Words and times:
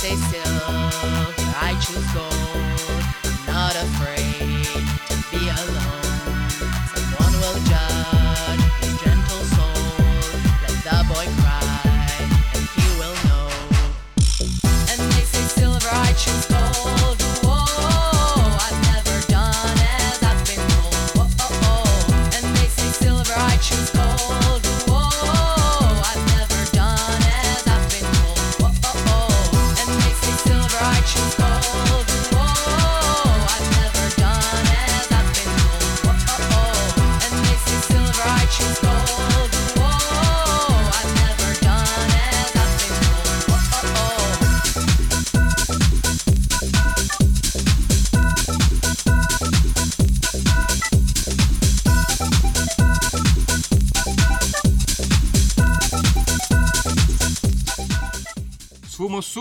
stay 0.00 0.16
still. 0.16 0.42
I 1.60 1.76
choose 1.78 2.14
gold. 2.14 2.69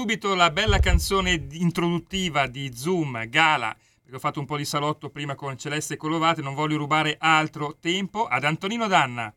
Subito 0.10 0.34
la 0.34 0.50
bella 0.50 0.80
canzone 0.80 1.46
introduttiva 1.52 2.48
di 2.48 2.72
Zoom, 2.74 3.30
Gala, 3.30 3.76
perché 4.02 4.16
ho 4.16 4.20
fatto 4.20 4.40
un 4.40 4.48
po' 4.48 4.58
di 4.58 4.66
salotto 4.66 5.12
prima 5.12 5.36
con 5.36 5.56
Celeste 5.56 5.98
Colovate, 5.98 6.42
non 6.42 6.56
voglio 6.56 6.78
rubare 6.78 7.18
altro 7.20 7.78
tempo, 7.80 8.26
ad 8.26 8.44
Antonino 8.44 8.88
Danna. 8.88 9.32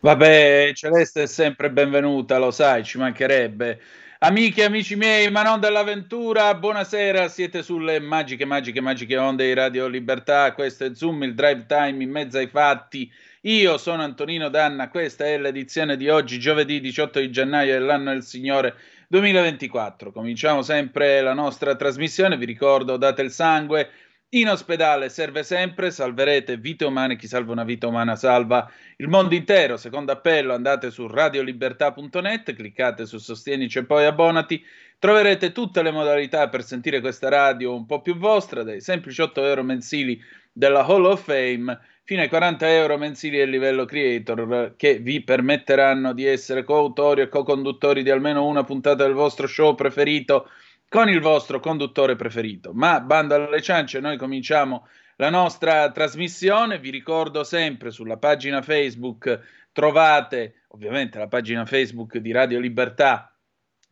Vabbè, 0.00 0.70
Celeste 0.72 1.24
è 1.24 1.26
sempre 1.26 1.70
benvenuta, 1.70 2.38
lo 2.38 2.50
sai, 2.50 2.84
ci 2.84 2.96
mancherebbe. 2.96 3.82
Amiche 4.20 4.64
amici 4.64 4.96
miei, 4.96 5.30
ma 5.30 5.42
non 5.42 5.60
dell'avventura, 5.60 6.54
buonasera, 6.54 7.28
siete 7.28 7.62
sulle 7.62 8.00
magiche, 8.00 8.46
magiche, 8.46 8.80
magiche 8.80 9.18
onde 9.18 9.44
di 9.44 9.52
Radio 9.52 9.88
Libertà, 9.88 10.54
questo 10.54 10.86
è 10.86 10.94
Zoom, 10.94 11.22
il 11.24 11.34
drive 11.34 11.66
time 11.66 12.02
in 12.02 12.10
mezzo 12.10 12.38
ai 12.38 12.48
fatti. 12.48 13.12
Io 13.42 13.76
sono 13.76 14.02
Antonino 14.04 14.48
Danna, 14.48 14.88
questa 14.88 15.26
è 15.26 15.36
l'edizione 15.36 15.98
di 15.98 16.08
oggi, 16.08 16.38
giovedì 16.38 16.80
18 16.80 17.20
di 17.20 17.30
gennaio 17.30 17.74
dell'anno 17.74 18.10
del 18.10 18.24
Signore 18.24 18.74
2024. 19.08 20.12
Cominciamo 20.12 20.62
sempre 20.62 21.20
la 21.22 21.32
nostra 21.32 21.74
trasmissione, 21.74 22.36
vi 22.36 22.44
ricordo, 22.44 22.96
date 22.96 23.22
il 23.22 23.30
sangue, 23.30 23.90
in 24.32 24.46
ospedale 24.50 25.08
serve 25.08 25.42
sempre, 25.42 25.90
salverete 25.90 26.58
vite 26.58 26.84
umane, 26.84 27.16
chi 27.16 27.26
salva 27.26 27.52
una 27.52 27.64
vita 27.64 27.86
umana 27.86 28.14
salva 28.14 28.70
il 28.98 29.08
mondo 29.08 29.34
intero. 29.34 29.78
Secondo 29.78 30.12
appello 30.12 30.52
andate 30.52 30.90
su 30.90 31.06
radiolibertà.net, 31.06 32.54
cliccate 32.54 33.06
su 33.06 33.16
Sostienici 33.16 33.78
e 33.78 33.86
poi 33.86 34.04
abbonati, 34.04 34.62
troverete 34.98 35.52
tutte 35.52 35.82
le 35.82 35.90
modalità 35.90 36.50
per 36.50 36.62
sentire 36.62 37.00
questa 37.00 37.30
radio 37.30 37.74
un 37.74 37.86
po' 37.86 38.02
più 38.02 38.18
vostra, 38.18 38.62
dai 38.62 38.82
semplici 38.82 39.22
8 39.22 39.42
euro 39.46 39.62
mensili 39.62 40.20
della 40.58 40.84
Hall 40.84 41.04
of 41.04 41.22
Fame 41.22 41.78
fino 42.02 42.20
ai 42.20 42.28
40 42.28 42.68
euro 42.68 42.98
mensili 42.98 43.36
del 43.36 43.48
livello 43.48 43.84
creator 43.84 44.74
che 44.76 44.98
vi 44.98 45.22
permetteranno 45.22 46.12
di 46.12 46.26
essere 46.26 46.64
coautori 46.64 47.20
e 47.20 47.28
co-conduttori 47.28 48.02
di 48.02 48.10
almeno 48.10 48.44
una 48.44 48.64
puntata 48.64 49.04
del 49.04 49.12
vostro 49.12 49.46
show 49.46 49.76
preferito 49.76 50.50
con 50.88 51.08
il 51.08 51.20
vostro 51.20 51.60
conduttore 51.60 52.16
preferito. 52.16 52.72
Ma 52.72 52.98
bando 53.00 53.36
alle 53.36 53.62
ciance, 53.62 54.00
noi 54.00 54.16
cominciamo 54.16 54.88
la 55.16 55.30
nostra 55.30 55.92
trasmissione. 55.92 56.80
Vi 56.80 56.90
ricordo 56.90 57.44
sempre 57.44 57.92
sulla 57.92 58.16
pagina 58.16 58.60
Facebook 58.60 59.40
trovate 59.70 60.64
ovviamente 60.68 61.18
la 61.18 61.28
pagina 61.28 61.64
Facebook 61.66 62.16
di 62.16 62.32
Radio 62.32 62.58
Libertà, 62.58 63.32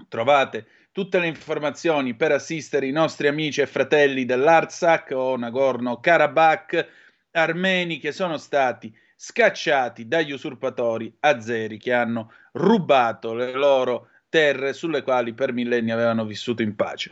trovate 0.08 0.66
tutte 0.96 1.18
le 1.18 1.26
informazioni 1.26 2.14
per 2.14 2.32
assistere 2.32 2.86
i 2.86 2.90
nostri 2.90 3.28
amici 3.28 3.60
e 3.60 3.66
fratelli 3.66 4.24
dell'Artsakh 4.24 5.10
o 5.10 5.36
Nagorno-Karabakh 5.36 6.88
armeni 7.32 7.98
che 7.98 8.12
sono 8.12 8.38
stati 8.38 8.90
scacciati 9.14 10.08
dagli 10.08 10.32
usurpatori 10.32 11.14
azeri 11.20 11.76
che 11.76 11.92
hanno 11.92 12.32
rubato 12.52 13.34
le 13.34 13.52
loro 13.52 14.08
terre 14.30 14.72
sulle 14.72 15.02
quali 15.02 15.34
per 15.34 15.52
millenni 15.52 15.90
avevano 15.90 16.24
vissuto 16.24 16.62
in 16.62 16.74
pace. 16.74 17.10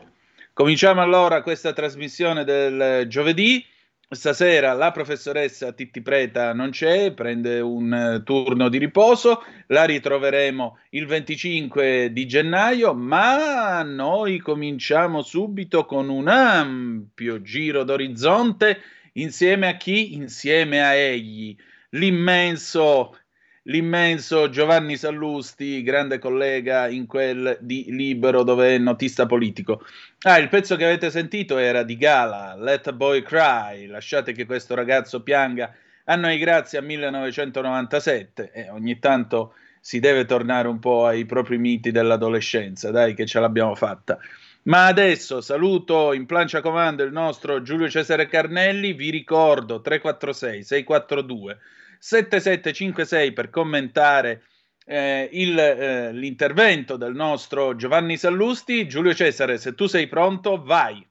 Cominciamo 0.55 1.03
allora 1.03 1.43
questa 1.43 1.75
trasmissione 1.75 2.43
del 2.44 3.06
giovedì. 3.06 3.62
Stasera 4.09 4.75
la 4.75 4.92
professoressa 4.92 5.72
Titti 5.72 6.03
Preta 6.03 6.53
non 6.53 6.70
c'è, 6.70 7.12
prende 7.12 7.60
un 7.60 7.92
eh, 7.92 8.22
turno 8.22 8.69
di 8.69 8.78
riposo, 8.78 9.42
la 9.69 9.84
ritroveremo 9.84 10.78
il 10.91 11.06
25 11.06 12.12
di 12.12 12.26
gennaio, 12.26 12.94
ma 12.94 13.82
noi 13.82 14.38
cominciamo 14.38 15.22
subito 15.22 15.87
con 15.87 16.10
un 16.10 16.28
ampio 16.28 17.41
giro 17.41 17.82
d'orizzonte 17.82 18.81
insieme 19.14 19.69
a 19.69 19.76
chi? 19.76 20.14
Insieme 20.14 20.84
a 20.84 20.93
egli, 20.93 21.56
l'immenso 21.91 23.16
l'immenso 23.64 24.50
Giovanni 24.50 24.97
Sallusti, 24.97 25.82
grande 25.82 26.19
collega 26.19 26.88
in 26.88 27.06
quel 27.06 27.56
di 27.60 27.86
Libero 27.88 28.42
dove 28.42 28.75
è 28.75 28.78
notista 28.78 29.26
politico. 29.26 29.84
Ah, 30.22 30.38
il 30.38 30.48
pezzo 30.48 30.76
che 30.76 30.84
avete 30.84 31.10
sentito 31.10 31.56
era 31.56 31.82
di 31.82 31.97
Gala, 31.97 32.56
Let 32.56 32.88
a 32.88 32.92
Boy 32.92 33.22
Cry, 33.22 33.86
lasciate 33.86 34.32
che 34.32 34.46
questo 34.46 34.75
ragazzo 34.75 35.22
pianga, 35.22 35.72
a 36.05 36.16
noi 36.16 36.38
grazie 36.38 36.78
a 36.78 36.82
1997 36.82 38.50
e 38.52 38.69
ogni 38.70 38.99
tanto 38.99 39.55
si 39.81 40.00
deve 40.00 40.25
tornare 40.25 40.69
un 40.69 40.78
po' 40.78 41.06
ai 41.06 41.25
propri 41.25 41.58
miti 41.58 41.90
dell'adolescenza, 41.90 42.90
dai 42.90 43.14
che 43.14 43.26
ce 43.26 43.40
l'abbiamo 43.40 43.75
fatta. 43.75 44.19
Ma 44.64 44.87
adesso 44.87 45.43
saluto 45.43 46.14
in 46.14 46.25
plancia 46.25 46.62
comando 46.62 47.02
il 47.02 47.12
nostro 47.12 47.60
Giulio 47.60 47.88
Cesare 47.88 48.26
Carnelli, 48.26 48.94
vi 48.94 49.10
ricordo 49.10 49.82
346 49.82 50.62
642 50.62 51.58
7756 52.06 53.33
per 53.33 53.49
commentare 53.49 54.45
eh, 54.85 55.27
il, 55.33 55.59
eh, 55.59 56.12
l'intervento 56.12 56.99
del 56.99 57.15
nostro 57.15 57.77
Giovanni 57.77 58.19
Sallusti. 58.19 58.87
Giulio 58.87 59.15
Cesare, 59.15 59.56
se 59.56 59.75
tu 59.75 59.87
sei 59.87 60.06
pronto, 60.06 60.62
vai. 60.62 61.03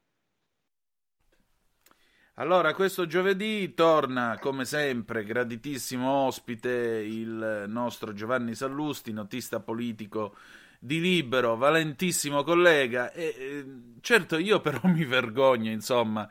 Allora, 2.36 2.76
questo 2.76 3.08
giovedì 3.08 3.74
torna 3.74 4.38
come 4.40 4.66
sempre, 4.66 5.24
graditissimo 5.24 6.08
ospite, 6.08 6.70
il 6.70 7.66
nostro 7.68 8.14
Giovanni 8.14 8.54
Sallusti, 8.54 9.12
notista 9.12 9.62
politico 9.62 10.36
di 10.78 11.00
Libero, 11.00 11.56
valentissimo 11.56 12.44
collega. 12.44 13.12
E, 13.14 13.36
eh, 13.36 13.66
certo, 14.02 14.38
io 14.38 14.62
però 14.62 14.80
mi 14.90 15.06
vergogno, 15.06 15.72
insomma, 15.72 16.30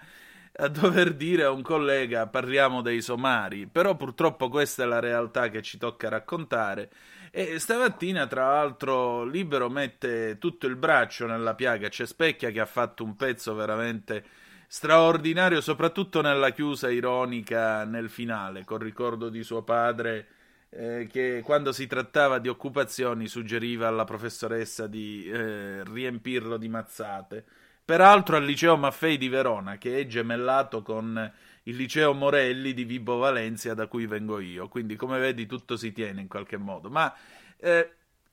a 0.55 0.69
dover 0.69 1.15
dire 1.15 1.45
a 1.45 1.51
un 1.51 1.63
collega 1.63 2.27
parliamo 2.27 2.83
dei 2.83 3.01
somari, 3.01 3.67
però 3.67 3.97
purtroppo 3.97 4.49
questa 4.49 4.83
è 4.83 4.87
la 4.87 5.01
realtà 5.01 5.49
che 5.49 5.63
ci 5.63 5.79
tocca 5.79 6.09
raccontare. 6.09 6.91
E 7.31 7.59
stamattina, 7.59 8.27
tra 8.27 8.53
l'altro, 8.53 9.25
Libero 9.25 9.71
mette 9.71 10.37
tutto 10.39 10.67
il 10.67 10.77
braccio 10.77 11.27
nella 11.27 11.55
piaga. 11.55 11.89
C'è 11.89 12.05
Specchia 12.05 12.51
che 12.51 12.61
ha 12.61 12.67
fatto 12.67 13.05
un 13.05 13.17
pezzo 13.17 13.55
veramente 13.55 14.23
straordinario, 14.67 15.63
soprattutto 15.63 16.21
nella 16.21 16.51
chiusa 16.51 16.91
ironica 16.91 17.85
nel 17.85 18.11
finale, 18.11 18.65
col 18.65 18.81
ricordo 18.81 19.31
di 19.31 19.43
suo 19.43 19.63
padre. 19.63 20.27
Eh, 20.69 21.07
che 21.11 21.43
quando 21.45 21.73
si 21.73 21.87
trattava 21.87 22.39
di 22.39 22.49
occupazioni 22.49 23.29
suggeriva 23.29 23.89
alla 23.89 24.05
professoressa 24.05 24.87
di 24.87 25.27
eh, 25.31 25.85
riempirlo 25.85 26.59
di 26.59 26.69
mazzate. 26.69 27.45
Peraltro 27.93 28.37
al 28.37 28.45
liceo 28.47 28.79
Maffei 28.79 29.19
di 29.19 29.29
Verona, 29.29 29.77
che 29.77 30.01
è 30.01 30.07
gemellato 30.07 30.81
con 30.81 31.31
il 31.65 31.77
liceo 31.77 32.15
Morelli 32.15 32.73
di 32.73 32.85
Vibo 32.85 33.19
Valencia, 33.19 33.75
da 33.75 33.87
cui 33.87 34.07
vengo 34.07 34.41
io. 34.41 34.67
Quindi, 34.69 34.97
come 34.97 35.19
vedi, 35.19 35.45
tutto 35.45 35.77
si 35.77 35.93
tiene 35.93 36.23
in 36.23 36.27
qualche 36.27 36.57
modo. 36.57 36.89
Ma 36.89 37.15
eh, 37.59 37.91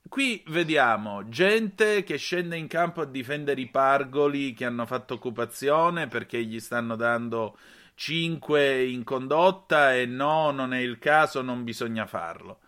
qui 0.07 0.41
vediamo 0.47 1.27
gente 1.27 2.03
che 2.03 2.15
scende 2.15 2.55
in 2.55 2.67
campo 2.67 3.01
a 3.01 3.05
difendere 3.05 3.59
i 3.59 3.67
pargoli 3.67 4.53
che 4.53 4.63
hanno 4.63 4.85
fatto 4.85 5.15
occupazione 5.15 6.07
perché 6.07 6.41
gli 6.41 6.61
stanno 6.61 6.95
dando 6.95 7.57
5 7.95 8.85
in 8.85 9.03
condotta 9.03 9.93
e 9.93 10.05
no, 10.05 10.51
non 10.51 10.73
è 10.73 10.79
il 10.79 10.99
caso, 10.99 11.41
non 11.41 11.65
bisogna 11.65 12.05
farlo. 12.05 12.58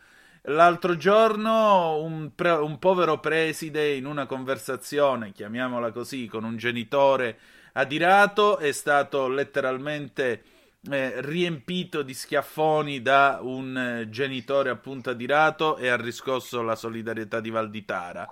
L'altro 0.45 0.97
giorno 0.97 2.01
un, 2.01 2.33
pre- 2.33 2.51
un, 2.51 2.79
povero 2.79 3.19
preside 3.19 3.93
in 3.93 4.07
una 4.07 4.25
conversazione, 4.25 5.31
chiamiamola 5.31 5.91
così, 5.91 6.25
con 6.25 6.43
un 6.43 6.57
genitore 6.57 7.37
adirato 7.73 8.57
è 8.57 8.71
stato 8.71 9.27
letteralmente 9.27 10.43
eh, 10.89 11.21
riempito 11.21 12.01
di 12.01 12.15
schiaffoni 12.15 13.03
da 13.03 13.37
un 13.43 13.77
eh, 13.77 14.09
genitore 14.09 14.71
appunto 14.71 15.11
adirato 15.11 15.77
e 15.77 15.89
ha 15.89 15.95
riscosso 15.95 16.63
la 16.63 16.75
solidarietà 16.75 17.39
di 17.39 17.51
Valditara. 17.51 18.27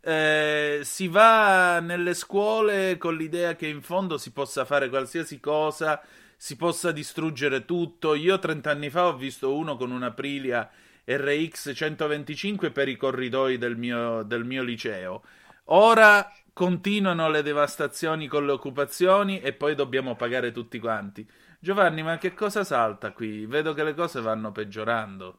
Eh, 0.00 0.80
si 0.82 1.06
va 1.06 1.78
nelle 1.78 2.14
scuole 2.14 2.96
con 2.98 3.14
l'idea 3.14 3.54
che 3.54 3.68
in 3.68 3.82
fondo 3.82 4.18
si 4.18 4.32
possa 4.32 4.64
fare 4.64 4.88
qualsiasi 4.88 5.38
cosa, 5.38 6.02
si 6.36 6.56
possa 6.56 6.90
distruggere 6.90 7.64
tutto. 7.64 8.16
Io 8.16 8.36
30 8.36 8.68
anni 8.68 8.90
fa 8.90 9.06
ho 9.06 9.16
visto 9.16 9.54
uno 9.54 9.76
con 9.76 9.92
una 9.92 10.06
Aprilia 10.06 10.68
RX 11.04 11.72
125 11.74 12.70
per 12.70 12.88
i 12.88 12.96
corridoi 12.96 13.58
del 13.58 13.76
mio, 13.76 14.22
del 14.22 14.44
mio 14.44 14.62
liceo. 14.62 15.22
Ora 15.66 16.30
continuano 16.52 17.28
le 17.30 17.42
devastazioni 17.42 18.26
con 18.26 18.46
le 18.46 18.52
occupazioni 18.52 19.40
e 19.40 19.52
poi 19.52 19.74
dobbiamo 19.74 20.14
pagare 20.16 20.52
tutti 20.52 20.78
quanti. 20.78 21.28
Giovanni, 21.58 22.02
ma 22.02 22.18
che 22.18 22.34
cosa 22.34 22.64
salta 22.64 23.12
qui? 23.12 23.46
Vedo 23.46 23.72
che 23.72 23.84
le 23.84 23.94
cose 23.94 24.20
vanno 24.20 24.52
peggiorando. 24.52 25.38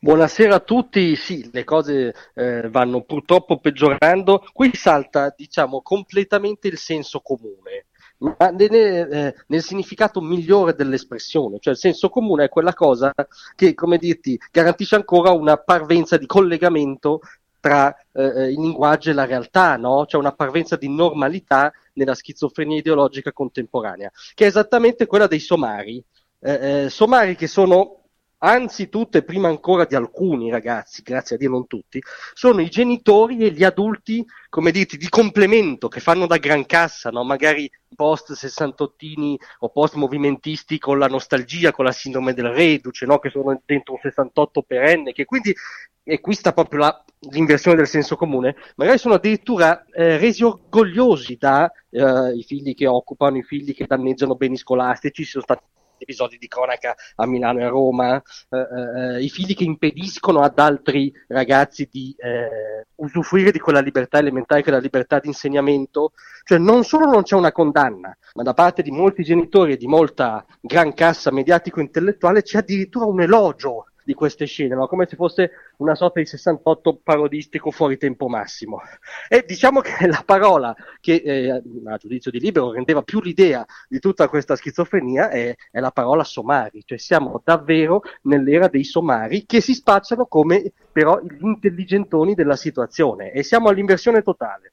Buonasera 0.00 0.56
a 0.56 0.60
tutti, 0.60 1.16
sì, 1.16 1.48
le 1.52 1.64
cose 1.64 2.14
eh, 2.34 2.68
vanno 2.68 3.02
purtroppo 3.02 3.58
peggiorando. 3.58 4.44
Qui 4.52 4.74
salta, 4.74 5.32
diciamo, 5.34 5.80
completamente 5.82 6.68
il 6.68 6.76
senso 6.76 7.20
comune 7.20 7.86
ma 8.18 8.50
nel, 8.50 8.72
eh, 8.72 9.34
nel, 9.48 9.62
significato 9.62 10.20
migliore 10.20 10.74
dell'espressione, 10.74 11.58
cioè 11.60 11.74
il 11.74 11.78
senso 11.78 12.08
comune 12.08 12.44
è 12.44 12.48
quella 12.48 12.74
cosa 12.74 13.12
che, 13.54 13.74
come 13.74 13.98
dirti, 13.98 14.38
garantisce 14.50 14.94
ancora 14.94 15.30
una 15.30 15.56
parvenza 15.56 16.16
di 16.16 16.26
collegamento 16.26 17.20
tra 17.60 17.96
eh, 18.12 18.50
il 18.50 18.60
linguaggio 18.60 19.10
e 19.10 19.14
la 19.14 19.24
realtà, 19.24 19.76
no? 19.76 20.04
C'è 20.06 20.18
una 20.18 20.32
parvenza 20.32 20.76
di 20.76 20.88
normalità 20.88 21.72
nella 21.94 22.14
schizofrenia 22.14 22.78
ideologica 22.78 23.32
contemporanea, 23.32 24.10
che 24.34 24.44
è 24.44 24.48
esattamente 24.48 25.06
quella 25.06 25.26
dei 25.26 25.40
somari. 25.40 26.02
Eh, 26.40 26.84
eh 26.84 26.90
somari 26.90 27.36
che 27.36 27.46
sono 27.46 28.03
anzitutto 28.44 29.16
e 29.16 29.24
prima 29.24 29.48
ancora 29.48 29.86
di 29.86 29.94
alcuni 29.94 30.50
ragazzi, 30.50 31.02
grazie 31.02 31.36
a 31.36 31.38
Dio 31.38 31.48
non 31.48 31.66
tutti, 31.66 32.02
sono 32.34 32.60
i 32.60 32.68
genitori 32.68 33.38
e 33.38 33.50
gli 33.50 33.64
adulti, 33.64 34.24
come 34.50 34.70
dirti, 34.70 34.98
di 34.98 35.08
complemento 35.08 35.88
che 35.88 36.00
fanno 36.00 36.26
da 36.26 36.36
gran 36.36 36.66
cassa, 36.66 37.10
no? 37.10 37.24
magari 37.24 37.70
post 37.94 38.32
sessantottini 38.32 39.38
o 39.60 39.70
post 39.70 39.94
movimentisti 39.94 40.78
con 40.78 40.98
la 40.98 41.06
nostalgia, 41.06 41.72
con 41.72 41.86
la 41.86 41.92
sindrome 41.92 42.34
del 42.34 42.48
reduce, 42.48 43.06
no? 43.06 43.18
che 43.18 43.30
sono 43.30 43.58
dentro 43.64 43.94
un 43.94 44.00
68 44.02 44.62
perenne, 44.62 45.12
che 45.12 45.24
quindi, 45.24 45.54
e 46.02 46.20
qui 46.20 46.34
sta 46.34 46.52
proprio 46.52 46.80
la, 46.80 47.04
l'inversione 47.30 47.78
del 47.78 47.88
senso 47.88 48.14
comune, 48.14 48.56
magari 48.76 48.98
sono 48.98 49.14
addirittura 49.14 49.86
eh, 49.86 50.18
resi 50.18 50.44
orgogliosi 50.44 51.36
da 51.38 51.72
eh, 51.88 52.44
figli 52.46 52.74
che 52.74 52.86
occupano, 52.86 53.38
i 53.38 53.42
figli 53.42 53.74
che 53.74 53.86
danneggiano 53.86 54.34
beni 54.34 54.58
scolastici, 54.58 55.24
ci 55.24 55.30
sono 55.30 55.44
stati 55.44 55.64
episodi 56.04 56.38
di 56.38 56.46
cronaca 56.46 56.94
a 57.16 57.26
Milano 57.26 57.60
e 57.60 57.64
a 57.64 57.68
Roma, 57.68 58.16
eh, 58.16 58.58
eh, 58.58 59.22
i 59.22 59.28
figli 59.28 59.54
che 59.54 59.64
impediscono 59.64 60.40
ad 60.40 60.58
altri 60.58 61.12
ragazzi 61.28 61.88
di 61.90 62.14
eh, 62.16 62.86
usufruire 62.96 63.50
di 63.50 63.58
quella 63.58 63.80
libertà 63.80 64.18
elementare 64.18 64.62
che 64.62 64.70
è 64.70 64.72
la 64.72 64.78
libertà 64.78 65.18
di 65.18 65.28
insegnamento, 65.28 66.12
cioè 66.44 66.58
non 66.58 66.84
solo 66.84 67.06
non 67.06 67.22
c'è 67.22 67.34
una 67.34 67.52
condanna, 67.52 68.16
ma 68.34 68.42
da 68.42 68.54
parte 68.54 68.82
di 68.82 68.90
molti 68.90 69.24
genitori 69.24 69.72
e 69.72 69.76
di 69.76 69.86
molta 69.86 70.44
gran 70.60 70.94
cassa 70.94 71.32
mediatico-intellettuale 71.32 72.42
c'è 72.42 72.58
addirittura 72.58 73.06
un 73.06 73.20
elogio 73.20 73.86
di 74.04 74.14
queste 74.14 74.44
scene, 74.44 74.74
no? 74.74 74.86
come 74.86 75.06
se 75.06 75.16
fosse 75.16 75.50
una 75.78 75.94
sorta 75.94 76.20
di 76.20 76.26
68 76.26 77.00
parodistico 77.02 77.70
fuori 77.70 77.96
tempo 77.96 78.28
massimo. 78.28 78.80
E 79.28 79.44
diciamo 79.46 79.80
che 79.80 80.06
la 80.06 80.22
parola 80.24 80.74
che 81.00 81.22
eh, 81.24 81.50
a 81.50 81.96
giudizio 81.96 82.30
di 82.30 82.38
Libero 82.38 82.72
rendeva 82.72 83.02
più 83.02 83.20
l'idea 83.20 83.64
di 83.88 83.98
tutta 83.98 84.28
questa 84.28 84.56
schizofrenia 84.56 85.30
è, 85.30 85.54
è 85.70 85.80
la 85.80 85.90
parola 85.90 86.22
somari, 86.22 86.82
cioè 86.84 86.98
siamo 86.98 87.40
davvero 87.42 88.02
nell'era 88.22 88.68
dei 88.68 88.84
somari 88.84 89.46
che 89.46 89.60
si 89.60 89.74
spacciano 89.74 90.26
come 90.26 90.72
però 90.92 91.20
gli 91.20 91.44
intelligentoni 91.44 92.34
della 92.34 92.56
situazione 92.56 93.32
e 93.32 93.42
siamo 93.42 93.68
all'inversione 93.68 94.22
totale. 94.22 94.72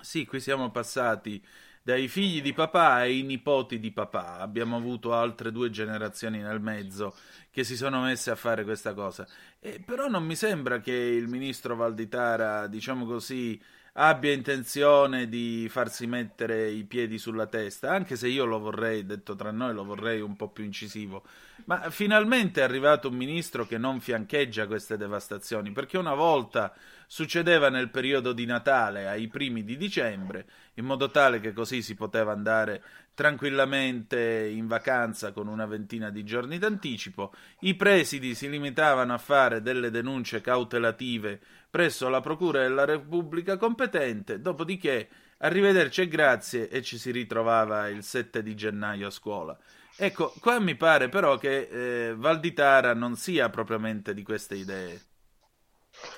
Sì, 0.00 0.24
qui 0.24 0.40
siamo 0.40 0.70
passati 0.70 1.42
dai 1.82 2.08
figli 2.08 2.42
di 2.42 2.52
papà 2.52 2.92
ai 2.92 3.22
nipoti 3.22 3.78
di 3.78 3.90
papà. 3.90 4.38
Abbiamo 4.38 4.76
avuto 4.76 5.14
altre 5.14 5.50
due 5.50 5.70
generazioni 5.70 6.38
nel 6.38 6.60
mezzo 6.60 7.14
che 7.50 7.64
si 7.64 7.76
sono 7.76 8.02
messe 8.02 8.30
a 8.30 8.36
fare 8.36 8.64
questa 8.64 8.94
cosa. 8.94 9.26
E 9.58 9.82
però 9.84 10.08
non 10.08 10.24
mi 10.24 10.36
sembra 10.36 10.80
che 10.80 10.92
il 10.92 11.28
ministro 11.28 11.76
Valditara, 11.76 12.66
diciamo 12.66 13.06
così, 13.06 13.60
abbia 13.94 14.32
intenzione 14.32 15.28
di 15.28 15.66
farsi 15.68 16.06
mettere 16.06 16.70
i 16.70 16.84
piedi 16.84 17.18
sulla 17.18 17.46
testa, 17.46 17.90
anche 17.90 18.16
se 18.16 18.28
io 18.28 18.44
lo 18.44 18.58
vorrei, 18.58 19.04
detto 19.04 19.34
tra 19.34 19.50
noi, 19.50 19.74
lo 19.74 19.84
vorrei 19.84 20.20
un 20.20 20.36
po' 20.36 20.48
più 20.48 20.64
incisivo. 20.64 21.24
Ma 21.64 21.90
finalmente 21.90 22.60
è 22.60 22.64
arrivato 22.64 23.08
un 23.08 23.16
ministro 23.16 23.66
che 23.66 23.78
non 23.78 24.00
fiancheggia 24.00 24.66
queste 24.66 24.96
devastazioni, 24.96 25.72
perché 25.72 25.98
una 25.98 26.14
volta 26.14 26.72
succedeva 27.12 27.70
nel 27.70 27.90
periodo 27.90 28.32
di 28.32 28.46
Natale, 28.46 29.08
ai 29.08 29.26
primi 29.26 29.64
di 29.64 29.76
dicembre, 29.76 30.46
in 30.74 30.84
modo 30.84 31.10
tale 31.10 31.40
che 31.40 31.52
così 31.52 31.82
si 31.82 31.96
poteva 31.96 32.30
andare 32.30 32.84
tranquillamente 33.14 34.48
in 34.48 34.68
vacanza 34.68 35.32
con 35.32 35.48
una 35.48 35.66
ventina 35.66 36.10
di 36.10 36.22
giorni 36.22 36.56
d'anticipo. 36.58 37.34
I 37.62 37.74
presidi 37.74 38.36
si 38.36 38.48
limitavano 38.48 39.12
a 39.12 39.18
fare 39.18 39.60
delle 39.60 39.90
denunce 39.90 40.40
cautelative 40.40 41.40
presso 41.68 42.08
la 42.08 42.20
Procura 42.20 42.60
della 42.60 42.84
Repubblica 42.84 43.56
competente, 43.56 44.40
dopodiché 44.40 45.08
arrivederci 45.38 46.02
e 46.02 46.08
grazie 46.08 46.68
e 46.68 46.80
ci 46.80 46.96
si 46.96 47.10
ritrovava 47.10 47.88
il 47.88 48.04
7 48.04 48.40
di 48.40 48.54
gennaio 48.54 49.08
a 49.08 49.10
scuola. 49.10 49.58
Ecco, 49.96 50.32
qua 50.38 50.60
mi 50.60 50.76
pare 50.76 51.08
però 51.08 51.38
che 51.38 51.62
eh, 52.08 52.14
Valditara 52.14 52.94
non 52.94 53.16
sia 53.16 53.50
propriamente 53.50 54.14
di 54.14 54.22
queste 54.22 54.54
idee. 54.54 55.09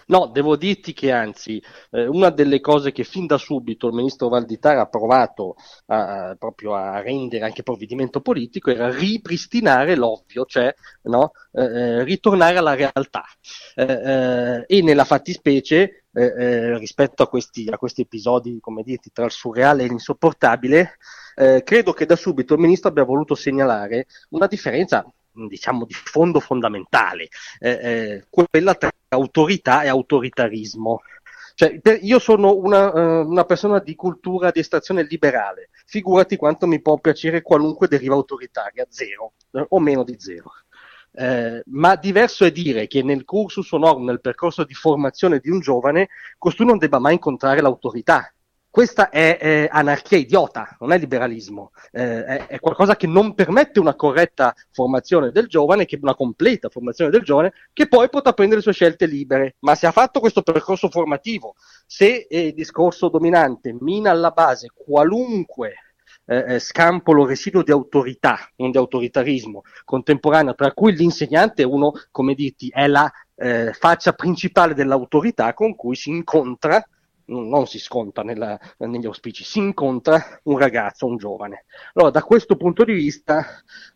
No, 0.07 0.27
devo 0.27 0.57
dirti 0.57 0.93
che 0.93 1.11
anzi, 1.11 1.63
eh, 1.91 2.07
una 2.07 2.31
delle 2.31 2.61
cose 2.61 2.93
che 2.93 3.05
fin 3.05 3.27
da 3.27 3.39
subito 3.39 3.87
il 3.87 3.95
ministro 3.95 4.29
Valditara 4.29 4.83
ha 4.83 4.87
provato 4.87 5.57
a, 5.87 6.35
proprio 6.39 6.75
a 6.75 7.01
rendere 7.01 7.45
anche 7.45 7.63
provvedimento 7.63 8.21
politico 8.21 8.71
era 8.71 8.91
ripristinare 8.91 9.97
l'ovvio, 9.97 10.45
cioè 10.45 10.75
no, 11.03 11.33
eh, 11.53 11.63
eh 11.63 12.05
ritornare 12.05 12.59
alla 12.59 12.75
realtà. 12.75 13.25
Eh, 13.75 13.85
eh 13.85 14.65
e 14.67 14.83
nella 14.83 15.05
fattispecie, 15.05 16.05
eh, 16.13 16.79
rispetto 16.79 17.23
a 17.23 17.29
questi, 17.29 17.69
a 17.71 17.79
questi, 17.79 18.03
episodi, 18.03 18.59
come 18.61 18.83
dirti, 18.83 19.11
tra 19.13 19.25
il 19.25 19.31
surreale 19.31 19.85
e 19.85 19.89
l'insopportabile, 19.89 20.97
credo 21.65 21.95
che 21.95 22.05
da 22.05 22.15
subito 22.15 22.53
il 22.53 22.61
ministro 22.61 22.91
abbia 22.91 23.05
voluto 23.05 23.35
segnalare 23.35 24.07
una 24.31 24.47
differenza 24.47 25.03
diciamo 25.33 25.85
di 25.85 25.95
fondo 25.95 26.41
fondamentale, 26.41 27.29
eh, 27.59 27.71
eh, 27.71 28.27
quella 28.29 28.75
tra 28.75 28.91
autorità 29.09 29.83
e 29.83 29.89
autoritarismo. 29.89 31.01
Cioè, 31.55 31.81
per, 31.81 31.99
io 32.03 32.19
sono 32.19 32.57
una, 32.57 32.93
uh, 32.93 33.29
una, 33.29 33.45
persona 33.45 33.79
di 33.79 33.95
cultura 33.95 34.51
di 34.51 34.61
estrazione 34.61 35.05
liberale, 35.05 35.69
figurati 35.85 36.37
quanto 36.37 36.67
mi 36.67 36.81
può 36.81 36.99
piacere 36.99 37.43
qualunque 37.43 37.89
deriva 37.89 38.15
autoritaria, 38.15 38.87
zero, 38.89 39.35
eh, 39.53 39.67
o 39.69 39.79
meno 39.79 40.03
di 40.03 40.17
zero. 40.19 40.51
Eh, 41.15 41.63
ma 41.67 41.95
diverso 41.97 42.47
è 42.47 42.51
dire 42.51 42.87
che 42.87 43.03
nel 43.03 43.25
cursus 43.25 43.71
honorum, 43.73 44.07
nel 44.07 44.23
percorso 44.23 44.65
di 44.65 44.73
formazione 44.73 45.41
di 45.41 45.51
un 45.51 45.61
giovane, 45.61 46.09
costui 46.39 46.65
non 46.65 46.79
debba 46.79 46.99
mai 46.99 47.15
incontrare 47.15 47.61
l'autorità, 47.61 48.33
questa 48.73 49.11
è, 49.11 49.37
è, 49.37 49.69
anarchia 49.71 50.17
idiota, 50.17 50.79
non 50.81 50.93
è 50.93 50.99
liberalismo, 50.99 51.73
eh, 51.91 52.25
è, 52.25 52.47
è, 52.47 52.59
qualcosa 52.59 52.97
che 52.97 53.07
non 53.07 53.35
permette 53.35 53.79
una 53.79 53.95
corretta 53.95 54.55
formazione 54.71 55.31
del 55.31 55.47
giovane, 55.47 55.85
che 55.85 55.99
una 56.01 56.15
completa 56.15 56.71
formazione 56.71 57.11
del 57.11 57.21
giovane, 57.21 57.53
che 57.75 57.87
poi 57.87 58.09
potrà 58.09 58.33
prendere 58.33 58.61
le 58.61 58.63
sue 58.63 58.73
scelte 58.73 59.05
libere. 59.05 59.57
Ma 59.59 59.75
se 59.75 59.87
ha 59.87 59.93
fatto 59.93 60.21
questo 60.21 60.41
percorso 60.41 60.89
formativo, 60.89 61.55
se 61.85 62.27
il 62.31 62.55
discorso 62.55 63.11
dominante 63.11 63.77
mina 63.79 64.11
alla 64.11 64.31
base 64.31 64.69
qualunque 64.75 65.75
eh, 66.25 66.55
eh 66.55 66.59
scampolo 66.59 67.27
residuo 67.27 67.63
di 67.63 67.73
autorità, 67.73 68.39
non 68.57 68.71
di 68.71 68.79
autoritarismo 68.79 69.65
contemporaneo, 69.85 70.55
tra 70.55 70.73
cui 70.73 70.97
l'insegnante 70.97 71.61
è 71.61 71.67
uno, 71.67 71.93
come 72.11 72.33
dirti, 72.33 72.71
è 72.73 72.87
la 72.87 73.13
eh, 73.35 73.75
faccia 73.75 74.15
principale 74.15 74.73
dell'autorità 74.73 75.53
con 75.53 75.75
cui 75.75 75.95
si 75.95 76.09
incontra 76.09 76.83
non 77.27 77.67
si 77.67 77.79
sconta 77.79 78.23
nella, 78.23 78.59
negli 78.79 79.07
auspici, 79.07 79.45
si 79.45 79.59
incontra 79.59 80.41
un 80.45 80.59
ragazzo, 80.59 81.07
un 81.07 81.17
giovane. 81.17 81.65
Allora, 81.95 82.11
da 82.11 82.23
questo 82.23 82.57
punto 82.57 82.85
di 82.85 82.93
vista, 82.93 83.45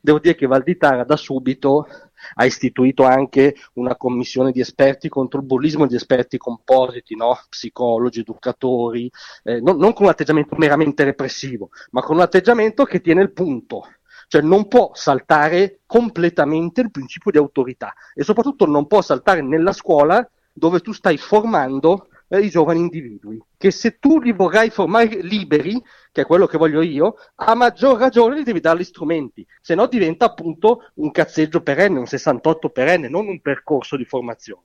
devo 0.00 0.18
dire 0.18 0.34
che 0.34 0.46
Valditara 0.46 1.04
da 1.04 1.16
subito 1.16 1.86
ha 2.34 2.44
istituito 2.44 3.04
anche 3.04 3.56
una 3.74 3.96
commissione 3.96 4.52
di 4.52 4.60
esperti 4.60 5.08
contro 5.08 5.40
il 5.40 5.46
bullismo, 5.46 5.86
di 5.86 5.94
esperti 5.94 6.38
compositi, 6.38 7.14
no? 7.14 7.38
psicologi, 7.48 8.20
educatori, 8.20 9.10
eh, 9.44 9.60
non, 9.60 9.76
non 9.76 9.92
con 9.92 10.04
un 10.04 10.10
atteggiamento 10.10 10.56
meramente 10.56 11.04
repressivo, 11.04 11.70
ma 11.90 12.02
con 12.02 12.16
un 12.16 12.22
atteggiamento 12.22 12.84
che 12.84 13.00
tiene 13.00 13.22
il 13.22 13.32
punto, 13.32 13.84
cioè 14.28 14.42
non 14.42 14.68
può 14.68 14.90
saltare 14.94 15.80
completamente 15.86 16.80
il 16.80 16.90
principio 16.90 17.30
di 17.30 17.38
autorità 17.38 17.94
e 18.14 18.24
soprattutto 18.24 18.66
non 18.66 18.86
può 18.86 19.02
saltare 19.02 19.42
nella 19.42 19.72
scuola 19.72 20.28
dove 20.52 20.80
tu 20.80 20.92
stai 20.92 21.18
formando 21.18 22.08
eh, 22.28 22.40
i 22.40 22.50
giovani 22.50 22.80
individui, 22.80 23.42
che 23.56 23.70
se 23.70 23.98
tu 23.98 24.20
li 24.20 24.32
vorrai 24.32 24.70
formare 24.70 25.20
liberi, 25.22 25.82
che 26.12 26.22
è 26.22 26.26
quello 26.26 26.46
che 26.46 26.58
voglio 26.58 26.82
io, 26.82 27.16
a 27.36 27.54
maggior 27.54 27.98
ragione 27.98 28.40
gli 28.40 28.44
devi 28.44 28.60
dare 28.60 28.78
gli 28.78 28.84
strumenti, 28.84 29.46
se 29.60 29.74
no 29.74 29.86
diventa 29.86 30.26
appunto 30.26 30.90
un 30.94 31.10
cazzeggio 31.10 31.62
perenne, 31.62 31.98
un 31.98 32.06
68 32.06 32.70
perenne, 32.70 33.08
non 33.08 33.26
un 33.28 33.40
percorso 33.40 33.96
di 33.96 34.04
formazione. 34.04 34.62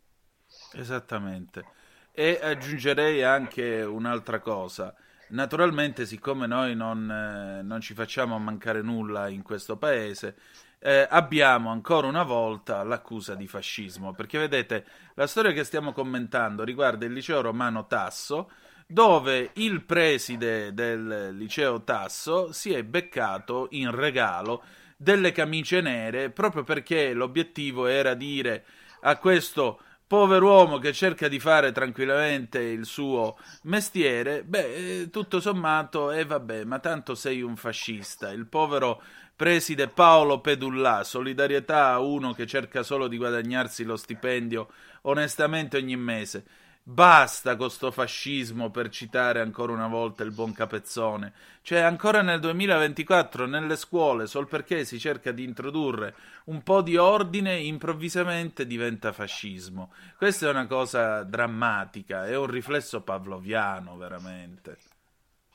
Esattamente. 0.73 1.65
E 2.11 2.39
aggiungerei 2.41 3.23
anche 3.23 3.81
un'altra 3.81 4.39
cosa. 4.39 4.93
Naturalmente, 5.29 6.05
siccome 6.05 6.45
noi 6.45 6.75
non, 6.75 7.09
eh, 7.09 7.61
non 7.61 7.79
ci 7.79 7.93
facciamo 7.93 8.37
mancare 8.37 8.81
nulla 8.81 9.29
in 9.29 9.43
questo 9.43 9.77
paese, 9.77 10.35
eh, 10.83 11.07
abbiamo 11.07 11.69
ancora 11.69 12.07
una 12.07 12.23
volta 12.23 12.83
l'accusa 12.83 13.35
di 13.35 13.47
fascismo, 13.47 14.13
perché 14.13 14.39
vedete, 14.39 14.85
la 15.13 15.27
storia 15.27 15.51
che 15.51 15.63
stiamo 15.63 15.93
commentando 15.93 16.63
riguarda 16.63 17.05
il 17.05 17.13
liceo 17.13 17.41
romano 17.41 17.85
Tasso, 17.85 18.49
dove 18.87 19.51
il 19.53 19.83
preside 19.83 20.73
del 20.73 21.35
liceo 21.37 21.83
Tasso 21.83 22.51
si 22.51 22.73
è 22.73 22.83
beccato 22.83 23.67
in 23.71 23.91
regalo 23.91 24.63
delle 24.97 25.31
camicie 25.31 25.81
nere 25.81 26.29
proprio 26.29 26.63
perché 26.63 27.13
l'obiettivo 27.13 27.85
era 27.85 28.13
dire 28.13 28.65
a 29.01 29.17
questo 29.17 29.79
povero 30.11 30.47
uomo 30.47 30.77
che 30.77 30.91
cerca 30.91 31.29
di 31.29 31.39
fare 31.39 31.71
tranquillamente 31.71 32.59
il 32.59 32.85
suo 32.85 33.37
mestiere, 33.63 34.43
beh, 34.43 35.07
tutto 35.09 35.39
sommato, 35.39 36.11
e 36.11 36.19
eh, 36.19 36.25
vabbè, 36.25 36.65
ma 36.65 36.79
tanto 36.79 37.15
sei 37.15 37.41
un 37.41 37.55
fascista. 37.55 38.29
Il 38.29 38.45
povero 38.45 39.01
preside 39.35 39.87
Paolo 39.87 40.39
Pedullà, 40.39 41.03
solidarietà 41.03 41.89
a 41.89 41.99
uno 41.99 42.33
che 42.33 42.45
cerca 42.45 42.83
solo 42.83 43.07
di 43.07 43.17
guadagnarsi 43.17 43.83
lo 43.83 43.97
stipendio 43.97 44.69
onestamente 45.01 45.77
ogni 45.77 45.95
mese. 45.95 46.45
Basta 46.83 47.55
con 47.55 47.69
sto 47.69 47.91
fascismo 47.91 48.71
per 48.71 48.89
citare 48.89 49.39
ancora 49.39 49.71
una 49.71 49.87
volta 49.87 50.23
il 50.23 50.31
buon 50.31 50.51
Capezzone. 50.51 51.31
Cioè, 51.61 51.79
ancora 51.79 52.23
nel 52.23 52.39
2024 52.39 53.45
nelle 53.45 53.75
scuole, 53.75 54.25
sol 54.25 54.47
perché 54.47 54.83
si 54.83 54.99
cerca 54.99 55.31
di 55.31 55.43
introdurre 55.43 56.15
un 56.45 56.63
po' 56.63 56.81
di 56.81 56.97
ordine, 56.97 57.55
improvvisamente 57.55 58.65
diventa 58.65 59.11
fascismo. 59.11 59.93
Questa 60.17 60.47
è 60.47 60.49
una 60.49 60.65
cosa 60.65 61.21
drammatica, 61.23 62.25
è 62.25 62.35
un 62.35 62.47
riflesso 62.47 63.01
pavloviano, 63.01 63.95
veramente. 63.95 64.90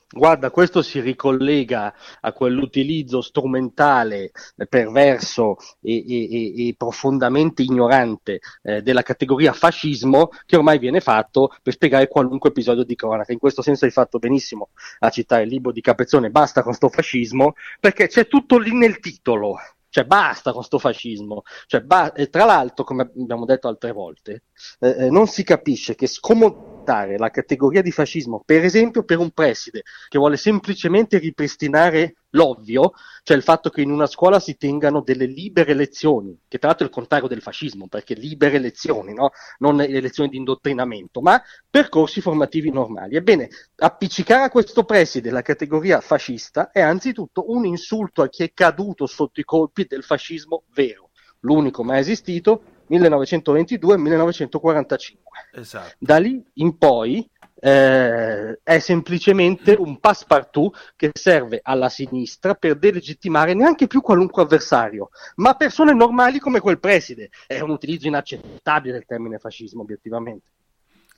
Guarda, 0.08 0.52
questo 0.52 0.82
si 0.82 1.00
ricollega 1.00 1.92
a 2.20 2.32
quell'utilizzo 2.32 3.20
strumentale, 3.20 4.30
eh, 4.56 4.66
perverso 4.68 5.56
e, 5.80 5.96
e, 6.06 6.68
e 6.68 6.74
profondamente 6.76 7.62
ignorante 7.62 8.38
eh, 8.62 8.82
della 8.82 9.02
categoria 9.02 9.52
fascismo 9.52 10.28
che 10.46 10.54
ormai 10.56 10.78
viene 10.78 11.00
fatto 11.00 11.52
per 11.60 11.72
spiegare 11.72 12.06
qualunque 12.06 12.50
episodio 12.50 12.84
di 12.84 12.94
cronaca. 12.94 13.32
In 13.32 13.40
questo 13.40 13.62
senso 13.62 13.84
hai 13.84 13.90
fatto 13.90 14.20
benissimo 14.20 14.68
a 15.00 15.10
citare 15.10 15.42
il 15.42 15.48
libro 15.48 15.72
di 15.72 15.80
Capezzone, 15.80 16.30
basta 16.30 16.62
con 16.62 16.72
sto 16.72 16.88
fascismo, 16.88 17.54
perché 17.80 18.06
c'è 18.06 18.28
tutto 18.28 18.58
lì 18.58 18.72
nel 18.72 19.00
titolo. 19.00 19.56
Cioè 19.88 20.04
basta 20.04 20.52
con 20.52 20.62
sto 20.62 20.78
fascismo. 20.78 21.42
Cioè, 21.66 21.80
ba- 21.80 22.12
e 22.12 22.28
tra 22.28 22.44
l'altro, 22.44 22.84
come 22.84 23.02
abbiamo 23.02 23.44
detto 23.44 23.66
altre 23.66 23.90
volte, 23.92 24.42
eh, 24.80 25.06
eh 25.06 25.10
non 25.10 25.26
si 25.26 25.42
capisce 25.42 25.94
che 25.94 26.06
scomodare 26.06 26.75
la 26.86 27.30
categoria 27.30 27.82
di 27.82 27.90
fascismo, 27.90 28.42
per 28.44 28.64
esempio 28.64 29.04
per 29.04 29.18
un 29.18 29.30
preside 29.30 29.82
che 30.08 30.18
vuole 30.18 30.36
semplicemente 30.36 31.18
ripristinare 31.18 32.14
l'ovvio, 32.30 32.92
cioè 33.22 33.36
il 33.36 33.42
fatto 33.42 33.70
che 33.70 33.80
in 33.80 33.90
una 33.90 34.06
scuola 34.06 34.38
si 34.38 34.56
tengano 34.56 35.00
delle 35.00 35.26
libere 35.26 35.74
lezioni, 35.74 36.38
che 36.46 36.58
tra 36.58 36.68
l'altro 36.68 36.86
è 36.86 36.88
il 36.88 36.94
contrario 36.94 37.28
del 37.28 37.40
fascismo, 37.40 37.88
perché 37.88 38.14
libere 38.14 38.58
lezioni, 38.58 39.14
no? 39.14 39.30
non 39.58 39.76
le 39.76 40.00
lezioni 40.00 40.28
di 40.28 40.36
indottrinamento, 40.36 41.20
ma 41.20 41.42
percorsi 41.68 42.20
formativi 42.20 42.70
normali. 42.70 43.16
Ebbene, 43.16 43.48
appiccicare 43.76 44.44
a 44.44 44.50
questo 44.50 44.84
preside 44.84 45.30
la 45.30 45.42
categoria 45.42 46.00
fascista 46.00 46.70
è 46.70 46.80
anzitutto 46.80 47.50
un 47.50 47.64
insulto 47.64 48.22
a 48.22 48.28
chi 48.28 48.44
è 48.44 48.52
caduto 48.52 49.06
sotto 49.06 49.40
i 49.40 49.44
colpi 49.44 49.86
del 49.86 50.04
fascismo 50.04 50.64
vero, 50.74 51.10
l'unico 51.40 51.82
mai 51.82 52.00
esistito 52.00 52.62
1922-1945. 52.90 55.16
Esatto. 55.52 55.94
Da 55.98 56.18
lì 56.18 56.42
in 56.54 56.78
poi 56.78 57.28
eh, 57.58 58.60
è 58.62 58.78
semplicemente 58.78 59.74
un 59.78 59.98
passepartout 59.98 60.92
che 60.94 61.10
serve 61.14 61.60
alla 61.62 61.88
sinistra 61.88 62.54
per 62.54 62.76
delegittimare 62.76 63.54
neanche 63.54 63.86
più 63.86 64.02
qualunque 64.02 64.42
avversario, 64.42 65.08
ma 65.36 65.54
persone 65.54 65.94
normali 65.94 66.38
come 66.38 66.60
quel 66.60 66.78
preside. 66.78 67.30
È 67.46 67.60
un 67.60 67.70
utilizzo 67.70 68.06
inaccettabile 68.06 68.92
del 68.92 69.06
termine 69.06 69.38
fascismo, 69.38 69.82
obiettivamente. 69.82 70.50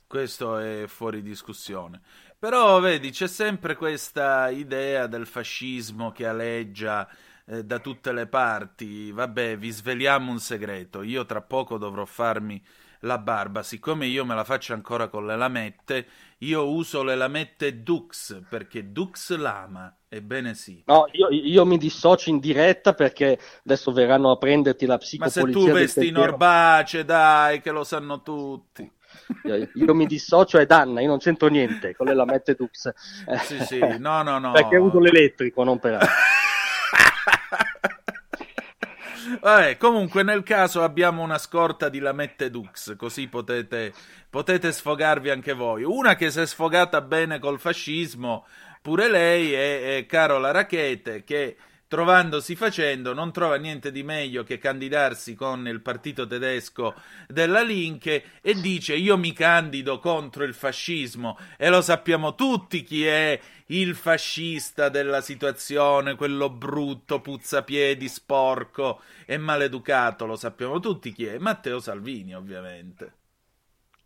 Questo 0.07 0.57
è 0.57 0.85
fuori 0.87 1.21
discussione. 1.21 2.01
Però 2.39 2.79
vedi, 2.79 3.11
c'è 3.11 3.27
sempre 3.27 3.75
questa 3.75 4.49
idea 4.49 5.07
del 5.07 5.27
fascismo 5.27 6.11
che 6.11 6.25
aleggia 6.25 7.07
eh, 7.49 7.63
da 7.63 7.79
tutte 7.79 8.11
le 8.11 8.27
parti. 8.27 9.11
Vabbè, 9.11 9.57
vi 9.57 9.71
sveliamo 9.71 10.31
un 10.31 10.39
segreto. 10.39 11.01
Io 11.01 11.25
tra 11.25 11.41
poco 11.41 11.77
dovrò 11.77 12.05
farmi 12.05 12.61
la 13.01 13.17
barba. 13.17 13.63
Siccome 13.63 14.05
io 14.05 14.25
me 14.25 14.35
la 14.35 14.43
faccio 14.43 14.73
ancora 14.73 15.07
con 15.07 15.25
le 15.25 15.35
lamette, 15.35 16.05
io 16.39 16.69
uso 16.69 17.03
le 17.03 17.15
lamette 17.15 17.81
Dux 17.81 18.41
perché 18.47 18.91
Dux 18.91 19.35
lama. 19.35 19.93
Ebbene 20.07 20.53
sì. 20.53 20.81
No, 20.85 21.07
io, 21.11 21.29
io, 21.29 21.65
mi 21.65 21.77
dissocio 21.77 22.29
in 22.29 22.39
diretta 22.39 22.93
perché 22.93 23.39
adesso 23.63 23.91
verranno 23.91 24.31
a 24.31 24.37
prenderti 24.37 24.85
la 24.85 24.97
psicopolizia. 24.97 25.43
Ma 25.43 25.47
se 25.47 25.53
tu 25.53 25.71
vesti 25.71 26.07
in 26.07 26.17
orbace, 26.17 27.05
dai, 27.05 27.61
che 27.61 27.71
lo 27.71 27.83
sanno 27.83 28.21
tutti. 28.21 28.91
Io, 29.43 29.69
io 29.73 29.93
mi 29.93 30.05
dissocio 30.07 30.57
è 30.57 30.65
Danna, 30.65 31.01
io 31.01 31.07
non 31.07 31.19
c'entro 31.19 31.47
niente 31.47 31.95
con 31.95 32.07
le 32.07 32.15
lamette 32.15 32.55
Dux. 32.55 32.91
Sì, 33.43 33.59
sì, 33.65 33.79
no, 33.99 34.23
no, 34.23 34.39
no. 34.39 34.51
perché 34.51 34.77
uso 34.77 34.99
l'elettrico, 34.99 35.63
non 35.63 35.77
per 35.77 35.93
altro. 35.93 36.09
Vabbè, 39.41 39.77
comunque 39.77 40.23
nel 40.23 40.43
caso 40.43 40.81
abbiamo 40.81 41.21
una 41.21 41.37
scorta 41.37 41.89
di 41.89 41.99
Lamette 41.99 42.49
Dux, 42.49 42.95
così 42.95 43.27
potete, 43.27 43.93
potete 44.29 44.71
sfogarvi 44.71 45.29
anche 45.29 45.53
voi. 45.53 45.83
Una 45.83 46.15
che 46.15 46.31
si 46.31 46.39
è 46.39 46.45
sfogata 46.45 47.01
bene 47.01 47.37
col 47.39 47.59
fascismo, 47.59 48.45
pure 48.81 49.09
lei 49.09 49.53
è, 49.53 49.97
è 49.97 50.05
Carola 50.05 50.51
Rachete, 50.51 51.23
che 51.23 51.57
trovandosi 51.89 52.55
facendo, 52.55 53.15
non 53.15 53.31
trova 53.31 53.55
niente 53.55 53.91
di 53.91 54.03
meglio 54.03 54.43
che 54.43 54.59
candidarsi 54.59 55.33
con 55.33 55.67
il 55.67 55.81
partito 55.81 56.27
tedesco 56.27 56.93
della 57.27 57.63
Linke 57.63 58.23
e 58.41 58.53
dice 58.53 58.95
io 58.95 59.17
mi 59.17 59.33
candido 59.33 59.97
contro 59.97 60.43
il 60.43 60.53
fascismo 60.53 61.37
e 61.57 61.67
lo 61.69 61.81
sappiamo 61.81 62.35
tutti 62.35 62.83
chi 62.83 63.07
è 63.07 63.39
il 63.67 63.95
fascista 63.95 64.89
della 64.89 65.21
situazione, 65.21 66.15
quello 66.15 66.51
brutto, 66.51 67.21
puzzapiedi, 67.21 68.07
sporco 68.07 69.01
e 69.25 69.39
maleducato, 69.39 70.27
lo 70.27 70.35
sappiamo 70.35 70.79
tutti 70.79 71.11
chi 71.11 71.25
è, 71.25 71.39
Matteo 71.39 71.79
Salvini 71.79 72.35
ovviamente. 72.35 73.18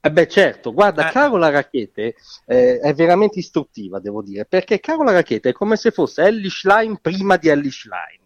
Eh 0.05 0.11
beh, 0.11 0.27
certo, 0.27 0.73
guarda, 0.73 1.07
eh. 1.07 1.11
Carola 1.13 1.49
Rachete 1.49 2.15
eh, 2.45 2.77
è 2.79 2.93
veramente 2.93 3.39
istruttiva, 3.39 3.99
devo 3.99 4.21
dire, 4.21 4.43
perché 4.43 4.81
Carola 4.81 5.13
Rachete 5.13 5.51
è 5.51 5.53
come 5.53 5.77
se 5.77 5.91
fosse 5.91 6.23
Ellie 6.23 6.49
Schlein 6.49 6.97
prima 6.99 7.37
di 7.37 7.47
Ellie 7.47 7.71
Schlein. 7.71 8.19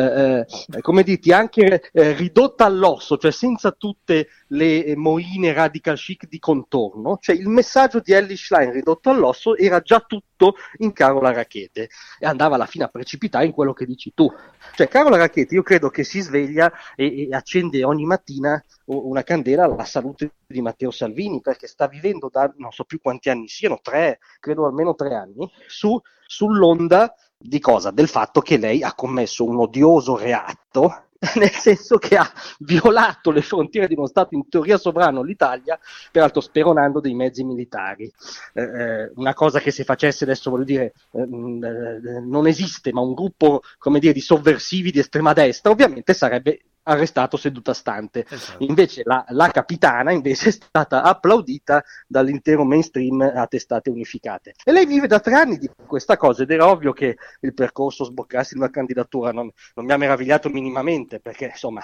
Eh, 0.00 0.46
eh, 0.76 0.80
come 0.80 1.02
diti, 1.02 1.32
anche 1.32 1.90
eh, 1.92 2.12
ridotta 2.12 2.64
all'osso, 2.64 3.16
cioè 3.16 3.30
senza 3.30 3.72
tutte 3.72 4.28
le 4.48 4.94
moine 4.96 5.52
radical 5.52 5.96
chic 5.96 6.26
di 6.26 6.38
contorno, 6.38 7.18
cioè 7.20 7.36
il 7.36 7.48
messaggio 7.48 8.00
di 8.00 8.12
Ellie 8.12 8.36
Schlein 8.36 8.72
ridotto 8.72 9.10
all'osso 9.10 9.56
era 9.56 9.80
già 9.80 10.00
tutto 10.00 10.54
in 10.78 10.92
Carola 10.92 11.32
Rachete 11.32 11.88
e 12.18 12.26
andava 12.26 12.54
alla 12.54 12.66
fine 12.66 12.84
a 12.84 12.88
precipitare 12.88 13.44
in 13.44 13.52
quello 13.52 13.72
che 13.72 13.84
dici 13.84 14.12
tu. 14.14 14.30
Cioè 14.74 14.88
Carola 14.88 15.16
Rachete 15.16 15.54
io 15.54 15.62
credo 15.62 15.90
che 15.90 16.04
si 16.04 16.20
sveglia 16.20 16.72
e, 16.96 17.28
e 17.28 17.34
accende 17.34 17.84
ogni 17.84 18.04
mattina 18.04 18.62
una 18.86 19.22
candela 19.22 19.64
alla 19.64 19.84
salute 19.84 20.32
di 20.46 20.62
Matteo 20.62 20.90
Salvini 20.90 21.40
perché 21.40 21.66
sta 21.66 21.86
vivendo 21.86 22.28
da 22.30 22.52
non 22.56 22.72
so 22.72 22.84
più 22.84 23.00
quanti 23.00 23.30
anni 23.30 23.48
siano, 23.48 23.78
tre, 23.82 24.18
credo 24.40 24.66
almeno 24.66 24.94
tre 24.94 25.14
anni, 25.14 25.48
su, 25.66 26.00
sull'onda 26.26 27.14
di 27.42 27.58
cosa? 27.58 27.90
Del 27.90 28.08
fatto 28.08 28.40
che 28.40 28.58
lei 28.58 28.82
ha 28.82 28.94
commesso 28.94 29.44
un 29.44 29.58
odioso 29.58 30.16
reato 30.16 31.04
nel 31.36 31.50
senso 31.50 31.98
che 31.98 32.16
ha 32.16 32.30
violato 32.60 33.30
le 33.30 33.42
frontiere 33.42 33.86
di 33.86 33.94
uno 33.94 34.06
Stato 34.06 34.34
in 34.34 34.48
teoria 34.48 34.78
sovrano, 34.78 35.22
l'Italia, 35.22 35.78
peraltro 36.10 36.40
speronando 36.40 37.00
dei 37.00 37.14
mezzi 37.14 37.44
militari. 37.44 38.10
Eh, 38.54 38.62
eh 38.62 39.12
una 39.16 39.34
cosa 39.34 39.60
che 39.60 39.70
se 39.70 39.84
facesse 39.84 40.24
adesso, 40.24 40.50
voglio 40.50 40.64
dire, 40.64 40.94
eh, 41.12 41.20
eh, 41.20 42.20
non 42.20 42.46
esiste, 42.46 42.92
ma 42.92 43.00
un 43.00 43.14
gruppo, 43.14 43.60
come 43.78 43.98
dire, 43.98 44.12
di 44.12 44.20
sovversivi 44.20 44.90
di 44.90 44.98
estrema 44.98 45.32
destra, 45.32 45.70
ovviamente 45.70 46.14
sarebbe 46.14 46.60
arrestato 46.84 47.36
seduta 47.36 47.74
stante. 47.74 48.26
Esatto. 48.28 48.64
Invece 48.64 49.02
la, 49.04 49.24
la, 49.28 49.48
capitana 49.50 50.12
invece 50.12 50.48
è 50.48 50.52
stata 50.52 51.02
applaudita 51.02 51.82
dall'intero 52.06 52.64
mainstream 52.64 53.20
a 53.20 53.46
testate 53.46 53.90
unificate. 53.90 54.54
E 54.64 54.72
lei 54.72 54.86
vive 54.86 55.06
da 55.06 55.20
tre 55.20 55.34
anni 55.34 55.58
di 55.58 55.70
questa 55.86 56.16
cosa 56.16 56.42
ed 56.42 56.50
era 56.50 56.68
ovvio 56.68 56.92
che 56.92 57.16
il 57.40 57.54
percorso 57.54 58.04
sboccasse 58.04 58.54
in 58.54 58.60
una 58.60 58.70
candidatura 58.70 59.32
non, 59.32 59.50
non 59.74 59.84
mi 59.84 59.92
ha 59.92 59.96
meravigliato 59.96 60.48
minimamente 60.48 61.20
perché 61.20 61.46
insomma 61.46 61.82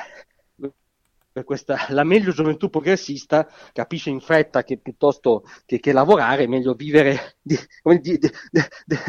per 1.36 1.44
questa, 1.44 1.76
la 1.88 2.02
meglio 2.02 2.32
gioventù 2.32 2.70
progressista 2.70 3.46
capisce 3.74 4.08
in 4.08 4.20
fretta 4.20 4.64
che 4.64 4.78
piuttosto 4.78 5.44
che, 5.66 5.80
che 5.80 5.92
lavorare 5.92 6.44
è 6.44 6.46
meglio 6.46 6.72
vivere 6.72 7.36
di, 7.42 7.54
di, 8.00 8.18
di, 8.18 8.30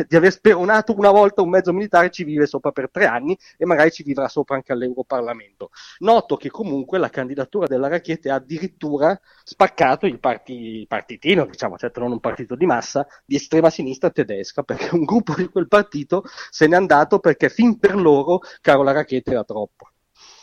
di, 0.10 0.16
aver 0.18 0.34
speronato 0.34 0.94
una 0.98 1.12
volta 1.12 1.42
un 1.42 1.48
mezzo 1.48 1.72
militare 1.72 2.12
ci 2.12 2.26
vive 2.26 2.46
sopra 2.46 2.74
per 2.74 2.92
tre 2.92 3.06
anni 3.06 3.38
e 3.56 3.66
magari 3.66 3.92
ci 3.92 4.04
vivrà 4.04 4.28
sopra 4.28 4.58
anche 4.58 4.74
all'Europarlamento. 4.74 5.70
Noto 6.00 6.36
che 6.36 6.50
comunque 6.50 6.98
la 6.98 7.08
candidatura 7.08 7.66
della 7.66 7.88
Racchete 7.88 8.30
ha 8.30 8.36
addirittura 8.36 9.18
spaccato 9.46 10.06
il, 10.06 10.20
parti, 10.20 10.80
il 10.80 10.88
partitino, 10.88 11.46
diciamo, 11.46 11.78
certo 11.78 12.02
non 12.02 12.12
un 12.12 12.20
partito 12.20 12.56
di 12.56 12.66
massa, 12.66 13.08
di 13.24 13.38
estrema 13.38 13.70
sinistra 13.70 14.10
tedesca, 14.10 14.64
perché 14.64 14.94
un 14.94 15.06
gruppo 15.06 15.34
di 15.34 15.48
quel 15.48 15.70
partito 15.70 16.26
se 16.50 16.68
n'è 16.68 16.76
andato 16.76 17.20
perché 17.20 17.48
fin 17.48 17.80
per 17.80 17.96
loro 17.96 18.42
Carola 18.60 18.92
Racchete 18.92 19.32
era 19.32 19.46
troppo. 19.46 19.92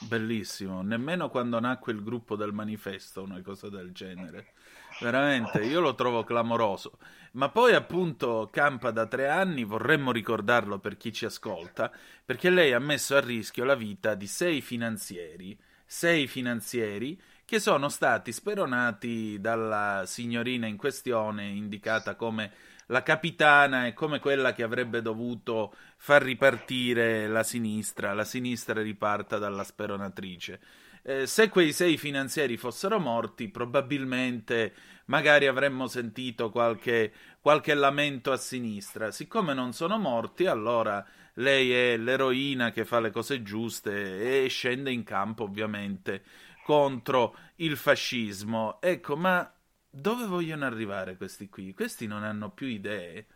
Bellissimo, 0.06 0.82
nemmeno 0.82 1.28
quando 1.28 1.58
nacque 1.58 1.92
il 1.92 2.02
gruppo 2.02 2.36
del 2.36 2.52
manifesto, 2.52 3.22
una 3.22 3.40
cosa 3.42 3.68
del 3.68 3.92
genere. 3.92 4.52
Veramente, 5.00 5.64
io 5.64 5.80
lo 5.80 5.94
trovo 5.94 6.24
clamoroso. 6.24 6.98
Ma 7.32 7.48
poi 7.48 7.74
appunto 7.74 8.48
campa 8.52 8.90
da 8.90 9.06
tre 9.06 9.28
anni, 9.28 9.64
vorremmo 9.64 10.12
ricordarlo 10.12 10.78
per 10.78 10.96
chi 10.96 11.12
ci 11.12 11.24
ascolta, 11.24 11.90
perché 12.24 12.50
lei 12.50 12.72
ha 12.72 12.78
messo 12.78 13.16
a 13.16 13.20
rischio 13.20 13.64
la 13.64 13.74
vita 13.74 14.14
di 14.14 14.26
sei 14.26 14.60
finanzieri, 14.60 15.58
sei 15.84 16.26
finanzieri 16.28 17.20
che 17.44 17.58
sono 17.58 17.88
stati 17.88 18.30
speronati 18.30 19.38
dalla 19.40 20.04
signorina 20.06 20.66
in 20.66 20.76
questione, 20.76 21.46
indicata 21.46 22.14
come 22.14 22.52
la 22.86 23.02
capitana 23.02 23.86
è 23.86 23.92
come 23.92 24.18
quella 24.18 24.52
che 24.52 24.62
avrebbe 24.62 25.02
dovuto 25.02 25.74
far 25.96 26.22
ripartire 26.22 27.26
la 27.28 27.42
sinistra, 27.42 28.12
la 28.12 28.24
sinistra 28.24 28.82
riparta 28.82 29.38
dalla 29.38 29.64
speronatrice. 29.64 30.60
Eh, 31.02 31.26
se 31.26 31.48
quei 31.50 31.72
sei 31.72 31.98
finanzieri 31.98 32.56
fossero 32.56 32.98
morti, 32.98 33.48
probabilmente 33.48 34.72
magari 35.06 35.46
avremmo 35.46 35.86
sentito 35.86 36.50
qualche, 36.50 37.12
qualche 37.40 37.74
lamento 37.74 38.32
a 38.32 38.38
sinistra. 38.38 39.10
Siccome 39.10 39.52
non 39.52 39.72
sono 39.72 39.98
morti, 39.98 40.46
allora 40.46 41.04
lei 41.34 41.72
è 41.72 41.96
l'eroina 41.96 42.70
che 42.70 42.84
fa 42.84 43.00
le 43.00 43.10
cose 43.10 43.42
giuste 43.42 44.44
e 44.44 44.48
scende 44.48 44.90
in 44.90 45.04
campo, 45.04 45.44
ovviamente, 45.44 46.22
contro 46.64 47.36
il 47.56 47.76
fascismo. 47.76 48.80
Ecco, 48.80 49.16
ma 49.16 49.52
dove 49.94 50.26
vogliono 50.26 50.64
arrivare 50.64 51.16
questi 51.16 51.48
qui? 51.48 51.72
Questi 51.72 52.08
non 52.08 52.24
hanno 52.24 52.50
più 52.50 52.66
idee. 52.66 53.26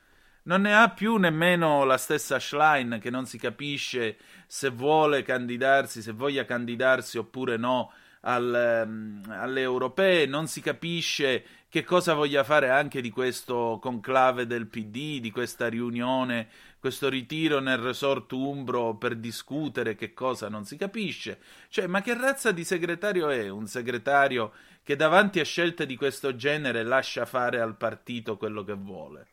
Non 0.44 0.62
ne 0.62 0.74
ha 0.74 0.88
più 0.90 1.16
nemmeno 1.16 1.84
la 1.84 1.96
stessa 1.96 2.40
Schlein 2.40 2.98
che 3.00 3.10
non 3.10 3.26
si 3.26 3.38
capisce 3.38 4.16
se 4.46 4.70
vuole 4.70 5.22
candidarsi, 5.22 6.02
se 6.02 6.12
voglia 6.12 6.44
candidarsi 6.44 7.16
oppure 7.18 7.56
no 7.56 7.92
al, 8.22 8.84
um, 8.86 9.22
alle 9.28 9.60
europee, 9.60 10.26
non 10.26 10.48
si 10.48 10.60
capisce 10.60 11.44
che 11.70 11.85
cosa 11.85 12.14
voglia 12.14 12.44
fare 12.44 12.70
anche 12.70 13.00
di 13.02 13.11
questo 13.11 13.78
conclave 13.81 14.46
del 14.46 14.66
PD, 14.66 15.20
di 15.20 15.31
questa 15.31 15.68
riunione, 15.68 16.48
questo 16.78 17.09
ritiro 17.11 17.61
nel 17.61 17.76
resort 17.76 18.33
Umbro 18.33 18.94
per 18.94 19.16
discutere 19.16 19.94
che 19.94 20.14
cosa 20.14 20.48
non 20.48 20.64
si 20.64 20.76
capisce. 20.76 21.40
Cioè, 21.68 21.87
ma 21.87 22.00
che 22.00 22.14
razza 22.14 22.52
di 22.52 22.64
segretario 22.64 23.28
è 23.28 23.48
un 23.50 23.66
segretario 23.66 24.52
che 24.83 24.96
davanti 24.96 25.40
a 25.40 25.44
scelte 25.44 25.85
di 25.85 25.96
questo 25.96 26.35
genere 26.35 26.83
lascia 26.85 27.26
fare 27.26 27.61
al 27.61 27.76
partito 27.76 28.38
quello 28.38 28.64
che 28.64 28.74
vuole. 28.74 29.28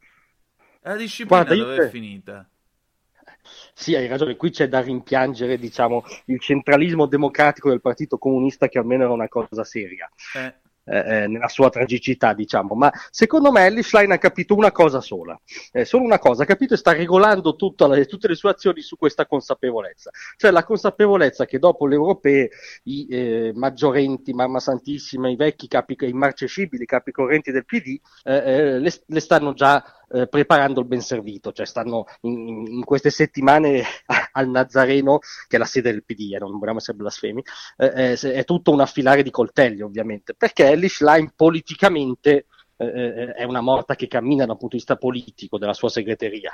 La 0.81 0.97
disciplina 0.97 1.43
Guarda, 1.43 1.63
dove 1.63 1.85
è 1.85 1.89
finita? 1.89 2.49
Sì, 3.73 3.95
hai 3.95 4.07
ragione, 4.07 4.35
qui 4.35 4.49
c'è 4.49 4.67
da 4.67 4.81
rimpiangere 4.81 5.57
diciamo, 5.57 6.03
il 6.25 6.39
centralismo 6.39 7.05
democratico 7.05 7.69
del 7.69 7.81
Partito 7.81 8.17
Comunista 8.17 8.67
che 8.67 8.79
almeno 8.79 9.03
era 9.03 9.13
una 9.13 9.27
cosa 9.27 9.63
seria. 9.63 10.09
Eh. 10.35 10.53
Eh, 10.87 11.23
eh, 11.23 11.27
nella 11.27 11.47
sua 11.47 11.71
tragicità, 11.71 12.33
diciamo. 12.33 12.75
Ma 12.75 12.91
secondo 13.09 13.51
me 13.51 13.65
Ellie 13.65 13.81
Schlein 13.81 14.11
ha 14.11 14.19
capito 14.19 14.53
una 14.53 14.71
cosa 14.71 15.01
sola, 15.01 15.39
eh, 15.71 15.83
solo 15.83 16.03
una 16.03 16.19
cosa, 16.19 16.43
ha 16.43 16.45
capito 16.45 16.75
e 16.75 16.77
sta 16.77 16.93
regolando 16.93 17.55
le, 17.89 18.05
tutte 18.05 18.27
le 18.27 18.35
sue 18.35 18.51
azioni 18.51 18.81
su 18.81 18.95
questa 18.95 19.25
consapevolezza, 19.25 20.11
cioè 20.37 20.51
la 20.51 20.63
consapevolezza 20.63 21.45
che 21.45 21.57
dopo 21.57 21.87
le 21.87 21.95
europee 21.95 22.49
i 22.83 23.07
eh, 23.09 23.51
maggiorenti, 23.55 24.33
mamma 24.33 24.59
santissima, 24.59 25.27
i 25.27 25.35
vecchi 25.35 25.67
capi, 25.67 25.95
i 26.01 26.13
marcescibili 26.13 26.85
capi 26.85 27.11
correnti 27.11 27.49
del 27.49 27.65
PD 27.65 27.99
eh, 28.23 28.35
eh, 28.35 28.79
le, 28.79 28.91
le 29.07 29.19
stanno 29.19 29.53
già 29.53 29.83
eh, 30.15 30.27
preparando 30.27 30.79
il 30.79 30.87
ben 30.87 31.01
servito, 31.01 31.51
cioè 31.51 31.65
stanno 31.65 32.05
in, 32.21 32.65
in, 32.67 32.83
queste 32.85 33.09
settimane 33.09 33.83
al 34.33 34.49
Nazareno, 34.49 35.19
che 35.47 35.57
è 35.57 35.59
la 35.59 35.65
sede 35.65 35.91
del 35.91 36.05
PD, 36.05 36.33
eh, 36.33 36.39
non 36.39 36.57
vogliamo 36.57 36.77
essere 36.77 36.97
blasfemi, 36.97 37.43
eh, 37.77 37.91
è, 37.91 38.17
è, 38.17 38.43
tutto 38.45 38.71
un 38.71 38.79
affilare 38.79 39.23
di 39.23 39.29
coltelli 39.29 39.81
ovviamente, 39.81 40.33
perché 40.33 40.69
Ellie 40.69 40.87
Schlein 40.87 41.33
politicamente 41.35 42.45
eh, 42.77 42.85
eh, 42.85 43.33
è 43.33 43.43
una 43.43 43.61
morta 43.61 43.95
che 43.95 44.07
cammina 44.07 44.45
dal 44.45 44.57
punto 44.57 44.75
di 44.75 44.77
vista 44.77 44.95
politico 44.95 45.57
della 45.57 45.73
sua 45.73 45.89
segreteria, 45.89 46.51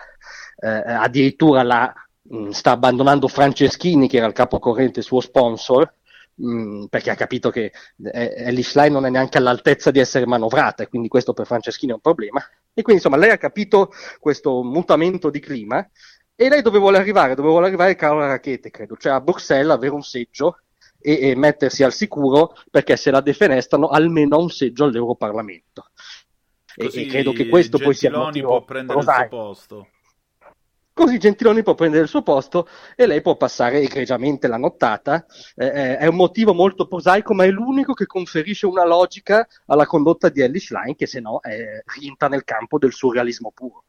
addirittura 0.60 1.64
la, 1.64 1.94
mh, 2.24 2.38
mm, 2.38 2.50
sta 2.50 2.72
abbandonando 2.72 3.28
Franceschini, 3.28 4.08
che 4.08 4.18
era 4.18 4.28
il 4.28 4.34
capo 4.34 4.60
corrente 4.60 5.02
suo 5.02 5.20
sponsor, 5.20 5.94
Mm, 6.44 6.86
perché 6.86 7.12
ha 7.12 7.16
capito 7.16 7.50
che 7.52 7.72
eh, 8.04 8.34
Ellie 8.38 8.64
Schlein 8.64 8.92
non 8.92 9.06
è 9.06 9.10
neanche 9.10 9.38
all'altezza 9.38 9.92
di 9.92 10.00
essere 10.00 10.26
manovrata 10.26 10.82
e 10.82 10.88
quindi 10.88 11.08
questo 11.08 11.34
per 11.34 11.46
Franceschini 11.46 11.92
è 11.92 11.96
un 11.96 12.02
problema. 12.02 12.42
E 12.74 12.82
quindi 12.82 13.02
insomma 13.04 13.18
lei 13.18 13.32
ha 13.32 13.38
capito 13.38 13.92
questo 14.20 14.64
mutamento 14.64 15.30
di 15.30 15.40
clima 15.40 15.88
e 16.36 16.50
lei 16.50 16.62
dove 16.62 16.80
vuole 16.80 16.98
arrivare? 16.98 17.36
Dove 17.36 17.50
vuole 17.50 17.68
arrivare 17.68 17.96
Carola 17.96 18.28
Rachete, 18.28 18.72
credo, 18.72 18.96
cioè 18.98 19.12
a 19.14 19.22
Bruxelles 19.22 19.72
avere 19.72 19.94
un 19.94 20.02
seggio 20.02 20.62
e, 21.00 21.30
e, 21.30 21.36
mettersi 21.36 21.84
al 21.84 21.94
sicuro 21.94 22.56
perché 22.70 22.96
se 22.96 23.12
la 23.12 23.22
defenestrano 23.22 23.88
almeno 23.88 24.40
un 24.40 24.50
seggio 24.50 24.86
all'Europarlamento. 24.86 25.92
E, 26.76 26.90
e, 26.94 27.06
credo 27.08 27.34
che 27.34 27.50
questo 27.50 27.78
poi 27.78 27.94
sia 27.94 28.10
il 28.10 28.16
motivo 28.16 28.48
può 28.48 28.64
prendere 28.64 29.00
il 29.00 29.06
suo 29.06 29.28
posto. 29.28 29.88
Così 30.94 31.18
Gentiloni 31.18 31.64
può 31.64 31.74
prendere 31.74 32.04
il 32.04 32.10
suo 32.10 32.22
posto 32.22 32.68
e 32.96 33.06
lei 33.06 33.22
può 33.22 33.38
passare 33.38 33.80
egregiamente 33.80 34.48
la 34.48 34.58
nottata. 34.58 35.26
Eh, 35.56 35.98
è 35.98 36.06
un 36.08 36.16
motivo 36.16 36.54
molto 36.54 36.88
prosaico, 36.88 37.34
ma 37.34 37.46
è 37.46 37.50
l'unico 37.50 37.94
che 37.94 38.06
conferisce 38.06 38.66
una 38.66 38.86
logica 38.86 39.48
alla 39.68 39.86
condotta 39.86 40.30
di 40.30 40.42
Ellie 40.42 40.60
Schlein, 40.60 40.96
che 40.96 41.08
se 41.08 41.22
no 41.22 41.42
eh, 41.42 41.84
rientra 41.98 42.28
nel 42.28 42.44
campo 42.44 42.78
del 42.78 42.92
surrealismo 42.92 43.52
puro. 43.52 43.86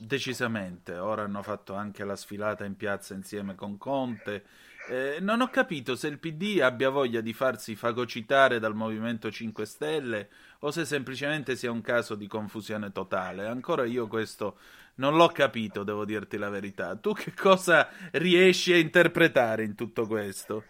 Decisamente, 0.00 0.94
ora 0.96 1.22
hanno 1.22 1.42
fatto 1.42 1.74
anche 1.74 2.04
la 2.04 2.14
sfilata 2.14 2.64
in 2.64 2.76
piazza 2.76 3.14
insieme 3.14 3.54
con 3.54 3.78
Conte. 3.78 4.44
Eh, 4.90 5.18
non 5.20 5.42
ho 5.42 5.48
capito 5.48 5.96
se 5.96 6.08
il 6.08 6.18
PD 6.18 6.60
abbia 6.62 6.88
voglia 6.88 7.20
di 7.20 7.34
farsi 7.34 7.76
fagocitare 7.76 8.58
dal 8.58 8.74
Movimento 8.74 9.30
5 9.30 9.66
Stelle 9.66 10.28
o 10.60 10.70
se 10.70 10.86
semplicemente 10.86 11.56
sia 11.56 11.70
un 11.70 11.82
caso 11.82 12.14
di 12.14 12.26
confusione 12.26 12.90
totale. 12.90 13.46
Ancora 13.46 13.84
io 13.84 14.06
questo 14.06 14.56
non 14.94 15.16
l'ho 15.16 15.28
capito, 15.28 15.84
devo 15.84 16.06
dirti 16.06 16.38
la 16.38 16.48
verità. 16.48 16.96
Tu 16.96 17.12
che 17.12 17.34
cosa 17.34 17.86
riesci 18.12 18.72
a 18.72 18.78
interpretare 18.78 19.62
in 19.62 19.74
tutto 19.74 20.06
questo? 20.06 20.64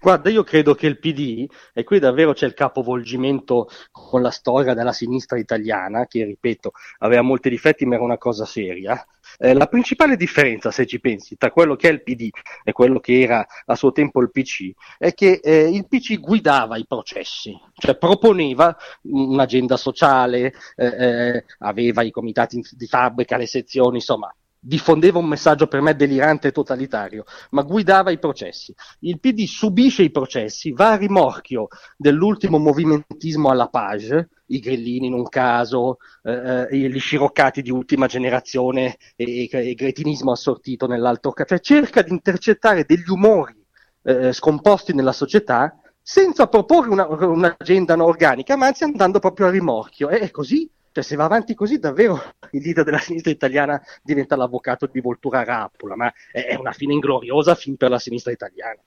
Guarda, 0.00 0.30
io 0.30 0.44
credo 0.44 0.74
che 0.74 0.86
il 0.86 0.98
PD, 0.98 1.46
e 1.74 1.84
qui 1.84 1.98
davvero 1.98 2.32
c'è 2.32 2.46
il 2.46 2.54
capovolgimento 2.54 3.68
con 3.90 4.22
la 4.22 4.30
storia 4.30 4.74
della 4.74 4.92
sinistra 4.92 5.36
italiana, 5.38 6.06
che 6.06 6.24
ripeto, 6.24 6.70
aveva 7.00 7.20
molti 7.20 7.50
difetti 7.50 7.84
ma 7.84 7.96
era 7.96 8.04
una 8.04 8.16
cosa 8.16 8.46
seria, 8.46 9.04
Eh, 9.42 9.54
la 9.54 9.68
principale 9.68 10.16
differenza, 10.16 10.70
se 10.70 10.84
ci 10.84 11.00
pensi, 11.00 11.38
tra 11.38 11.50
quello 11.50 11.74
che 11.74 11.88
è 11.88 11.92
il 11.92 12.02
PD 12.02 12.28
e 12.62 12.72
quello 12.72 13.00
che 13.00 13.22
era 13.22 13.46
a 13.64 13.74
suo 13.74 13.90
tempo 13.90 14.20
il 14.20 14.30
PC, 14.30 14.72
è 14.98 15.14
che 15.14 15.40
eh, 15.42 15.66
il 15.70 15.88
PC 15.88 16.20
guidava 16.20 16.76
i 16.76 16.84
processi, 16.86 17.58
cioè 17.78 17.96
proponeva 17.96 18.76
un'agenda 19.04 19.78
sociale, 19.78 20.52
eh, 20.76 20.86
eh, 20.86 21.44
aveva 21.60 22.02
i 22.02 22.10
comitati 22.10 22.62
di 22.72 22.86
fabbrica, 22.86 23.38
le 23.38 23.46
sezioni, 23.46 23.96
insomma, 23.96 24.30
diffondeva 24.60 25.18
un 25.18 25.26
messaggio 25.26 25.66
per 25.66 25.80
me 25.80 25.96
delirante 25.96 26.48
e 26.48 26.52
totalitario, 26.52 27.24
ma 27.50 27.62
guidava 27.62 28.10
i 28.10 28.18
processi. 28.18 28.74
Il 29.00 29.18
PD 29.18 29.44
subisce 29.46 30.02
i 30.02 30.10
processi, 30.10 30.72
va 30.72 30.92
a 30.92 30.96
rimorchio 30.96 31.68
dell'ultimo 31.96 32.58
movimentismo 32.58 33.48
alla 33.50 33.68
page, 33.68 34.28
i 34.46 34.58
grillini 34.58 35.06
in 35.06 35.14
un 35.14 35.28
caso, 35.28 35.96
eh, 36.22 36.66
eh 36.70 36.88
gli 36.90 36.98
sciroccati 36.98 37.62
di 37.62 37.70
ultima 37.70 38.06
generazione 38.06 38.98
e, 39.16 39.48
il 39.50 39.74
gretinismo 39.74 40.32
assortito 40.32 40.86
nell'altro 40.86 41.32
caso, 41.32 41.48
cioè 41.48 41.60
cerca 41.60 42.02
di 42.02 42.10
intercettare 42.10 42.84
degli 42.84 43.08
umori 43.08 43.56
eh, 44.02 44.32
scomposti 44.32 44.92
nella 44.92 45.12
società 45.12 45.74
senza 46.02 46.48
proporre 46.48 46.88
una, 46.90 47.06
un'agenda 47.06 47.94
organica, 48.02 48.56
ma 48.56 48.66
anzi 48.66 48.84
andando 48.84 49.18
proprio 49.20 49.46
a 49.46 49.50
rimorchio. 49.50 50.08
E 50.08 50.30
così 50.30 50.68
cioè, 50.92 51.04
se 51.04 51.16
va 51.16 51.24
avanti 51.24 51.54
così, 51.54 51.78
davvero 51.78 52.20
il 52.52 52.62
leader 52.62 52.84
della 52.84 52.98
sinistra 52.98 53.30
italiana 53.30 53.80
diventa 54.02 54.36
l'avvocato 54.36 54.86
di 54.86 55.00
Voltura 55.00 55.44
Rappola, 55.44 55.96
ma 55.96 56.12
è 56.32 56.54
una 56.56 56.72
fine 56.72 56.92
ingloriosa 56.92 57.54
fin 57.54 57.76
per 57.76 57.90
la 57.90 57.98
sinistra 57.98 58.32
italiana. 58.32 58.80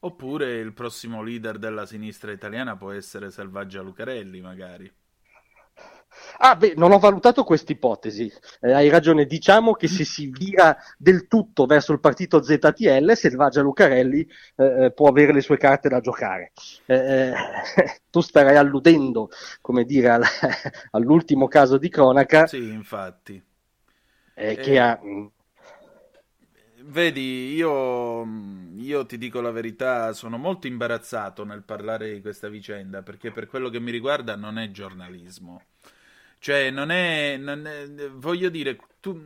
Oppure 0.00 0.58
il 0.58 0.72
prossimo 0.72 1.22
leader 1.22 1.58
della 1.58 1.86
sinistra 1.86 2.32
italiana 2.32 2.76
può 2.76 2.90
essere 2.90 3.30
Selvaggia 3.30 3.82
Lucarelli, 3.82 4.40
magari. 4.40 4.92
Ah, 6.38 6.56
beh, 6.56 6.74
non 6.76 6.92
ho 6.92 6.98
valutato 6.98 7.44
questa 7.44 7.72
ipotesi. 7.72 8.32
Eh, 8.60 8.72
hai 8.72 8.88
ragione. 8.88 9.26
Diciamo 9.26 9.72
che 9.72 9.88
se 9.88 10.04
si 10.04 10.26
vira 10.26 10.76
del 10.98 11.26
tutto 11.26 11.66
verso 11.66 11.92
il 11.92 12.00
partito 12.00 12.42
ZTL, 12.42 13.12
Selvaggia 13.12 13.62
Lucarelli 13.62 14.26
eh, 14.56 14.84
eh, 14.84 14.92
può 14.92 15.08
avere 15.08 15.32
le 15.32 15.40
sue 15.40 15.56
carte 15.56 15.88
da 15.88 16.00
giocare. 16.00 16.52
Eh, 16.86 16.94
eh 16.94 17.32
tu 18.10 18.20
starai 18.20 18.56
alludendo, 18.56 19.30
come 19.60 19.84
dire, 19.84 20.10
al, 20.10 20.22
all'ultimo 20.92 21.48
caso 21.48 21.78
di 21.78 21.88
cronaca. 21.88 22.46
Sì, 22.46 22.70
infatti. 22.70 23.42
Eh, 24.34 24.56
che 24.56 24.78
ha. 24.78 24.98
Mm, 25.02 25.26
vedi, 26.84 27.54
io, 27.54 28.26
io, 28.76 29.06
ti 29.06 29.18
dico 29.18 29.40
la 29.40 29.50
verità, 29.50 30.12
sono 30.12 30.38
molto 30.38 30.66
imbarazzato 30.66 31.44
nel 31.44 31.62
parlare 31.62 32.12
di 32.12 32.20
questa 32.20 32.48
vicenda 32.48 33.02
perché 33.02 33.30
per 33.30 33.46
quello 33.46 33.68
che 33.68 33.80
mi 33.80 33.90
riguarda 33.90 34.36
non 34.36 34.58
è 34.58 34.70
giornalismo. 34.70 35.62
Cioè, 36.42 36.70
non 36.70 36.90
è, 36.90 37.36
non 37.36 37.64
è 37.68 37.86
voglio 38.10 38.48
dire, 38.48 38.76
tu 38.98 39.16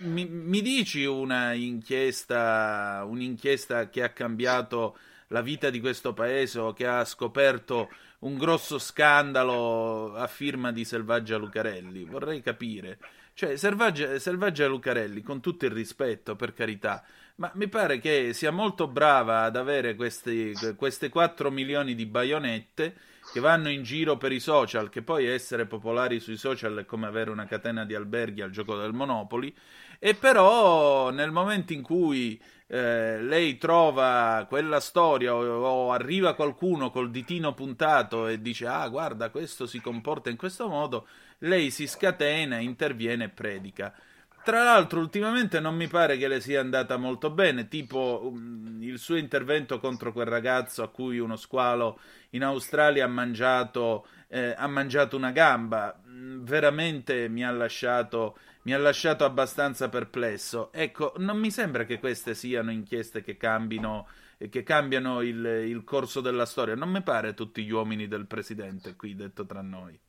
mi, 0.00 0.26
mi, 0.26 0.60
dici 0.60 1.06
una 1.06 1.54
inchiesta, 1.54 3.02
un'inchiesta 3.06 3.88
che 3.88 4.02
ha 4.02 4.10
cambiato 4.10 4.98
la 5.28 5.40
vita 5.40 5.70
di 5.70 5.80
questo 5.80 6.12
paese 6.12 6.58
o 6.58 6.74
che 6.74 6.86
ha 6.86 7.02
scoperto 7.06 7.88
un 8.20 8.36
grosso 8.36 8.78
scandalo 8.78 10.14
a 10.14 10.26
firma 10.26 10.70
di 10.70 10.84
Selvaggia 10.84 11.38
Lucarelli? 11.38 12.04
Vorrei 12.04 12.42
capire. 12.42 12.98
Cioè, 13.32 13.56
Selvaggia, 13.56 14.18
Selvaggia 14.18 14.66
Lucarelli, 14.66 15.22
con 15.22 15.40
tutto 15.40 15.64
il 15.64 15.72
rispetto, 15.72 16.36
per 16.36 16.52
carità, 16.52 17.02
ma 17.36 17.50
mi 17.54 17.68
pare 17.68 18.00
che 18.00 18.34
sia 18.34 18.50
molto 18.50 18.86
brava 18.86 19.44
ad 19.44 19.56
avere 19.56 19.94
questi, 19.94 20.52
queste 20.76 21.08
4 21.08 21.50
milioni 21.50 21.94
di 21.94 22.04
baionette 22.04 22.94
che 23.32 23.40
vanno 23.40 23.70
in 23.70 23.82
giro 23.82 24.16
per 24.16 24.32
i 24.32 24.40
social, 24.40 24.88
che 24.88 25.02
poi 25.02 25.26
essere 25.26 25.66
popolari 25.66 26.20
sui 26.20 26.36
social 26.36 26.78
è 26.78 26.84
come 26.84 27.06
avere 27.06 27.30
una 27.30 27.46
catena 27.46 27.84
di 27.84 27.94
alberghi 27.94 28.42
al 28.42 28.50
gioco 28.50 28.76
del 28.76 28.92
Monopoli, 28.92 29.54
e 29.98 30.14
però 30.14 31.10
nel 31.10 31.30
momento 31.30 31.72
in 31.72 31.82
cui 31.82 32.40
eh, 32.66 33.20
lei 33.20 33.58
trova 33.58 34.46
quella 34.48 34.80
storia 34.80 35.34
o, 35.34 35.42
o, 35.42 35.92
arriva 35.92 36.34
qualcuno 36.34 36.90
col 36.90 37.10
ditino 37.10 37.52
puntato 37.52 38.28
e 38.28 38.40
dice 38.40 38.66
ah 38.66 38.86
guarda 38.86 39.30
questo 39.30 39.66
si 39.66 39.80
comporta 39.80 40.30
in 40.30 40.36
questo 40.36 40.68
modo, 40.68 41.06
lei 41.38 41.70
si 41.70 41.86
scatena, 41.86 42.58
interviene 42.58 43.24
e 43.24 43.28
predica. 43.28 43.94
Tra 44.42 44.62
l'altro, 44.62 45.00
ultimamente 45.00 45.60
non 45.60 45.76
mi 45.76 45.86
pare 45.86 46.16
che 46.16 46.26
le 46.26 46.40
sia 46.40 46.60
andata 46.60 46.96
molto 46.96 47.30
bene, 47.30 47.68
tipo 47.68 48.20
um, 48.24 48.78
il 48.80 48.98
suo 48.98 49.16
intervento 49.16 49.78
contro 49.78 50.12
quel 50.12 50.26
ragazzo 50.26 50.82
a 50.82 50.88
cui 50.88 51.18
uno 51.18 51.36
squalo 51.36 52.00
in 52.30 52.42
Australia 52.44 53.04
ha 53.04 53.08
mangiato, 53.08 54.06
eh, 54.28 54.54
ha 54.56 54.66
mangiato 54.66 55.16
una 55.16 55.30
gamba. 55.30 56.00
Mm, 56.08 56.42
veramente 56.44 57.28
mi 57.28 57.44
ha, 57.44 57.50
lasciato, 57.50 58.38
mi 58.62 58.72
ha 58.72 58.78
lasciato 58.78 59.24
abbastanza 59.26 59.90
perplesso. 59.90 60.72
Ecco, 60.72 61.12
non 61.18 61.38
mi 61.38 61.50
sembra 61.50 61.84
che 61.84 61.98
queste 61.98 62.34
siano 62.34 62.70
inchieste 62.70 63.22
che 63.22 63.36
cambino 63.36 64.08
che 64.48 64.62
cambiano 64.62 65.20
il, 65.20 65.44
il 65.44 65.84
corso 65.84 66.22
della 66.22 66.46
storia. 66.46 66.74
Non 66.74 66.88
mi 66.90 67.02
pare 67.02 67.34
tutti 67.34 67.62
gli 67.62 67.70
uomini 67.70 68.08
del 68.08 68.26
presidente 68.26 68.96
qui, 68.96 69.14
detto 69.14 69.44
tra 69.44 69.60
noi. 69.60 70.00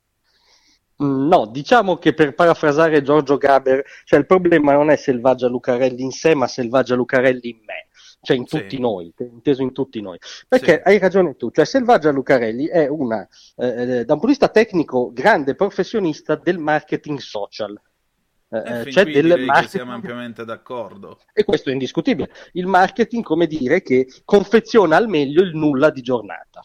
Mm, 1.03 1.27
no, 1.27 1.47
diciamo 1.47 1.97
che 1.97 2.13
per 2.13 2.33
parafrasare 2.33 3.01
Giorgio 3.01 3.37
Gaber, 3.37 3.83
cioè 4.03 4.19
il 4.19 4.25
problema 4.25 4.73
non 4.73 4.89
è 4.89 4.95
Selvaggia 4.95 5.47
Lucarelli 5.47 6.03
in 6.03 6.11
sé, 6.11 6.35
ma 6.35 6.47
Selvaggia 6.47 6.95
Lucarelli 6.95 7.49
in 7.49 7.57
me, 7.65 7.87
cioè 8.21 8.37
in 8.37 8.45
tutti 8.45 8.75
sì. 8.75 8.79
noi, 8.79 9.13
inteso 9.17 9.63
in 9.63 9.73
tutti 9.73 9.99
noi. 10.01 10.19
Perché 10.47 10.81
sì. 10.83 10.89
hai 10.89 10.99
ragione 10.99 11.35
tu, 11.35 11.49
cioè 11.49 11.65
Selvaggia 11.65 12.11
Lucarelli 12.11 12.67
è 12.67 12.87
una, 12.87 13.27
eh, 13.55 13.67
eh, 13.67 14.05
da 14.05 14.13
un 14.13 14.19
punto 14.19 14.25
di 14.25 14.31
vista 14.31 14.49
tecnico, 14.49 15.11
grande 15.11 15.55
professionista 15.55 16.35
del 16.35 16.59
marketing 16.59 17.17
social. 17.19 17.79
Eh, 18.53 18.81
eh 18.81 18.91
cioè 18.91 19.05
del 19.05 19.45
marketing... 19.45 19.67
siamo 19.69 19.93
ampiamente 19.93 20.45
d'accordo. 20.45 21.21
E 21.33 21.43
questo 21.45 21.69
è 21.69 21.73
indiscutibile. 21.73 22.31
Il 22.51 22.67
marketing, 22.67 23.23
come 23.23 23.47
dire, 23.47 23.81
che 23.81 24.07
confeziona 24.25 24.97
al 24.97 25.07
meglio 25.07 25.41
il 25.41 25.55
nulla 25.55 25.89
di 25.89 26.01
giornata. 26.01 26.63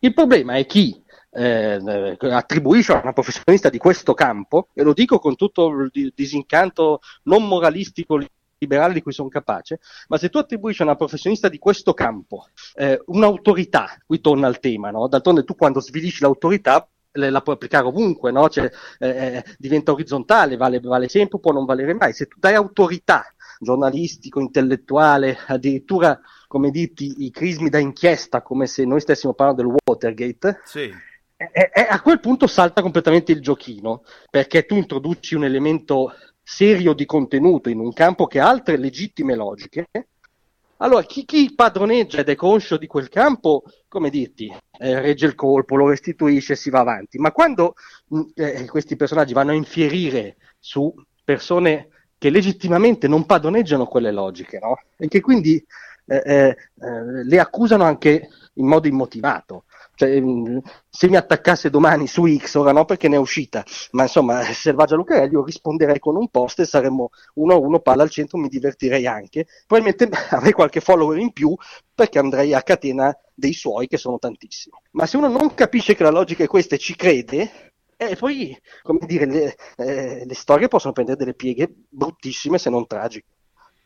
Il 0.00 0.14
problema 0.14 0.54
è 0.56 0.66
chi 0.66 1.02
eh, 1.30 2.16
attribuisce 2.20 2.92
a 2.92 3.00
una 3.02 3.12
professionista 3.12 3.68
di 3.68 3.78
questo 3.78 4.14
campo, 4.14 4.68
e 4.74 4.82
lo 4.82 4.92
dico 4.92 5.18
con 5.18 5.36
tutto 5.36 5.68
il 5.92 6.12
disincanto 6.14 7.00
non 7.24 7.46
moralistico 7.46 8.18
liberale 8.58 8.94
di 8.94 9.02
cui 9.02 9.12
sono 9.12 9.28
capace, 9.28 9.80
ma 10.08 10.18
se 10.18 10.28
tu 10.28 10.38
attribuisci 10.38 10.82
a 10.82 10.86
una 10.86 10.96
professionista 10.96 11.48
di 11.48 11.58
questo 11.58 11.94
campo 11.94 12.46
eh, 12.74 13.00
un'autorità, 13.06 13.96
qui 14.04 14.20
torna 14.20 14.46
al 14.46 14.60
tema, 14.60 14.90
no? 14.90 15.06
d'altronde 15.06 15.44
tu 15.44 15.54
quando 15.54 15.80
svilisci 15.80 16.22
l'autorità 16.22 16.88
la 17.12 17.40
puoi 17.40 17.56
applicare 17.56 17.86
ovunque, 17.86 18.30
no? 18.30 18.48
cioè, 18.48 18.70
eh, 18.98 19.08
eh, 19.08 19.44
diventa 19.58 19.92
orizzontale, 19.92 20.56
vale, 20.56 20.78
vale 20.78 21.08
sempre, 21.08 21.40
può 21.40 21.52
non 21.52 21.64
valere 21.64 21.94
mai. 21.94 22.12
Se 22.12 22.26
tu 22.26 22.36
dai 22.38 22.54
autorità 22.54 23.24
giornalistico, 23.58 24.38
intellettuale, 24.38 25.36
addirittura, 25.46 26.20
come 26.46 26.70
dirti, 26.70 27.24
i 27.24 27.30
crismi 27.30 27.70
da 27.70 27.78
inchiesta, 27.78 28.42
come 28.42 28.66
se 28.66 28.84
noi 28.84 29.00
stessimo 29.00 29.32
parlando 29.32 29.62
del 29.62 29.74
Watergate, 29.84 30.60
sì 30.64 31.06
e, 31.38 31.70
e 31.72 31.86
a 31.88 32.00
quel 32.00 32.18
punto 32.18 32.48
salta 32.48 32.82
completamente 32.82 33.30
il 33.30 33.40
giochino, 33.40 34.02
perché 34.28 34.66
tu 34.66 34.74
introduci 34.74 35.36
un 35.36 35.44
elemento 35.44 36.12
serio 36.42 36.94
di 36.94 37.06
contenuto 37.06 37.68
in 37.68 37.78
un 37.78 37.92
campo 37.92 38.26
che 38.26 38.40
ha 38.40 38.48
altre 38.48 38.76
legittime 38.76 39.36
logiche. 39.36 39.88
Allora, 40.78 41.02
chi, 41.02 41.24
chi 41.24 41.54
padroneggia 41.54 42.18
ed 42.18 42.28
è 42.28 42.34
conscio 42.34 42.76
di 42.76 42.86
quel 42.86 43.08
campo, 43.08 43.64
come 43.88 44.10
dirti, 44.10 44.52
eh, 44.78 45.00
regge 45.00 45.26
il 45.26 45.34
colpo, 45.34 45.76
lo 45.76 45.88
restituisce 45.88 46.54
e 46.54 46.56
si 46.56 46.70
va 46.70 46.80
avanti. 46.80 47.18
Ma 47.18 47.32
quando 47.32 47.74
mm, 48.14 48.20
eh, 48.34 48.64
questi 48.66 48.96
personaggi 48.96 49.32
vanno 49.32 49.50
a 49.50 49.54
infierire 49.54 50.36
su 50.58 50.92
persone 51.22 51.88
che 52.16 52.30
legittimamente 52.30 53.06
non 53.06 53.26
padroneggiano 53.26 53.86
quelle 53.86 54.10
logiche, 54.12 54.58
no? 54.60 54.80
E 54.96 55.06
che 55.08 55.20
quindi 55.20 55.64
eh, 56.06 56.22
eh, 56.24 56.56
eh 56.80 57.24
le 57.24 57.38
accusano 57.38 57.84
anche 57.84 58.28
in 58.54 58.66
modo 58.66 58.88
immotivato. 58.88 59.64
Cioè, 59.98 60.20
mm, 60.20 60.58
se 60.88 61.08
mi 61.08 61.16
attaccasse 61.16 61.70
domani 61.70 62.06
su 62.06 62.24
X, 62.24 62.54
ora 62.54 62.70
no 62.70 62.84
perché 62.84 63.08
ne 63.08 63.16
è 63.16 63.18
uscita, 63.18 63.64
ma 63.90 64.02
insomma, 64.02 64.42
Selvaggia 64.44 64.94
Lucarelli, 64.94 65.32
io 65.32 65.44
risponderei 65.44 65.98
con 65.98 66.14
un 66.14 66.28
post 66.28 66.60
e 66.60 66.66
saremmo 66.66 67.10
uno 67.34 67.54
a 67.54 67.56
uno, 67.56 67.80
palla 67.80 68.04
al 68.04 68.10
centro, 68.10 68.38
mi 68.38 68.46
divertirei 68.46 69.08
anche. 69.08 69.48
Probabilmente 69.66 70.08
avrei 70.30 70.52
qualche 70.52 70.80
follower 70.80 71.18
in 71.18 71.32
più 71.32 71.52
perché 71.92 72.20
andrei 72.20 72.54
a 72.54 72.62
catena 72.62 73.12
dei 73.34 73.52
suoi, 73.52 73.88
che 73.88 73.96
sono 73.96 74.20
tantissimi. 74.20 74.76
Ma 74.92 75.04
se 75.04 75.16
uno 75.16 75.26
non 75.26 75.52
capisce 75.52 75.96
che 75.96 76.04
la 76.04 76.10
logica 76.10 76.44
è 76.44 76.46
questa 76.46 76.76
e 76.76 76.78
ci 76.78 76.94
crede, 76.94 77.72
e 77.96 78.12
eh, 78.12 78.14
poi, 78.14 78.56
come 78.82 79.00
dire, 79.04 79.26
le, 79.26 79.56
eh, 79.78 80.24
le 80.24 80.34
storie 80.34 80.68
possono 80.68 80.92
prendere 80.92 81.18
delle 81.18 81.34
pieghe 81.34 81.74
bruttissime 81.88 82.56
se 82.58 82.70
non 82.70 82.86
tragiche. 82.86 83.26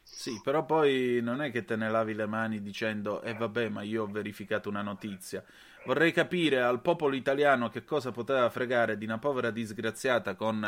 Sì, 0.02 0.38
però 0.40 0.64
poi 0.64 1.20
non 1.22 1.40
è 1.40 1.50
che 1.50 1.64
te 1.64 1.74
ne 1.74 1.90
lavi 1.90 2.14
le 2.14 2.26
mani 2.26 2.60
dicendo, 2.60 3.22
eh 3.22 3.34
vabbè, 3.34 3.70
ma 3.70 3.82
io 3.82 4.04
ho 4.04 4.06
verificato 4.06 4.68
una 4.68 4.82
notizia. 4.82 5.42
Vorrei 5.84 6.12
capire 6.12 6.62
al 6.62 6.80
popolo 6.80 7.16
italiano 7.16 7.68
che 7.68 7.84
cosa 7.84 8.12
poteva 8.12 8.48
fregare 8.50 8.96
di 8.96 9.04
una 9.04 9.18
povera 9.18 9.50
disgraziata 9.50 10.36
con 10.36 10.64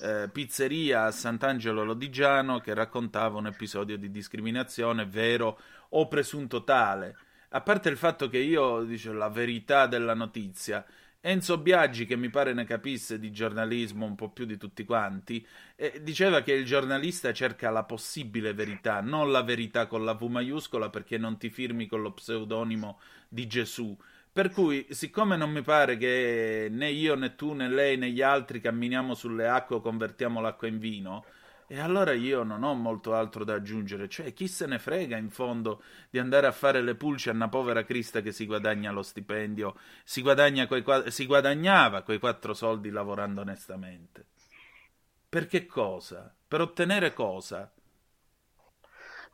eh, 0.00 0.30
pizzeria 0.32 1.04
a 1.04 1.10
Sant'Angelo 1.10 1.84
Lodigiano 1.84 2.58
che 2.60 2.72
raccontava 2.72 3.36
un 3.36 3.48
episodio 3.48 3.98
di 3.98 4.10
discriminazione 4.10 5.04
vero 5.04 5.60
o 5.90 6.08
presunto 6.08 6.64
tale. 6.64 7.16
A 7.50 7.60
parte 7.60 7.90
il 7.90 7.98
fatto 7.98 8.28
che 8.30 8.38
io 8.38 8.82
dico 8.84 9.12
la 9.12 9.28
verità 9.28 9.86
della 9.86 10.14
notizia, 10.14 10.84
Enzo 11.20 11.58
Biaggi, 11.58 12.06
che 12.06 12.16
mi 12.16 12.30
pare 12.30 12.54
ne 12.54 12.64
capisse 12.64 13.18
di 13.18 13.32
giornalismo 13.32 14.06
un 14.06 14.14
po' 14.14 14.30
più 14.30 14.46
di 14.46 14.56
tutti 14.56 14.84
quanti, 14.84 15.44
eh, 15.74 16.00
diceva 16.02 16.40
che 16.42 16.52
il 16.52 16.64
giornalista 16.64 17.32
cerca 17.32 17.68
la 17.70 17.82
possibile 17.82 18.54
verità, 18.54 19.00
non 19.00 19.32
la 19.32 19.42
verità 19.42 19.86
con 19.86 20.04
la 20.04 20.14
V 20.14 20.22
maiuscola 20.22 20.88
perché 20.88 21.18
non 21.18 21.36
ti 21.36 21.50
firmi 21.50 21.86
con 21.86 22.00
lo 22.00 22.12
pseudonimo 22.12 23.00
di 23.28 23.46
Gesù. 23.48 23.96
Per 24.36 24.50
cui, 24.50 24.86
siccome 24.90 25.34
non 25.38 25.50
mi 25.50 25.62
pare 25.62 25.96
che 25.96 26.68
né 26.70 26.90
io 26.90 27.14
né 27.14 27.36
tu 27.36 27.54
né 27.54 27.70
lei 27.70 27.96
né 27.96 28.10
gli 28.10 28.20
altri 28.20 28.60
camminiamo 28.60 29.14
sulle 29.14 29.48
acque 29.48 29.76
o 29.76 29.80
convertiamo 29.80 30.42
l'acqua 30.42 30.68
in 30.68 30.78
vino, 30.78 31.24
e 31.66 31.80
allora 31.80 32.12
io 32.12 32.42
non 32.42 32.62
ho 32.62 32.74
molto 32.74 33.14
altro 33.14 33.44
da 33.44 33.54
aggiungere, 33.54 34.10
cioè 34.10 34.34
chi 34.34 34.46
se 34.46 34.66
ne 34.66 34.78
frega 34.78 35.16
in 35.16 35.30
fondo 35.30 35.82
di 36.10 36.18
andare 36.18 36.46
a 36.46 36.52
fare 36.52 36.82
le 36.82 36.96
pulci 36.96 37.30
a 37.30 37.32
una 37.32 37.48
povera 37.48 37.82
Crista 37.86 38.20
che 38.20 38.30
si 38.30 38.44
guadagna 38.44 38.90
lo 38.90 39.00
stipendio, 39.00 39.74
si, 40.04 40.20
guadagna 40.20 40.66
quei, 40.66 40.84
si 41.06 41.24
guadagnava 41.24 42.02
quei 42.02 42.18
quattro 42.18 42.52
soldi 42.52 42.90
lavorando 42.90 43.40
onestamente. 43.40 44.26
Per 45.30 45.46
che 45.46 45.64
cosa? 45.64 46.30
Per 46.46 46.60
ottenere 46.60 47.14
cosa? 47.14 47.72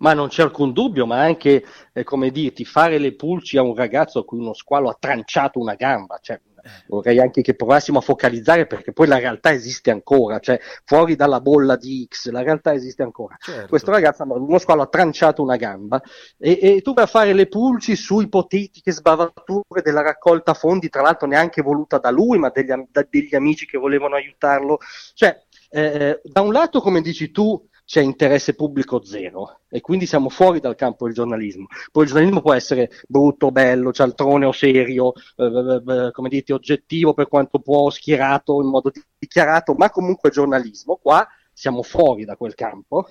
Ma 0.03 0.15
non 0.15 0.29
c'è 0.29 0.43
alcun 0.43 0.73
dubbio, 0.73 1.07
ma 1.07 1.21
anche, 1.21 1.65
eh, 1.93 2.05
come 2.05 2.31
dirti, 2.31 2.65
fare 2.65 2.99
le 2.99 3.15
pulci 3.15 3.57
a 3.57 3.63
un 3.63 3.75
ragazzo 3.75 4.19
a 4.19 4.25
cui 4.25 4.39
uno 4.39 4.53
squalo 4.53 4.89
ha 4.89 4.97
tranciato 4.99 5.61
una 5.61 5.75
gamba, 5.75 6.19
cioè, 6.21 6.41
vorrei 6.89 7.21
anche 7.21 7.41
che 7.41 7.55
provassimo 7.55 7.99
a 7.99 8.03
focalizzare 8.03 8.67
perché 8.67 8.93
poi 8.93 9.07
la 9.07 9.19
realtà 9.19 9.53
esiste 9.53 9.91
ancora, 9.91 10.41
cioè 10.41 10.61
fuori 10.85 11.15
dalla 11.15 11.41
bolla 11.41 11.77
di 11.77 12.07
X, 12.09 12.31
la 12.31 12.43
realtà 12.43 12.73
esiste 12.73 13.03
ancora. 13.03 13.37
Certo. 13.39 13.69
Questo 13.69 13.91
ragazzo, 13.93 14.25
uno 14.25 14.59
squalo 14.59 14.83
ha 14.83 14.87
tranciato 14.87 15.41
una 15.41 15.57
gamba 15.57 16.01
e, 16.37 16.59
e, 16.61 16.83
tu 16.83 16.95
vai 16.95 17.05
a 17.05 17.09
fare 17.09 17.33
le 17.33 17.47
pulci 17.47 17.95
su 17.97 18.21
ipotetiche 18.21 18.93
sbavature 18.93 19.83
della 19.83 20.03
raccolta 20.03 20.55
fondi, 20.55 20.89
tra 20.89 21.03
l'altro 21.03 21.29
neanche 21.29 21.63
voluta 21.63 21.99
da 21.99 22.11
lui, 22.11 22.39
ma 22.39 22.51
degli, 22.51 22.73
da, 22.91 23.07
degli 23.09 23.35
amici 23.35 23.67
che 23.67 23.79
volevano 23.79 24.17
aiutarlo. 24.17 24.79
Cioè, 25.15 25.41
eh, 25.71 26.21
da 26.23 26.41
un 26.41 26.53
lato, 26.53 26.81
come 26.81 27.01
dici 27.01 27.31
tu, 27.31 27.69
c'è 27.85 28.01
interesse 28.01 28.55
pubblico 28.55 29.05
zero 29.05 29.61
e 29.69 29.81
quindi 29.81 30.07
siamo 30.07 30.29
fuori 30.29 30.61
dal 30.61 30.75
campo 30.75 31.07
del 31.07 31.15
giornalismo. 31.15 31.67
Poi 31.91 32.05
il 32.05 32.09
giornalismo 32.09 32.41
può 32.41 32.55
essere 32.55 32.91
brutto, 33.07 33.51
bello, 33.51 33.93
cialtrone 33.93 34.47
o 34.47 34.53
serio, 34.53 35.13
eh, 35.37 35.45
eh, 35.45 36.07
eh, 36.07 36.11
come 36.13 36.29
dite, 36.29 36.53
oggettivo 36.53 37.15
per 37.15 37.29
quanto 37.29 37.59
può, 37.59 37.91
schierato 37.91 38.61
in 38.63 38.69
modo 38.69 38.91
dichiarato, 39.19 39.75
ma 39.75 39.91
comunque 39.91 40.31
giornalismo. 40.31 40.97
Qua 40.97 41.27
siamo 41.53 41.83
fuori 41.83 42.25
da 42.25 42.37
quel 42.37 42.55
campo 42.55 43.09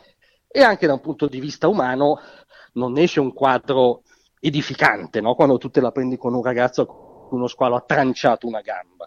e 0.47 0.62
anche 0.62 0.88
da 0.88 0.93
un 0.93 1.01
punto 1.01 1.27
di 1.27 1.39
vista 1.39 1.67
umano 1.67 2.19
non 2.73 2.97
esce 2.97 3.19
un 3.19 3.34
quadro 3.34 4.03
edificante, 4.39 5.21
no? 5.21 5.36
quando 5.36 5.57
tu 5.57 5.69
te 5.69 5.81
la 5.81 5.91
prendi 5.91 6.17
con 6.17 6.34
un 6.34 6.41
ragazzo 6.43 7.10
uno 7.31 7.47
squalo 7.47 7.75
ha 7.75 7.84
tranciato 7.86 8.47
una 8.47 8.62
gamba. 8.62 9.05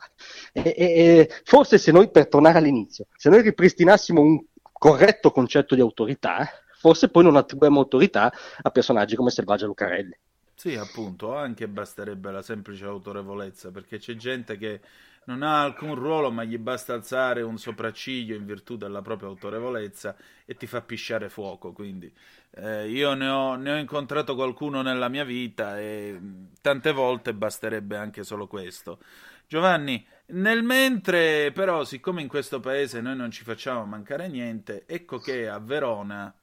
E, 0.52 0.62
e 0.76 1.30
forse 1.44 1.78
se 1.78 1.92
noi, 1.92 2.10
per 2.10 2.28
tornare 2.28 2.58
all'inizio, 2.58 3.06
se 3.16 3.28
noi 3.28 3.42
ripristinassimo 3.42 4.20
un 4.20 4.42
corretto 4.84 5.30
concetto 5.30 5.74
di 5.74 5.80
autorità, 5.80 6.46
forse 6.76 7.08
poi 7.08 7.22
non 7.22 7.36
attribuiamo 7.36 7.80
autorità 7.80 8.30
a 8.60 8.68
personaggi 8.68 9.16
come 9.16 9.30
Selvaggia 9.30 9.64
Lucarelli. 9.64 10.14
Sì, 10.54 10.76
appunto, 10.76 11.34
anche 11.34 11.66
basterebbe 11.68 12.30
la 12.30 12.42
semplice 12.42 12.84
autorevolezza, 12.84 13.70
perché 13.70 13.96
c'è 13.96 14.14
gente 14.14 14.58
che 14.58 14.80
non 15.24 15.42
ha 15.42 15.62
alcun 15.62 15.94
ruolo, 15.94 16.30
ma 16.30 16.44
gli 16.44 16.58
basta 16.58 16.92
alzare 16.92 17.40
un 17.40 17.56
sopracciglio 17.56 18.36
in 18.36 18.44
virtù 18.44 18.76
della 18.76 19.00
propria 19.00 19.30
autorevolezza 19.30 20.16
e 20.44 20.54
ti 20.54 20.66
fa 20.66 20.82
pisciare 20.82 21.30
fuoco. 21.30 21.72
Quindi 21.72 22.12
eh, 22.56 22.86
io 22.86 23.14
ne 23.14 23.28
ho, 23.28 23.54
ne 23.54 23.72
ho, 23.72 23.76
incontrato 23.76 24.34
qualcuno 24.34 24.82
nella 24.82 25.08
mia 25.08 25.24
vita 25.24 25.80
e 25.80 26.20
tante 26.60 26.92
volte 26.92 27.32
basterebbe 27.32 27.96
anche 27.96 28.22
solo 28.22 28.46
questo. 28.46 28.98
Giovanni, 29.46 30.06
nel 30.26 30.62
mentre, 30.62 31.52
però, 31.52 31.84
siccome 31.84 32.22
in 32.22 32.28
questo 32.28 32.58
paese 32.60 33.00
noi 33.00 33.16
non 33.16 33.30
ci 33.30 33.44
facciamo 33.44 33.84
mancare 33.84 34.28
niente, 34.28 34.84
ecco 34.86 35.18
che 35.18 35.48
a 35.48 35.58
Verona. 35.58 36.34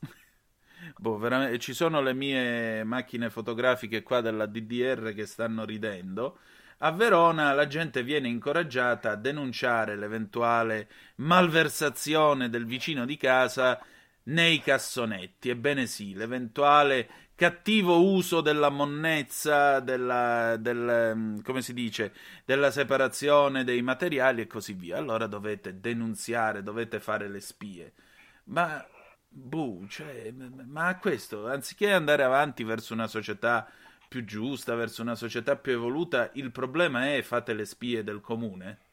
boh, 0.98 1.16
veramente, 1.18 1.58
ci 1.58 1.72
sono 1.72 2.02
le 2.02 2.12
mie 2.12 2.84
macchine 2.84 3.30
fotografiche 3.30 4.02
qua 4.02 4.20
della 4.20 4.46
DDR 4.46 5.14
che 5.14 5.26
stanno 5.26 5.64
ridendo. 5.64 6.38
A 6.82 6.92
Verona 6.92 7.52
la 7.52 7.66
gente 7.66 8.02
viene 8.02 8.28
incoraggiata 8.28 9.10
a 9.12 9.16
denunciare 9.16 9.96
l'eventuale 9.96 10.88
malversazione 11.16 12.48
del 12.48 12.64
vicino 12.66 13.04
di 13.06 13.16
casa 13.16 13.78
nei 14.24 14.60
cassonetti. 14.60 15.50
Ebbene 15.50 15.86
sì, 15.86 16.14
l'eventuale 16.14 17.08
cattivo 17.40 18.02
uso 18.02 18.42
della 18.42 18.68
monnezza, 18.68 19.80
della, 19.80 20.58
del, 20.58 21.12
mm, 21.16 21.40
come 21.40 21.62
si 21.62 21.72
dice, 21.72 22.12
della 22.44 22.70
separazione 22.70 23.64
dei 23.64 23.80
materiali 23.80 24.42
e 24.42 24.46
così 24.46 24.74
via. 24.74 24.98
Allora 24.98 25.26
dovete 25.26 25.80
denunziare, 25.80 26.62
dovete 26.62 27.00
fare 27.00 27.28
le 27.28 27.40
spie. 27.40 27.94
Ma, 28.44 28.86
buh, 29.26 29.86
cioè, 29.88 30.30
ma 30.32 30.98
questo, 30.98 31.48
anziché 31.48 31.90
andare 31.90 32.24
avanti 32.24 32.62
verso 32.62 32.92
una 32.92 33.06
società 33.06 33.66
più 34.06 34.22
giusta, 34.26 34.74
verso 34.74 35.00
una 35.00 35.14
società 35.14 35.56
più 35.56 35.72
evoluta, 35.72 36.28
il 36.34 36.50
problema 36.50 37.14
è 37.14 37.22
fate 37.22 37.54
le 37.54 37.64
spie 37.64 38.04
del 38.04 38.20
comune? 38.20 38.89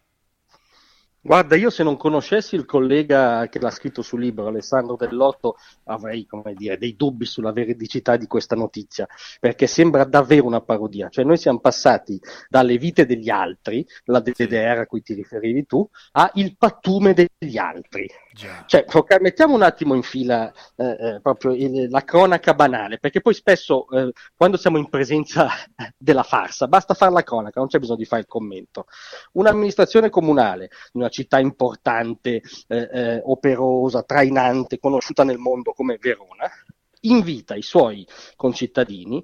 Guarda, 1.20 1.58
io 1.58 1.70
se 1.70 1.84
non 1.84 1.98
conoscessi 1.98 2.56
il 2.56 2.64
collega 2.64 3.48
che 3.50 3.60
l'ha 3.60 3.70
scritto 3.70 4.02
sul 4.02 4.22
libro, 4.22 4.48
Alessandro 4.48 4.96
Dell'Otto, 4.96 5.58
avrei 5.86 6.26
come 6.26 6.54
dire, 6.54 6.78
dei 6.78 6.96
dubbi 6.96 7.26
sulla 7.26 7.52
veridicità 7.52 8.16
di 8.16 8.28
questa 8.28 8.56
notizia, 8.56 9.06
perché 9.40 9.68
sembra 9.68 10.06
davvero 10.06 10.46
una 10.46 10.62
parodia. 10.62 11.10
Cioè 11.10 11.26
noi 11.26 11.38
siamo 11.38 11.60
passati 11.60 12.18
dalle 12.48 12.78
vite 12.78 13.06
degli 13.06 13.30
altri, 13.30 13.86
la 14.06 14.22
DDR 14.22 14.80
a 14.80 14.86
cui 14.86 15.02
ti 15.02 15.14
riferivi 15.14 15.66
tu, 15.66 15.86
a 16.14 16.32
il 16.36 16.56
pattume 16.56 17.14
degli 17.14 17.58
altri. 17.58 18.10
Cioè, 18.66 18.86
mettiamo 19.20 19.56
un 19.56 19.64
attimo 19.64 19.96
in 19.96 20.04
fila 20.04 20.52
eh, 20.76 20.86
eh, 20.86 21.20
proprio 21.22 21.54
il, 21.54 21.90
la 21.90 22.04
cronaca 22.04 22.54
banale, 22.54 23.00
perché 23.00 23.22
poi 23.22 23.34
spesso 23.34 23.90
eh, 23.90 24.12
quando 24.36 24.58
siamo 24.58 24.78
in 24.78 24.90
presenza 24.90 25.50
della 25.98 26.24
farsa 26.24 26.68
basta 26.68 26.94
fare 26.94 27.12
la 27.12 27.24
cronaca, 27.24 27.60
non 27.60 27.68
c'è 27.70 27.80
bisogno 27.80 27.98
di 27.98 28.06
fare 28.06 28.22
il 28.22 28.28
commento. 28.28 28.86
Un'amministrazione 29.34 30.10
comunale, 30.10 30.70
una 30.94 31.10
città 31.10 31.40
importante, 31.40 32.42
eh, 32.68 32.90
eh, 32.92 33.22
operosa, 33.24 34.04
trainante, 34.04 34.80
conosciuta 34.80 35.24
nel 35.24 35.38
mondo 35.38 35.74
come 35.74 35.98
Verona, 36.00 36.50
invita 37.02 37.56
i 37.56 37.62
suoi 37.62 38.08
concittadini 38.36 39.24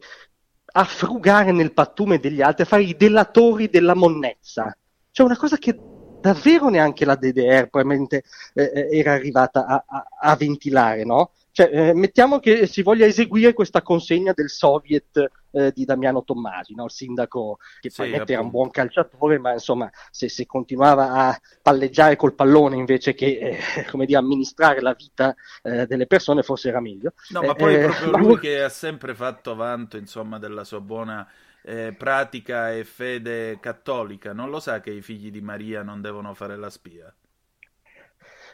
a 0.76 0.84
frugare 0.86 1.52
nel 1.52 1.74
pattume 1.74 2.20
degli 2.20 2.42
altri, 2.42 2.64
a 2.64 2.68
fare 2.68 2.84
i 2.84 2.96
delatori 2.96 3.70
della 3.70 3.94
monnezza. 3.94 4.76
Cioè 5.12 5.26
una 5.26 5.38
cosa 5.38 5.58
che 5.58 5.78
davvero 6.24 6.70
neanche 6.70 7.04
la 7.04 7.16
DDR 7.16 7.68
probabilmente 7.68 8.24
eh, 8.54 8.72
eh, 8.74 8.98
era 8.98 9.12
arrivata 9.12 9.66
a, 9.66 9.84
a, 9.86 10.08
a 10.22 10.36
ventilare, 10.38 11.04
no? 11.04 11.32
Cioè, 11.52 11.70
eh, 11.72 11.94
mettiamo 11.94 12.40
che 12.40 12.66
si 12.66 12.82
voglia 12.82 13.06
eseguire 13.06 13.54
questa 13.54 13.84
consegna 13.84 14.32
del 14.34 14.50
Soviet 14.50 15.30
eh, 15.52 15.72
di 15.72 15.86
Damiano 15.86 16.24
Tommasi, 16.24 16.74
no? 16.74 16.86
il 16.86 16.92
sindaco 16.92 17.58
che 17.80 17.90
sì, 17.90 17.96
probabilmente 17.98 18.34
era 18.34 18.42
un 18.42 18.50
buon 18.50 18.72
calciatore, 18.72 19.38
ma 19.38 19.54
insomma 19.54 19.88
se, 20.10 20.30
se, 20.30 20.48
continuava 20.48 21.12
a 21.12 21.40
palleggiare 21.62 22.16
col 22.16 22.34
pallone 22.34 22.76
invece 22.76 23.14
che 23.14 23.60
eh, 23.76 23.86
come 23.86 24.08
dire, 24.08 24.18
amministrare 24.18 24.82
la 24.82 24.96
vita 24.96 25.36
eh, 25.62 25.86
delle 25.86 26.08
persone 26.08 26.42
forse 26.42 26.70
era 26.70 26.80
meglio. 26.80 27.14
No, 27.30 27.44
ma 27.44 27.54
poi 27.54 27.76
è 27.76 27.86
proprio 27.86 28.18
lui 28.18 28.40
che 28.40 28.64
ha 28.64 28.70
sempre 28.70 29.14
fatto 29.14 29.54
vanto 29.54 29.98
insomma, 29.98 30.40
della 30.40 30.64
sua 30.64 30.80
buona 30.80 31.28
eh, 31.64 31.94
pratica 31.98 32.72
e 32.74 32.84
fede 32.84 33.60
cattolica, 33.60 34.34
non 34.34 34.50
lo 34.50 34.60
sa 34.60 34.80
che 34.80 34.92
i 34.92 35.02
figli 35.02 35.32
di 35.32 35.42
Maria 35.42 35.82
non 35.82 36.02
devono 36.02 36.34
fare 36.34 36.58
la 36.58 36.70
spia? 36.70 37.14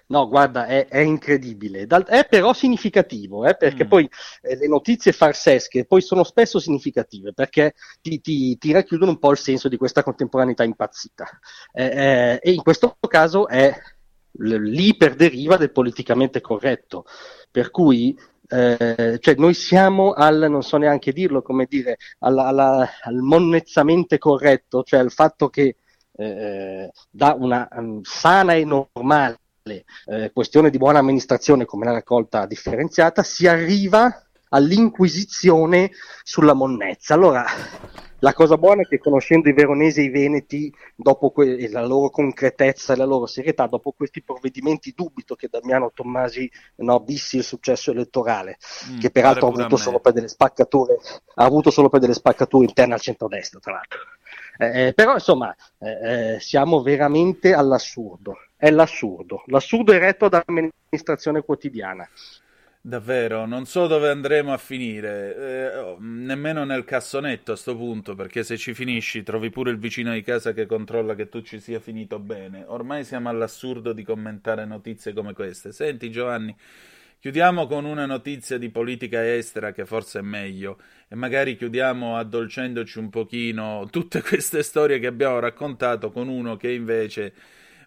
No, 0.08 0.28
guarda, 0.28 0.66
è, 0.66 0.88
è 0.88 1.00
incredibile, 1.00 1.86
Dal, 1.86 2.04
è 2.04 2.26
però 2.28 2.52
significativo, 2.54 3.46
eh, 3.46 3.56
perché 3.56 3.86
mm. 3.86 3.88
poi 3.88 4.10
eh, 4.42 4.56
le 4.56 4.68
notizie 4.68 5.12
farsesche 5.12 5.86
poi 5.86 6.02
sono 6.02 6.24
spesso 6.24 6.60
significative, 6.60 7.34
perché 7.34 7.76
ti, 8.02 8.20
ti, 8.20 8.58
ti, 8.58 8.72
racchiudono 8.72 9.12
un 9.12 9.20
po' 9.20 9.30
il 9.30 9.38
senso 9.38 9.70
di 9.70 9.78
questa 9.78 10.02
contemporaneità 10.02 10.64
impazzita. 10.64 11.28
Eh, 11.72 11.86
eh 11.86 12.40
e 12.42 12.52
in 12.52 12.64
questo 12.64 12.98
caso 13.08 13.48
è 13.48 13.72
l'iperderiva 14.32 15.58
del 15.58 15.72
politicamente 15.72 16.42
corretto, 16.42 17.06
per 17.52 17.70
cui 17.70 18.18
eh, 18.50 19.18
cioè 19.20 19.36
noi 19.38 19.54
siamo 19.54 20.14
al, 20.14 20.48
non 20.50 20.64
so 20.64 20.78
neanche 20.78 21.12
dirlo, 21.12 21.42
come 21.42 21.66
dire, 21.70 21.98
alla, 22.20 22.46
alla, 22.46 22.90
al 23.04 23.16
monnezzamente 23.16 24.18
corretto, 24.18 24.84
cioè 24.84 25.00
al 25.00 25.12
fatto 25.12 25.50
che 25.50 25.76
eh, 26.12 26.92
da 27.10 27.36
una 27.38 27.68
um, 27.72 28.02
sana 28.04 28.54
e 28.54 28.66
normale 28.66 29.38
eh, 29.64 30.32
questione 30.34 30.70
di 30.70 30.78
buona 30.78 31.00
amministrazione 31.00 31.66
come 31.66 31.86
la 31.86 31.92
raccolta 31.92 32.46
differenziata 32.46 33.24
si 33.24 33.48
arriva 33.48 34.29
all'inquisizione 34.50 35.92
sulla 36.24 36.54
monnezza. 36.54 37.14
Allora, 37.14 37.46
la 38.22 38.34
cosa 38.34 38.58
buona 38.58 38.82
è 38.82 38.86
che 38.86 38.98
conoscendo 38.98 39.48
i 39.48 39.54
veronesi 39.54 40.02
e 40.02 40.04
i 40.04 40.10
veneti, 40.10 40.74
dopo 40.96 41.32
que- 41.32 41.70
la 41.70 41.86
loro 41.86 42.10
concretezza 42.10 42.94
e 42.94 42.98
la 42.98 43.06
loro 43.06 43.26
serietà, 43.26 43.68
dopo 43.68 43.94
questi 43.94 44.22
provvedimenti 44.22 44.94
dubito 44.96 45.36
che 45.36 45.48
Damiano 45.50 45.92
Tommasi 45.94 46.50
no, 46.78 47.02
dissi 47.06 47.38
il 47.38 47.44
successo 47.44 47.92
elettorale, 47.92 48.58
mm, 48.92 49.00
che 49.00 49.10
peraltro 49.10 49.48
ha 49.48 49.52
avuto, 49.52 49.78
solo 49.78 50.00
per 50.00 50.12
delle 50.12 50.28
spaccature, 50.28 50.98
ha 51.36 51.46
avuto 51.46 51.72
solo 51.72 51.88
per 51.88 52.02
delle 52.02 52.14
spaccature 52.14 52.66
interne 52.66 52.94
al 52.94 53.02
centrodestra, 53.02 53.60
tra 53.60 53.72
l'altro. 53.74 54.00
Eh, 54.58 54.88
eh 54.88 54.94
però 54.94 55.14
insomma 55.14 55.56
eh, 55.80 56.34
eh, 56.34 56.40
siamo 56.42 56.82
veramente 56.82 57.54
all'assurdo, 57.54 58.36
è 58.58 58.70
l'assurdo, 58.70 59.44
l'assurdo 59.46 59.94
è 59.94 59.98
retto 59.98 60.28
da 60.28 60.44
amministrazione 60.46 61.42
quotidiana. 61.42 62.08
Davvero, 62.82 63.46
non 63.46 63.66
so 63.66 63.88
dove 63.88 64.08
andremo 64.10 64.54
a 64.54 64.58
finire, 64.58 65.36
eh, 65.36 65.78
oh, 65.80 65.98
nemmeno 66.00 66.64
nel 66.64 66.86
cassonetto 66.86 67.52
a 67.52 67.56
sto 67.58 67.76
punto, 67.76 68.16
perché 68.16 68.42
se 68.44 68.58
ci 68.58 68.74
finisci 68.74 69.22
trovi 69.22 69.50
pure 69.50 69.70
il 69.72 69.78
vicino 69.78 70.14
di 70.14 70.22
casa 70.22 70.54
che 70.54 70.66
controlla 70.66 71.14
che 71.14 71.28
tu 71.28 71.42
ci 71.42 71.60
sia 71.60 71.82
finito 71.82 72.20
bene. 72.20 72.64
Ormai 72.66 73.04
siamo 73.04 73.28
all'assurdo 73.28 73.92
di 73.92 74.04
commentare 74.04 74.64
notizie 74.66 75.12
come 75.12 75.34
queste. 75.34 75.74
Senti 75.74 76.10
Giovanni, 76.10 76.56
chiudiamo 77.20 77.68
con 77.68 77.84
una 77.84 78.06
notizia 78.06 78.58
di 78.58 78.70
politica 78.70 79.30
estera 79.30 79.74
che 79.74 79.86
forse 79.86 80.20
è 80.20 80.22
meglio 80.22 80.80
e 81.10 81.16
magari 81.16 81.58
chiudiamo 81.58 82.16
addolcendoci 82.16 82.98
un 82.98 83.10
pochino 83.10 83.88
tutte 83.92 84.22
queste 84.22 84.64
storie 84.64 85.00
che 85.00 85.08
abbiamo 85.08 85.40
raccontato 85.40 86.12
con 86.12 86.30
uno 86.30 86.56
che 86.56 86.72
invece 86.72 87.34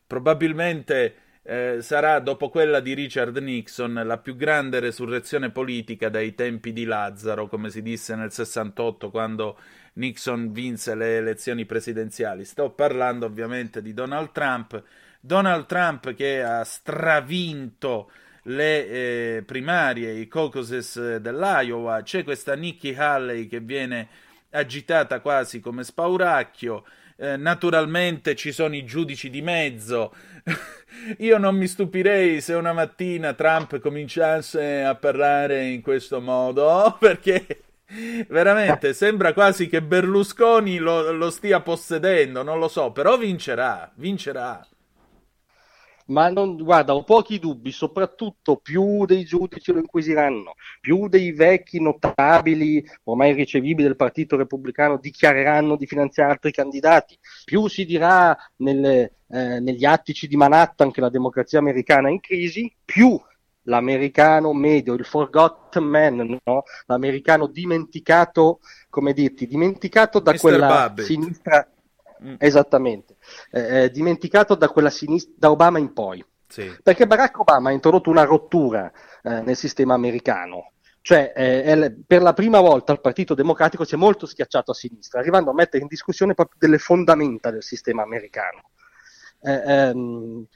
probabilmente 0.07 1.15
eh, 1.45 1.79
sarà, 1.81 2.21
dopo 2.21 2.49
quella 2.49 2.79
di 2.81 2.95
Richard 2.95 3.37
Nixon, 3.39 4.01
la 4.05 4.19
più 4.19 4.37
grande 4.37 4.79
resurrezione 4.79 5.51
politica 5.51 6.09
dai 6.09 6.35
tempi 6.35 6.73
di 6.73 6.85
Lazzaro, 6.85 7.49
come 7.49 7.69
si 7.71 7.83
disse 7.83 8.15
nel 8.15 8.31
68 8.31 9.11
quando 9.11 9.59
Nixon 9.95 10.53
vinse 10.53 10.95
le 10.95 11.17
elezioni 11.17 11.67
presidenziali. 11.67 12.45
Sto 12.45 12.71
parlando 12.71 13.27
ovviamente 13.27 13.83
di 13.83 13.93
Donald 13.93 14.31
Trump. 14.31 14.83
Donald 15.21 15.67
Trump 15.67 16.15
che 16.15 16.43
ha 16.43 16.63
stravinto 16.65 18.11
le 18.45 18.89
eh, 18.89 19.43
primarie, 19.45 20.13
i 20.13 20.29
caucuses 20.29 21.17
dell'Iowa, 21.17 22.03
c'è 22.03 22.25
questa 22.25 22.55
Nikki 22.55 22.95
Haley 22.95 23.47
che 23.47 23.61
viene 23.61 24.09
agitata 24.51 25.21
quasi 25.21 25.61
come 25.61 25.85
spauracchio, 25.85 26.85
eh, 27.23 27.37
naturalmente 27.37 28.35
ci 28.35 28.51
sono 28.51 28.75
i 28.75 28.85
giudici 28.85 29.31
di 29.31 29.43
mezzo, 29.43 30.13
Io 31.19 31.39
non 31.39 31.57
mi 31.57 31.67
stupirei 31.67 32.41
se 32.41 32.55
una 32.55 32.73
mattina 32.73 33.33
Trump 33.35 33.79
cominciasse 33.79 34.83
a 34.83 34.95
parlare 34.95 35.67
in 35.67 35.81
questo 35.81 36.21
modo, 36.21 36.97
perché 37.01 37.63
veramente 38.29 38.93
sembra 38.93 39.33
quasi 39.33 39.69
che 39.69 39.83
Berlusconi 39.83 40.79
lo, 40.79 41.13
lo 41.13 41.31
stia 41.31 41.61
possedendo, 41.61 42.43
non 42.43 42.59
lo 42.59 42.69
so, 42.69 42.91
però 42.93 43.17
vincerà, 43.17 43.91
vincerà 43.95 44.67
ma 46.07 46.29
non, 46.29 46.57
guarda, 46.57 46.95
ho 46.95 47.05
pochi 47.05 47.39
dubbi, 47.39 47.71
soprattutto 47.71 48.57
più 48.57 49.05
dei 49.05 49.25
giudici 49.25 49.73
lo 49.73 49.79
inquisiranno, 49.79 50.55
più 50.81 51.09
dei 51.09 51.33
vecchi 51.33 51.81
notabili, 51.81 52.85
ormai 53.05 53.31
irricevibili 53.31 53.87
del 53.87 53.97
Partito 53.97 54.37
Repubblicano, 54.37 54.99
dichiareranno 54.99 55.77
di 55.77 55.87
finanziare 55.87 56.33
altri 56.33 56.53
candidati, 56.53 57.19
più 57.45 57.69
si 57.69 57.85
dirà 57.85 58.37
nelle, 58.57 59.17
eh, 59.29 59.61
negli 59.61 59.85
attici 59.85 60.27
di 60.27 60.37
Manhattan 60.37 60.91
che 60.91 61.01
la 61.01 61.11
democrazia 61.11 61.59
americana 61.59 62.09
è 62.09 62.13
in 62.13 62.21
crisi, 62.21 62.73
più 62.85 63.21
l'americano 63.67 64.53
medio, 64.53 64.95
il 64.95 65.05
forgotten 65.05 65.85
man, 65.85 66.39
no? 66.45 66.63
l'americano 66.87 67.47
dimenticato, 67.47 68.61
come 68.89 69.13
dirti, 69.13 69.47
dimenticato 69.47 70.19
da 70.19 70.33
Mr. 70.33 70.41
quella 70.41 70.67
Babbitt. 70.67 71.07
sinistra 71.07 71.69
Mm. 72.23 72.35
Esattamente, 72.39 73.17
eh, 73.51 73.85
eh, 73.85 73.91
dimenticato 73.91 74.55
da 74.55 74.69
quella 74.69 74.91
sinistra, 74.91 75.33
da 75.37 75.51
Obama 75.51 75.79
in 75.79 75.93
poi. 75.93 76.25
Sì. 76.47 76.71
Perché 76.83 77.07
Barack 77.07 77.39
Obama 77.41 77.71
ha 77.71 77.73
introdotto 77.73 78.11
una 78.11 78.25
rottura 78.25 78.93
eh, 79.23 79.41
nel 79.41 79.57
sistema 79.57 79.95
americano. 79.95 80.73
Cioè, 81.01 81.33
eh, 81.35 81.97
per 82.07 82.23
la 82.23 82.33
prima 82.33 82.61
volta 82.61 82.93
il 82.93 83.01
Partito 83.01 83.35
Democratico 83.35 83.85
si 83.85 83.95
è 83.95 83.99
molto 83.99 84.25
schiacciato 84.25 84.71
a 84.71 84.75
sinistra, 84.75 85.19
arrivando 85.19 85.51
a 85.51 85.55
mettere 85.55 85.83
in 85.83 85.89
discussione 85.89 86.35
proprio 86.35 86.59
delle 86.61 86.79
fondamenta 86.79 87.51
del 87.51 87.65
sistema 87.65 88.03
americano. 88.03 88.71
Eh, 89.45 89.63
ehm, 89.65 90.47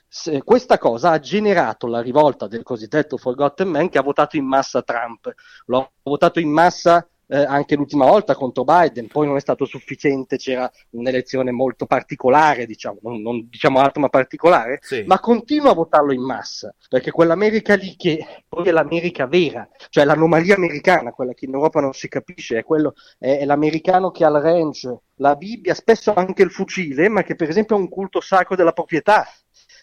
questa 0.45 0.79
cosa 0.79 1.11
ha 1.11 1.19
generato 1.19 1.89
la 1.89 2.01
rivolta 2.01 2.47
del 2.47 2.63
cosiddetto 2.63 3.17
Forgotten 3.17 3.67
Man 3.67 3.89
che 3.89 3.99
ha 3.99 4.03
votato 4.03 4.37
in 4.37 4.45
massa 4.45 4.83
Trump. 4.83 5.33
L'ha 5.67 5.91
votato 6.05 6.39
in 6.39 6.51
massa 6.51 7.05
eh, 7.29 7.37
anche 7.39 7.77
l'ultima 7.77 8.07
volta 8.07 8.35
contro 8.35 8.65
Biden, 8.65 9.09
poi 9.09 9.27
non 9.27 9.37
è 9.37 9.41
stato 9.41 9.65
sufficiente, 9.65 10.37
c'era 10.37 10.71
un'elezione 10.91 11.51
molto 11.51 11.87
particolare, 11.87 12.67
diciamo, 12.67 12.99
non, 13.03 13.21
non 13.21 13.49
diciamo 13.49 13.81
altro 13.81 14.01
ma 14.01 14.09
particolare, 14.09 14.79
sì. 14.83 15.05
ma 15.07 15.19
continua 15.19 15.71
a 15.71 15.75
votarlo 15.75 16.13
in 16.13 16.23
massa, 16.23 16.75
perché 16.89 17.11
quell'America 17.11 17.75
lì 17.75 17.97
che 17.97 18.45
poi 18.49 18.69
è 18.69 18.71
l'America 18.71 19.27
vera, 19.27 19.69
cioè 19.89 20.05
l'anomalia 20.05 20.55
americana, 20.55 21.13
quella 21.13 21.33
che 21.33 21.47
in 21.47 21.55
Europa 21.55 21.81
non 21.81 21.93
si 21.93 22.09
capisce, 22.09 22.59
è, 22.59 22.65
quello, 22.65 22.95
è, 23.19 23.39
è 23.39 23.45
l'americano 23.45 24.11
che 24.11 24.25
ha 24.25 24.29
il 24.29 24.41
range, 24.41 25.01
la 25.17 25.35
Bibbia, 25.35 25.75
spesso 25.75 26.13
anche 26.15 26.43
il 26.43 26.51
fucile, 26.51 27.09
ma 27.09 27.23
che 27.23 27.35
per 27.35 27.49
esempio 27.49 27.77
ha 27.77 27.79
un 27.79 27.89
culto 27.89 28.21
sacro 28.21 28.55
della 28.55 28.73
proprietà, 28.73 29.27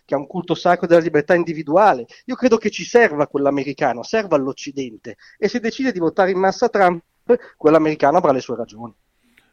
che 0.05 0.15
ha 0.15 0.17
un 0.17 0.27
culto 0.27 0.53
sacro 0.53 0.85
della 0.85 0.99
libertà 0.99 1.33
individuale. 1.33 2.05
Io 2.25 2.35
credo 2.35 2.57
che 2.57 2.69
ci 2.69 2.83
serva 2.83 3.27
quell'americano, 3.27 4.03
serva 4.03 4.35
all'Occidente 4.35 5.15
e 5.37 5.47
se 5.47 5.59
decide 5.59 5.91
di 5.91 5.99
votare 5.99 6.31
in 6.31 6.39
massa 6.39 6.69
Trump 6.69 7.01
quello 7.57 7.77
americano 7.77 8.17
avrà 8.17 8.31
le 8.31 8.41
sue 8.41 8.55
ragioni. 8.55 8.93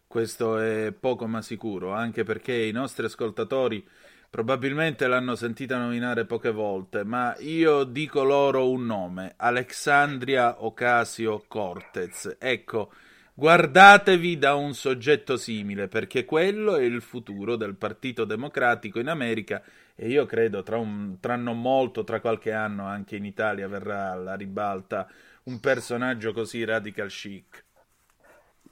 Questo 0.06 0.58
è 0.58 0.92
poco 0.92 1.26
ma 1.26 1.40
sicuro, 1.40 1.92
anche 1.92 2.24
perché 2.24 2.52
i 2.52 2.72
nostri 2.72 3.04
ascoltatori 3.04 3.86
probabilmente 4.28 5.06
l'hanno 5.06 5.34
sentita 5.34 5.76
nominare 5.78 6.24
poche 6.24 6.50
volte, 6.50 7.04
ma 7.04 7.36
io 7.38 7.84
dico 7.84 8.22
loro 8.22 8.70
un 8.70 8.86
nome, 8.86 9.34
Alexandria 9.36 10.64
Ocasio 10.64 11.44
Cortez. 11.46 12.36
Ecco, 12.38 12.92
guardatevi 13.34 14.38
da 14.38 14.54
un 14.54 14.74
soggetto 14.74 15.36
simile, 15.36 15.88
perché 15.88 16.24
quello 16.24 16.76
è 16.76 16.82
il 16.82 17.02
futuro 17.02 17.56
del 17.56 17.76
Partito 17.76 18.24
Democratico 18.24 19.00
in 19.00 19.08
America 19.08 19.62
e 19.94 20.08
io 20.08 20.26
credo 20.26 20.62
tra, 20.62 20.76
un, 20.76 21.18
tra 21.20 21.36
non 21.36 21.60
molto, 21.60 22.04
tra 22.04 22.20
qualche 22.20 22.52
anno 22.52 22.86
anche 22.86 23.16
in 23.16 23.24
Italia 23.24 23.68
verrà 23.68 24.12
alla 24.12 24.34
ribalta 24.34 25.08
un 25.44 25.60
personaggio 25.60 26.32
così 26.32 26.64
radical 26.64 27.08
chic. 27.08 27.64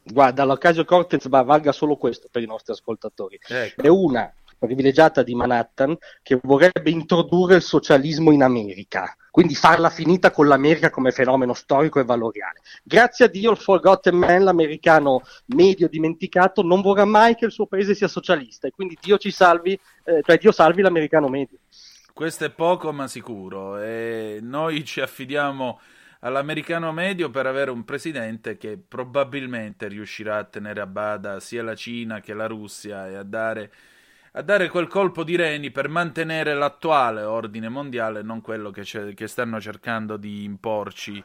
Guarda, 0.03 0.45
l'Ocasio 0.45 0.85
Cortez 0.85 1.29
valga 1.29 1.73
solo 1.73 1.97
questo 1.97 2.29
per 2.31 2.43
i 2.43 2.47
nostri 2.47 2.73
ascoltatori. 2.73 3.39
Ecco. 3.47 3.83
È 3.83 3.89
una 3.89 4.33
privilegiata 4.59 5.23
di 5.23 5.35
Manhattan 5.35 5.97
che 6.23 6.39
vorrebbe 6.43 6.91
introdurre 6.91 7.57
il 7.57 7.63
socialismo 7.63 8.33
in 8.33 8.43
America, 8.43 9.15
quindi 9.31 9.55
farla 9.55 9.89
finita 9.89 10.31
con 10.31 10.49
l'America 10.49 10.91
come 10.91 11.13
fenomeno 11.13 11.55
storico 11.55 12.01
e 12.01 12.05
valoriale. 12.05 12.61
Grazie 12.83 13.27
a 13.27 13.29
Dio 13.29 13.53
il 13.53 13.57
Forgotten 13.57 14.17
Man, 14.17 14.45
l'americano 14.45 15.23
medio 15.47 15.89
dimenticato, 15.89 16.63
non 16.63 16.81
vorrà 16.81 17.05
mai 17.05 17.37
che 17.37 17.45
il 17.45 17.53
suo 17.53 17.67
paese 17.67 17.95
sia 17.95 18.09
socialista 18.09 18.67
e 18.67 18.73
quindi 18.73 18.99
Dio 19.01 19.17
ci 19.17 19.31
salvi, 19.31 19.79
eh, 20.05 20.23
cioè 20.25 20.39
Dio 20.39 20.53
salvi 20.53 20.83
l'americano 20.83 21.29
medio. 21.29 21.59
Questo 22.13 22.45
è 22.45 22.51
poco 22.51 22.93
ma 22.93 23.07
sicuro 23.07 23.81
e 23.81 24.41
noi 24.43 24.85
ci 24.85 25.01
affidiamo 25.01 25.79
all'americano 26.21 26.93
medio 26.93 27.31
per 27.31 27.47
avere 27.47 27.71
un 27.71 27.85
presidente 27.85 28.57
che 28.57 28.77
probabilmente 28.79 29.89
riuscirà 29.89 30.39
a 30.39 30.45
tenere 30.45 30.81
a 30.81 30.87
bada 30.87 31.41
sia 31.41 31.63
la 31.63 31.75
Cina 31.75 32.21
che 32.21 32.35
la 32.35 32.47
Russia 32.47 33.09
e 33.09 33.15
a 33.15 33.23
dare, 33.23 33.73
a 34.33 34.43
dare 34.43 34.69
quel 34.69 34.89
colpo 34.89 35.23
di 35.23 35.37
reni 35.37 35.71
per 35.71 35.89
mantenere 35.89 36.55
l'attuale 36.55 37.23
ordine 37.23 37.69
mondiale, 37.69 38.23
non 38.23 38.41
quello 38.41 38.71
che, 38.71 38.83
che 39.15 39.27
stanno 39.27 39.61
cercando 39.61 40.17
di 40.17 40.45
imporci 40.45 41.23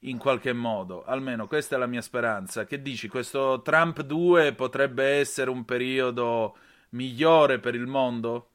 in 0.00 0.18
qualche 0.18 0.52
modo. 0.52 1.04
Almeno 1.04 1.46
questa 1.46 1.76
è 1.76 1.78
la 1.78 1.86
mia 1.86 2.02
speranza. 2.02 2.64
Che 2.64 2.80
dici? 2.80 3.08
Questo 3.08 3.62
Trump 3.62 4.02
2 4.02 4.52
potrebbe 4.54 5.04
essere 5.04 5.50
un 5.50 5.64
periodo 5.64 6.56
migliore 6.90 7.58
per 7.58 7.74
il 7.74 7.86
mondo? 7.86 8.50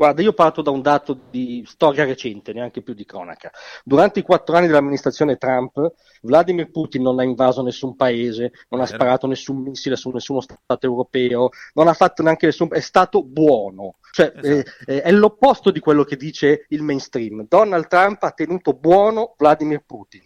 Guarda, 0.00 0.22
io 0.22 0.32
parto 0.32 0.62
da 0.62 0.70
un 0.70 0.80
dato 0.80 1.12
di 1.28 1.62
storia 1.66 2.06
recente, 2.06 2.54
neanche 2.54 2.80
più 2.80 2.94
di 2.94 3.04
cronaca. 3.04 3.50
Durante 3.84 4.20
i 4.20 4.22
quattro 4.22 4.56
anni 4.56 4.66
dell'amministrazione 4.66 5.36
Trump, 5.36 5.92
Vladimir 6.22 6.70
Putin 6.70 7.02
non 7.02 7.18
ha 7.18 7.22
invaso 7.22 7.60
nessun 7.62 7.96
paese, 7.96 8.50
non 8.70 8.80
ha 8.80 8.86
sparato 8.86 9.26
nessun 9.26 9.58
missile 9.58 9.96
su 9.96 10.08
nessuno 10.08 10.40
Stato 10.40 10.86
europeo, 10.86 11.50
non 11.74 11.86
ha 11.86 11.92
fatto 11.92 12.22
neanche 12.22 12.46
nessun... 12.46 12.68
è 12.70 12.80
stato 12.80 13.22
buono. 13.22 13.96
Cioè, 14.10 14.32
esatto. 14.34 14.90
eh, 14.90 15.02
è 15.02 15.12
l'opposto 15.12 15.70
di 15.70 15.80
quello 15.80 16.04
che 16.04 16.16
dice 16.16 16.64
il 16.68 16.80
mainstream. 16.80 17.44
Donald 17.46 17.86
Trump 17.86 18.22
ha 18.22 18.30
tenuto 18.30 18.72
buono 18.72 19.34
Vladimir 19.36 19.84
Putin. 19.84 20.22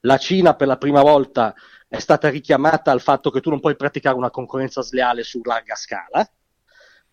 La 0.00 0.18
Cina 0.18 0.52
per 0.54 0.66
la 0.66 0.76
prima 0.76 1.00
volta 1.00 1.54
è 1.88 1.98
stata 1.98 2.28
richiamata 2.28 2.90
al 2.90 3.00
fatto 3.00 3.30
che 3.30 3.40
tu 3.40 3.48
non 3.48 3.60
puoi 3.60 3.74
praticare 3.74 4.16
una 4.16 4.28
concorrenza 4.28 4.82
sleale 4.82 5.22
su 5.22 5.40
larga 5.42 5.76
scala 5.76 6.28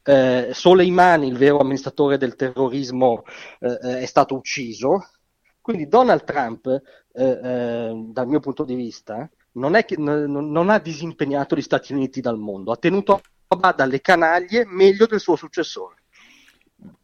eh, 0.03 0.49
Soleimani, 0.53 1.27
il 1.27 1.37
vero 1.37 1.59
amministratore 1.59 2.17
del 2.17 2.35
terrorismo, 2.35 3.23
eh, 3.59 3.79
eh, 3.81 3.99
è 3.99 4.05
stato 4.05 4.35
ucciso. 4.35 5.09
Quindi 5.61 5.87
Donald 5.87 6.23
Trump, 6.23 6.65
eh, 6.67 6.79
eh, 7.13 8.03
dal 8.07 8.27
mio 8.27 8.39
punto 8.39 8.63
di 8.63 8.75
vista, 8.75 9.29
non, 9.53 9.79
che, 9.85 9.95
n- 9.97 10.25
non, 10.51 10.69
ha 10.69 10.79
disimpegnato 10.79 11.55
gli 11.55 11.61
Stati 11.61 11.93
Uniti 11.93 12.19
dal 12.19 12.37
mondo, 12.37 12.71
ha 12.71 12.77
tenuto 12.77 13.21
a 13.47 13.55
bada 13.55 13.85
le 13.85 14.01
canaglie 14.01 14.65
meglio 14.65 15.05
del 15.05 15.19
suo 15.19 15.35
successore. 15.35 15.97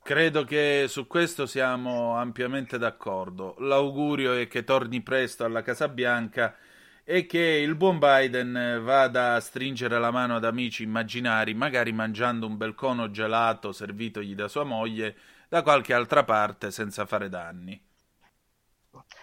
Credo 0.02 0.44
che 0.44 0.86
su 0.88 1.06
questo 1.06 1.46
siamo 1.46 2.16
ampiamente 2.16 2.80
d'accordo. 2.80 3.56
L'augurio 3.60 4.34
è 4.34 4.48
che 4.48 4.64
torni 4.64 5.02
presto 5.02 5.44
alla 5.44 5.62
Casa 5.62 5.88
Bianca 5.88 6.56
e 7.10 7.26
che 7.26 7.40
il 7.40 7.76
buon 7.76 8.00
Biden 8.00 8.82
vada 8.84 9.36
a 9.36 9.40
stringere 9.40 9.98
la 9.98 10.12
mano 10.12 10.36
ad 10.36 10.44
amici 10.44 10.84
immaginari, 10.84 11.54
magari 11.54 11.94
mangiando 11.94 12.46
un 12.46 12.58
bel 12.58 12.76
cono 12.76 13.10
gelato 13.12 13.72
servitogli 13.72 14.36
da 14.36 14.50
sua 14.50 14.66
moglie 14.66 15.16
da 15.48 15.62
qualche 15.62 15.94
altra 15.94 16.26
parte 16.26 16.70
senza 16.70 17.06
fare 17.06 17.30
danni. 17.30 17.82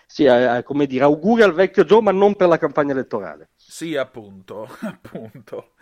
Sì, 0.06 0.24
eh, 0.24 0.62
come 0.64 0.86
dire, 0.86 1.04
auguri 1.04 1.42
al 1.42 1.52
vecchio 1.52 1.84
Joe, 1.84 2.00
ma 2.00 2.10
non 2.10 2.36
per 2.36 2.48
la 2.48 2.56
campagna 2.56 2.92
elettorale. 2.92 3.50
Sì, 3.54 3.96
appunto, 3.96 4.66
appunto. 4.80 5.74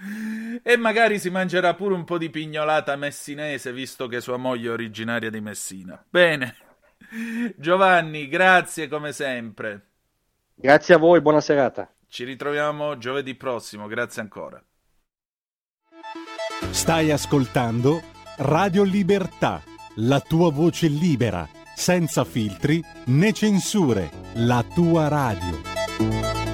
E 0.63 0.77
magari 0.77 1.21
si 1.21 1.31
mangerà 1.31 1.75
pure 1.75 1.95
un 1.95 2.05
po' 2.05 2.19
di 2.19 2.31
pignolata 2.31 2.97
messinese, 2.97 3.73
visto 3.73 4.09
che 4.09 4.21
sua 4.21 4.39
moglie 4.39 4.71
è 4.71 4.73
originaria 4.73 5.31
di 5.31 5.41
Messina. 5.41 6.05
Bene. 6.09 6.57
Giovanni, 7.57 8.27
grazie 8.27 8.89
come 8.89 9.13
sempre. 9.13 9.92
Grazie 10.63 10.95
a 10.95 10.99
voi, 10.99 11.21
buona 11.21 11.41
serata. 11.41 11.93
Ci 12.07 12.23
ritroviamo 12.23 12.97
giovedì 12.97 13.35
prossimo, 13.35 13.89
grazie 13.89 14.23
ancora. 14.23 14.63
Stai 16.71 17.11
ascoltando 17.11 18.01
Radio 18.37 18.85
Libertà, 18.85 19.61
la 19.97 20.21
tua 20.21 20.53
voce 20.53 20.87
libera, 20.87 21.49
senza 21.75 22.25
filtri 22.25 22.81
né 23.07 23.33
censure, 23.33 24.09
la 24.35 24.65
tua 24.73 25.09
radio. 25.09 26.52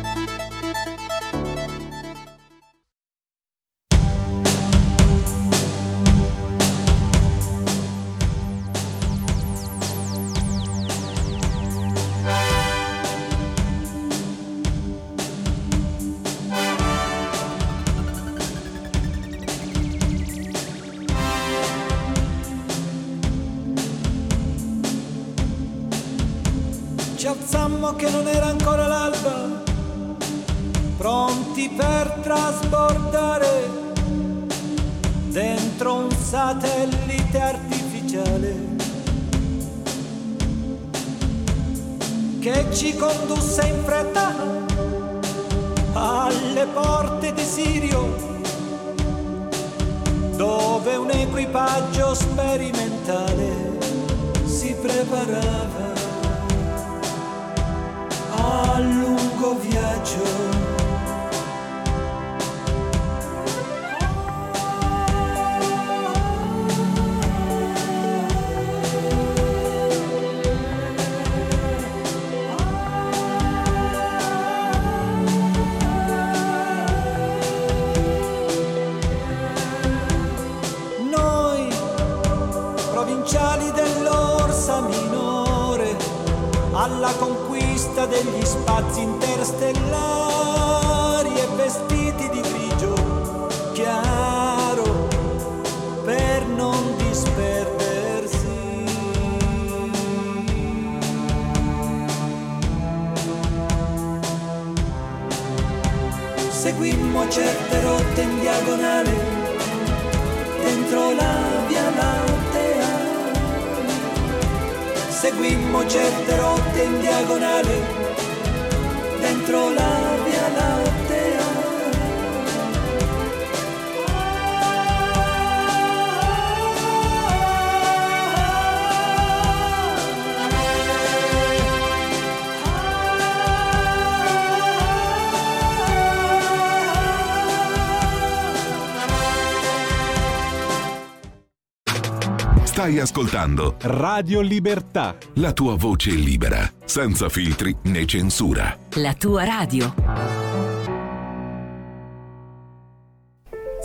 Stai 142.88 143.00
ascoltando 143.00 143.74
Radio 143.82 144.40
Libertà. 144.40 145.14
la 145.34 145.52
tua 145.52 145.76
voce 145.76 146.08
libera, 146.08 146.66
senza 146.86 147.28
filtri 147.28 147.76
né 147.82 148.06
censura. 148.06 148.78
La 148.94 149.12
tua 149.12 149.44
radio. 149.44 149.94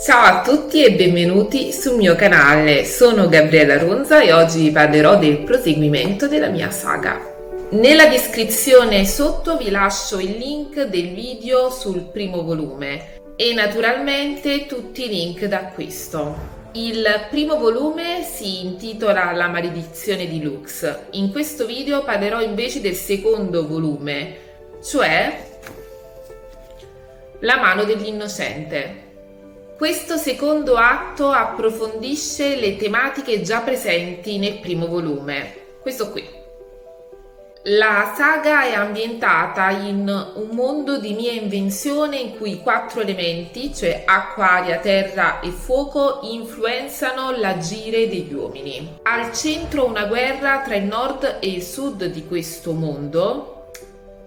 Ciao 0.02 0.22
a 0.22 0.40
tutti 0.40 0.82
e 0.82 0.94
benvenuti 0.94 1.70
sul 1.70 1.96
mio 1.96 2.16
canale, 2.16 2.86
sono 2.86 3.28
Gabriella 3.28 3.78
Ronza 3.78 4.22
e 4.22 4.32
oggi 4.32 4.62
vi 4.62 4.70
parlerò 4.70 5.18
del 5.18 5.40
proseguimento 5.40 6.26
della 6.26 6.48
mia 6.48 6.70
saga. 6.70 7.20
Nella 7.72 8.06
descrizione 8.06 9.04
sotto 9.04 9.58
vi 9.58 9.68
lascio 9.68 10.18
il 10.18 10.30
link 10.30 10.80
del 10.84 11.12
video 11.12 11.68
sul 11.68 12.08
primo 12.10 12.42
volume 12.42 13.20
e 13.36 13.52
naturalmente 13.52 14.64
tutti 14.64 15.04
i 15.04 15.08
link 15.08 15.44
d'acquisto. 15.44 16.53
Il 16.76 17.06
primo 17.30 17.56
volume 17.56 18.24
si 18.24 18.64
intitola 18.64 19.30
La 19.30 19.46
maledizione 19.46 20.26
di 20.26 20.42
Lux. 20.42 21.02
In 21.12 21.30
questo 21.30 21.66
video 21.66 22.02
parlerò 22.02 22.40
invece 22.40 22.80
del 22.80 22.96
secondo 22.96 23.68
volume, 23.68 24.36
cioè 24.82 25.50
La 27.40 27.58
mano 27.58 27.84
dell'innocente. 27.84 29.02
Questo 29.76 30.16
secondo 30.16 30.74
atto 30.74 31.30
approfondisce 31.30 32.56
le 32.56 32.74
tematiche 32.74 33.40
già 33.42 33.60
presenti 33.60 34.38
nel 34.38 34.58
primo 34.58 34.88
volume. 34.88 35.54
Questo 35.80 36.10
qui. 36.10 36.43
La 37.68 38.12
saga 38.14 38.64
è 38.64 38.74
ambientata 38.74 39.70
in 39.70 40.06
un 40.34 40.48
mondo 40.54 40.98
di 40.98 41.14
mia 41.14 41.32
invenzione 41.32 42.18
in 42.18 42.36
cui 42.36 42.60
quattro 42.60 43.00
elementi, 43.00 43.74
cioè 43.74 44.02
acqua, 44.04 44.50
aria, 44.50 44.76
terra 44.80 45.40
e 45.40 45.48
fuoco, 45.48 46.18
influenzano 46.24 47.30
l'agire 47.30 48.06
degli 48.06 48.34
uomini. 48.34 48.98
Al 49.04 49.32
centro 49.32 49.86
una 49.86 50.04
guerra 50.04 50.60
tra 50.60 50.74
il 50.74 50.84
nord 50.84 51.38
e 51.40 51.48
il 51.48 51.62
sud 51.62 52.04
di 52.04 52.26
questo 52.26 52.72
mondo 52.72 53.70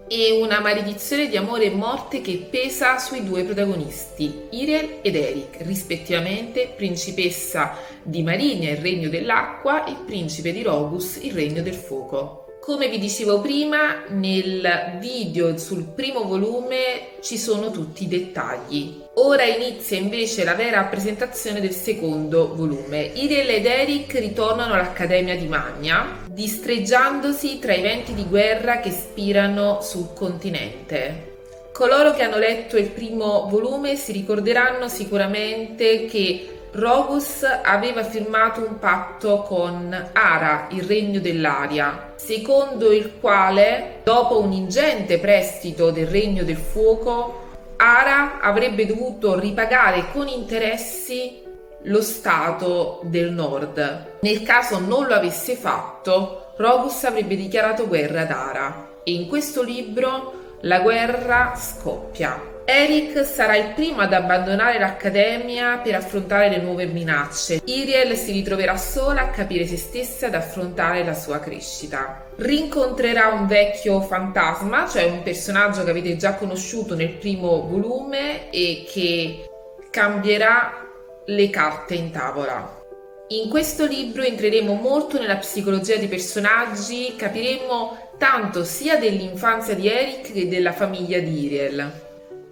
e 0.07 0.39
una 0.41 0.59
maledizione 0.59 1.27
di 1.27 1.37
amore 1.37 1.65
e 1.65 1.75
morte 1.75 2.21
che 2.21 2.47
pesa 2.49 2.97
sui 2.97 3.23
due 3.23 3.43
protagonisti, 3.43 4.47
Irel 4.49 4.97
ed 5.03 5.15
Eric, 5.15 5.57
rispettivamente 5.59 6.73
principessa 6.75 7.75
di 8.01 8.23
Marinia, 8.23 8.71
il 8.71 8.77
regno 8.77 9.09
dell'acqua, 9.09 9.83
e 9.83 9.93
principe 10.07 10.51
di 10.51 10.63
Rogus, 10.63 11.17
il 11.21 11.33
regno 11.33 11.61
del 11.61 11.75
fuoco. 11.75 12.46
Come 12.67 12.89
vi 12.89 12.99
dicevo 12.99 13.39
prima, 13.39 14.03
nel 14.09 14.97
video 14.99 15.57
sul 15.57 15.85
primo 15.85 16.23
volume 16.23 17.11
ci 17.21 17.37
sono 17.37 17.71
tutti 17.71 18.03
i 18.03 18.07
dettagli. 18.09 19.03
Ora 19.13 19.45
inizia 19.45 19.97
invece 19.97 20.43
la 20.43 20.53
vera 20.53 20.83
presentazione 20.83 21.61
del 21.61 21.71
secondo 21.71 22.53
volume. 22.53 23.09
Irel 23.13 23.51
ed 23.51 23.65
Eric 23.65 24.15
ritornano 24.15 24.73
all'Accademia 24.73 25.37
di 25.37 25.47
Magna, 25.47 26.25
distreggiandosi 26.29 27.57
tra 27.59 27.73
i 27.73 27.81
venti 27.81 28.13
di 28.13 28.25
guerra 28.25 28.81
che 28.81 28.91
spirano 28.91 29.79
sul 29.81 30.11
continente. 30.13 31.35
Coloro 31.71 32.11
che 32.11 32.23
hanno 32.23 32.37
letto 32.37 32.75
il 32.75 32.89
primo 32.89 33.47
volume 33.49 33.95
si 33.95 34.11
ricorderanno 34.11 34.89
sicuramente 34.89 36.05
che 36.07 36.56
Rogus 36.77 37.43
aveva 37.63 38.03
firmato 38.03 38.59
un 38.59 38.77
patto 38.77 39.41
con 39.41 40.09
Ara, 40.13 40.67
il 40.69 40.83
regno 40.83 41.19
dell'aria, 41.19 42.13
secondo 42.17 42.91
il 42.91 43.17
quale, 43.19 44.01
dopo 44.03 44.39
un 44.39 44.51
ingente 44.51 45.17
prestito 45.17 45.89
del 45.89 46.05
regno 46.05 46.43
del 46.43 46.57
fuoco, 46.57 47.45
Ara 47.77 48.39
avrebbe 48.39 48.85
dovuto 48.85 49.39
ripagare 49.39 50.11
con 50.13 50.27
interessi 50.27 51.41
lo 51.85 52.01
Stato 52.03 52.99
del 53.05 53.31
Nord. 53.31 54.19
Nel 54.21 54.43
caso 54.43 54.77
non 54.79 55.07
lo 55.07 55.15
avesse 55.15 55.55
fatto, 55.55 56.53
Rogus 56.57 57.03
avrebbe 57.05 57.35
dichiarato 57.35 57.87
guerra 57.87 58.21
ad 58.21 58.29
Ara 58.29 58.89
e 59.03 59.13
in 59.13 59.27
questo 59.27 59.63
libro 59.63 60.57
la 60.61 60.81
guerra 60.81 61.55
scoppia. 61.57 62.56
Eric 62.69 63.25
sarà 63.25 63.55
il 63.55 63.71
primo 63.75 64.01
ad 64.01 64.11
abbandonare 64.11 64.77
l'accademia 64.77 65.77
per 65.77 65.95
affrontare 65.95 66.49
le 66.49 66.57
nuove 66.57 66.85
minacce. 66.85 67.61
Iriel 67.63 68.17
si 68.17 68.33
ritroverà 68.33 68.75
sola 68.75 69.21
a 69.21 69.29
capire 69.29 69.65
se 69.65 69.77
stessa 69.77 70.27
ed 70.27 70.35
affrontare 70.35 71.05
la 71.05 71.13
sua 71.13 71.39
crescita. 71.39 72.25
Rincontrerà 72.35 73.29
un 73.29 73.47
vecchio 73.47 74.01
fantasma, 74.01 74.85
cioè 74.85 75.05
un 75.05 75.23
personaggio 75.23 75.85
che 75.85 75.91
avete 75.91 76.17
già 76.17 76.33
conosciuto 76.33 76.93
nel 76.93 77.11
primo 77.11 77.65
volume 77.65 78.49
e 78.49 78.85
che 78.91 79.45
cambierà 79.89 80.85
le 81.25 81.49
carte 81.49 81.95
in 81.95 82.11
tavola. 82.11 82.81
In 83.29 83.49
questo 83.49 83.85
libro 83.85 84.23
entreremo 84.23 84.73
molto 84.73 85.17
nella 85.17 85.37
psicologia 85.37 85.95
dei 85.95 86.09
personaggi, 86.09 87.15
capiremo 87.15 88.15
tanto 88.17 88.65
sia 88.65 88.97
dell'infanzia 88.97 89.73
di 89.73 89.87
Eric 89.87 90.33
che 90.33 90.49
della 90.49 90.73
famiglia 90.73 91.19
di 91.19 91.45
Iriel. 91.45 92.05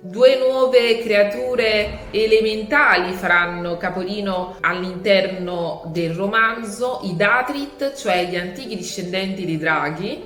Due 0.07 0.37
nuove 0.37 0.99
creature 0.99 2.01
elementali 2.11 3.13
faranno 3.13 3.75
capolino 3.77 4.57
all'interno 4.61 5.81
del 5.87 6.13
romanzo, 6.13 6.99
i 7.05 7.15
Datrit, 7.15 7.95
cioè 7.95 8.27
gli 8.27 8.35
antichi 8.35 8.75
discendenti 8.75 9.45
dei 9.45 9.57
draghi, 9.57 10.23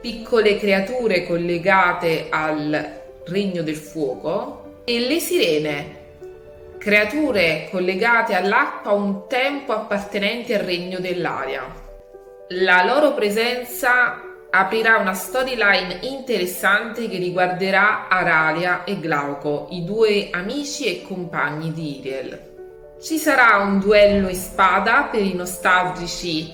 piccole 0.00 0.56
creature 0.58 1.26
collegate 1.26 2.28
al 2.30 3.00
regno 3.24 3.62
del 3.62 3.74
fuoco, 3.74 4.82
e 4.84 5.00
le 5.00 5.18
sirene, 5.18 5.96
creature 6.78 7.66
collegate 7.72 8.32
all'acqua 8.34 8.92
un 8.92 9.26
tempo 9.26 9.72
appartenenti 9.72 10.54
al 10.54 10.62
regno 10.62 11.00
dell'aria. 11.00 11.64
La 12.50 12.84
loro 12.84 13.12
presenza 13.12 14.20
aprirà 14.58 14.96
una 14.96 15.12
storyline 15.12 15.98
interessante 16.02 17.08
che 17.08 17.18
riguarderà 17.18 18.08
Aralia 18.08 18.84
e 18.84 18.98
Glauco, 18.98 19.68
i 19.70 19.84
due 19.84 20.30
amici 20.30 20.86
e 20.86 21.02
compagni 21.02 21.72
di 21.72 21.98
Iriel. 21.98 22.54
Ci 23.00 23.18
sarà 23.18 23.58
un 23.58 23.78
duello 23.78 24.28
in 24.28 24.34
spada 24.34 25.08
per 25.10 25.22
i 25.22 25.34
nostalgici 25.34 26.52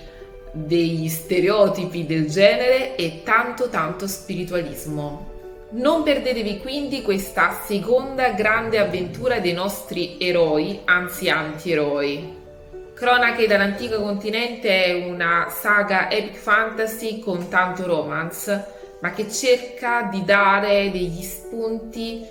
degli 0.51 1.09
stereotipi 1.09 2.05
del 2.05 2.29
genere 2.29 2.97
e 2.97 3.23
tanto 3.23 3.69
tanto 3.69 4.07
spiritualismo. 4.07 5.31
Non 5.71 6.03
perdetevi 6.03 6.59
quindi 6.59 7.03
questa 7.03 7.63
seconda 7.65 8.33
grande 8.33 8.79
avventura 8.79 9.39
dei 9.39 9.55
nostri 9.55 10.17
eroi, 10.19 10.81
anzi 10.85 11.31
antieroi. 11.31 12.42
Cronache 13.03 13.49
dall'antico 13.49 14.01
continente 14.01 14.85
è 14.85 14.93
una 14.93 15.49
saga 15.51 16.09
epic 16.09 16.37
fantasy 16.37 17.19
con 17.19 17.49
tanto 17.49 17.85
romance, 17.85 18.65
ma 19.01 19.11
che 19.11 19.29
cerca 19.29 20.03
di 20.09 20.25
dare 20.25 20.89
degli 20.93 21.21
spunti 21.21 22.25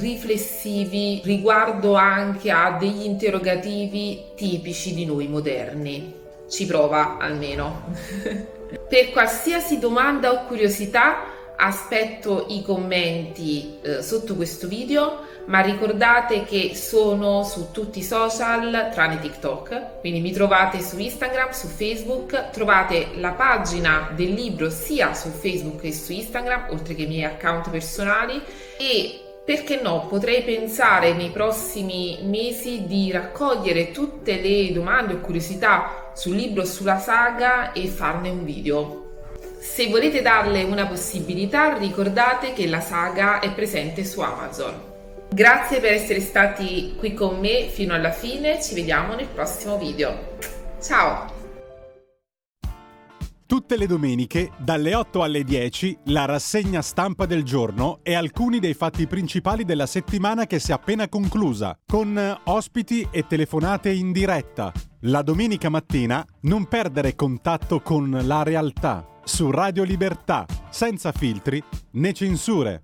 riflessivi 0.00 1.22
riguardo 1.24 1.94
anche 1.94 2.50
a 2.50 2.76
degli 2.78 3.04
interrogativi 3.04 4.34
tipici 4.36 4.92
di 4.92 5.06
noi 5.06 5.28
moderni. 5.28 6.14
Ci 6.46 6.66
prova 6.66 7.16
almeno. 7.16 7.94
per 8.86 9.10
qualsiasi 9.12 9.78
domanda 9.78 10.30
o 10.30 10.44
curiosità 10.44 11.22
aspetto 11.56 12.44
i 12.50 12.62
commenti 12.62 13.78
eh, 13.80 14.02
sotto 14.02 14.36
questo 14.36 14.68
video 14.68 15.27
ma 15.48 15.60
ricordate 15.60 16.44
che 16.44 16.72
sono 16.74 17.42
su 17.42 17.70
tutti 17.72 17.98
i 17.98 18.02
social 18.02 18.90
tranne 18.92 19.18
TikTok 19.18 20.00
quindi 20.00 20.20
mi 20.20 20.32
trovate 20.32 20.80
su 20.80 20.98
Instagram, 20.98 21.50
su 21.50 21.66
Facebook 21.66 22.50
trovate 22.50 23.08
la 23.14 23.32
pagina 23.32 24.10
del 24.14 24.32
libro 24.32 24.70
sia 24.70 25.14
su 25.14 25.30
Facebook 25.30 25.80
che 25.80 25.92
su 25.92 26.12
Instagram 26.12 26.66
oltre 26.70 26.94
che 26.94 27.02
i 27.02 27.06
miei 27.06 27.24
account 27.24 27.70
personali 27.70 28.40
e 28.78 29.22
perché 29.48 29.80
no, 29.80 30.06
potrei 30.08 30.42
pensare 30.42 31.14
nei 31.14 31.30
prossimi 31.30 32.18
mesi 32.24 32.84
di 32.84 33.10
raccogliere 33.10 33.92
tutte 33.92 34.38
le 34.42 34.70
domande 34.74 35.14
o 35.14 35.20
curiosità 35.20 36.12
sul 36.14 36.36
libro, 36.36 36.66
sulla 36.66 36.98
saga 36.98 37.72
e 37.72 37.86
farne 37.86 38.28
un 38.28 38.44
video. 38.44 39.06
Se 39.58 39.88
volete 39.88 40.20
darle 40.20 40.64
una 40.64 40.86
possibilità, 40.86 41.78
ricordate 41.78 42.52
che 42.52 42.66
la 42.66 42.80
saga 42.82 43.40
è 43.40 43.50
presente 43.52 44.04
su 44.04 44.20
Amazon. 44.20 44.87
Grazie 45.30 45.80
per 45.80 45.92
essere 45.92 46.20
stati 46.20 46.94
qui 46.96 47.12
con 47.12 47.38
me 47.38 47.68
fino 47.68 47.92
alla 47.92 48.12
fine, 48.12 48.62
ci 48.62 48.74
vediamo 48.74 49.14
nel 49.14 49.28
prossimo 49.28 49.78
video. 49.78 50.36
Ciao! 50.80 51.36
Tutte 53.44 53.76
le 53.76 53.86
domeniche, 53.86 54.50
dalle 54.58 54.94
8 54.94 55.22
alle 55.22 55.42
10, 55.42 55.98
la 56.06 56.26
rassegna 56.26 56.82
stampa 56.82 57.24
del 57.24 57.44
giorno 57.44 58.00
e 58.02 58.14
alcuni 58.14 58.58
dei 58.58 58.74
fatti 58.74 59.06
principali 59.06 59.64
della 59.64 59.86
settimana 59.86 60.46
che 60.46 60.58
si 60.58 60.70
è 60.70 60.74
appena 60.74 61.08
conclusa, 61.08 61.78
con 61.86 62.40
ospiti 62.44 63.08
e 63.10 63.26
telefonate 63.26 63.90
in 63.90 64.12
diretta. 64.12 64.70
La 65.02 65.22
domenica 65.22 65.70
mattina 65.70 66.24
non 66.42 66.66
perdere 66.66 67.14
contatto 67.14 67.80
con 67.80 68.18
la 68.22 68.42
realtà 68.42 69.06
su 69.24 69.50
Radio 69.50 69.82
Libertà, 69.82 70.46
senza 70.70 71.12
filtri 71.12 71.62
né 71.92 72.12
censure. 72.12 72.82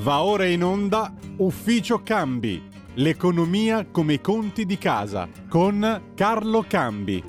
Va 0.00 0.22
ora 0.22 0.46
in 0.46 0.64
onda 0.64 1.12
Ufficio 1.36 2.02
Cambi, 2.02 2.70
l'economia 2.94 3.84
come 3.84 4.14
i 4.14 4.20
conti 4.22 4.64
di 4.64 4.78
casa, 4.78 5.28
con 5.46 6.12
Carlo 6.14 6.64
Cambi. 6.66 7.22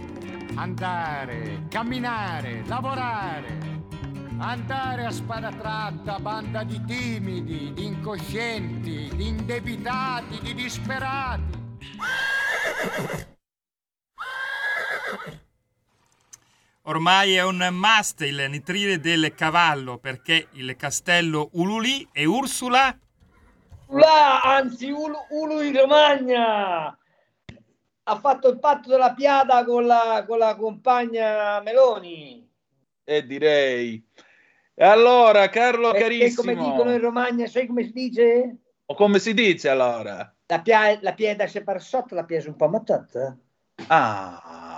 Andare, 0.56 1.66
camminare, 1.68 2.64
lavorare. 2.68 3.80
Andare 4.38 5.06
a 5.06 5.12
spada 5.12 5.52
tratta, 5.52 6.18
banda 6.20 6.64
di 6.64 6.82
timidi, 6.86 7.74
di 7.74 7.86
incoscienti, 7.88 9.12
di 9.16 9.28
indebitati, 9.28 10.40
di 10.40 10.54
disperati. 10.54 11.60
Ormai 16.84 17.36
è 17.36 17.44
un 17.44 17.68
must 17.72 18.22
il 18.22 18.48
nitrile 18.50 19.00
del 19.00 19.34
cavallo 19.36 19.98
perché 19.98 20.48
il 20.54 20.76
castello 20.76 21.50
Ululi 21.54 22.08
e 22.12 22.26
Ursula 22.26 22.98
Là, 23.90 24.40
anzi 24.42 24.90
Ulu, 24.90 25.18
Ulu 25.30 25.62
in 25.62 25.78
Romagna 25.78 26.98
ha 28.04 28.20
fatto 28.20 28.50
il 28.50 28.60
patto 28.60 28.90
della 28.90 29.14
piada 29.14 29.64
con 29.66 29.86
la, 29.86 30.24
con 30.28 30.38
la 30.38 30.56
compagna 30.56 31.62
Meloni. 31.62 32.50
E 33.04 33.26
direi. 33.26 34.02
E 34.74 34.86
allora, 34.86 35.50
Carlo 35.50 35.94
E, 35.94 35.98
e 35.98 36.02
carissimo, 36.02 36.54
come 36.54 36.56
dicono 36.56 36.92
in 36.92 37.02
Romagna, 37.02 37.48
sai 37.48 37.68
come 37.68 37.84
si 37.84 37.92
dice? 37.92 38.56
o 38.86 38.96
come 38.96 39.20
si 39.20 39.34
dice 39.34 39.70
allora? 39.70 40.34
La, 40.48 40.62
pia- 40.62 41.00
la 41.02 41.14
pieda 41.14 41.48
se 41.48 41.64
per 41.64 41.82
sotto, 41.82 42.16
la 42.16 42.26
pieda 42.26 42.50
un 42.50 42.56
po' 42.56 42.68
matata. 42.68 43.38
Ah, 43.88 44.71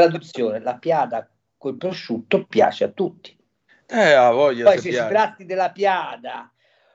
Traduzione, 0.00 0.60
la 0.60 0.76
piada 0.76 1.28
col 1.56 1.76
prosciutto 1.76 2.44
piace 2.46 2.84
a 2.84 2.88
tutti. 2.88 3.36
eh, 3.88 4.12
ha 4.12 4.30
voglia 4.30 4.64
Poi 4.64 4.74
se 4.76 4.80
se 4.82 4.88
si 4.90 4.94
piace. 4.96 5.08
tratti 5.12 5.44
della 5.44 5.70
piada 5.70 6.52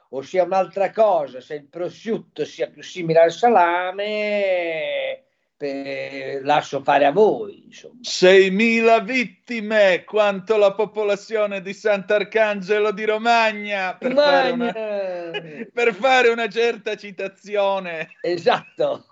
o 0.09 0.21
sia 0.21 0.43
un'altra 0.43 0.91
cosa, 0.91 1.41
se 1.41 1.55
il 1.55 1.65
prosciutto 1.67 2.45
sia 2.45 2.67
più 2.69 2.83
simile 2.83 3.19
al 3.21 3.31
salame, 3.31 5.23
eh, 5.57 6.39
lascio 6.43 6.81
fare 6.83 7.05
a 7.05 7.11
voi. 7.11 7.63
Insomma. 7.65 7.99
6.000 8.03 9.03
vittime, 9.03 10.03
quanto 10.05 10.57
la 10.57 10.73
popolazione 10.73 11.61
di 11.61 11.73
Sant'Arcangelo 11.73 12.91
di 12.91 13.05
Romagna, 13.05 13.95
per 13.95 14.13
fare 14.13 14.51
una, 14.51 14.71
Romagna! 14.71 15.65
per 15.73 15.93
fare 15.95 16.29
una 16.29 16.47
certa 16.47 16.95
citazione. 16.95 18.09
Esatto. 18.21 19.05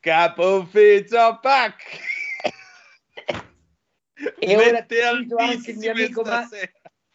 Capo 0.00 0.56
ufficio 0.58 1.38
PAC. 1.40 2.11
E 4.44 4.56
ora 4.56 4.82
ti 4.82 4.96
cito 4.96 5.36
anche 5.36 5.70
il 5.70 5.78
mio 5.78 5.90
amico 5.92 6.22
Ma-. 6.22 6.48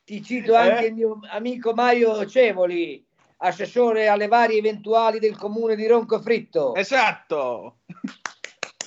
Ti 0.05 0.23
cito 0.23 0.55
anche 0.55 0.86
Eh? 0.86 0.88
il 0.88 0.93
mio 0.93 1.19
amico 1.30 1.73
Mario 1.73 2.25
Cevoli. 2.25 3.05
assessore 3.39 4.07
alle 4.07 4.28
varie 4.28 4.57
eventuali 4.57 5.19
del 5.19 5.36
comune 5.36 5.75
di 5.75 5.86
Roncofritto. 5.88 6.73
Esatto. 6.75 7.80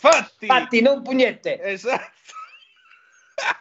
Fatti. 0.01 0.47
Fatti, 0.47 0.81
non 0.81 1.03
pugnette. 1.03 1.61
Esatto. 1.63 2.19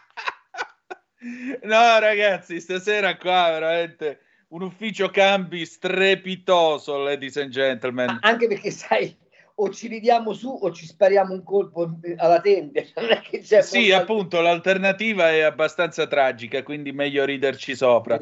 No, 1.63 1.99
ragazzi, 1.99 2.61
stasera 2.61 3.17
qua 3.17 3.49
veramente 3.51 4.21
un 4.49 4.61
ufficio 4.61 5.09
cambi 5.09 5.65
strepitoso, 5.65 6.97
ladies 7.03 7.36
and 7.36 7.49
gentlemen. 7.51 8.19
Anche 8.21 8.47
perché 8.47 8.71
sai, 8.71 9.13
o 9.62 9.70
ci 9.72 9.88
ridiamo 9.88 10.34
su 10.34 10.49
o 10.49 10.72
ci 10.72 10.86
spariamo 10.86 11.34
un 11.34 11.43
colpo 11.43 11.99
alla 12.18 12.39
tende. 12.41 12.89
Non 12.95 13.12
è 13.12 13.22
che 13.22 13.39
c'è 13.39 13.62
Sì, 13.62 13.89
molta- 13.89 13.97
appunto, 13.97 14.41
l'alternativa 14.41 15.30
è 15.32 15.41
abbastanza 15.41 16.07
tragica, 16.07 16.64
quindi 16.64 16.91
meglio 16.91 17.26
riderci 17.26 17.76
sopra. 17.76 18.20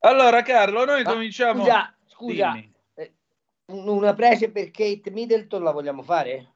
Allora, 0.00 0.42
Carlo, 0.42 0.84
noi 0.84 1.02
Ma 1.02 1.12
cominciamo. 1.12 1.60
Scusa, 1.62 1.94
scusa, 2.06 2.54
eh, 2.94 3.12
un- 3.72 3.88
una 3.88 4.14
prece 4.14 4.50
per 4.50 4.70
Kate 4.70 5.10
Middleton 5.10 5.62
la 5.62 5.72
vogliamo 5.72 6.02
fare? 6.02 6.50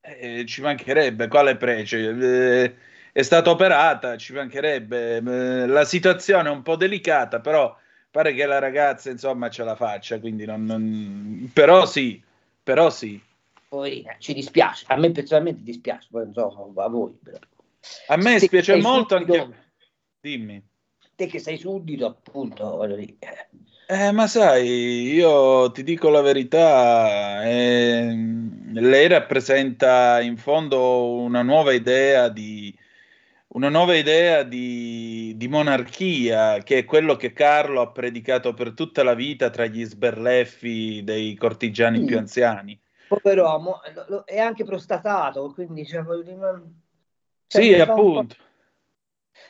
Eh, 0.00 0.44
ci 0.46 0.60
mancherebbe, 0.60 1.28
quale 1.28 1.56
prece? 1.56 2.10
Eh, 2.10 2.74
è 3.12 3.22
stata 3.22 3.50
operata, 3.50 4.16
ci 4.16 4.32
mancherebbe. 4.34 5.16
Eh, 5.16 5.66
la 5.66 5.84
situazione 5.84 6.48
è 6.48 6.52
un 6.52 6.62
po' 6.62 6.76
delicata, 6.76 7.40
però 7.40 7.74
pare 8.10 8.34
che 8.34 8.44
la 8.44 8.58
ragazza, 8.58 9.10
insomma, 9.10 9.48
ce 9.48 9.64
la 9.64 9.76
faccia, 9.76 10.18
quindi 10.20 10.44
non... 10.44 10.64
non- 10.64 11.50
Però 11.54 11.86
sì, 11.86 12.22
però 12.64 12.90
sì. 12.90 13.20
Poverina, 13.68 14.16
ci 14.18 14.34
dispiace. 14.34 14.84
A 14.88 14.96
me 14.96 15.12
personalmente 15.12 15.62
dispiace, 15.62 16.08
poi 16.10 16.24
non 16.24 16.32
so 16.32 16.72
a 16.74 16.88
voi. 16.88 17.16
Però. 17.22 17.38
A 18.08 18.16
me 18.16 18.38
Te 18.38 18.46
spiace 18.46 18.72
sei 18.72 18.80
molto 18.80 19.18
suddito- 19.18 19.42
anche... 19.42 19.56
Dimmi. 20.20 20.62
Te 21.14 21.26
che 21.26 21.38
sei 21.38 21.58
suddito, 21.58 22.06
appunto, 22.06 22.70
voglio 22.76 22.96
dire. 22.96 23.50
Eh, 23.86 24.10
ma 24.12 24.26
sai, 24.26 25.12
io 25.12 25.70
ti 25.70 25.82
dico 25.84 26.08
la 26.08 26.22
verità, 26.22 27.44
ehm, 27.44 28.72
lei 28.80 29.06
rappresenta 29.06 30.20
in 30.22 30.38
fondo 30.38 31.12
una 31.12 31.42
nuova 31.42 31.72
idea 31.72 32.28
di, 32.30 32.74
una 33.54 33.68
nuova 33.68 33.94
idea 33.94 34.42
di, 34.42 35.34
di 35.36 35.48
monarchia, 35.48 36.58
che 36.58 36.78
è 36.78 36.84
quello 36.84 37.14
che 37.16 37.32
Carlo 37.32 37.80
ha 37.80 37.90
predicato 37.90 38.52
per 38.52 38.72
tutta 38.72 39.04
la 39.04 39.14
vita 39.14 39.50
tra 39.50 39.66
gli 39.66 39.84
sberleffi 39.84 41.02
dei 41.04 41.34
cortigiani 41.36 42.00
Sì. 42.00 42.04
più 42.04 42.18
anziani. 42.18 42.80
Pover'uomo, 43.06 43.80
lo- 43.94 44.04
lo- 44.08 44.24
è 44.24 44.40
anche 44.40 44.64
prostatato, 44.64 45.52
quindi 45.52 45.86
cioè, 45.86 46.02
cioè, 47.46 47.62
Sì, 47.62 47.74
appunto. 47.74 48.34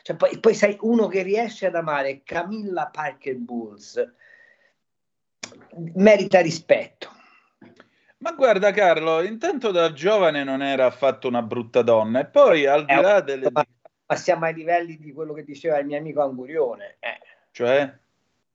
Cioè, 0.03 0.17
poi, 0.17 0.39
poi 0.39 0.55
sai, 0.55 0.77
uno 0.81 1.07
che 1.09 1.23
riesce 1.23 1.67
ad 1.67 1.75
amare 1.75 2.23
Camilla 2.25 2.91
Parker 2.93 3.37
Bowles 3.37 4.13
merita 5.95 6.41
rispetto. 6.41 7.09
Ma 8.19 8.33
guarda 8.33 8.71
Carlo, 8.71 9.23
intanto 9.23 9.71
da 9.71 9.93
giovane 9.93 10.45
non 10.45 10.63
era 10.63 10.85
affatto 10.87 11.27
una 11.27 11.43
brutta 11.43 11.81
donna 11.81 12.21
e 12.21 12.27
poi 12.27 12.67
al 12.67 12.85
di 12.85 12.93
È 12.93 12.97
un- 12.97 13.03
là 13.03 13.21
delle... 13.21 13.51
ma, 14.07 14.17
siamo 14.17 14.45
ai 14.45 14.55
livelli 14.55 14.99
di 14.99 15.13
quello 15.13 15.33
che 15.33 15.45
diceva 15.45 15.79
il 15.79 15.87
mio 15.87 15.99
amico 15.99 16.23
Angurione, 16.23 16.97
eh, 17.01 17.21
cioè... 17.53 17.93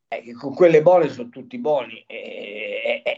eh, 0.08 0.34
con 0.34 0.54
quelle 0.54 0.82
buone 0.82 1.10
sono 1.10 1.30
tutti 1.30 1.58
buoni 1.58 2.04
e, 2.08 3.02
e- 3.04 3.18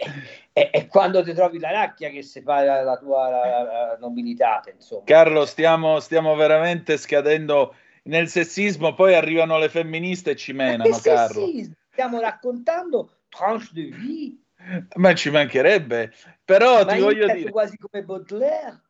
e- 0.53 0.69
e 0.71 0.87
quando 0.87 1.23
ti 1.23 1.33
trovi 1.33 1.59
la 1.59 1.71
racchia 1.71 2.09
che 2.09 2.21
si 2.21 2.41
fa 2.41 2.63
la, 2.63 2.81
la 2.81 2.97
tua 2.97 3.29
la- 3.29 3.63
la 3.63 3.97
nobilità, 3.99 4.61
insomma. 4.73 5.03
Carlo, 5.05 5.45
stiamo, 5.45 5.99
stiamo 5.99 6.35
veramente 6.35 6.97
scadendo 6.97 7.75
nel 8.03 8.27
sessismo, 8.27 8.93
poi 8.93 9.13
arrivano 9.13 9.57
le 9.57 9.69
femministe 9.69 10.31
e 10.31 10.35
ci 10.35 10.53
menano, 10.53 10.97
Carlo. 10.99 11.45
sì, 11.47 11.71
stiamo 11.91 12.19
raccontando 12.19 13.19
tranche 13.29 13.69
de 13.73 13.83
vie, 13.83 14.35
Ma 14.95 15.13
ci 15.15 15.29
mancherebbe. 15.29 16.11
Però 16.45 16.83
ma 16.83 16.91
ti 16.93 16.99
io 16.99 17.05
voglio 17.05 17.27
dire, 17.29 17.49
quasi 17.49 17.77
come 17.77 18.03
Baudelaire. 18.03 18.81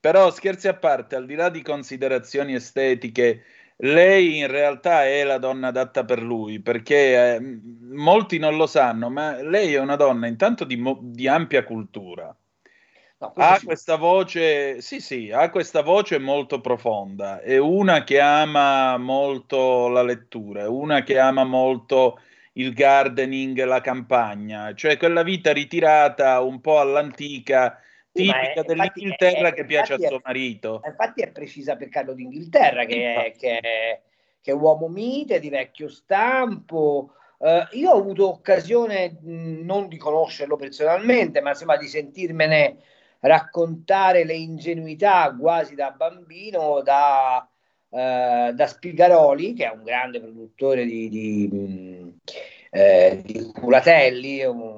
Però 0.00 0.30
scherzi 0.30 0.68
a 0.68 0.74
parte, 0.76 1.16
al 1.16 1.26
di 1.26 1.34
là 1.34 1.48
di 1.50 1.62
considerazioni 1.62 2.54
estetiche, 2.54 3.44
lei 3.78 4.38
in 4.38 4.46
realtà 4.48 5.04
è 5.04 5.22
la 5.24 5.38
donna 5.38 5.68
adatta 5.68 6.04
per 6.04 6.22
lui, 6.22 6.60
perché 6.60 7.36
eh, 7.36 7.60
molti 7.90 8.38
non 8.38 8.56
lo 8.56 8.66
sanno, 8.66 9.10
ma 9.10 9.40
lei 9.42 9.74
è 9.74 9.78
una 9.80 9.96
donna 9.96 10.26
intanto 10.26 10.64
di, 10.64 10.76
mo- 10.76 10.98
di 11.02 11.28
ampia 11.28 11.64
cultura. 11.64 12.34
No, 13.20 13.32
Ha 13.34 13.58
sì. 13.58 13.64
questa 13.66 13.96
voce, 13.96 14.80
sì, 14.80 15.00
sì, 15.00 15.30
ha 15.30 15.50
questa 15.50 15.82
voce 15.82 16.18
molto 16.18 16.60
profonda. 16.60 17.40
È 17.40 17.56
una 17.56 18.02
che 18.04 18.18
ama 18.20 18.96
molto 18.96 19.88
la 19.88 20.02
lettura, 20.02 20.62
è 20.62 20.66
una 20.66 21.02
che 21.04 21.18
ama 21.18 21.44
molto 21.44 22.20
il 22.54 22.72
gardening, 22.72 23.62
la 23.64 23.80
campagna, 23.80 24.74
cioè 24.74 24.96
quella 24.96 25.22
vita 25.22 25.52
ritirata 25.52 26.40
un 26.40 26.60
po' 26.60 26.80
all'antica, 26.80 27.80
tipica 28.12 28.52
è- 28.52 28.64
dell'Inghilterra 28.64 29.48
è- 29.48 29.52
che 29.52 29.64
piace 29.64 29.94
a 29.94 29.96
è- 29.96 30.06
suo 30.06 30.20
marito. 30.22 30.80
Infatti 30.84 31.22
è 31.22 31.30
precisa 31.30 31.76
per 31.76 31.88
Carlo 31.88 32.14
d'Inghilterra, 32.14 32.84
che 32.84 33.14
è, 33.14 33.32
che 33.36 33.58
è- 33.58 34.00
che 34.40 34.50
è 34.52 34.54
uomo 34.54 34.88
mite, 34.88 35.40
di 35.40 35.48
vecchio 35.50 35.88
stampo. 35.88 37.12
Eh, 37.40 37.68
io 37.72 37.90
ho 37.90 37.98
avuto 37.98 38.28
occasione 38.28 39.18
mh, 39.20 39.64
non 39.64 39.88
di 39.88 39.96
conoscerlo 39.96 40.56
personalmente, 40.56 41.40
ma 41.40 41.50
insomma 41.50 41.76
di 41.76 41.86
sentirmene 41.86 42.76
raccontare 43.20 44.24
le 44.24 44.34
ingenuità 44.34 45.34
quasi 45.38 45.74
da 45.74 45.90
bambino 45.90 46.80
da, 46.82 47.48
eh, 47.90 48.52
da 48.54 48.66
Spigaroli, 48.66 49.54
che 49.54 49.66
è 49.66 49.72
un 49.74 49.82
grande 49.82 50.20
produttore 50.20 50.84
di, 50.84 51.08
di, 51.08 51.48
mh, 51.50 52.16
eh, 52.70 53.22
di 53.24 53.50
culatelli, 53.52 54.44
un- 54.44 54.77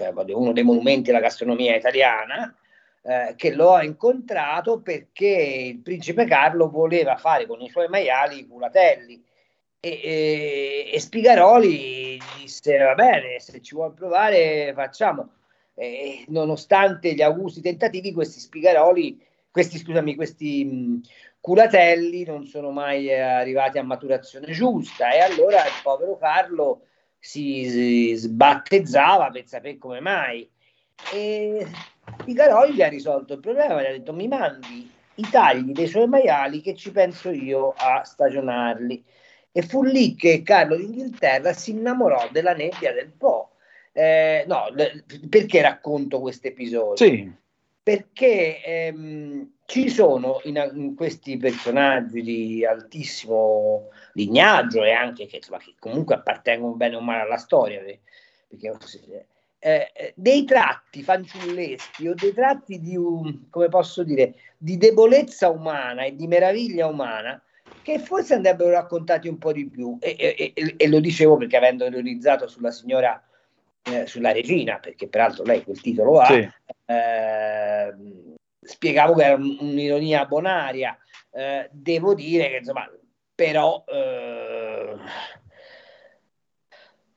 cioè, 0.00 0.32
uno 0.34 0.52
dei 0.52 0.62
monumenti 0.62 1.10
della 1.10 1.20
gastronomia 1.20 1.76
italiana 1.76 2.54
eh, 3.02 3.34
che 3.36 3.52
lo 3.52 3.74
ha 3.74 3.84
incontrato 3.84 4.80
perché 4.80 5.26
il 5.26 5.78
principe 5.80 6.24
Carlo 6.24 6.70
voleva 6.70 7.16
fare 7.16 7.46
con 7.46 7.60
i 7.60 7.68
suoi 7.68 7.88
maiali 7.88 8.40
i 8.40 8.46
culatelli. 8.46 9.22
E, 9.82 10.00
e, 10.02 10.90
e 10.92 11.00
Spigaroli 11.00 12.18
disse 12.38 12.76
va 12.76 12.94
bene 12.94 13.40
se 13.40 13.60
ci 13.60 13.74
vuol 13.74 13.94
provare 13.94 14.72
facciamo. 14.74 15.32
E 15.74 16.24
nonostante 16.28 17.14
gli 17.14 17.22
augusti 17.22 17.60
tentativi 17.60 18.12
questi 18.12 18.40
Spigaroli 18.40 19.18
questi 19.50 19.78
scusami 19.78 20.14
questi 20.14 20.64
mh, 20.64 21.00
culatelli 21.40 22.24
non 22.24 22.44
sono 22.44 22.70
mai 22.70 23.08
eh, 23.08 23.18
arrivati 23.20 23.78
a 23.78 23.82
maturazione 23.82 24.52
giusta. 24.52 25.12
E 25.12 25.20
allora 25.20 25.64
il 25.64 25.80
povero 25.82 26.16
Carlo 26.16 26.82
si, 27.20 27.68
si 27.68 28.14
sbattezzava 28.14 29.30
per 29.30 29.46
sapere 29.46 29.78
come 29.78 30.00
mai 30.00 30.48
e 31.12 31.66
Picaroli 32.24 32.74
gli 32.74 32.82
ha 32.82 32.88
risolto 32.88 33.34
il 33.34 33.40
problema, 33.40 33.80
gli 33.80 33.86
ha 33.86 33.90
detto 33.90 34.12
mi 34.12 34.26
mandi 34.26 34.90
i 35.14 35.28
tagli 35.30 35.72
dei 35.72 35.86
suoi 35.86 36.08
maiali 36.08 36.60
che 36.60 36.74
ci 36.74 36.90
penso 36.90 37.30
io 37.30 37.74
a 37.76 38.02
stagionarli. 38.04 39.04
E 39.52 39.62
fu 39.62 39.82
lì 39.82 40.14
che 40.14 40.42
Carlo 40.42 40.76
d'Inghilterra 40.76 41.52
si 41.52 41.72
innamorò 41.72 42.28
della 42.30 42.54
nebbia 42.54 42.92
del 42.92 43.10
Po. 43.10 43.50
Eh, 43.92 44.44
no, 44.46 44.66
perché 45.28 45.60
racconto 45.60 46.20
questo 46.20 46.46
episodio? 46.48 46.96
Sì, 46.96 47.30
Perché 47.82 48.62
ehm, 48.62 49.52
ci 49.64 49.88
sono 49.88 50.40
in, 50.44 50.70
in 50.74 50.94
questi 50.94 51.36
personaggi 51.36 52.22
di 52.22 52.64
altissimo 52.64 53.88
lignaggio 54.12 54.82
e 54.84 54.92
anche 54.92 55.26
che, 55.26 55.36
insomma, 55.36 55.58
che 55.58 55.74
comunque 55.78 56.16
appartengono 56.16 56.74
bene 56.74 56.96
o 56.96 57.00
male 57.00 57.22
alla 57.22 57.36
storia, 57.38 57.80
perché 57.80 58.78
eh, 59.62 59.90
eh, 59.94 60.12
dei 60.16 60.44
tratti 60.44 61.02
fanciulleschi 61.02 62.08
o 62.08 62.14
dei 62.14 62.32
tratti 62.32 62.80
di, 62.80 62.96
un, 62.96 63.48
come 63.50 63.68
posso 63.68 64.02
dire, 64.02 64.34
di 64.56 64.76
debolezza 64.76 65.50
umana 65.50 66.04
e 66.04 66.16
di 66.16 66.26
meraviglia 66.26 66.86
umana 66.86 67.40
che 67.82 67.98
forse 67.98 68.34
andrebbero 68.34 68.70
raccontati 68.70 69.28
un 69.28 69.38
po' 69.38 69.52
di 69.52 69.68
più. 69.68 69.96
E, 70.00 70.16
e- 70.18 70.52
e- 70.54 70.74
e 70.76 70.88
lo 70.88 70.98
dicevo 70.98 71.36
perché 71.36 71.56
avendo 71.56 71.86
ironizzato 71.86 72.46
sulla 72.46 72.70
signora, 72.70 73.22
eh, 73.82 74.06
sulla 74.06 74.32
regina, 74.32 74.78
perché 74.78 75.08
peraltro 75.08 75.44
lei 75.44 75.62
quel 75.64 75.80
titolo 75.80 76.18
ha, 76.18 76.26
sì. 76.26 76.48
eh, 76.86 77.94
spiegavo 78.60 79.14
che 79.14 79.24
era 79.24 79.34
un- 79.34 79.56
un'ironia 79.60 80.26
bonaria. 80.26 80.98
Eh, 81.32 81.68
devo 81.72 82.14
dire 82.14 82.48
che 82.48 82.56
insomma, 82.56 82.90
però 83.34 83.84
eh, 83.86 84.96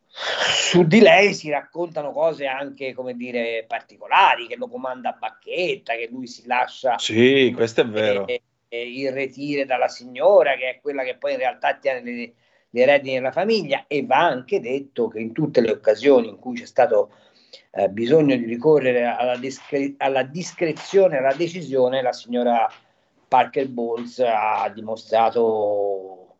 su 0.07 0.83
di 0.85 0.99
lei 0.99 1.33
si 1.33 1.49
raccontano 1.49 2.11
cose 2.11 2.45
anche, 2.45 2.93
come 2.93 3.15
dire, 3.15 3.65
particolari, 3.67 4.47
che 4.47 4.55
lo 4.55 4.67
comanda 4.67 5.09
a 5.09 5.17
bacchetta, 5.17 5.93
che 5.95 6.07
lui 6.11 6.27
si 6.27 6.45
lascia 6.45 6.97
Sì, 6.97 7.51
questo 7.55 7.81
è 7.81 7.85
vero. 7.85 8.27
eh, 8.27 8.41
irretire 8.69 9.65
dalla 9.65 9.87
signora, 9.87 10.55
che 10.55 10.69
è 10.69 10.79
quella 10.81 11.03
che 11.03 11.15
poi 11.15 11.33
in 11.33 11.37
realtà 11.39 11.75
tiene 11.75 12.01
le, 12.01 12.33
le 12.73 12.85
redini 12.85 13.15
della 13.15 13.31
famiglia, 13.31 13.85
e 13.87 14.05
va 14.05 14.19
anche 14.19 14.59
detto 14.59 15.07
che 15.07 15.19
in 15.19 15.31
tutte 15.31 15.61
le 15.61 15.71
occasioni 15.71 16.27
in 16.27 16.39
cui 16.39 16.55
c'è 16.55 16.65
stato 16.65 17.11
eh, 17.71 17.89
bisogno 17.89 18.35
di 18.35 18.45
ricorrere 18.45 19.05
alla, 19.05 19.37
discre- 19.37 19.95
alla 19.97 20.23
discrezione, 20.23 21.17
alla 21.17 21.33
decisione, 21.33 22.01
la 22.01 22.13
signora 22.13 22.67
Parker 23.27 23.69
Bowles 23.69 24.19
ha 24.19 24.69
dimostrato 24.73 26.37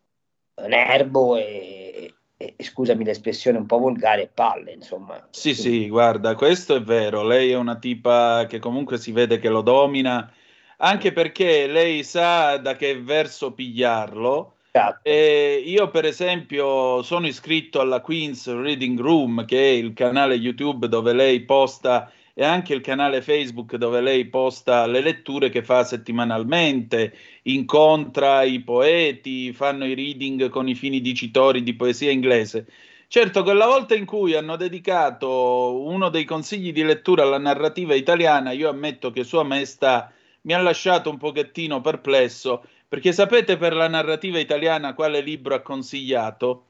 nervo 0.56 1.38
e 1.38 2.14
e, 2.44 2.54
e 2.58 2.64
scusami 2.64 3.06
l'espressione 3.06 3.58
un 3.58 3.66
po' 3.66 3.78
volgare, 3.78 4.30
palle, 4.34 4.74
insomma. 4.74 5.28
Sì, 5.32 5.54
sì, 5.56 5.88
guarda, 5.88 6.36
questo 6.36 6.76
è 6.76 6.82
vero. 6.82 7.24
Lei 7.24 7.52
è 7.52 7.56
una 7.56 7.78
tipa 7.78 8.46
che 8.48 8.60
comunque 8.60 8.98
si 8.98 9.12
vede 9.12 9.40
che 9.40 9.50
lo 9.50 9.62
domina, 9.62 10.32
anche 10.78 11.14
perché 11.14 11.68
lei 11.68 12.04
sa 12.04 12.58
da 12.58 12.76
che 12.76 13.00
verso 13.02 13.54
pigliarlo. 13.54 14.53
Esatto. 14.76 15.08
E 15.08 15.62
io, 15.68 15.90
per 15.90 16.04
esempio, 16.06 17.04
sono 17.04 17.28
iscritto 17.28 17.80
alla 17.80 18.02
Queen's 18.02 18.48
Reading 18.52 19.00
Room, 19.00 19.46
che 19.46 19.58
è 19.60 19.70
il 19.74 19.94
canale 19.94 20.34
YouTube 20.34 20.88
dove 20.88 21.14
lei 21.14 21.42
posta 21.42 22.12
e 22.34 22.44
anche 22.44 22.74
il 22.74 22.82
canale 22.82 23.22
Facebook 23.22 23.76
dove 23.76 24.02
lei 24.02 24.26
posta 24.26 24.88
le 24.88 25.02
letture 25.02 25.50
che 25.50 25.62
fa 25.62 25.84
settimanalmente, 25.84 27.16
incontra 27.44 28.42
i 28.42 28.62
poeti, 28.64 29.54
fanno 29.54 29.86
i 29.86 29.94
reading 29.94 30.50
con 30.50 30.68
i 30.68 30.74
fini 30.74 31.02
dicitori 31.02 31.62
di 31.62 31.76
poesia 31.76 32.10
inglese. 32.10 32.66
Certo, 33.08 33.44
quella 33.44 33.68
volta 33.68 33.94
in 33.94 34.06
cui 34.06 34.34
hanno 34.34 34.56
dedicato 34.56 35.84
uno 35.84 36.10
dei 36.10 36.26
consigli 36.26 36.72
di 36.72 36.82
lettura 36.82 37.22
alla 37.22 37.38
narrativa 37.38 37.94
italiana, 37.94 38.52
io 38.54 38.70
ammetto 38.70 39.12
che 39.12 39.24
Sua 39.24 39.44
Maestà 39.44 40.12
mi 40.42 40.54
ha 40.54 40.58
lasciato 40.62 41.12
un 41.12 41.18
pochettino 41.18 41.80
perplesso, 41.80 42.66
perché 42.94 43.12
sapete 43.12 43.58
per 43.58 43.74
la 43.74 43.88
narrativa 43.88 44.38
italiana 44.38 44.94
quale 44.94 45.22
libro 45.22 45.56
ha 45.56 45.64
consigliato? 45.64 46.66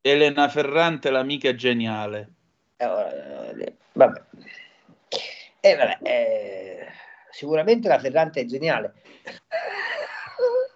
Elena 0.00 0.48
Ferrante, 0.48 1.10
l'amica 1.10 1.54
geniale. 1.54 2.30
Eh, 2.78 2.86
vabbè. 3.92 4.22
Eh, 5.60 5.76
vabbè, 5.76 5.98
eh, 6.04 6.86
sicuramente 7.30 7.86
la 7.86 7.98
Ferrante 7.98 8.40
è 8.40 8.44
geniale. 8.46 8.94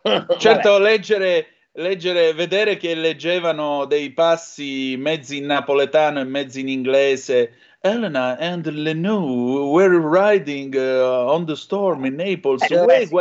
Certo, 0.36 0.78
leggere, 0.78 1.46
leggere, 1.72 2.34
vedere 2.34 2.76
che 2.76 2.94
leggevano 2.94 3.86
dei 3.86 4.12
passi 4.12 4.94
mezzi 4.98 5.38
in 5.38 5.46
napoletano 5.46 6.20
e 6.20 6.24
mezzi 6.24 6.60
in 6.60 6.68
inglese. 6.68 7.54
Elena 7.80 8.36
and 8.38 8.66
Lenou 8.66 9.70
were 9.72 9.98
riding 9.98 10.74
uh, 10.74 11.32
on 11.32 11.46
the 11.46 11.56
storm 11.56 12.04
in 12.04 12.16
Naples. 12.16 12.60
Eh, 12.70 12.78
Uè, 12.78 13.06
sì. 13.06 13.14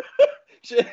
Cioè, 0.60 0.84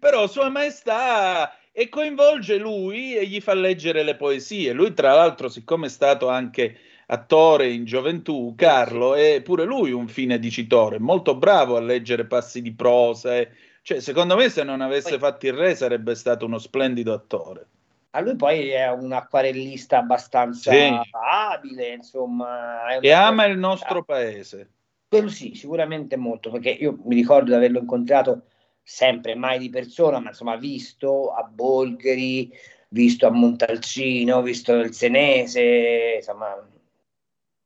però 0.00 0.26
Sua 0.26 0.48
Maestà 0.48 1.56
e 1.70 1.88
coinvolge 1.88 2.56
lui 2.56 3.14
e 3.16 3.26
gli 3.26 3.40
fa 3.40 3.54
leggere 3.54 4.02
le 4.02 4.16
poesie. 4.16 4.72
Lui, 4.72 4.92
tra 4.94 5.14
l'altro, 5.14 5.48
siccome 5.48 5.86
è 5.86 5.90
stato 5.90 6.28
anche 6.28 6.78
attore 7.06 7.70
in 7.70 7.84
gioventù, 7.84 8.54
Carlo 8.56 9.14
è 9.14 9.40
pure 9.42 9.64
lui 9.64 9.92
un 9.92 10.08
fine 10.08 10.38
dicitore, 10.40 10.98
molto 10.98 11.36
bravo 11.36 11.76
a 11.76 11.80
leggere 11.80 12.26
passi 12.26 12.60
di 12.62 12.72
prosa. 12.74 13.36
e- 13.36 13.50
Cioè, 13.82 14.00
secondo 14.00 14.34
me, 14.34 14.48
se 14.48 14.64
non 14.64 14.80
avesse 14.80 15.10
Poi- 15.10 15.18
fatto 15.20 15.46
il 15.46 15.52
re, 15.52 15.76
sarebbe 15.76 16.16
stato 16.16 16.44
uno 16.46 16.58
splendido 16.58 17.12
attore. 17.12 17.66
A 18.10 18.20
lui 18.20 18.34
poi 18.34 18.70
è 18.70 18.90
un 18.90 19.12
acquarellista 19.12 19.98
abbastanza 19.98 20.72
Sì. 20.72 20.90
abile, 21.12 21.92
insomma. 21.92 22.96
E 22.98 23.12
ama 23.12 23.44
il 23.44 23.58
nostro 23.58 24.02
paese. 24.02 24.70
Quello 25.08 25.28
sì, 25.28 25.54
sicuramente 25.54 26.16
molto, 26.16 26.50
perché 26.50 26.70
io 26.70 26.98
mi 27.04 27.14
ricordo 27.14 27.50
di 27.50 27.56
averlo 27.56 27.78
incontrato 27.78 28.46
sempre, 28.82 29.34
mai 29.34 29.58
di 29.58 29.70
persona, 29.70 30.18
ma 30.18 30.30
insomma 30.30 30.56
visto 30.56 31.32
a 31.32 31.42
Bolgheri, 31.42 32.52
visto 32.88 33.26
a 33.26 33.30
Montalcino, 33.30 34.42
visto 34.42 34.74
il 34.74 34.92
Senese, 34.92 36.14
insomma. 36.16 36.54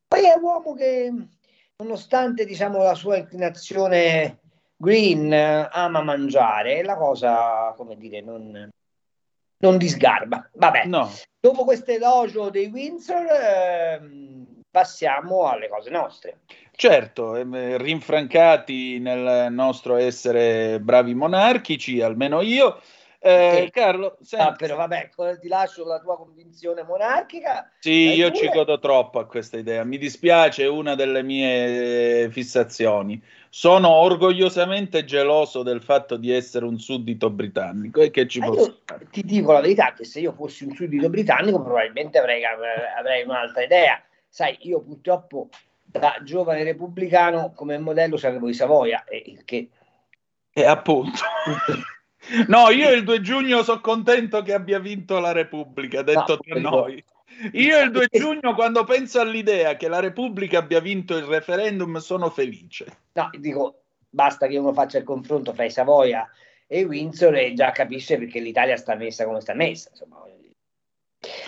Poi 0.08 0.24
è 0.24 0.34
un 0.34 0.42
uomo 0.42 0.74
che, 0.74 1.12
nonostante 1.76 2.44
diciamo 2.44 2.82
la 2.82 2.94
sua 2.94 3.16
inclinazione 3.16 4.38
green, 4.76 5.32
ama 5.32 6.02
mangiare, 6.02 6.78
e 6.78 6.82
la 6.82 6.96
cosa, 6.96 7.72
come 7.76 7.96
dire, 7.96 8.20
non, 8.20 8.68
non 9.58 9.78
disgarba. 9.78 10.50
Vabbè, 10.54 10.86
No, 10.86 11.10
dopo 11.38 11.64
questo 11.64 11.90
elogio 11.90 12.50
dei 12.50 12.66
Windsor, 12.66 13.26
ehm, 13.30 14.39
passiamo 14.70 15.48
alle 15.48 15.68
cose 15.68 15.90
nostre. 15.90 16.38
certo, 16.72 17.36
ehm, 17.36 17.76
rinfrancati 17.76 18.98
nel 19.00 19.52
nostro 19.52 19.96
essere 19.96 20.80
bravi 20.80 21.14
monarchici, 21.14 22.00
almeno 22.00 22.40
io. 22.40 22.80
Eh, 23.22 23.64
Sì. 23.64 23.70
Carlo, 23.70 24.16
Ah, 24.38 24.52
però 24.52 24.76
vabbè, 24.76 25.10
ti 25.38 25.48
lascio 25.48 25.84
la 25.84 26.00
tua 26.00 26.16
convinzione 26.16 26.82
monarchica. 26.82 27.70
Sì, 27.80 28.14
io 28.14 28.30
pure. 28.30 28.40
ci 28.40 28.48
godo 28.48 28.78
troppo 28.78 29.18
a 29.18 29.26
questa 29.26 29.58
idea. 29.58 29.84
Mi 29.84 29.98
dispiace, 29.98 30.62
è 30.62 30.68
una 30.68 30.94
delle 30.94 31.22
mie 31.22 32.22
eh, 32.22 32.30
fissazioni. 32.30 33.22
Sono 33.50 33.90
orgogliosamente 33.90 35.04
geloso 35.04 35.62
del 35.62 35.82
fatto 35.82 36.16
di 36.16 36.32
essere 36.32 36.64
un 36.64 36.78
suddito 36.78 37.28
britannico 37.28 38.00
e 38.00 38.10
che 38.10 38.26
ci 38.26 38.38
Ma 38.38 38.46
posso 38.46 38.80
ti 39.10 39.22
dico 39.22 39.52
la 39.52 39.60
verità 39.60 39.92
che 39.92 40.04
se 40.04 40.20
io 40.20 40.32
fossi 40.32 40.64
un 40.64 40.74
suddito 40.74 41.10
britannico 41.10 41.60
probabilmente 41.60 42.18
avrei, 42.18 42.42
avrei 42.44 43.24
un'altra 43.24 43.62
idea. 43.62 44.02
Sai, 44.30 44.56
io 44.60 44.80
purtroppo 44.80 45.48
da 45.82 46.20
giovane 46.22 46.62
repubblicano 46.62 47.52
come 47.52 47.76
modello 47.78 48.16
c'avevo 48.16 48.48
i 48.48 48.54
Savoia, 48.54 49.02
e 49.04 49.42
che 49.44 49.68
E 50.52 50.64
appunto. 50.64 51.18
No, 52.46 52.68
io 52.68 52.90
il 52.90 53.02
2 53.02 53.22
giugno 53.22 53.62
sono 53.62 53.80
contento 53.80 54.42
che 54.42 54.52
abbia 54.52 54.78
vinto 54.78 55.18
la 55.18 55.32
Repubblica, 55.32 56.02
detto 56.02 56.34
No, 56.34 56.36
tra 56.36 56.60
noi. 56.60 57.02
Io 57.52 57.80
il 57.80 57.90
2 57.90 58.08
giugno, 58.12 58.54
quando 58.54 58.84
penso 58.84 59.20
all'idea 59.20 59.76
che 59.76 59.88
la 59.88 60.00
Repubblica 60.00 60.58
abbia 60.58 60.80
vinto 60.80 61.16
il 61.16 61.24
referendum, 61.24 61.96
sono 61.96 62.28
felice. 62.28 62.98
No, 63.14 63.30
dico, 63.38 63.80
basta 64.08 64.46
che 64.46 64.58
uno 64.58 64.72
faccia 64.74 64.98
il 64.98 65.04
confronto 65.04 65.54
fra 65.54 65.64
i 65.64 65.70
Savoia 65.70 66.28
e 66.66 66.84
Windsor 66.84 67.34
e 67.36 67.54
già 67.54 67.72
capisce 67.72 68.18
perché 68.18 68.38
l'Italia 68.38 68.76
sta 68.76 68.94
messa 68.94 69.24
come 69.24 69.40
sta 69.40 69.54
messa. 69.54 69.88
Insomma. 69.90 70.22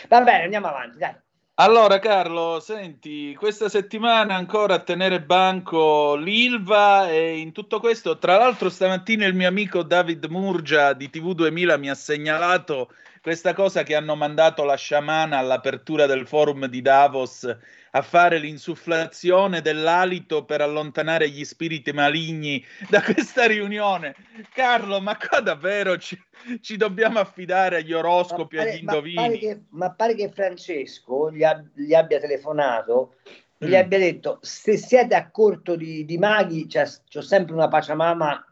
Va 0.08 0.20
bene, 0.22 0.44
andiamo 0.44 0.66
avanti, 0.66 0.98
dai. 0.98 1.14
Allora, 1.56 1.98
Carlo, 1.98 2.60
senti, 2.60 3.34
questa 3.34 3.68
settimana 3.68 4.34
ancora 4.34 4.74
a 4.74 4.78
tenere 4.80 5.22
banco 5.22 6.14
l'Ilva 6.16 7.10
e 7.10 7.38
in 7.38 7.52
tutto 7.52 7.78
questo, 7.78 8.18
tra 8.18 8.36
l'altro 8.38 8.68
stamattina 8.70 9.26
il 9.26 9.34
mio 9.34 9.48
amico 9.48 9.82
David 9.82 10.24
Murgia 10.26 10.94
di 10.94 11.10
TV2000 11.12 11.78
mi 11.78 11.90
ha 11.90 11.94
segnalato 11.94 12.90
questa 13.20 13.52
cosa 13.54 13.82
che 13.82 13.94
hanno 13.94 14.16
mandato 14.16 14.64
la 14.64 14.76
sciamana 14.76 15.38
all'apertura 15.38 16.06
del 16.06 16.26
forum 16.26 16.66
di 16.66 16.80
Davos 16.80 17.46
a 17.94 18.02
fare 18.02 18.38
l'insufflazione 18.38 19.60
dell'alito 19.60 20.44
per 20.44 20.62
allontanare 20.62 21.28
gli 21.28 21.44
spiriti 21.44 21.92
maligni 21.92 22.64
da 22.88 23.02
questa 23.02 23.46
riunione. 23.46 24.14
Carlo, 24.52 25.00
ma 25.00 25.16
qua 25.16 25.40
davvero 25.40 25.98
ci, 25.98 26.18
ci 26.60 26.76
dobbiamo 26.76 27.18
affidare 27.18 27.76
agli 27.78 27.92
oroscopi, 27.92 28.56
Ma 28.56 28.62
agli 28.62 28.68
pare, 28.68 28.82
ma 28.82 28.92
pare 28.92 29.04
indovini? 29.04 29.38
che, 29.38 29.62
ma 29.70 29.90
pare 29.92 30.14
che 30.14 30.30
Francesco 30.30 31.30
gli, 31.30 31.44
ab- 31.44 31.70
gli 31.74 31.92
abbia 31.92 32.18
telefonato, 32.18 33.16
gli 33.58 33.74
Mm. 33.74 33.74
abbia 33.74 33.98
detto: 33.98 34.38
Se 34.40 34.76
siete 34.78 35.14
a 35.14 35.30
corto 35.30 35.76
di, 35.76 36.04
di 36.06 36.16
maghi, 36.16 36.66
c'è, 36.66 36.86
c'ho 37.08 37.20
sempre 37.20 37.54
una 37.54 37.68
pacciamama 37.68 38.44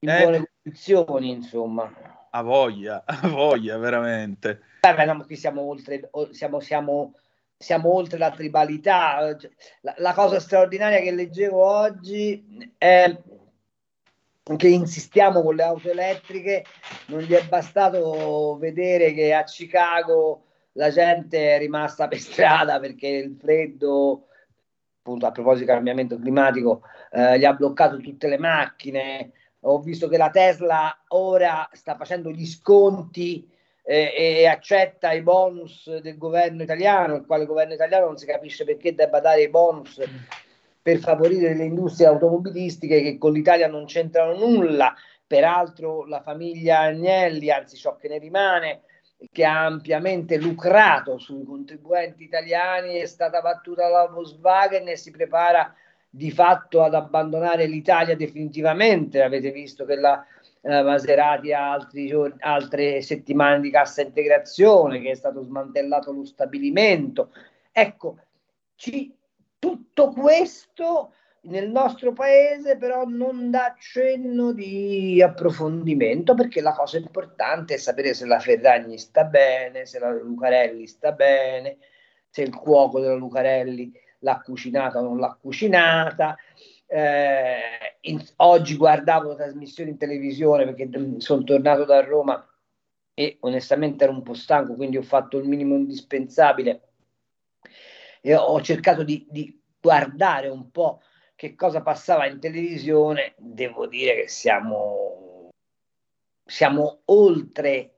in 0.00 0.08
Eh. 0.08 0.20
buone 0.20 0.50
condizioni, 0.62 1.30
insomma. 1.30 1.90
A 2.30 2.42
voglia, 2.42 3.04
a 3.06 3.28
voglia, 3.28 3.78
veramente. 3.78 4.60
Vabbè, 4.80 5.06
no, 5.06 5.24
qui 5.24 5.36
siamo 5.36 5.62
oltre, 5.62 6.10
siamo, 6.32 6.60
siamo, 6.60 7.14
siamo 7.56 7.92
oltre 7.94 8.18
la 8.18 8.30
tribalità. 8.30 9.36
Cioè, 9.36 9.50
La, 9.80 9.94
la 9.98 10.12
cosa 10.12 10.40
straordinaria 10.40 11.00
che 11.00 11.12
leggevo 11.12 11.62
oggi 11.62 12.74
è 12.78 13.16
che 14.56 14.68
insistiamo 14.68 15.42
con 15.42 15.56
le 15.56 15.62
auto 15.64 15.90
elettriche, 15.90 16.64
non 17.06 17.20
gli 17.20 17.32
è 17.32 17.44
bastato 17.46 18.56
vedere 18.58 19.12
che 19.12 19.34
a 19.34 19.42
Chicago 19.42 20.44
la 20.72 20.90
gente 20.90 21.54
è 21.54 21.58
rimasta 21.58 22.06
per 22.06 22.18
strada 22.18 22.78
perché 22.78 23.08
il 23.08 23.36
freddo, 23.36 24.28
appunto 24.98 25.26
a 25.26 25.32
proposito 25.32 25.64
di 25.64 25.72
cambiamento 25.72 26.16
climatico, 26.18 26.82
eh, 27.10 27.38
gli 27.38 27.44
ha 27.44 27.54
bloccato 27.54 27.96
tutte 27.96 28.28
le 28.28 28.38
macchine. 28.38 29.32
Ho 29.60 29.80
visto 29.80 30.06
che 30.06 30.16
la 30.16 30.30
Tesla 30.30 30.96
ora 31.08 31.68
sta 31.72 31.96
facendo 31.96 32.30
gli 32.30 32.46
sconti 32.46 33.50
eh, 33.88 34.12
e 34.16 34.46
accetta 34.46 35.12
i 35.12 35.22
bonus 35.22 35.98
del 36.00 36.18
governo 36.18 36.64
italiano, 36.64 37.14
il 37.14 37.24
quale 37.24 37.46
governo 37.46 37.74
italiano 37.74 38.06
non 38.06 38.18
si 38.18 38.26
capisce 38.26 38.64
perché 38.64 38.96
debba 38.96 39.20
dare 39.20 39.42
i 39.42 39.48
bonus 39.48 40.02
per 40.82 40.98
favorire 40.98 41.54
le 41.54 41.64
industrie 41.64 42.08
automobilistiche 42.08 43.00
che 43.00 43.16
con 43.16 43.32
l'Italia 43.32 43.68
non 43.68 43.84
c'entrano 43.84 44.36
nulla. 44.36 44.92
Peraltro 45.24 46.04
la 46.06 46.20
famiglia 46.20 46.80
Agnelli, 46.80 47.50
anzi 47.50 47.76
ciò 47.76 47.96
che 47.96 48.08
ne 48.08 48.18
rimane, 48.18 48.82
che 49.32 49.44
ha 49.44 49.64
ampiamente 49.64 50.36
lucrato 50.36 51.18
sui 51.18 51.44
contribuenti 51.44 52.24
italiani, 52.24 52.98
è 52.98 53.06
stata 53.06 53.40
battuta 53.40 53.82
dalla 53.82 54.06
Volkswagen 54.06 54.88
e 54.88 54.96
si 54.96 55.10
prepara 55.10 55.74
di 56.08 56.30
fatto 56.30 56.82
ad 56.82 56.94
abbandonare 56.94 57.66
l'Italia 57.66 58.16
definitivamente. 58.16 59.22
Avete 59.22 59.50
visto 59.50 59.84
che 59.84 59.96
la 59.96 60.24
eh, 60.66 60.82
Maserati 60.82 61.52
ha 61.52 61.72
altri 61.72 62.08
giorni, 62.08 62.36
altre 62.40 63.00
settimane 63.00 63.60
di 63.60 63.70
cassa 63.70 64.02
integrazione, 64.02 65.00
che 65.00 65.10
è 65.10 65.14
stato 65.14 65.42
smantellato 65.42 66.12
lo 66.12 66.24
stabilimento. 66.24 67.32
Ecco, 67.70 68.18
ci, 68.74 69.14
tutto 69.58 70.10
questo 70.10 71.12
nel 71.42 71.70
nostro 71.70 72.12
paese 72.12 72.76
però 72.76 73.04
non 73.04 73.50
dà 73.50 73.76
cenno 73.78 74.52
di 74.52 75.22
approfondimento 75.22 76.34
perché 76.34 76.60
la 76.60 76.72
cosa 76.72 76.98
importante 76.98 77.74
è 77.74 77.76
sapere 77.76 78.14
se 78.14 78.26
la 78.26 78.40
Ferragni 78.40 78.98
sta 78.98 79.22
bene, 79.22 79.86
se 79.86 80.00
la 80.00 80.12
Lucarelli 80.12 80.88
sta 80.88 81.12
bene, 81.12 81.76
se 82.28 82.42
il 82.42 82.54
cuoco 82.54 82.98
della 82.98 83.14
Lucarelli 83.14 83.92
l'ha 84.20 84.40
cucinata 84.44 84.98
o 84.98 85.02
non 85.02 85.18
l'ha 85.18 85.38
cucinata. 85.40 86.36
Eh, 86.88 87.96
in, 88.02 88.24
oggi 88.36 88.76
guardavo 88.76 89.34
trasmissioni 89.34 89.90
in 89.90 89.98
televisione 89.98 90.64
perché 90.64 90.86
mm, 90.86 91.16
sono 91.16 91.42
tornato 91.42 91.84
da 91.84 92.00
Roma 92.00 92.48
e 93.12 93.38
onestamente 93.40 94.04
ero 94.04 94.12
un 94.12 94.22
po' 94.22 94.34
stanco, 94.34 94.74
quindi 94.74 94.96
ho 94.96 95.02
fatto 95.02 95.38
il 95.38 95.48
minimo 95.48 95.74
indispensabile 95.74 96.82
e 98.20 98.34
ho 98.34 98.60
cercato 98.60 99.02
di, 99.02 99.26
di 99.30 99.58
guardare 99.80 100.48
un 100.48 100.70
po' 100.70 101.00
che 101.36 101.54
cosa 101.54 101.80
passava 101.82 102.26
in 102.26 102.40
televisione. 102.40 103.34
Devo 103.38 103.86
dire 103.86 104.16
che 104.16 104.28
siamo, 104.28 105.50
siamo 106.44 107.02
oltre 107.06 107.94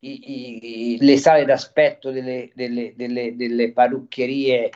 i, 0.00 0.94
i, 0.94 0.98
le 1.00 1.16
sale 1.16 1.44
d'aspetto 1.44 2.10
delle, 2.10 2.50
delle, 2.54 2.92
delle, 2.94 3.34
delle 3.34 3.72
parrucchierie 3.72 4.70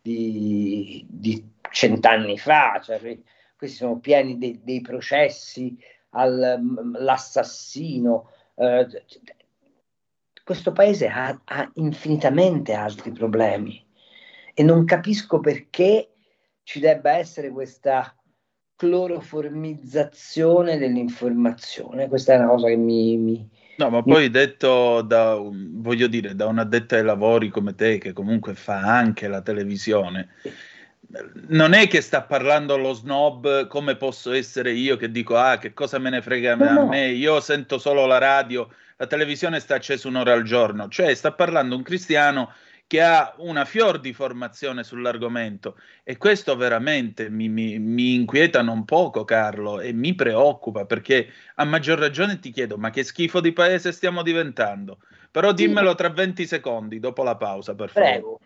di, 0.00 1.04
di 1.08 1.55
cent'anni 1.76 2.38
fa, 2.38 2.80
cioè, 2.82 2.98
questi 3.54 3.76
sono 3.76 3.98
pieni 3.98 4.38
de, 4.38 4.60
dei 4.62 4.80
processi 4.80 5.76
all'assassino. 6.10 8.30
Eh, 8.54 8.86
questo 10.42 10.72
paese 10.72 11.08
ha, 11.08 11.38
ha, 11.44 11.70
infinitamente 11.74 12.72
altri 12.72 13.12
problemi 13.12 13.86
e 14.54 14.62
non 14.62 14.86
capisco 14.86 15.38
perché 15.38 16.12
ci 16.62 16.80
debba 16.80 17.18
essere 17.18 17.50
questa 17.50 18.16
cloroformizzazione 18.74 20.78
dell'informazione. 20.78 22.08
Questa 22.08 22.32
è 22.32 22.38
una 22.38 22.48
cosa 22.48 22.68
che 22.68 22.76
mi, 22.76 23.18
mi 23.18 23.46
No, 23.76 23.90
ma 23.90 24.02
poi 24.02 24.30
detto 24.30 25.02
da, 25.02 25.38
voglio 25.38 26.06
dire, 26.06 26.34
da 26.34 26.46
un 26.46 26.58
addetto 26.58 26.94
ai 26.94 27.04
lavori 27.04 27.50
come 27.50 27.74
te, 27.74 27.98
che 27.98 28.14
comunque 28.14 28.54
fa 28.54 28.78
anche 28.78 29.28
la 29.28 29.42
televisione, 29.42 30.30
non 31.48 31.72
è 31.72 31.86
che 31.88 32.00
sta 32.00 32.22
parlando 32.22 32.76
lo 32.76 32.92
snob 32.92 33.66
come 33.66 33.96
posso 33.96 34.32
essere 34.32 34.72
io 34.72 34.96
che 34.96 35.10
dico, 35.10 35.36
ah, 35.36 35.58
che 35.58 35.72
cosa 35.72 35.98
me 35.98 36.10
ne 36.10 36.22
frega 36.22 36.52
a 36.52 36.84
me, 36.84 37.08
io 37.08 37.40
sento 37.40 37.78
solo 37.78 38.06
la 38.06 38.18
radio, 38.18 38.68
la 38.96 39.06
televisione 39.06 39.60
sta 39.60 39.76
accesa 39.76 40.08
un'ora 40.08 40.32
al 40.32 40.42
giorno, 40.42 40.88
cioè 40.88 41.14
sta 41.14 41.32
parlando 41.32 41.76
un 41.76 41.82
cristiano 41.82 42.52
che 42.88 43.02
ha 43.02 43.34
una 43.38 43.64
fior 43.64 43.98
di 43.98 44.12
formazione 44.12 44.84
sull'argomento. 44.84 45.76
E 46.04 46.16
questo 46.16 46.54
veramente 46.56 47.28
mi, 47.28 47.48
mi, 47.48 47.78
mi, 47.78 48.14
inquieta 48.14 48.62
non 48.62 48.84
poco 48.84 49.24
Carlo 49.24 49.80
e 49.80 49.92
mi 49.92 50.14
preoccupa 50.14 50.86
perché 50.86 51.28
a 51.56 51.64
maggior 51.64 51.98
ragione 51.98 52.38
ti 52.38 52.52
chiedo 52.52 52.76
ma 52.76 52.90
che 52.90 53.02
schifo 53.02 53.40
di 53.40 53.52
paese 53.52 53.90
stiamo 53.90 54.22
diventando? 54.22 54.98
Però 55.30 55.52
dimmelo 55.52 55.94
tra 55.94 56.08
20 56.08 56.46
secondi 56.46 57.00
dopo 57.00 57.24
la 57.24 57.36
pausa 57.36 57.74
per 57.74 57.90
favore. 57.90 58.12
Prego. 58.12 58.40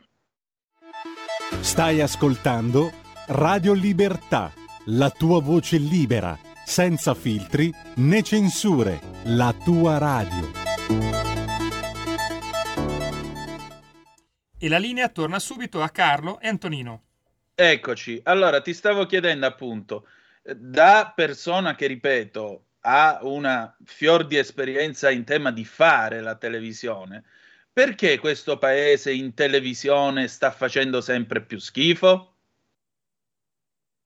Stai 1.58 2.00
ascoltando 2.00 2.90
Radio 3.26 3.74
Libertà, 3.74 4.50
la 4.86 5.10
tua 5.10 5.42
voce 5.42 5.76
libera, 5.76 6.38
senza 6.64 7.14
filtri 7.14 7.70
né 7.96 8.22
censure, 8.22 8.98
la 9.24 9.54
tua 9.62 9.98
radio. 9.98 10.50
E 14.58 14.68
la 14.68 14.78
linea 14.78 15.08
torna 15.08 15.38
subito 15.38 15.82
a 15.82 15.90
Carlo 15.90 16.40
e 16.40 16.48
Antonino. 16.48 17.02
Eccoci, 17.54 18.20
allora 18.24 18.62
ti 18.62 18.72
stavo 18.72 19.04
chiedendo 19.04 19.44
appunto, 19.44 20.06
da 20.56 21.12
persona 21.14 21.74
che 21.74 21.86
ripeto 21.86 22.64
ha 22.82 23.18
una 23.22 23.76
fior 23.84 24.26
di 24.26 24.38
esperienza 24.38 25.10
in 25.10 25.24
tema 25.24 25.50
di 25.50 25.66
fare 25.66 26.22
la 26.22 26.36
televisione, 26.36 27.24
perché 27.72 28.18
questo 28.18 28.58
paese 28.58 29.12
in 29.12 29.34
televisione 29.34 30.28
sta 30.28 30.50
facendo 30.50 31.00
sempre 31.00 31.42
più 31.42 31.58
schifo? 31.58 32.34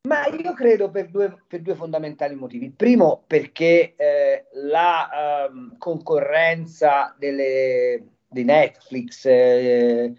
Ma 0.06 0.26
io 0.26 0.52
credo 0.52 0.90
per 0.90 1.08
due, 1.08 1.34
per 1.48 1.62
due 1.62 1.74
fondamentali 1.74 2.34
motivi. 2.34 2.66
Il 2.66 2.72
primo 2.72 3.24
perché 3.26 3.94
eh, 3.96 4.46
la 4.52 5.48
um, 5.50 5.78
concorrenza 5.78 7.14
delle, 7.18 8.04
di 8.28 8.44
Netflix, 8.44 9.24
eh, 9.24 10.12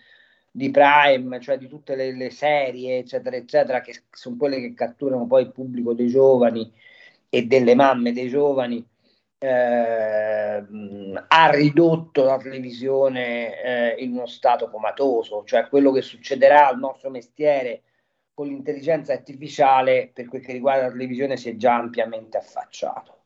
di 0.50 0.72
Prime, 0.72 1.39
cioè 1.39 1.58
di 1.60 1.68
tutte 1.68 1.96
le, 1.96 2.16
le, 2.16 2.32
serie, 2.32 2.98
eccetera, 3.00 3.36
eccetera, 3.36 3.82
che 3.82 4.04
sono 4.10 4.38
quelle 4.38 4.60
che 4.60 4.74
catturano 4.74 5.28
poi 5.28 5.43
il 5.43 5.52
pubblico 5.52 5.93
dei 5.93 6.08
giovani 6.08 6.72
e 7.30 7.43
delle 7.43 7.76
mamme 7.76 8.12
dei 8.12 8.30
giovani, 8.30 8.84
eh, 9.46 10.66
ha 11.28 11.50
ridotto 11.52 12.24
la 12.24 12.38
televisione 12.38 13.62
eh, 13.62 14.04
in 14.04 14.14
uno 14.14 14.26
stato 14.26 14.70
comatoso, 14.70 15.43
cioè 15.46 15.68
quello 15.68 15.91
che 15.91 16.02
succederà 16.02 16.68
al 16.68 16.80
nostro 16.80 17.10
mestiere 17.10 17.84
con 18.34 18.48
l'intelligenza 18.48 19.14
artificiale 19.14 20.12
per 20.14 20.28
quel 20.28 20.41
che 20.41 20.52
riguarda 20.52 20.86
la 20.86 20.91
televisione 20.91 21.38
si 21.38 21.50
è 21.50 21.56
già 21.56 21.76
ampiamente 21.76 22.38
affacciato. 22.38 23.20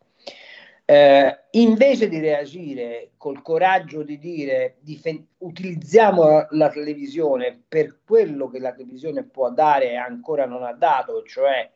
Eh, 0.85 1.39
invece 1.51 2.09
di 2.09 2.19
reagire 2.19 3.11
col 3.17 3.43
coraggio 3.43 4.01
di 4.01 4.17
dire 4.17 4.77
difen- 4.79 5.23
utilizziamo 5.37 6.23
la, 6.23 6.47
la, 6.49 6.69
televisione 6.69 7.61
per 7.67 7.99
quello 8.03 8.49
che 8.49 8.57
la 8.57 8.71
televisione 8.71 9.23
può 9.23 9.51
dare 9.51 9.91
e 9.91 9.95
ancora 9.95 10.45
non 10.47 10.63
ha 10.63 10.73
dato, 10.73 11.21
cioè 11.23 11.69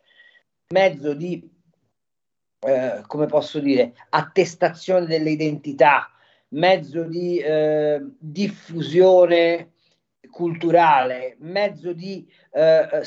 mezzo 0.70 1.14
di, 1.14 1.48
eh, 2.66 3.02
come 3.08 3.26
posso 3.26 3.60
dire, 3.60 3.94
attestazione 4.10 5.06
delle 5.06 5.32
identità, 5.32 6.10
mezzo 6.50 7.04
di 7.04 7.38
eh, 7.40 8.02
diffusione 8.20 9.72
culturale, 10.30 11.36
mezzo 11.40 11.94
di 11.94 12.28
eh, 12.52 13.04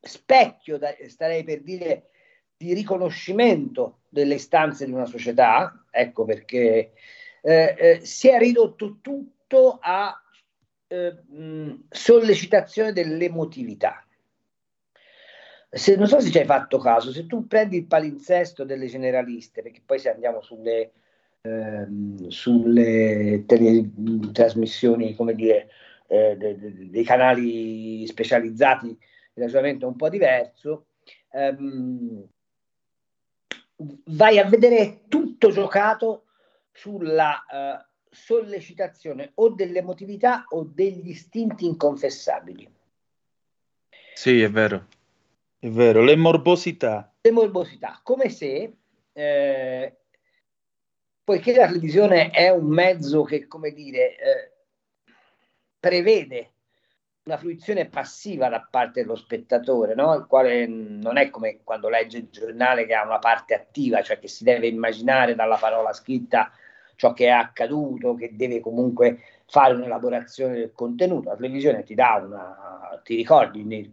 specchio, 0.00 0.78
starei 1.08 1.44
per 1.44 1.62
dire, 1.62 2.10
di 2.56 2.74
riconoscimento 2.74 4.00
delle 4.08 4.34
istanze 4.34 4.86
di 4.86 4.92
una 4.92 5.06
società, 5.06 5.84
ecco 5.90 6.24
perché 6.24 6.92
eh, 7.42 7.74
eh, 7.78 8.00
si 8.02 8.28
è 8.28 8.38
ridotto 8.38 8.98
tutto 9.00 9.78
a 9.80 10.20
sollecitazione 11.90 12.92
dell'emotività. 12.92 14.05
Se, 15.76 15.94
non 15.96 16.06
so 16.06 16.20
se 16.20 16.30
ci 16.30 16.38
hai 16.38 16.44
fatto 16.46 16.78
caso, 16.78 17.12
se 17.12 17.26
tu 17.26 17.46
prendi 17.46 17.76
il 17.76 17.86
palinsesto 17.86 18.64
delle 18.64 18.86
generaliste, 18.86 19.62
perché 19.62 19.82
poi 19.84 19.98
se 19.98 20.10
andiamo 20.10 20.40
sulle, 20.40 20.92
ehm, 21.42 22.28
sulle 22.28 23.44
tele, 23.46 23.90
trasmissioni, 24.32 25.14
come 25.14 25.34
dire, 25.34 25.68
eh, 26.06 26.36
de, 26.36 26.58
de, 26.58 26.90
dei 26.90 27.04
canali 27.04 28.06
specializzati, 28.06 28.86
il 28.86 29.42
ragionamento 29.42 29.84
è 29.84 29.88
un 29.88 29.96
po' 29.96 30.08
diverso. 30.08 30.86
Ehm, 31.32 32.26
vai 34.06 34.38
a 34.38 34.44
vedere 34.44 35.02
tutto 35.08 35.50
giocato 35.50 36.24
sulla 36.72 37.44
uh, 37.48 37.84
sollecitazione 38.10 39.32
o 39.34 39.50
dell'emotività 39.50 40.46
o 40.48 40.64
degli 40.64 41.10
istinti 41.10 41.66
inconfessabili. 41.66 42.72
Sì, 44.14 44.40
è 44.40 44.50
vero, 44.50 44.86
è 45.66 45.70
vero, 45.70 46.02
le 46.02 46.14
morbosità. 46.14 47.12
Le 47.20 47.30
morbosità, 47.32 47.98
come 48.04 48.28
se, 48.28 48.72
eh, 49.12 49.96
poiché 51.24 51.56
la 51.56 51.66
televisione 51.66 52.30
è 52.30 52.50
un 52.50 52.66
mezzo 52.66 53.24
che, 53.24 53.48
come 53.48 53.72
dire, 53.72 54.16
eh, 54.16 54.52
prevede 55.80 56.52
una 57.24 57.36
fruizione 57.36 57.86
passiva 57.86 58.48
da 58.48 58.64
parte 58.70 59.00
dello 59.00 59.16
spettatore, 59.16 59.96
no? 59.96 60.14
il 60.14 60.26
quale 60.26 60.68
non 60.68 61.16
è 61.16 61.30
come 61.30 61.58
quando 61.64 61.88
legge 61.88 62.18
il 62.18 62.28
giornale 62.30 62.86
che 62.86 62.94
ha 62.94 63.04
una 63.04 63.18
parte 63.18 63.54
attiva, 63.54 64.02
cioè 64.02 64.20
che 64.20 64.28
si 64.28 64.44
deve 64.44 64.68
immaginare 64.68 65.34
dalla 65.34 65.56
parola 65.56 65.92
scritta 65.92 66.52
ciò 66.94 67.12
che 67.12 67.26
è 67.26 67.30
accaduto, 67.30 68.14
che 68.14 68.36
deve 68.36 68.60
comunque 68.60 69.18
fare 69.46 69.74
un'elaborazione 69.74 70.54
del 70.54 70.72
contenuto. 70.72 71.30
La 71.30 71.36
televisione 71.36 71.82
ti 71.84 71.94
dà 71.94 72.22
una, 72.24 73.00
ti 73.02 73.16
ricordi, 73.16 73.64
nei, 73.64 73.92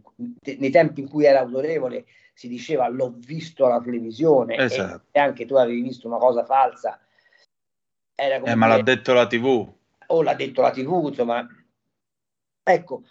nei 0.58 0.70
tempi 0.70 1.00
in 1.00 1.08
cui 1.08 1.24
era 1.24 1.40
autorevole 1.40 2.04
si 2.34 2.48
diceva 2.48 2.88
l'ho 2.88 3.14
visto 3.16 3.64
alla 3.64 3.80
televisione 3.80 4.56
esatto. 4.56 5.06
e, 5.12 5.20
anche 5.20 5.46
tu 5.46 5.54
avevi 5.54 5.82
visto 5.82 6.08
una 6.08 6.18
cosa 6.18 6.44
falsa. 6.44 6.98
Era 8.14 8.40
come 8.40 8.52
eh, 8.52 8.54
ma 8.54 8.66
l'ha 8.66 8.82
detto 8.82 9.12
la 9.12 9.26
TV. 9.26 9.72
O 10.06 10.22
l'ha 10.22 10.34
detto 10.34 10.60
la 10.60 10.70
TV, 10.70 11.06
insomma. 11.08 11.46
Ecco, 12.62 13.02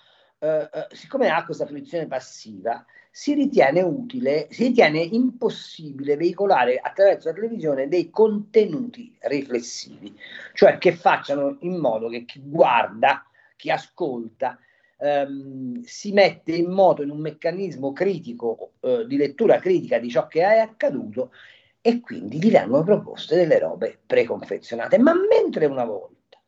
eh, 0.43 0.69
eh, 0.73 0.87
siccome 0.91 1.29
ha 1.29 1.45
questa 1.45 1.65
fruizione 1.65 2.05
passiva, 2.05 2.85
si 3.09 3.33
ritiene 3.33 3.81
utile, 3.81 4.47
si 4.49 4.65
ritiene 4.65 4.99
impossibile 4.99 6.17
veicolare 6.17 6.79
attraverso 6.79 7.29
la 7.29 7.35
televisione 7.35 7.87
dei 7.87 8.09
contenuti 8.09 9.15
riflessivi, 9.21 10.13
cioè 10.53 10.77
che 10.77 10.91
facciano 10.91 11.55
in 11.61 11.77
modo 11.77 12.09
che 12.09 12.25
chi 12.25 12.41
guarda, 12.43 13.25
chi 13.55 13.71
ascolta, 13.71 14.59
ehm, 14.97 15.81
si 15.83 16.11
mette 16.11 16.51
in 16.51 16.71
moto 16.71 17.03
in 17.03 17.11
un 17.11 17.21
meccanismo 17.21 17.93
critico 17.93 18.73
eh, 18.81 19.05
di 19.07 19.15
lettura 19.15 19.59
critica 19.59 19.97
di 19.97 20.09
ciò 20.09 20.27
che 20.27 20.41
è 20.41 20.57
accaduto 20.57 21.31
e 21.79 22.01
quindi 22.01 22.37
gli 22.43 22.51
vengono 22.51 22.83
proposte 22.83 23.37
delle 23.37 23.59
robe 23.59 23.97
preconfezionate. 24.05 24.97
Ma 24.97 25.13
mentre 25.13 25.67
una 25.67 25.85
volta 25.85 26.41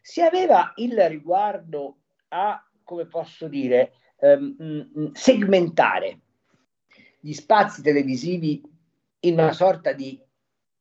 si 0.00 0.22
aveva 0.22 0.72
il 0.76 0.98
riguardo 1.08 1.98
a, 2.28 2.62
come 2.88 3.04
posso 3.04 3.48
dire, 3.48 3.92
ehm, 4.16 5.12
segmentare 5.12 6.20
gli 7.20 7.34
spazi 7.34 7.82
televisivi 7.82 8.62
in 9.20 9.34
una 9.34 9.52
sorta 9.52 9.92
di 9.92 10.18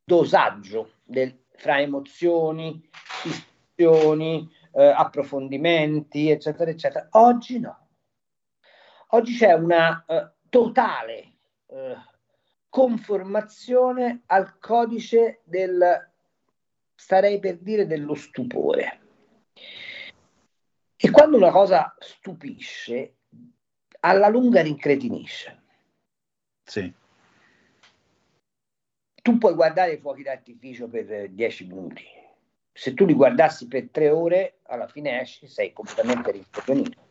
dosaggio 0.06 1.00
del, 1.04 1.38
fra 1.58 1.82
emozioni, 1.82 2.82
istruzioni, 3.26 4.50
eh, 4.72 4.86
approfondimenti, 4.86 6.30
eccetera, 6.30 6.72
eccetera. 6.72 7.10
Oggi 7.12 7.60
no. 7.60 7.88
Oggi 9.08 9.36
c'è 9.36 9.52
una 9.52 10.06
eh, 10.08 10.32
totale 10.48 11.34
eh, 11.66 11.98
conformazione 12.70 14.22
al 14.28 14.60
codice 14.60 15.42
del, 15.44 16.10
starei 16.96 17.40
per 17.40 17.58
dire, 17.58 17.86
dello 17.86 18.16
stupore. 18.16 19.07
E 21.00 21.12
quando 21.12 21.38
una 21.38 21.52
cosa 21.52 21.96
stupisce, 22.00 23.18
alla 24.00 24.30
lunga 24.30 24.62
rincretinisce. 24.62 25.64
Sì. 26.64 26.92
Tu 29.22 29.38
puoi 29.38 29.54
guardare 29.54 29.94
i 29.94 30.00
fuochi 30.00 30.24
d'artificio 30.24 30.88
per 30.88 31.30
dieci 31.30 31.68
minuti. 31.68 32.04
Se 32.74 32.94
tu 32.96 33.06
li 33.06 33.14
guardassi 33.14 33.68
per 33.68 33.90
tre 33.92 34.10
ore, 34.10 34.60
alla 34.64 34.88
fine 34.88 35.22
esci, 35.22 35.48
sei 35.48 35.72
completamente 35.72 36.32
rincoglionito. 36.32 37.06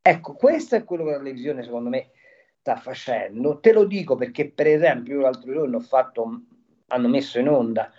Ecco, 0.00 0.34
questo 0.34 0.76
è 0.76 0.84
quello 0.84 1.04
che 1.04 1.10
la 1.10 1.18
televisione, 1.18 1.62
secondo 1.62 1.90
me, 1.90 2.10
sta 2.60 2.76
facendo. 2.76 3.60
Te 3.60 3.72
lo 3.72 3.84
dico 3.84 4.16
perché, 4.16 4.50
per 4.50 4.66
esempio, 4.66 5.20
l'altro 5.20 5.52
giorno 5.52 5.76
ho 5.76 5.80
fatto, 5.80 6.42
hanno 6.88 7.08
messo 7.08 7.38
in 7.38 7.48
onda 7.48 7.92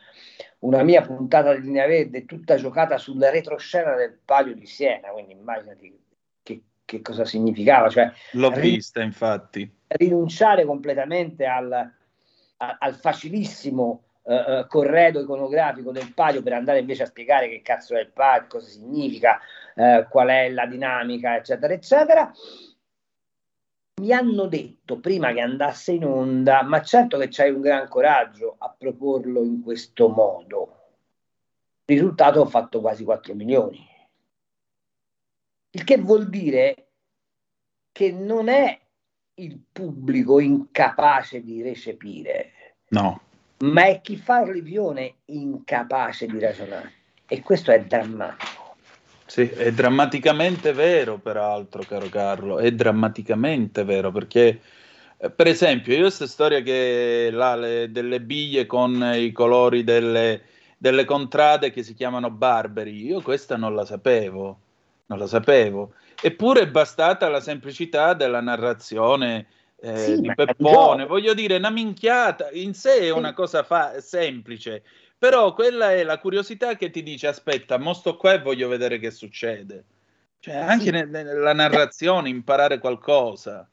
una 0.60 0.84
mia 0.84 1.02
puntata 1.02 1.54
di 1.54 1.62
linea 1.62 1.86
verde 1.88 2.26
tutta 2.26 2.56
giocata 2.56 2.98
sulla 2.98 3.30
retroscena 3.30 3.96
del 3.96 4.18
Palio 4.24 4.56
di 4.56 4.66
Siena, 4.66 5.10
quindi 5.10 5.34
immaginati 5.34 6.00
che, 6.42 6.62
che 6.84 7.02
cosa 7.02 7.26
significava. 7.26 7.90
Cioè, 7.90 8.12
L'ho 8.32 8.50
vista, 8.52 9.02
infatti. 9.02 9.72
Rinunciare 9.88 10.66
completamente 10.66 11.46
al, 11.46 11.72
a, 11.72 12.78
al 12.80 12.96
facilissimo 12.96 14.04
uh, 14.24 14.66
corredo 14.68 15.22
iconografico 15.22 15.92
del 15.92 16.14
Palio 16.14 16.42
per 16.42 16.54
andare 16.54 16.80
invece 16.80 17.04
a 17.04 17.08
spiegare 17.08 17.50
che 17.50 17.62
cazzo 17.62 17.96
è 17.96 18.00
il 18.00 18.12
Palio, 18.12 18.48
cosa 18.48 18.68
significa, 18.68 19.40
uh, 19.76 20.08
qual 20.10 20.30
è 20.30 20.50
la 20.50 20.66
dinamica, 20.66 21.36
eccetera, 21.36 21.74
eccetera 21.74 22.32
mi 24.02 24.12
hanno 24.12 24.48
detto 24.48 25.00
prima 25.00 25.32
che 25.32 25.40
andasse 25.40 25.94
in 25.94 26.06
onda, 26.06 26.64
ma 26.64 26.82
certo 26.82 27.18
che 27.18 27.30
c'hai 27.30 27.52
un 27.52 27.62
gran 27.62 27.88
coraggio 27.88 28.56
a 28.58 28.74
proporlo 28.78 29.42
in 29.42 29.62
questo 29.62 30.10
modo. 30.10 30.80
Risultato 31.86 32.42
ho 32.42 32.46
fatto 32.46 32.82
quasi 32.82 33.04
4 33.04 33.34
milioni. 33.36 33.88
Il 35.72 35.84
che 35.84 35.98
vuol 35.98 36.30
dire 36.30 36.88
che 37.92 38.12
non 38.12 38.50
è 38.50 38.78
il 39.36 39.62
pubblico 39.72 40.40
incapace 40.40 41.42
di 41.42 41.62
recepire. 41.62 42.52
No. 42.90 43.22
Ma 43.60 43.86
è 43.86 44.02
chi 44.02 44.18
fa 44.18 44.44
revisione 44.44 45.16
incapace 45.26 46.26
di 46.26 46.40
ragionare. 46.40 46.94
E 47.28 47.42
questo 47.42 47.72
è 47.72 47.82
drammatico. 47.84 48.65
Sì, 49.28 49.50
è 49.50 49.72
drammaticamente 49.72 50.72
vero, 50.72 51.18
peraltro, 51.18 51.84
caro 51.84 52.08
Carlo, 52.10 52.60
è 52.60 52.72
drammaticamente 52.72 53.84
vero, 53.84 54.12
perché 54.12 54.62
eh, 55.18 55.32
per 55.32 55.48
esempio, 55.48 55.94
io 55.94 56.02
questa 56.02 56.28
storia 56.28 56.62
che 56.62 57.30
là, 57.32 57.56
le, 57.56 57.92
delle 57.92 58.22
biglie 58.22 58.66
con 58.66 59.14
i 59.16 59.32
colori 59.32 59.84
delle, 59.84 60.44
delle, 60.78 61.06
contrade 61.06 61.72
che 61.72 61.84
si 61.84 61.94
chiamano 61.94 62.30
barberi, 62.30 63.06
io 63.06 63.22
questa 63.22 63.58
non 63.58 63.74
la 63.74 63.86
sapevo, 63.86 64.60
non 65.08 65.18
la 65.18 65.28
sapevo. 65.28 65.94
Eppure 66.22 66.62
è 66.62 66.68
bastata 66.68 67.28
la 67.28 67.42
semplicità 67.42 68.14
della 68.14 68.42
narrazione 68.42 69.48
eh, 69.78 69.98
sì, 69.98 70.22
di 70.22 70.34
Peppone, 70.34 71.06
voglio 71.06 71.34
dire, 71.34 71.58
una 71.58 71.70
minchiata 71.70 72.50
in 72.52 72.74
sé 72.74 73.00
è 73.00 73.10
una 73.12 73.34
cosa 73.34 73.64
fa- 73.64 74.00
semplice 74.00 74.84
però 75.18 75.54
quella 75.54 75.92
è 75.94 76.04
la 76.04 76.20
curiosità 76.20 76.76
che 76.76 76.90
ti 76.90 77.04
dice: 77.04 77.28
aspetta, 77.28 77.78
mo 77.78 77.94
sto 77.94 78.18
qua 78.18 78.34
e 78.34 78.42
voglio 78.42 78.68
vedere 78.68 79.00
che 79.00 79.12
succede. 79.12 79.86
Cioè, 80.40 80.56
anche 80.56 80.86
sì. 80.86 80.92
nella 80.92 81.54
narrazione 81.54 82.30
imparare 82.30 82.80
qualcosa. 82.80 83.70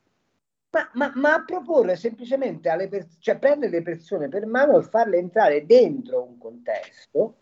Ma, 0.71 0.91
ma, 0.95 1.13
ma, 1.17 1.35
a 1.35 1.45
proporre 1.45 1.97
semplicemente 1.97 2.71
alle 2.71 2.89
persone, 2.89 3.17
cioè 3.21 3.39
prendere 3.39 3.73
le 3.73 3.83
persone 3.83 4.29
per 4.29 4.47
mano 4.47 4.79
e 4.79 4.83
farle 4.83 5.19
entrare 5.19 5.67
dentro 5.67 6.23
un 6.23 6.39
contesto 6.39 7.37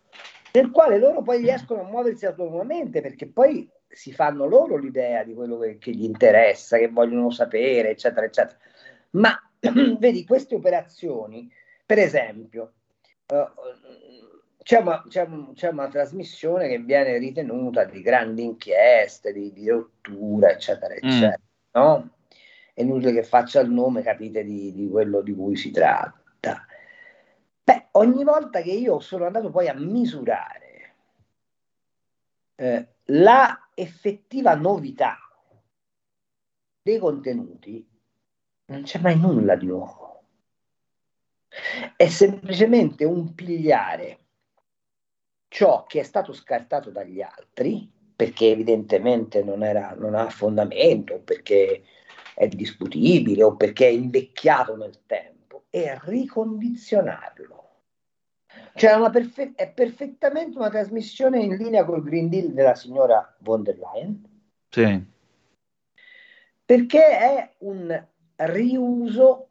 nel 0.53 0.71
quale 0.71 0.99
loro 0.99 1.23
poi 1.23 1.39
riescono 1.39 1.83
a 1.83 1.89
muoversi 1.89 2.27
autonomamente 2.27 3.01
perché 3.01 3.29
poi 3.29 3.69
si 3.89 4.13
fanno 4.13 4.47
loro 4.47 4.77
l'idea 4.77 5.25
di 5.25 5.35
quello 5.35 5.59
che, 5.59 5.79
che 5.79 5.93
gli 5.93 6.05
interessa, 6.05 6.79
che 6.79 6.89
vogliono 6.89 7.31
sapere, 7.31 7.91
eccetera, 7.91 8.27
eccetera. 8.27 8.59
Ma 9.11 9.33
vedi, 9.99 10.25
queste 10.25 10.55
operazioni, 10.55 11.51
per 11.85 11.99
esempio, 11.99 12.73
c'è, 14.63 14.81
una, 14.81 15.05
c'è, 15.09 15.23
un, 15.23 15.55
c'è, 15.55 15.69
una, 15.69 15.89
trasmissione 15.89 16.69
che 16.69 16.79
viene 16.79 17.17
ritenuta 17.19 17.85
di 17.85 18.03
grandi 18.03 18.43
inchieste, 18.43 19.33
di, 19.33 19.53
di 19.53 19.69
rottura, 19.69 20.51
eccetera, 20.51 20.95
eccetera. 20.95 21.39
Mm. 21.39 21.81
No? 21.81 22.11
È 22.75 22.83
inutile 22.83 23.13
che 23.13 23.23
faccia 23.23 23.61
il 23.61 23.71
nome, 23.71 24.03
capite 24.03 24.43
di, 24.43 24.73
di 24.73 24.89
quello 24.89 25.21
di 25.23 25.35
cui 25.35 25.57
si 25.57 25.71
tratta. 25.71 26.65
Beh, 27.63 27.89
ogni 27.93 28.25
volta 28.25 28.61
che 28.63 28.73
io 28.73 28.99
sono 29.01 29.27
andato 29.27 29.51
poi 29.51 29.69
a 29.69 29.75
misurare 29.75 30.95
eh, 32.57 32.89
la 33.05 33.69
effettiva 33.75 34.55
novità 34.55 35.19
dei 36.83 36.99
contenuti, 36.99 37.89
non 38.67 38.83
c'è 38.83 38.99
mai 39.01 39.19
nulla 39.19 39.55
di 39.55 39.67
nuovo 39.67 40.10
è 41.97 42.09
semplicemente 42.09 43.05
un 43.05 43.35
pigliare 43.35 44.19
ciò 45.49 45.85
che 45.85 46.01
è 46.01 46.03
stato 46.05 46.33
scartato 46.33 46.91
dagli 46.91 47.21
altri, 47.21 47.91
perché 48.15 48.51
evidentemente 48.51 49.43
non, 49.43 49.65
era, 49.65 49.95
non 49.99 50.15
ha 50.15 50.29
fondamento, 50.31 51.19
perché 51.21 51.83
è 52.35 52.47
discutibile 52.49 53.43
o 53.43 53.57
perché 53.57 53.87
è 53.87 53.91
invecchiato 53.91 54.77
nel 54.77 55.01
tempo, 55.07 55.65
e 55.71 55.99
ricondizionarlo. 56.05 57.59
Cioè 58.75 58.95
una 58.95 59.11
perfe- 59.11 59.53
è 59.55 59.71
perfettamente 59.71 60.57
una 60.57 60.71
trasmissione 60.71 61.41
in 61.41 61.57
linea 61.57 61.85
col 61.85 62.03
Green 62.03 62.29
Deal 62.29 62.53
della 62.53 62.75
signora 62.75 63.35
von 63.41 63.63
der 63.63 63.79
Leyen. 63.79 64.23
Sì. 64.69 65.05
Perché 66.65 67.19
è 67.19 67.55
un 67.59 68.07
riuso 68.37 69.50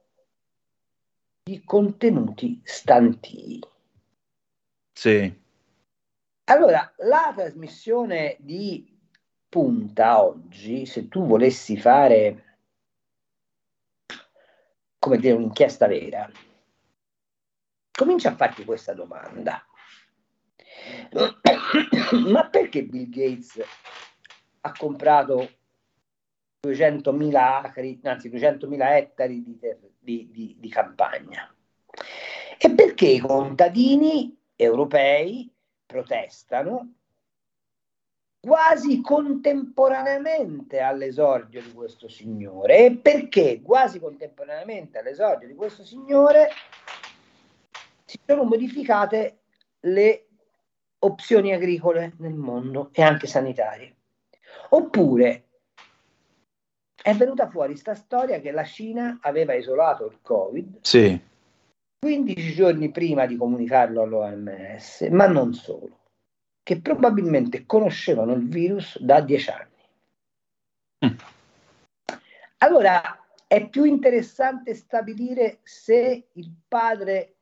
di 1.50 1.64
contenuti 1.64 2.62
stantii. 2.64 3.60
Sì. 4.93 5.41
Allora, 6.43 6.93
la 6.97 7.34
trasmissione 7.36 8.38
di 8.39 8.95
punta 9.50 10.22
oggi, 10.24 10.86
se 10.86 11.08
tu 11.08 11.26
volessi 11.26 11.76
fare, 11.76 12.58
come 15.00 15.18
dire, 15.18 15.34
un'inchiesta 15.34 15.88
vera, 15.88 16.30
comincia 17.91 18.30
a 18.30 18.36
farti 18.36 18.64
questa 18.64 18.93
domanda. 18.93 19.66
Ma 22.32 22.47
perché 22.47 22.84
Bill 22.84 23.10
Gates 23.10 23.60
ha 24.62 24.72
comprato 24.78 25.59
200.000 26.62 27.36
acri, 27.36 27.99
anzi 28.03 28.30
200.000 28.30 28.95
ettari 28.95 29.43
di, 29.43 29.60
di, 29.99 30.30
di, 30.32 30.55
di 30.60 30.70
campagna. 30.70 31.53
E 32.57 32.72
perché 32.72 33.07
i 33.07 33.20
contadini 33.20 34.38
europei 34.55 35.49
protestano 35.86 36.93
quasi 38.41 39.01
contemporaneamente 39.01 40.80
all'esordio 40.80 41.62
di 41.62 41.72
questo 41.74 42.07
signore 42.07 42.86
e 42.86 42.95
perché 42.95 43.62
quasi 43.62 43.99
contemporaneamente 43.99 44.99
all'esordio 44.99 45.47
di 45.47 45.55
questo 45.55 45.84
signore 45.84 46.49
si 48.05 48.20
sono 48.26 48.43
modificate 48.43 49.39
le 49.82 50.28
opzioni 50.99 51.53
agricole 51.53 52.14
nel 52.20 52.34
mondo 52.34 52.89
e 52.91 53.01
anche 53.01 53.28
sanitarie. 53.28 53.95
Oppure 54.70 55.49
è 57.02 57.14
venuta 57.16 57.50
fuori 57.50 57.76
sta 57.76 57.95
storia 57.95 58.39
che 58.39 58.52
la 58.52 58.64
Cina 58.64 59.20
aveva 59.22 59.54
isolato 59.54 60.06
il 60.06 60.20
Covid 60.22 60.78
sì. 60.82 61.28
15 62.00 62.54
giorni 62.54 62.91
prima 62.91 63.26
di 63.26 63.36
comunicarlo 63.36 64.02
all'OMS, 64.02 65.02
ma 65.12 65.28
non 65.28 65.54
solo, 65.54 66.00
che 66.64 66.80
probabilmente 66.80 67.66
conoscevano 67.66 68.34
il 68.34 68.47
virus 68.47 68.97
da 69.00 69.20
10 69.20 69.50
anni. 69.50 69.68
Mm. 71.06 71.18
Allora, 72.60 73.02
è 73.45 73.68
più 73.68 73.84
interessante 73.84 74.76
stabilire 74.76 75.60
se 75.64 76.28
il 76.32 76.54
padre 76.68 77.36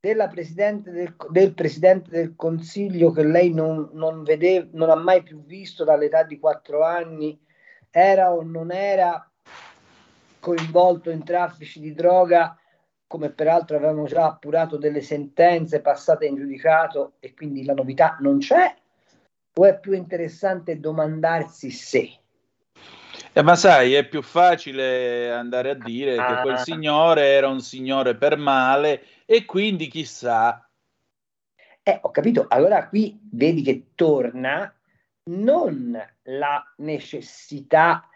della 0.00 0.28
presidente 0.28 0.90
del, 0.90 1.14
del, 1.30 1.54
Presidente 1.54 2.10
del 2.10 2.36
Consiglio 2.36 3.10
che 3.10 3.24
lei 3.24 3.54
non, 3.54 3.88
non, 3.92 4.22
vede, 4.22 4.68
non 4.72 4.90
ha 4.90 4.96
mai 4.96 5.22
più 5.22 5.42
visto 5.44 5.82
dall'età 5.82 6.24
di 6.24 6.38
quattro 6.38 6.84
anni 6.84 7.40
era 7.96 8.32
o 8.32 8.42
non 8.42 8.72
era 8.72 9.24
coinvolto 10.40 11.10
in 11.10 11.22
traffici 11.22 11.78
di 11.78 11.94
droga, 11.94 12.58
come 13.06 13.30
peraltro 13.30 13.76
avevamo 13.76 14.04
già 14.06 14.24
appurato 14.24 14.76
delle 14.76 15.00
sentenze 15.00 15.80
passate 15.80 16.26
in 16.26 16.34
giudicato 16.34 17.12
e 17.20 17.32
quindi 17.34 17.64
la 17.64 17.72
novità 17.72 18.16
non 18.18 18.38
c'è? 18.38 18.74
O 19.54 19.64
è 19.64 19.78
più 19.78 19.92
interessante 19.92 20.80
domandarsi 20.80 21.70
se? 21.70 22.18
Eh, 23.32 23.42
ma 23.42 23.54
sai, 23.54 23.94
è 23.94 24.08
più 24.08 24.22
facile 24.22 25.30
andare 25.30 25.70
a 25.70 25.74
dire 25.74 26.16
ah. 26.16 26.34
che 26.34 26.42
quel 26.42 26.58
signore 26.58 27.28
era 27.28 27.46
un 27.46 27.60
signore 27.60 28.16
per 28.16 28.36
male 28.36 29.04
e 29.24 29.44
quindi 29.44 29.86
chissà. 29.86 30.68
Eh, 31.80 31.98
ho 32.02 32.10
capito. 32.10 32.46
Allora 32.48 32.88
qui 32.88 33.20
vedi 33.30 33.62
che 33.62 33.90
torna 33.94 34.74
non 35.24 35.98
la 36.24 36.74
necessità 36.78 38.08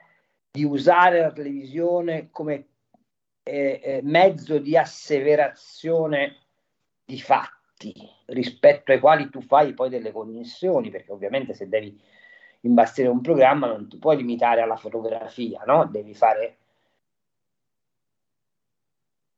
di 0.50 0.64
usare 0.64 1.20
la 1.20 1.32
televisione 1.32 2.30
come 2.30 2.66
eh, 3.42 3.80
eh, 3.82 4.00
mezzo 4.02 4.59
di 4.59 4.76
asseverazione 4.76 6.36
di 7.04 7.20
fatti 7.20 7.94
rispetto 8.26 8.92
ai 8.92 9.00
quali 9.00 9.30
tu 9.30 9.40
fai 9.40 9.72
poi 9.72 9.88
delle 9.88 10.12
connessioni, 10.12 10.90
perché 10.90 11.12
ovviamente 11.12 11.54
se 11.54 11.68
devi 11.68 11.98
imbastire 12.62 13.09
un 13.09 13.20
programma 13.20 13.66
non 13.66 13.88
ti 13.88 13.98
puoi 13.98 14.16
limitare 14.16 14.61
alla 14.61 14.76
fotografia, 14.76 15.62
no? 15.64 15.86
Devi 15.86 16.14
fare... 16.14 16.56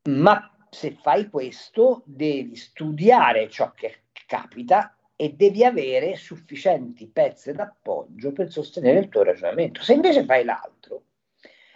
Ma 0.08 0.50
se 0.70 0.92
fai 0.92 1.28
questo 1.28 2.02
devi 2.06 2.56
studiare 2.56 3.48
ciò 3.48 3.72
che 3.72 4.04
capita 4.26 4.96
e 5.20 5.34
devi 5.34 5.66
avere 5.66 6.16
sufficienti 6.16 7.06
pezzi 7.06 7.52
d'appoggio 7.52 8.32
per 8.32 8.50
sostenere 8.50 9.00
il 9.00 9.10
tuo 9.10 9.22
ragionamento. 9.22 9.82
Se 9.82 9.92
invece 9.92 10.24
fai 10.24 10.44
l'altro 10.44 11.02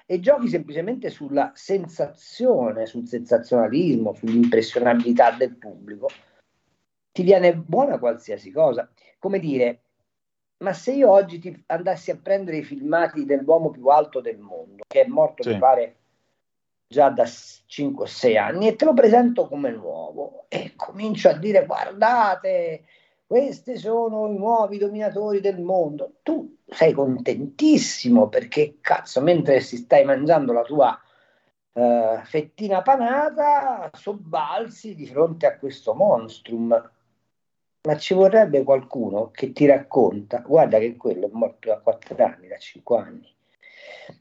e 0.07 0.18
giochi 0.18 0.49
semplicemente 0.49 1.11
sulla 1.11 1.53
sensazione, 1.55 2.86
sul 2.86 3.07
sensazionalismo, 3.07 4.14
sull'impressionabilità 4.14 5.32
del 5.32 5.57
pubblico, 5.57 6.09
ti 7.12 7.22
viene 7.22 7.55
buona 7.55 7.99
qualsiasi 7.99 8.51
cosa. 8.51 8.90
Come 9.18 9.38
dire, 9.38 9.82
ma 10.62 10.72
se 10.72 10.92
io 10.92 11.11
oggi 11.11 11.38
ti 11.38 11.64
andassi 11.66 12.11
a 12.11 12.16
prendere 12.16 12.57
i 12.57 12.64
filmati 12.64 13.26
dell'uomo 13.26 13.68
più 13.68 13.88
alto 13.88 14.22
del 14.22 14.38
mondo, 14.38 14.84
che 14.88 15.03
è 15.03 15.07
morto, 15.07 15.42
sì. 15.42 15.51
mi 15.51 15.59
pare, 15.59 15.97
già 16.86 17.11
da 17.11 17.26
5 17.26 18.07
6 18.07 18.38
anni, 18.38 18.68
e 18.68 18.76
te 18.76 18.86
lo 18.86 18.95
presento 18.95 19.47
come 19.49 19.70
nuovo, 19.70 20.47
e 20.49 20.72
comincio 20.76 21.28
a 21.28 21.36
dire, 21.36 21.66
guardate, 21.66 22.84
questi 23.27 23.77
sono 23.77 24.29
i 24.29 24.37
nuovi 24.37 24.79
dominatori 24.79 25.41
del 25.41 25.61
mondo. 25.61 26.14
Tu 26.22 26.59
sei 26.66 26.93
contentissimo 26.93 28.29
perché, 28.29 28.79
cazzo, 28.81 29.20
mentre 29.20 29.61
si 29.61 29.77
stai 29.77 30.05
mangiando 30.05 30.53
la 30.53 30.62
tua 30.62 31.01
uh, 31.72 32.25
fettina 32.25 32.83
panata, 32.83 33.91
sobbalzi 33.93 34.95
di 34.95 35.07
fronte 35.07 35.47
a 35.47 35.57
questo 35.59 35.95
monstrum 35.95 36.93
ma 37.85 37.99
ci 37.99 38.14
vorrebbe 38.14 38.62
qualcuno 38.62 39.31
che 39.31 39.53
ti 39.53 39.66
racconta, 39.66 40.39
guarda 40.39 40.79
che 40.79 40.97
quello 40.97 41.27
è 41.27 41.31
morto 41.33 41.68
da 41.68 41.79
4 41.81 42.25
anni, 42.25 42.49
da 42.49 42.57
5 42.57 42.99
anni, 42.99 43.35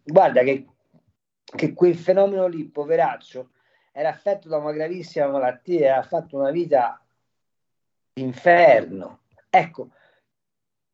guarda 0.04 0.44
che, 0.44 0.68
che 1.44 1.74
quel 1.74 1.96
fenomeno 1.96 2.48
lì, 2.48 2.66
poveraccio, 2.66 3.52
era 3.94 4.10
affetto 4.10 4.50
da 4.50 4.58
una 4.58 4.74
gravissima 4.74 5.28
malattia 5.28 5.80
e 5.80 5.88
ha 5.88 6.04
fatto 6.04 6.38
una 6.38 6.52
vita 6.52 7.03
d'inferno. 8.14 9.22
Ecco, 9.50 9.90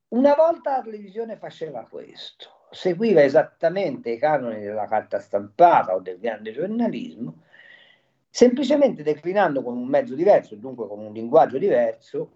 una 0.09 0.33
volta 0.33 0.77
la 0.77 0.83
televisione 0.83 1.37
faceva 1.37 1.85
questo, 1.87 2.67
seguiva 2.71 3.21
esattamente 3.21 4.11
i 4.11 4.17
canoni 4.17 4.59
della 4.59 4.87
carta 4.87 5.19
stampata 5.19 5.93
o 5.93 5.99
del 5.99 6.19
grande 6.19 6.51
giornalismo, 6.51 7.43
semplicemente 8.29 9.03
declinando 9.03 9.61
con 9.61 9.77
un 9.77 9.87
mezzo 9.87 10.15
diverso, 10.15 10.55
dunque 10.55 10.87
con 10.87 10.99
un 10.99 11.13
linguaggio 11.13 11.57
diverso, 11.57 12.31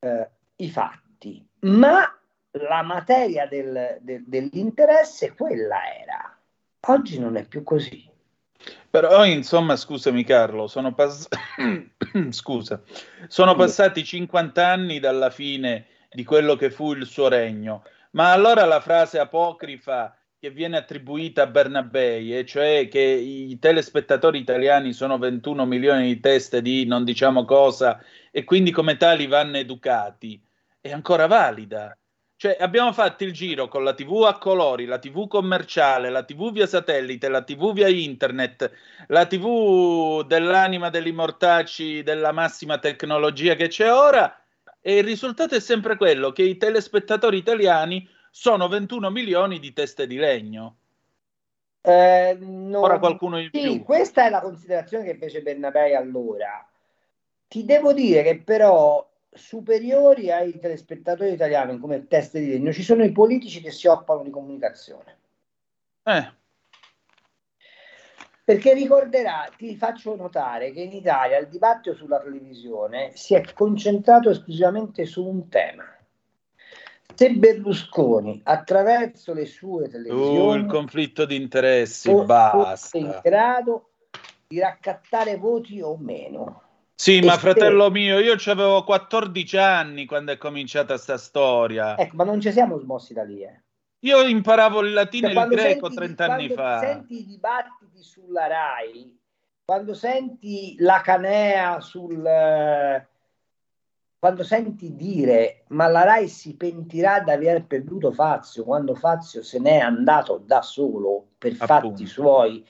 eh, 0.00 0.28
i 0.56 0.68
fatti, 0.68 1.46
ma 1.60 2.04
la 2.52 2.82
materia 2.82 3.46
del, 3.46 3.98
del, 4.00 4.24
dell'interesse 4.26 5.34
quella 5.34 5.78
era. 5.94 6.36
Oggi 6.88 7.18
non 7.18 7.36
è 7.36 7.46
più 7.46 7.62
così. 7.62 8.08
Però, 8.90 9.24
insomma, 9.24 9.76
scusami 9.76 10.24
Carlo, 10.24 10.66
sono, 10.66 10.92
pass- 10.94 11.28
Scusa. 12.30 12.82
sono 13.28 13.54
passati 13.54 14.04
50 14.04 14.66
anni 14.66 14.98
dalla 14.98 15.30
fine 15.30 15.86
di 16.10 16.24
quello 16.24 16.56
che 16.56 16.70
fu 16.70 16.92
il 16.92 17.06
suo 17.06 17.28
regno, 17.28 17.84
ma 18.12 18.32
allora 18.32 18.64
la 18.64 18.80
frase 18.80 19.20
apocrifa 19.20 20.16
che 20.40 20.50
viene 20.50 20.76
attribuita 20.78 21.42
a 21.42 21.46
Bernabei, 21.46 22.36
e 22.36 22.44
cioè 22.44 22.88
che 22.88 23.00
i 23.00 23.58
telespettatori 23.60 24.38
italiani 24.38 24.92
sono 24.92 25.18
21 25.18 25.66
milioni 25.66 26.06
di 26.06 26.18
teste 26.18 26.60
di 26.62 26.84
non 26.86 27.04
diciamo 27.04 27.44
cosa 27.44 28.02
e 28.32 28.42
quindi 28.44 28.70
come 28.70 28.96
tali 28.96 29.26
vanno 29.26 29.58
educati, 29.58 30.42
è 30.80 30.90
ancora 30.90 31.26
valida. 31.26 31.96
Cioè 32.40 32.56
abbiamo 32.58 32.90
fatto 32.94 33.22
il 33.24 33.34
giro 33.34 33.68
con 33.68 33.84
la 33.84 33.92
TV 33.92 34.22
a 34.22 34.38
colori, 34.38 34.86
la 34.86 34.98
TV 34.98 35.28
commerciale, 35.28 36.08
la 36.08 36.22
TV 36.22 36.50
via 36.50 36.66
satellite, 36.66 37.28
la 37.28 37.42
TV 37.42 37.74
via 37.74 37.86
internet, 37.86 38.72
la 39.08 39.26
TV 39.26 40.24
dell'anima 40.24 40.88
degli 40.88 41.12
mortacci 41.12 42.02
della 42.02 42.32
massima 42.32 42.78
tecnologia 42.78 43.56
che 43.56 43.68
c'è 43.68 43.92
ora 43.92 44.40
e 44.80 44.96
il 44.96 45.04
risultato 45.04 45.54
è 45.54 45.60
sempre 45.60 45.98
quello 45.98 46.32
che 46.32 46.40
i 46.40 46.56
telespettatori 46.56 47.36
italiani 47.36 48.08
sono 48.30 48.68
21 48.68 49.10
milioni 49.10 49.58
di 49.58 49.74
teste 49.74 50.06
di 50.06 50.16
legno. 50.16 50.76
Eh, 51.82 52.38
non... 52.40 52.82
Ora 52.82 52.98
qualcuno 52.98 53.38
in 53.38 53.50
sì, 53.52 53.60
più. 53.60 53.82
Questa 53.82 54.24
è 54.24 54.30
la 54.30 54.40
considerazione 54.40 55.04
che 55.04 55.16
fece 55.16 55.42
Bernabei 55.42 55.94
allora. 55.94 56.66
Ti 57.46 57.66
devo 57.66 57.92
dire 57.92 58.22
che 58.22 58.38
però 58.38 59.09
superiori 59.32 60.30
ai 60.30 60.58
telespettatori 60.58 61.32
italiani 61.32 61.78
come 61.78 62.06
teste 62.06 62.40
di 62.40 62.48
legno 62.48 62.72
ci 62.72 62.82
sono 62.82 63.04
i 63.04 63.12
politici 63.12 63.60
che 63.60 63.70
si 63.70 63.86
occupano 63.86 64.22
di 64.22 64.30
comunicazione. 64.30 65.18
Eh. 66.02 66.32
Perché 68.42 68.74
ricorderà, 68.74 69.48
ti 69.56 69.76
faccio 69.76 70.16
notare 70.16 70.72
che 70.72 70.80
in 70.80 70.92
Italia 70.92 71.38
il 71.38 71.48
dibattito 71.48 71.94
sulla 71.94 72.20
televisione 72.20 73.12
si 73.14 73.34
è 73.34 73.44
concentrato 73.52 74.30
esclusivamente 74.30 75.04
su 75.04 75.24
un 75.24 75.48
tema 75.48 75.84
se 77.20 77.32
Berlusconi 77.34 78.40
attraverso 78.44 79.34
le 79.34 79.44
sue 79.44 79.90
televisioni 79.90 80.58
uh, 80.58 80.64
il 80.64 80.64
conflitto 80.64 81.26
di 81.26 81.36
interessi 81.36 82.10
basta 82.24 82.96
in 82.96 83.20
grado 83.22 83.90
di 84.48 84.58
raccattare 84.58 85.36
voti 85.36 85.82
o 85.82 85.98
meno 85.98 86.62
sì 87.00 87.20
ma 87.20 87.38
fratello 87.38 87.90
mio 87.90 88.18
io 88.18 88.34
avevo 88.44 88.84
14 88.84 89.56
anni 89.56 90.04
quando 90.04 90.32
è 90.32 90.36
cominciata 90.36 90.98
sta 90.98 91.16
storia 91.16 91.96
ecco 91.96 92.16
ma 92.16 92.24
non 92.24 92.42
ci 92.42 92.52
siamo 92.52 92.76
smossi 92.78 93.14
da 93.14 93.22
lì 93.22 93.42
eh. 93.42 93.62
io 94.00 94.20
imparavo 94.20 94.82
il 94.82 94.92
latino 94.92 95.30
cioè, 95.30 95.40
e 95.40 95.42
il 95.44 95.48
greco 95.48 95.86
senti, 95.86 96.14
30 96.14 96.24
anni 96.26 96.48
fa 96.50 96.78
senti 96.80 97.20
i 97.20 97.24
dibattiti 97.24 98.02
sulla 98.02 98.46
RAI 98.48 99.18
quando 99.64 99.94
senti 99.94 100.76
la 100.78 101.00
canea 101.00 101.80
sul 101.80 102.22
quando 104.18 104.42
senti 104.44 104.94
dire 104.94 105.64
ma 105.68 105.86
la 105.86 106.04
Rai 106.04 106.28
si 106.28 106.54
pentirà 106.54 107.20
di 107.20 107.30
aver 107.30 107.64
perduto 107.64 108.12
Fazio 108.12 108.64
quando 108.64 108.94
Fazio 108.94 109.42
se 109.42 109.58
n'è 109.58 109.78
andato 109.78 110.42
da 110.44 110.60
solo 110.60 111.28
per 111.38 111.52
Appunto. 111.52 111.88
fatti 111.88 112.06
suoi 112.06 112.62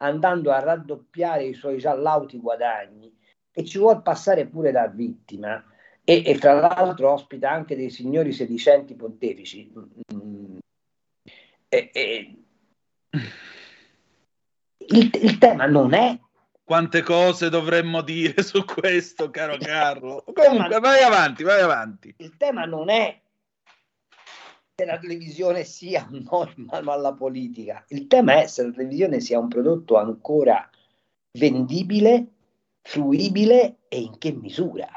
andando 0.00 0.52
a 0.52 0.58
raddoppiare 0.58 1.44
i 1.44 1.54
suoi 1.54 1.78
già 1.78 1.94
lauti 1.94 2.38
guadagni 2.38 3.16
e 3.58 3.64
ci 3.64 3.78
vuol 3.78 4.02
passare 4.02 4.46
pure 4.46 4.70
da 4.70 4.86
vittima 4.86 5.60
e, 6.04 6.22
e 6.24 6.38
tra 6.38 6.52
l'altro 6.52 7.10
ospita 7.10 7.50
anche 7.50 7.74
dei 7.74 7.90
signori 7.90 8.32
sedicenti 8.32 8.94
pontefici 8.94 9.72
mm. 10.14 10.58
e, 11.68 11.90
e... 11.92 12.36
Il, 14.90 15.10
il 15.20 15.38
tema 15.38 15.66
non 15.66 15.92
è 15.92 16.16
quante 16.62 17.02
cose 17.02 17.48
dovremmo 17.48 18.00
dire 18.02 18.42
su 18.44 18.64
questo, 18.64 19.28
caro 19.30 19.56
Carlo. 19.58 20.22
Comunque, 20.32 20.78
vai 20.78 21.02
avanti, 21.02 21.42
vai 21.42 21.60
avanti. 21.60 22.14
Il 22.18 22.36
tema 22.36 22.64
non 22.64 22.90
è 22.90 23.20
se 24.76 24.84
la 24.84 24.98
televisione 24.98 25.64
sia 25.64 26.06
un 26.08 26.22
no 26.30 26.48
in 26.56 26.66
mano 26.66 26.92
alla 26.92 27.12
politica, 27.12 27.84
il 27.88 28.06
tema 28.06 28.40
è 28.40 28.46
se 28.46 28.62
la 28.62 28.70
televisione 28.70 29.18
sia 29.18 29.40
un 29.40 29.48
prodotto 29.48 29.96
ancora 29.96 30.70
vendibile, 31.32 32.34
fruibile 32.88 33.80
e 33.88 34.00
in 34.00 34.16
che 34.16 34.32
misura. 34.32 34.88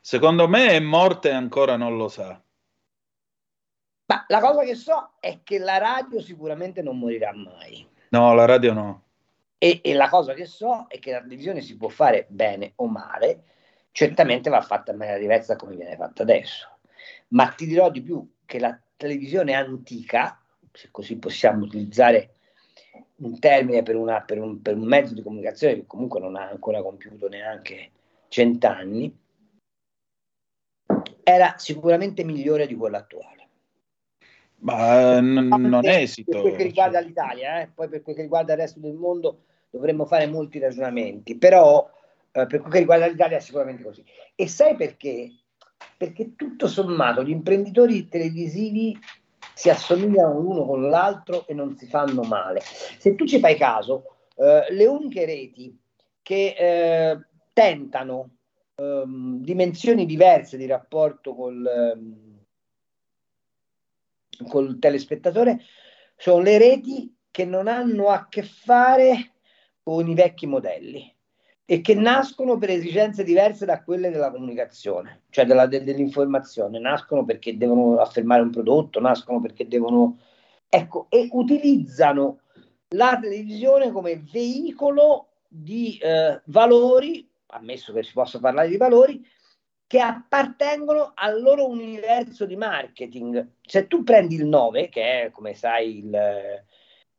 Secondo 0.00 0.48
me 0.48 0.68
è 0.68 0.80
morta 0.80 1.28
e 1.28 1.32
ancora 1.32 1.76
non 1.76 1.98
lo 1.98 2.08
sa. 2.08 2.42
Ma 4.06 4.24
la 4.26 4.40
cosa 4.40 4.64
che 4.64 4.74
so 4.74 5.16
è 5.20 5.40
che 5.42 5.58
la 5.58 5.76
radio 5.76 6.22
sicuramente 6.22 6.80
non 6.80 6.98
morirà 6.98 7.34
mai. 7.34 7.86
No, 8.08 8.32
la 8.32 8.46
radio 8.46 8.72
no. 8.72 9.04
E, 9.58 9.80
e 9.84 9.92
la 9.92 10.08
cosa 10.08 10.32
che 10.32 10.46
so 10.46 10.86
è 10.88 10.98
che 10.98 11.12
la 11.12 11.20
televisione 11.20 11.60
si 11.60 11.76
può 11.76 11.88
fare 11.88 12.24
bene 12.30 12.72
o 12.76 12.86
male, 12.88 13.44
certamente 13.92 14.48
va 14.48 14.62
fatta 14.62 14.92
in 14.92 14.96
maniera 14.96 15.18
diversa 15.18 15.56
come 15.56 15.76
viene 15.76 15.96
fatta 15.96 16.22
adesso. 16.22 16.78
Ma 17.28 17.48
ti 17.48 17.66
dirò 17.66 17.90
di 17.90 18.00
più 18.00 18.26
che 18.46 18.58
la 18.58 18.80
televisione 18.96 19.52
antica, 19.52 20.42
se 20.72 20.88
così 20.90 21.18
possiamo 21.18 21.64
utilizzare 21.64 22.36
un 23.20 23.38
termine 23.38 23.82
per, 23.82 23.96
una, 23.96 24.20
per, 24.20 24.40
un, 24.40 24.60
per 24.62 24.76
un 24.76 24.84
mezzo 24.84 25.14
di 25.14 25.22
comunicazione 25.22 25.74
che 25.74 25.86
comunque 25.86 26.20
non 26.20 26.36
ha 26.36 26.48
ancora 26.48 26.82
compiuto 26.82 27.28
neanche 27.28 27.90
cent'anni, 28.28 29.16
era 31.22 31.54
sicuramente 31.58 32.24
migliore 32.24 32.66
di 32.66 32.74
quella 32.74 32.98
attuale. 32.98 33.48
Ma 34.60 35.20
n- 35.20 35.48
non 35.48 35.86
esito. 35.86 36.30
Per 36.30 36.40
quel 36.40 36.56
che 36.56 36.62
riguarda 36.64 37.00
l'Italia, 37.00 37.60
eh, 37.60 37.68
poi 37.68 37.88
per 37.88 38.02
quel 38.02 38.14
che 38.14 38.22
riguarda 38.22 38.52
il 38.52 38.58
resto 38.58 38.78
del 38.78 38.94
mondo 38.94 39.44
dovremmo 39.70 40.04
fare 40.04 40.26
molti 40.26 40.58
ragionamenti, 40.58 41.36
però 41.36 41.88
eh, 42.32 42.46
per 42.46 42.60
quel 42.60 42.72
che 42.72 42.78
riguarda 42.78 43.06
l'Italia 43.06 43.38
è 43.38 43.40
sicuramente 43.40 43.82
così. 43.82 44.04
E 44.34 44.48
sai 44.48 44.76
perché? 44.76 45.30
Perché 45.96 46.34
tutto 46.36 46.66
sommato 46.66 47.22
gli 47.22 47.30
imprenditori 47.30 48.08
televisivi 48.08 48.98
si 49.60 49.68
assomigliano 49.68 50.40
l'uno 50.40 50.64
con 50.64 50.88
l'altro 50.88 51.46
e 51.46 51.52
non 51.52 51.76
si 51.76 51.84
fanno 51.84 52.22
male. 52.22 52.62
Se 52.62 53.14
tu 53.14 53.26
ci 53.26 53.38
fai 53.40 53.56
caso, 53.56 54.04
eh, 54.36 54.72
le 54.72 54.86
uniche 54.86 55.26
reti 55.26 55.78
che 56.22 56.54
eh, 56.58 57.20
tentano 57.52 58.36
ehm, 58.76 59.42
dimensioni 59.42 60.06
diverse 60.06 60.56
di 60.56 60.64
rapporto 60.64 61.34
col, 61.34 61.66
ehm, 61.66 62.38
col 64.48 64.78
telespettatore 64.78 65.60
sono 66.16 66.40
le 66.40 66.56
reti 66.56 67.14
che 67.30 67.44
non 67.44 67.68
hanno 67.68 68.08
a 68.08 68.28
che 68.30 68.42
fare 68.42 69.32
con 69.82 70.08
i 70.08 70.14
vecchi 70.14 70.46
modelli 70.46 71.14
e 71.70 71.82
che 71.82 71.94
nascono 71.94 72.58
per 72.58 72.70
esigenze 72.70 73.22
diverse 73.22 73.64
da 73.64 73.84
quelle 73.84 74.10
della 74.10 74.32
comunicazione, 74.32 75.22
cioè 75.30 75.44
della, 75.44 75.66
de, 75.66 75.84
dell'informazione, 75.84 76.80
nascono 76.80 77.24
perché 77.24 77.56
devono 77.56 78.00
affermare 78.00 78.42
un 78.42 78.50
prodotto, 78.50 78.98
nascono 78.98 79.40
perché 79.40 79.68
devono... 79.68 80.18
Ecco, 80.68 81.06
e 81.08 81.28
utilizzano 81.30 82.40
la 82.88 83.16
televisione 83.22 83.92
come 83.92 84.20
veicolo 84.32 85.28
di 85.46 85.96
eh, 85.98 86.40
valori, 86.46 87.30
ammesso 87.46 87.92
che 87.92 88.02
si 88.02 88.14
possa 88.14 88.40
parlare 88.40 88.68
di 88.68 88.76
valori, 88.76 89.24
che 89.86 90.00
appartengono 90.00 91.12
al 91.14 91.40
loro 91.40 91.68
universo 91.68 92.46
di 92.46 92.56
marketing. 92.56 93.46
Se 93.62 93.86
tu 93.86 94.02
prendi 94.02 94.34
il 94.34 94.46
9, 94.46 94.88
che 94.88 95.22
è, 95.22 95.30
come 95.30 95.54
sai, 95.54 95.98
il 95.98 96.64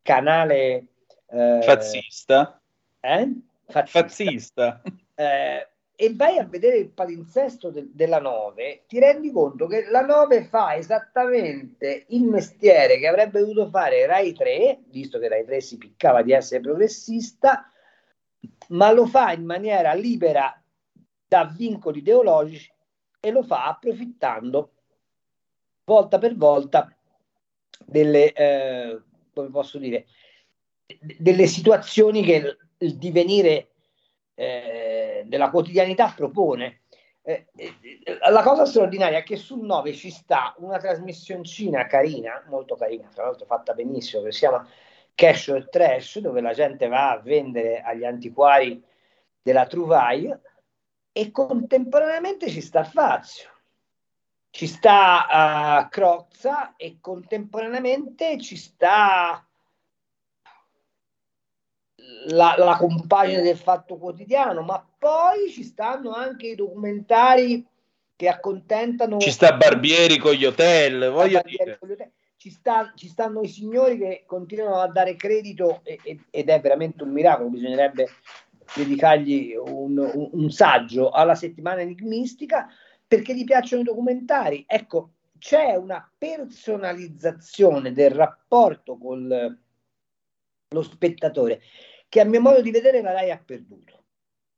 canale... 0.02 0.88
Eh, 1.28 1.60
Fazzista. 1.64 2.62
Eh? 3.00 3.32
Fazzista, 3.72 4.02
fazzista. 4.02 4.82
Eh, 5.16 5.68
e 6.02 6.16
vai 6.16 6.40
a 6.40 6.46
vedere 6.46 6.78
il 6.78 6.90
palinsesto 6.90 7.70
de- 7.70 7.90
della 7.94 8.20
9, 8.20 8.86
ti 8.88 8.98
rendi 8.98 9.32
conto 9.32 9.68
che 9.68 9.88
la 9.90 10.02
9 10.02 10.46
fa 10.46 10.76
esattamente 10.76 12.06
il 12.08 12.24
mestiere 12.24 12.98
che 12.98 13.08
avrebbe 13.08 13.40
dovuto 13.40 13.70
fare 13.70 14.08
Rai 14.08 14.34
3, 14.34 14.80
visto 14.88 15.20
che 15.20 15.28
Rai 15.28 15.46
3 15.46 15.62
si 15.62 15.78
piccava 15.78 16.24
di 16.24 16.32
essere 16.32 16.60
progressista, 16.60 17.72
ma 18.70 18.92
lo 18.92 19.06
fa 19.06 19.32
in 19.32 19.46
maniera 19.46 19.94
libera 19.94 20.60
da 21.28 21.46
vincoli 21.46 22.00
ideologici 22.00 22.74
e 23.20 23.30
lo 23.30 23.44
fa 23.44 23.68
approfittando 23.68 24.72
volta 25.84 26.18
per 26.18 26.36
volta 26.36 26.96
delle, 27.86 28.34
eh, 28.34 29.02
come 29.34 29.50
posso 29.50 29.78
dire, 29.78 30.08
delle 31.20 31.46
situazioni 31.46 32.24
che 32.24 32.58
il 32.82 32.98
divenire 32.98 33.70
eh, 34.36 35.24
della 35.26 35.50
quotidianità 35.50 36.14
propone. 36.16 36.82
Eh, 37.24 37.48
eh, 37.56 37.76
la 38.30 38.42
cosa 38.42 38.66
straordinaria 38.66 39.20
è 39.20 39.24
che 39.24 39.36
sul 39.36 39.64
9 39.64 39.94
ci 39.94 40.10
sta 40.10 40.56
una 40.58 40.80
trasmissioncina 40.80 41.86
carina, 41.86 42.44
molto 42.48 42.76
carina, 42.76 43.10
tra 43.14 43.26
l'altro 43.26 43.46
fatta 43.46 43.74
benissimo, 43.74 44.24
che 44.24 44.32
si 44.32 44.40
chiama 44.40 44.68
Cash 45.14 45.48
or 45.48 45.70
Trash, 45.70 46.20
dove 46.20 46.42
la 46.42 46.54
gente 46.54 46.88
va 46.88 47.12
a 47.12 47.20
vendere 47.20 47.82
agli 47.82 48.04
antiquari 48.04 48.84
della 49.42 49.68
Trouvaille 49.68 50.42
e 51.12 51.32
contemporaneamente 51.32 52.50
ci 52.50 52.62
sta 52.62 52.84
Fazio, 52.84 53.50
ci 54.50 54.66
sta 54.66 55.84
uh, 55.86 55.90
Crozza 55.90 56.76
e 56.76 56.98
contemporaneamente 57.00 58.40
ci 58.40 58.56
sta 58.56 59.46
la, 62.28 62.56
la 62.58 62.78
compagine 62.78 63.42
del 63.42 63.58
Fatto 63.58 63.98
Quotidiano, 63.98 64.62
ma 64.62 64.86
poi 64.98 65.50
ci 65.50 65.64
stanno 65.64 66.12
anche 66.14 66.48
i 66.48 66.56
documentari 66.56 67.66
che 68.16 68.28
accontentano... 68.28 69.20
Ci 69.20 69.32
sta 69.32 69.56
Barbieri 69.58 70.18
con 70.18 70.34
gli 70.34 70.46
hotel, 70.46 71.10
voglio 71.10 71.42
dire. 71.44 71.80
Hotel. 71.82 72.12
Ci, 72.36 72.50
sta, 72.50 72.92
ci, 72.96 73.08
stanno 73.08 73.42
i 73.42 73.48
signori 73.48 73.98
che 73.98 74.24
continuano 74.26 74.78
a 74.78 74.88
dare 74.88 75.16
credito 75.16 75.82
e, 75.84 76.00
e, 76.04 76.20
ed 76.30 76.50
è 76.50 76.60
veramente 76.60 77.04
un 77.04 77.12
miracolo, 77.12 77.50
bisognerebbe 77.50 78.08
dedicargli 78.76 79.54
un, 79.56 79.98
un, 79.98 80.30
un, 80.32 80.50
saggio 80.50 81.10
alla 81.10 81.36
settimana 81.36 81.82
enigmistica 81.82 82.68
perché 83.06 83.36
gli 83.36 83.44
piacciono 83.44 83.82
i 83.82 83.86
documentari. 83.86 84.66
Ecco, 84.68 85.12
c'è 85.38 85.76
una 85.76 86.08
personalizzazione 86.18 87.92
del 87.92 88.12
rapporto 88.12 88.98
con 88.98 89.60
lo 90.70 90.82
spettatore 90.82 91.62
che 92.12 92.20
a 92.20 92.26
mio 92.26 92.42
modo 92.42 92.62
di 92.62 92.72
vedere 92.72 93.02
la 93.02 93.14
Rai 93.14 93.32
ha 93.32 93.42
perduto. 93.44 94.04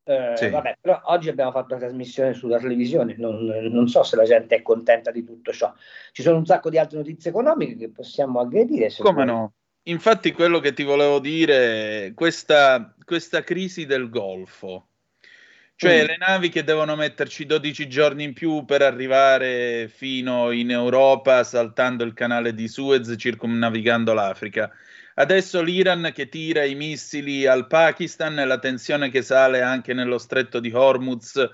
Eh, 0.06 0.34
sì. 0.36 0.50
vabbè, 0.50 0.80
però 0.82 1.00
oggi 1.06 1.30
abbiamo 1.30 1.52
fatto 1.52 1.76
una 1.76 1.84
trasmissione 1.84 2.34
sulla 2.34 2.58
televisione, 2.58 3.14
non, 3.20 3.46
non, 3.46 3.88
so 3.88 4.02
se 4.02 4.16
la 4.16 4.24
gente 4.24 4.56
è 4.56 4.62
contenta 4.64 5.12
di 5.12 5.24
tutto 5.24 5.54
ciò. 5.54 5.72
Ci 6.12 6.24
sono 6.24 6.38
un 6.38 6.48
sacco 6.48 6.72
di 6.72 6.80
altre 6.80 6.98
notizie 6.98 7.30
economiche 7.30 7.78
che 7.78 7.90
possiamo 7.92 8.40
aggredire. 8.40 8.92
Come 8.98 9.24
no? 9.24 9.54
Infatti 9.84 10.32
quello 10.32 10.60
che 10.60 10.74
ti 10.74 10.82
volevo 10.82 11.20
dire, 11.20 12.14
questa, 12.16 12.96
questa 13.06 13.44
crisi 13.44 13.86
del 13.86 14.10
Golfo, 14.10 14.88
cioè 15.76 16.04
mm. 16.04 16.08
le 16.08 16.18
navi 16.18 16.50
che 16.50 16.64
devono 16.64 16.96
metterci 16.96 17.46
12 17.46 17.88
giorni 17.88 18.24
in 18.24 18.34
più 18.34 18.66
per 18.66 18.82
arrivare 18.82 19.88
fino 19.90 20.50
in 20.50 20.72
Europa 20.72 21.44
saltando 21.44 22.04
il 22.04 22.14
canale 22.14 22.56
di 22.56 22.68
Suez, 22.68 23.14
circumnavigando 23.16 24.14
l'Africa 24.14 24.72
Adesso 25.16 25.62
l'Iran 25.62 26.12
che 26.14 26.28
tira 26.28 26.64
i 26.64 26.74
missili 26.74 27.46
al 27.46 27.68
Pakistan 27.68 28.40
e 28.40 28.46
la 28.46 28.58
tensione 28.58 29.10
che 29.10 29.22
sale 29.22 29.62
anche 29.62 29.94
nello 29.94 30.18
stretto 30.18 30.60
di 30.60 30.72
Hormuz, 30.72 31.50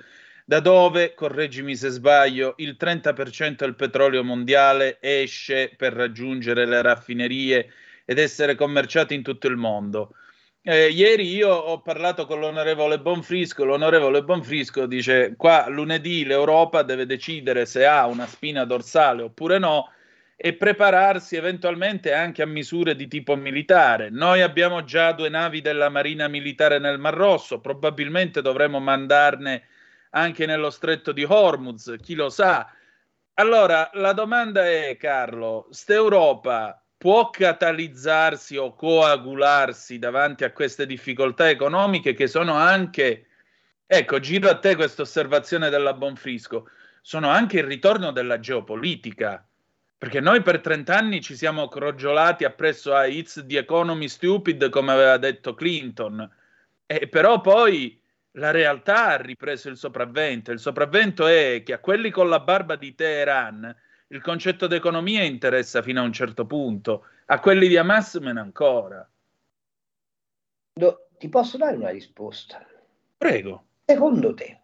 da 0.45 0.61
dove, 0.61 1.13
correggimi 1.13 1.75
se 1.75 1.89
sbaglio, 1.89 2.53
il 2.57 2.77
30% 2.79 3.55
del 3.57 3.75
petrolio 3.75 4.23
mondiale 4.23 4.97
esce 5.01 5.73
per 5.75 5.93
raggiungere 5.93 6.65
le 6.65 6.81
raffinerie 6.81 7.71
ed 8.05 8.17
essere 8.17 8.55
commerciato 8.55 9.13
in 9.13 9.23
tutto 9.23 9.47
il 9.47 9.57
mondo. 9.57 10.15
Eh, 10.61 10.89
ieri 10.89 11.27
io 11.27 11.53
ho 11.53 11.81
parlato 11.81 12.25
con 12.25 12.39
l'onorevole 12.39 12.99
Bonfrisco, 12.99 13.63
l'onorevole 13.63 14.23
Bonfrisco 14.23 14.85
dice 14.87 15.35
qua 15.37 15.67
lunedì 15.69 16.25
l'Europa 16.25 16.81
deve 16.81 17.05
decidere 17.05 17.65
se 17.65 17.85
ha 17.85 18.05
una 18.07 18.25
spina 18.25 18.65
dorsale 18.65 19.21
oppure 19.21 19.57
no 19.57 19.89
e 20.41 20.53
prepararsi 20.53 21.35
eventualmente 21.35 22.13
anche 22.13 22.41
a 22.41 22.45
misure 22.45 22.95
di 22.95 23.09
tipo 23.09 23.35
militare. 23.35 24.09
Noi 24.09 24.39
abbiamo 24.39 24.85
già 24.85 25.11
due 25.11 25.27
navi 25.27 25.59
della 25.59 25.89
Marina 25.89 26.29
Militare 26.29 26.79
nel 26.79 26.97
Mar 26.97 27.13
Rosso, 27.13 27.59
probabilmente 27.59 28.41
dovremo 28.41 28.79
mandarne 28.79 29.63
anche 30.11 30.45
nello 30.45 30.69
stretto 30.69 31.11
di 31.11 31.25
Hormuz, 31.25 31.93
chi 32.01 32.15
lo 32.15 32.29
sa. 32.29 32.71
Allora, 33.33 33.89
la 33.95 34.13
domanda 34.13 34.65
è, 34.65 34.95
Carlo, 34.97 35.67
st'Europa 35.71 36.81
può 36.95 37.29
catalizzarsi 37.31 38.55
o 38.55 38.73
coagularsi 38.73 39.99
davanti 39.99 40.45
a 40.45 40.53
queste 40.53 40.85
difficoltà 40.85 41.49
economiche 41.49 42.13
che 42.13 42.27
sono 42.27 42.53
anche, 42.53 43.25
ecco, 43.85 44.19
giro 44.21 44.49
a 44.49 44.57
te 44.57 44.77
questa 44.77 45.01
osservazione 45.01 45.69
della 45.69 45.93
Bonfrisco, 45.93 46.69
sono 47.01 47.27
anche 47.27 47.57
il 47.57 47.65
ritorno 47.65 48.11
della 48.11 48.39
geopolitica 48.39 49.43
perché 49.99 50.21
noi 50.21 50.41
per 50.41 50.61
30 50.61 50.97
anni 50.97 51.21
ci 51.21 51.35
siamo 51.35 51.67
crogiolati 51.67 52.45
appresso 52.45 52.95
a 52.95 53.05
It's 53.05 53.43
the 53.45 53.57
Economy 53.57 54.07
Stupid, 54.07 54.69
come 54.69 54.93
aveva 54.93 55.17
detto 55.17 55.53
Clinton. 55.53 56.27
E 56.85 57.09
però 57.09 57.41
poi 57.41 58.01
la 58.31 58.51
realtà 58.51 59.07
ha 59.07 59.17
ripreso 59.17 59.67
il 59.67 59.75
sopravvento. 59.75 60.53
Il 60.53 60.59
sopravvento 60.59 61.27
è 61.27 61.63
che 61.65 61.73
a 61.73 61.79
quelli 61.79 62.11
con 62.11 62.29
la 62.29 62.39
barba 62.39 62.77
di 62.77 62.95
Teheran 62.95 63.75
il 64.07 64.21
concetto 64.21 64.67
d'economia 64.67 65.23
interessa 65.23 65.81
fino 65.81 65.99
a 65.99 66.05
un 66.05 66.13
certo 66.13 66.45
punto, 66.45 67.07
a 67.25 67.41
quelli 67.41 67.67
di 67.67 67.75
Hamas 67.75 68.15
meno 68.15 68.39
ancora. 68.39 69.05
No, 70.75 70.99
ti 71.17 71.27
posso 71.27 71.57
dare 71.57 71.75
una 71.75 71.89
risposta? 71.89 72.65
Prego. 73.17 73.65
Secondo 73.83 74.33
te, 74.33 74.58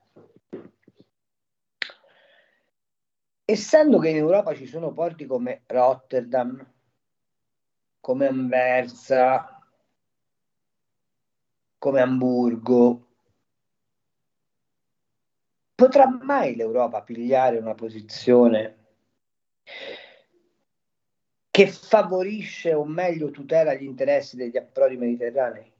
essendo 3.45 3.99
che 3.99 4.09
in 4.09 4.17
Europa 4.17 4.55
ci 4.55 4.65
sono 4.65 4.91
porti 4.91 5.27
come 5.27 5.61
Rotterdam, 5.67 6.65
come 7.99 8.27
Anversa, 8.27 9.59
come 11.77 12.01
Amburgo, 12.01 13.07
potrà 15.76 16.07
mai 16.09 16.55
l'Europa 16.55 17.03
pigliare 17.03 17.57
una 17.57 17.76
posizione 17.76 18.77
che 21.51 21.67
favorisce 21.67 22.73
o 22.73 22.84
meglio 22.84 23.30
tutela 23.30 23.76
gli 23.76 23.84
interessi 23.84 24.35
degli 24.35 24.57
approdi 24.57 24.97
mediterranei? 24.97 25.72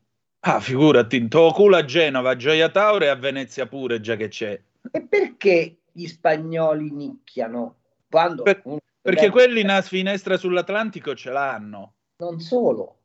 Ah, 0.41 0.59
figurati, 0.59 1.27
to 1.27 1.51
culo 1.53 1.75
a 1.75 1.83
Genova, 1.83 2.29
a 2.29 2.35
Gioia 2.35 2.69
Tauro 2.69 3.05
e 3.05 3.07
a 3.07 3.15
Venezia 3.15 3.65
pure, 3.65 3.99
già 3.99 4.15
che 4.15 4.27
c'è. 4.27 4.61
E 4.91 5.01
perché 5.01 5.77
gli 5.95 6.07
spagnoli 6.07 6.91
nicchiano? 6.91 7.77
Quando 8.09 8.43
Per- 8.43 8.61
Perché 9.01 9.30
quelli 9.30 9.61
una 9.61 9.81
finestra 9.81 10.35
sull'Atlantico 10.35 11.15
ce 11.15 11.30
l'hanno. 11.31 11.93
Non 12.17 12.39
solo, 12.39 13.01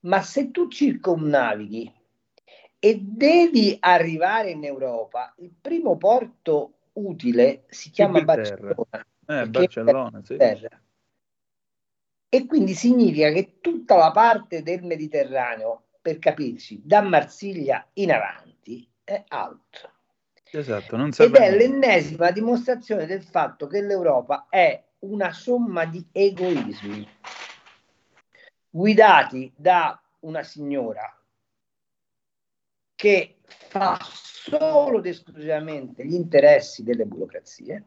ma 0.00 0.20
se 0.22 0.50
tu 0.50 0.68
circumnavighi 0.68 1.90
e 2.78 2.98
devi 3.00 3.76
arrivare 3.80 4.50
in 4.50 4.64
Europa, 4.64 5.34
il 5.38 5.52
primo 5.58 5.96
porto 5.96 6.90
utile 6.92 7.64
si 7.68 7.90
chiama. 7.90 8.22
Barcellona. 8.22 9.06
Eh, 9.26 9.48
Barcellona, 9.48 10.22
sì. 10.22 10.36
E 12.28 12.46
quindi 12.46 12.74
significa 12.74 13.30
che 13.30 13.58
tutta 13.60 13.96
la 13.96 14.10
parte 14.10 14.62
del 14.62 14.82
Mediterraneo, 14.84 15.84
per 16.00 16.18
capirci, 16.18 16.82
da 16.84 17.00
Marsiglia 17.00 17.88
in 17.94 18.12
avanti, 18.12 18.88
è 19.02 19.24
out. 19.30 19.91
Esatto, 20.54 20.96
non 20.96 21.10
Ed 21.16 21.34
è 21.34 21.56
l'ennesima 21.56 22.30
dimostrazione 22.30 23.06
del 23.06 23.22
fatto 23.22 23.66
che 23.66 23.80
l'Europa 23.80 24.46
è 24.50 24.84
una 25.00 25.32
somma 25.32 25.86
di 25.86 26.06
egoismi 26.12 27.08
guidati 28.68 29.50
da 29.56 29.98
una 30.20 30.42
signora 30.42 31.18
che 32.94 33.38
fa 33.44 33.98
solo 34.02 34.98
ed 34.98 35.06
esclusivamente 35.06 36.04
gli 36.04 36.14
interessi 36.14 36.82
delle 36.82 37.06
burocrazie 37.06 37.84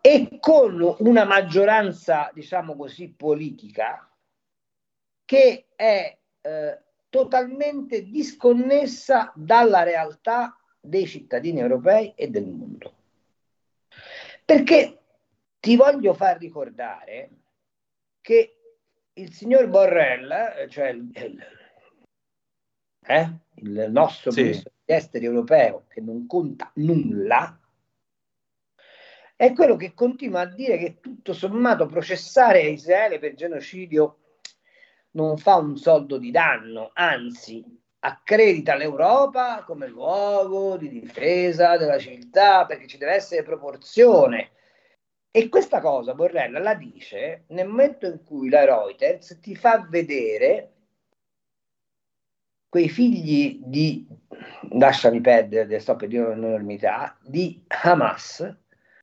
e 0.00 0.38
con 0.40 0.96
una 1.00 1.24
maggioranza, 1.24 2.30
diciamo 2.32 2.76
così, 2.76 3.08
politica 3.08 4.08
che 5.24 5.66
è 5.74 6.16
eh, 6.40 6.82
totalmente 7.08 8.04
disconnessa 8.04 9.32
dalla 9.34 9.82
realtà 9.82 10.57
dei 10.80 11.06
cittadini 11.06 11.60
europei 11.60 12.12
e 12.14 12.28
del 12.28 12.46
mondo. 12.46 12.94
Perché 14.44 14.98
ti 15.60 15.76
voglio 15.76 16.14
far 16.14 16.38
ricordare 16.38 17.30
che 18.20 18.54
il 19.14 19.32
signor 19.32 19.68
Borrell, 19.68 20.68
cioè 20.68 20.88
il, 20.88 21.10
il- 21.14 21.56
eh, 23.06 23.30
il 23.56 23.86
nostro 23.90 24.30
Sì. 24.30 24.42
ministro 24.42 24.70
degli 24.84 24.96
esteri 24.96 25.24
europeo, 25.24 25.86
che 25.88 26.00
non 26.00 26.26
conta 26.26 26.70
nulla, 26.74 27.58
è 29.34 29.52
quello 29.52 29.76
che 29.76 29.94
continua 29.94 30.40
a 30.40 30.46
dire 30.46 30.78
che 30.78 31.00
tutto 31.00 31.32
sommato 31.32 31.86
processare 31.86 32.60
Israele 32.62 33.18
per 33.18 33.34
genocidio 33.34 34.18
non 35.12 35.38
fa 35.38 35.56
un 35.56 35.76
soldo 35.76 36.18
di 36.18 36.30
danno, 36.30 36.90
anzi 36.92 37.64
accredita 38.00 38.74
l'Europa 38.74 39.64
come 39.64 39.88
luogo 39.88 40.76
di 40.76 40.88
difesa 40.88 41.76
della 41.76 41.98
civiltà 41.98 42.66
perché 42.66 42.86
ci 42.86 42.98
deve 42.98 43.14
essere 43.14 43.42
proporzione. 43.42 44.50
E 45.30 45.48
questa 45.48 45.80
cosa 45.80 46.14
Borrella 46.14 46.58
la 46.58 46.74
dice 46.74 47.44
nel 47.48 47.68
momento 47.68 48.06
in 48.06 48.22
cui 48.24 48.48
la 48.48 48.64
Reuters 48.64 49.38
ti 49.40 49.54
fa 49.54 49.86
vedere 49.88 50.72
quei 52.68 52.88
figli 52.88 53.60
di, 53.64 54.06
lasciami 54.72 55.20
perdere, 55.20 55.78
sto 55.78 55.96
per 55.96 56.08
dire 56.08 56.24
un'enormità, 56.24 57.16
di 57.22 57.64
Hamas 57.66 58.56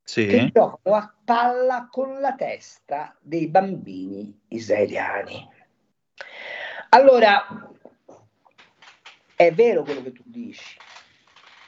Sì. 0.04 0.28
che 0.28 0.52
giocano 0.54 0.96
a 0.96 1.14
palla 1.24 1.88
con 1.90 2.20
la 2.20 2.36
testa 2.36 3.16
dei 3.20 3.48
bambini 3.48 4.40
israeliani. 4.50 5.50
Allora, 6.90 7.75
è 9.36 9.52
vero 9.54 9.84
quello 9.84 10.02
che 10.02 10.12
tu 10.12 10.24
dici, 10.26 10.78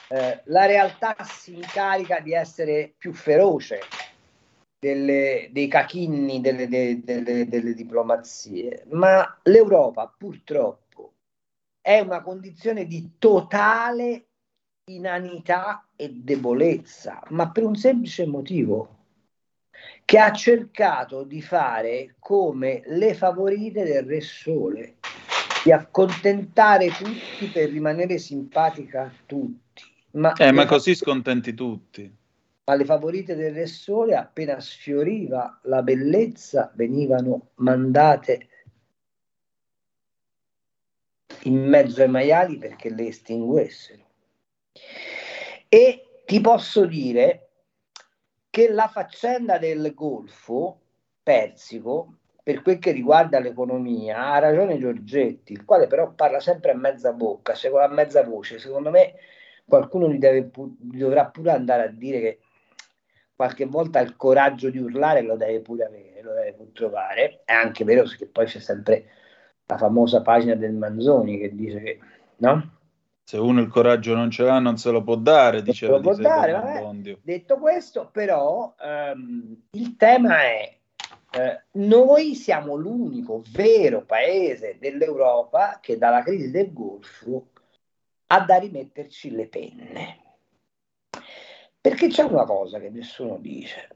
Eh, 0.10 0.42
la 0.46 0.66
realtà 0.66 1.18
si 1.22 1.54
incarica 1.54 2.22
di 2.22 2.32
essere 2.32 2.94
più 2.98 3.12
feroce 3.12 3.82
delle- 4.80 5.50
dei 5.52 5.68
cachinni 5.68 6.40
delle, 6.40 6.70
de- 6.70 7.04
delle- 7.04 7.46
delle 7.46 7.74
diplomazie, 7.74 8.86
ma 8.92 9.38
l'Europa 9.44 10.08
purtroppo 10.18 11.12
è 11.82 12.00
una 12.00 12.22
condizione 12.22 12.86
di 12.86 13.16
totale 13.20 14.28
inanità 14.92 15.90
e 15.98 16.10
debolezza, 16.10 17.22
ma 17.32 17.52
per 17.52 17.64
un 17.64 17.76
semplice 17.76 18.26
motivo, 18.26 18.96
che 20.06 20.20
ha 20.20 20.32
cercato 20.32 21.24
di 21.24 21.42
fare 21.42 22.16
come 22.20 22.82
le 22.86 23.14
favorite 23.14 23.84
del 23.84 24.04
Re 24.04 24.22
Sole, 24.22 24.96
di 25.64 25.72
accontentare 25.72 26.90
tutti 26.90 27.48
per 27.52 27.70
rimanere 27.70 28.18
simpatica 28.18 29.04
a 29.04 29.12
tutti. 29.26 29.84
Ma, 30.12 30.34
Eh, 30.34 30.52
ma 30.52 30.66
così 30.66 30.96
scontenti 30.96 31.54
tutti. 31.54 32.16
ma 32.64 32.76
le 32.76 32.86
favorite 32.86 33.36
del 33.36 33.54
Re 33.54 33.66
Sole, 33.66 34.16
appena 34.16 34.60
sfioriva 34.60 35.60
la 35.64 35.82
bellezza, 35.82 36.72
venivano 36.76 37.52
mandate 37.56 38.50
in 41.44 41.66
mezzo 41.68 42.02
ai 42.02 42.10
maiali 42.10 42.58
perché 42.58 42.90
le 42.90 43.08
estinguessero. 43.08 44.06
E 45.70 46.22
ti 46.26 46.42
posso 46.42 46.86
dire 46.86 47.50
che 48.50 48.70
la 48.70 48.88
faccenda 48.88 49.58
del 49.58 49.94
Golfo 49.94 50.82
Persico, 51.24 52.18
per 52.48 52.62
quel 52.62 52.80
che 52.80 52.92
riguarda 52.92 53.42
l'economia, 53.42 54.32
ha 54.32 54.40
ragione 54.40 54.80
Giorgetti, 54.80 55.52
il 55.52 55.66
quale 55.66 55.88
però 55.88 56.14
parla 56.14 56.40
sempre 56.40 56.72
a 56.72 56.76
mezza 56.76 57.12
bocca, 57.12 57.52
a 57.52 57.88
mezza 57.90 58.24
voce. 58.24 58.58
Secondo 58.58 58.90
me 58.90 59.16
qualcuno 59.66 60.10
gli, 60.10 60.18
deve 60.18 60.50
gli 60.80 60.98
dovrà 60.98 61.26
pure 61.26 61.52
andare 61.52 61.84
a 61.84 61.88
dire 61.90 62.22
che 62.22 62.40
qualche 63.36 63.66
volta 63.66 64.00
il 64.00 64.16
coraggio 64.16 64.70
di 64.70 64.78
urlare 64.78 65.24
lo 65.24 65.36
deve 65.36 65.60
pure 65.60 65.88
avere, 65.88 66.22
lo 66.22 66.32
deve 66.32 66.54
pure 66.54 66.72
trovare. 66.72 67.42
È 67.44 67.52
anche 67.52 67.84
vero 67.84 68.04
che 68.04 68.28
poi 68.28 68.46
c'è 68.46 68.60
sempre 68.60 69.08
la 69.66 69.78
famosa 69.78 70.22
pagina 70.22 70.56
del 70.56 70.74
Manzoni 70.74 71.40
che 71.40 71.54
dice 71.54 71.80
che 71.82 72.00
no? 72.38 72.76
Se 73.26 73.38
uno 73.38 73.60
il 73.60 73.68
coraggio 73.68 74.16
non 74.16 74.32
ce 74.32 74.44
l'ha, 74.44 74.60
non 74.60 74.78
se 74.78 74.90
lo 74.90 75.04
può 75.04 75.18
dare, 75.18 75.62
diceva 75.64 75.98
lo 75.98 76.00
può 76.00 76.16
dare, 76.16 76.54
vabbè. 76.54 77.18
Detto 77.22 77.58
questo, 77.58 78.08
però, 78.10 78.74
ehm, 78.80 79.64
il 79.72 79.98
tema 79.98 80.44
è 80.44 80.77
eh, 81.38 81.64
noi 81.74 82.34
siamo 82.34 82.76
l'unico 82.76 83.44
vero 83.52 84.04
paese 84.04 84.78
dell'Europa 84.80 85.78
che 85.80 86.00
dalla 86.00 86.24
crisi 86.24 86.50
del 86.50 86.74
Golfo 86.74 87.50
ha 88.28 88.42
da 88.42 88.58
rimetterci 88.58 89.30
le 89.32 89.48
penne. 89.48 90.22
Perché 91.80 92.08
c'è 92.08 92.24
una 92.24 92.44
cosa 92.44 92.80
che 92.80 92.90
nessuno 92.90 93.38
dice. 93.38 93.88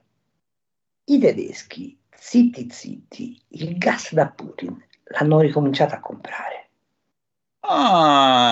I 1.06 1.18
tedeschi, 1.18 2.00
zitti 2.10 2.70
zitti, 2.70 3.42
il 3.50 3.76
gas 3.78 4.14
da 4.14 4.28
Putin 4.28 4.80
l'hanno 5.06 5.40
ricominciato 5.40 5.96
a 5.96 6.00
comprare. 6.00 6.70
Ah, 7.62 8.52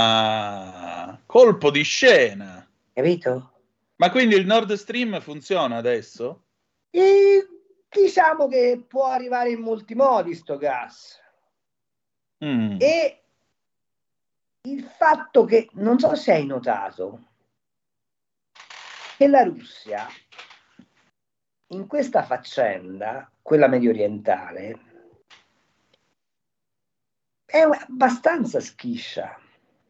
colpo 1.27 1.69
di 1.69 1.83
scena. 1.83 2.67
Capito? 2.91 3.51
Ma 3.97 4.09
quindi 4.09 4.35
il 4.35 4.47
Nord 4.47 4.73
Stream 4.73 5.21
funziona 5.21 5.77
adesso? 5.77 6.45
E 6.89 7.47
diciamo 7.89 8.47
che 8.47 8.83
può 8.87 9.05
arrivare 9.05 9.51
in 9.51 9.61
molti 9.61 9.95
modi 9.95 10.33
sto 10.35 10.57
gas. 10.57 11.19
Mm. 12.43 12.77
E 12.79 13.23
il 14.61 14.83
fatto 14.83 15.45
che, 15.45 15.69
non 15.73 15.99
so 15.99 16.15
se 16.15 16.33
hai 16.33 16.45
notato, 16.45 17.27
che 19.17 19.27
la 19.27 19.43
Russia 19.43 20.07
in 21.71 21.87
questa 21.87 22.23
faccenda, 22.23 23.29
quella 23.41 23.67
medio 23.67 23.89
orientale, 23.89 24.79
è 27.45 27.59
abbastanza 27.59 28.59
schiscia. 28.59 29.37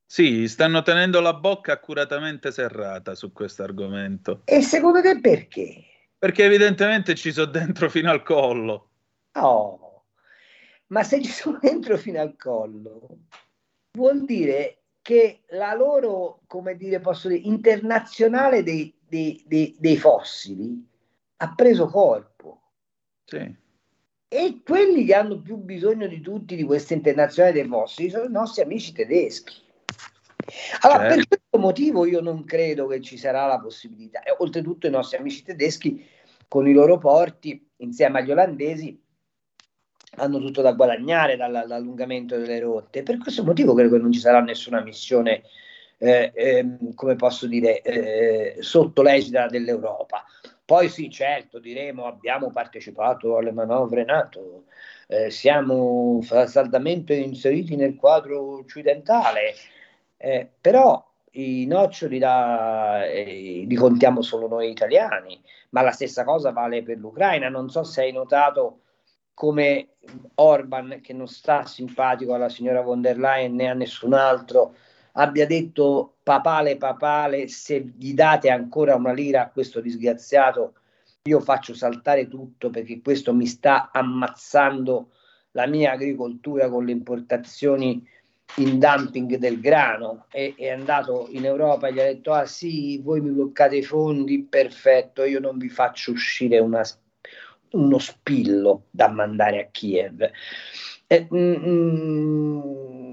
Sì, 0.05 0.47
stanno 0.47 0.81
tenendo 0.81 1.21
la 1.21 1.33
bocca 1.33 1.73
accuratamente 1.73 2.51
serrata 2.51 3.13
su 3.15 3.31
questo 3.31 3.63
argomento. 3.63 4.41
E 4.45 4.61
secondo 4.61 5.01
te 5.01 5.19
perché? 5.19 5.83
Perché 6.19 6.43
evidentemente 6.43 7.15
ci 7.15 7.31
sono 7.31 7.49
dentro 7.49 7.89
fino 7.89 8.11
al 8.11 8.23
collo. 8.23 8.89
Oh, 9.33 10.03
ma 10.87 11.03
se 11.03 11.21
ci 11.21 11.31
sono 11.31 11.59
dentro 11.61 11.97
fino 11.97 12.19
al 12.19 12.35
collo, 12.35 13.19
vuol 13.97 14.25
dire 14.25 14.81
che 15.01 15.43
la 15.51 15.73
loro, 15.73 16.41
come 16.45 16.75
dire, 16.75 16.99
posso 16.99 17.29
dire, 17.29 17.39
internazionale 17.45 18.63
dei, 18.63 18.93
dei- 19.07 19.41
dei- 19.47 19.75
dei 19.79 19.97
fossili 19.97 20.85
ha 21.37 21.53
preso 21.55 21.87
corpo. 21.87 22.61
Sì. 23.23 23.55
E 24.27 24.61
quelli 24.63 25.05
che 25.05 25.15
hanno 25.15 25.41
più 25.41 25.55
bisogno 25.55 26.05
di 26.07 26.19
tutti 26.19 26.55
di 26.55 26.63
questa 26.63 26.93
internazionale 26.93 27.61
dei 27.61 27.67
fossili 27.67 28.09
sono 28.09 28.25
i 28.25 28.31
nostri 28.31 28.61
amici 28.61 28.91
tedeschi. 28.91 29.55
Allora, 30.81 31.09
Certo. 31.09 31.27
per 31.29 31.38
motivo 31.57 32.05
io 32.05 32.21
non 32.21 32.43
credo 32.43 32.87
che 32.87 33.01
ci 33.01 33.17
sarà 33.17 33.45
la 33.47 33.59
possibilità. 33.59 34.21
E 34.21 34.35
oltretutto 34.37 34.87
i 34.87 34.91
nostri 34.91 35.17
amici 35.17 35.43
tedeschi 35.43 36.05
con 36.47 36.67
i 36.67 36.73
loro 36.73 36.97
porti, 36.97 37.67
insieme 37.77 38.19
agli 38.19 38.31
olandesi, 38.31 39.01
hanno 40.17 40.39
tutto 40.39 40.61
da 40.61 40.73
guadagnare 40.73 41.35
dalla- 41.35 41.65
dall'allungamento 41.65 42.37
delle 42.37 42.59
rotte. 42.59 43.03
Per 43.03 43.17
questo 43.17 43.43
motivo 43.43 43.73
credo 43.73 43.95
che 43.95 44.01
non 44.01 44.11
ci 44.11 44.19
sarà 44.19 44.41
nessuna 44.41 44.81
missione, 44.81 45.43
eh, 45.97 46.31
ehm, 46.33 46.93
come 46.93 47.15
posso 47.15 47.47
dire, 47.47 47.81
eh, 47.81 48.55
sotto 48.61 49.01
l'egida 49.01 49.47
dell'Europa. 49.47 50.25
Poi 50.65 50.89
sì, 50.89 51.09
certo, 51.09 51.59
diremo 51.59 52.05
abbiamo 52.05 52.51
partecipato 52.51 53.37
alle 53.37 53.51
manovre 53.51 54.03
NATO, 54.05 54.65
eh, 55.07 55.31
siamo 55.31 56.21
saldamente 56.21 57.15
inseriti 57.15 57.75
nel 57.75 57.95
quadro 57.95 58.59
occidentale, 58.59 59.55
eh, 60.17 60.47
però 60.61 61.08
i 61.31 61.65
noccioli 61.65 62.19
da, 62.19 63.05
eh, 63.05 63.63
li 63.67 63.75
contiamo 63.75 64.21
solo 64.21 64.47
noi 64.47 64.69
italiani, 64.69 65.41
ma 65.69 65.81
la 65.81 65.91
stessa 65.91 66.23
cosa 66.23 66.51
vale 66.51 66.83
per 66.83 66.97
l'Ucraina. 66.97 67.49
Non 67.49 67.69
so 67.69 67.83
se 67.83 68.01
hai 68.01 68.11
notato 68.11 68.81
come 69.33 69.95
Orban, 70.35 70.99
che 71.01 71.13
non 71.13 71.27
sta 71.27 71.65
simpatico 71.65 72.33
alla 72.33 72.49
signora 72.49 72.81
von 72.81 73.01
der 73.01 73.17
Leyen 73.17 73.55
né 73.55 73.69
a 73.69 73.73
nessun 73.73 74.13
altro, 74.13 74.75
abbia 75.13 75.45
detto 75.45 76.15
papale 76.23 76.77
papale, 76.77 77.47
se 77.47 77.93
gli 77.97 78.13
date 78.13 78.49
ancora 78.49 78.95
una 78.95 79.13
lira 79.13 79.43
a 79.43 79.49
questo 79.49 79.79
disgraziato, 79.79 80.73
io 81.23 81.39
faccio 81.39 81.73
saltare 81.73 82.27
tutto 82.27 82.69
perché 82.69 83.01
questo 83.01 83.33
mi 83.33 83.45
sta 83.45 83.91
ammazzando 83.91 85.11
la 85.51 85.67
mia 85.67 85.91
agricoltura 85.91 86.69
con 86.69 86.85
le 86.85 86.91
importazioni 86.91 88.05
in 88.57 88.79
dumping 88.79 89.35
del 89.37 89.59
grano. 89.59 90.25
E 90.31 90.53
è 90.57 90.69
andato 90.69 91.27
in 91.31 91.45
Europa 91.45 91.87
e 91.87 91.93
gli 91.93 91.99
ha 91.99 92.05
detto 92.05 92.33
ah 92.33 92.45
sì 92.45 92.99
voi 93.01 93.21
mi 93.21 93.29
bloccate 93.29 93.77
i 93.77 93.83
fondi 93.83 94.43
perfetto 94.43 95.23
io 95.23 95.39
non 95.39 95.57
vi 95.57 95.69
faccio 95.69 96.11
uscire 96.11 96.59
una, 96.59 96.83
uno 97.71 97.97
spillo 97.99 98.85
da 98.89 99.09
mandare 99.09 99.61
a 99.61 99.67
Kiev. 99.71 100.29
Eh, 101.07 101.27
mm, 101.33 103.11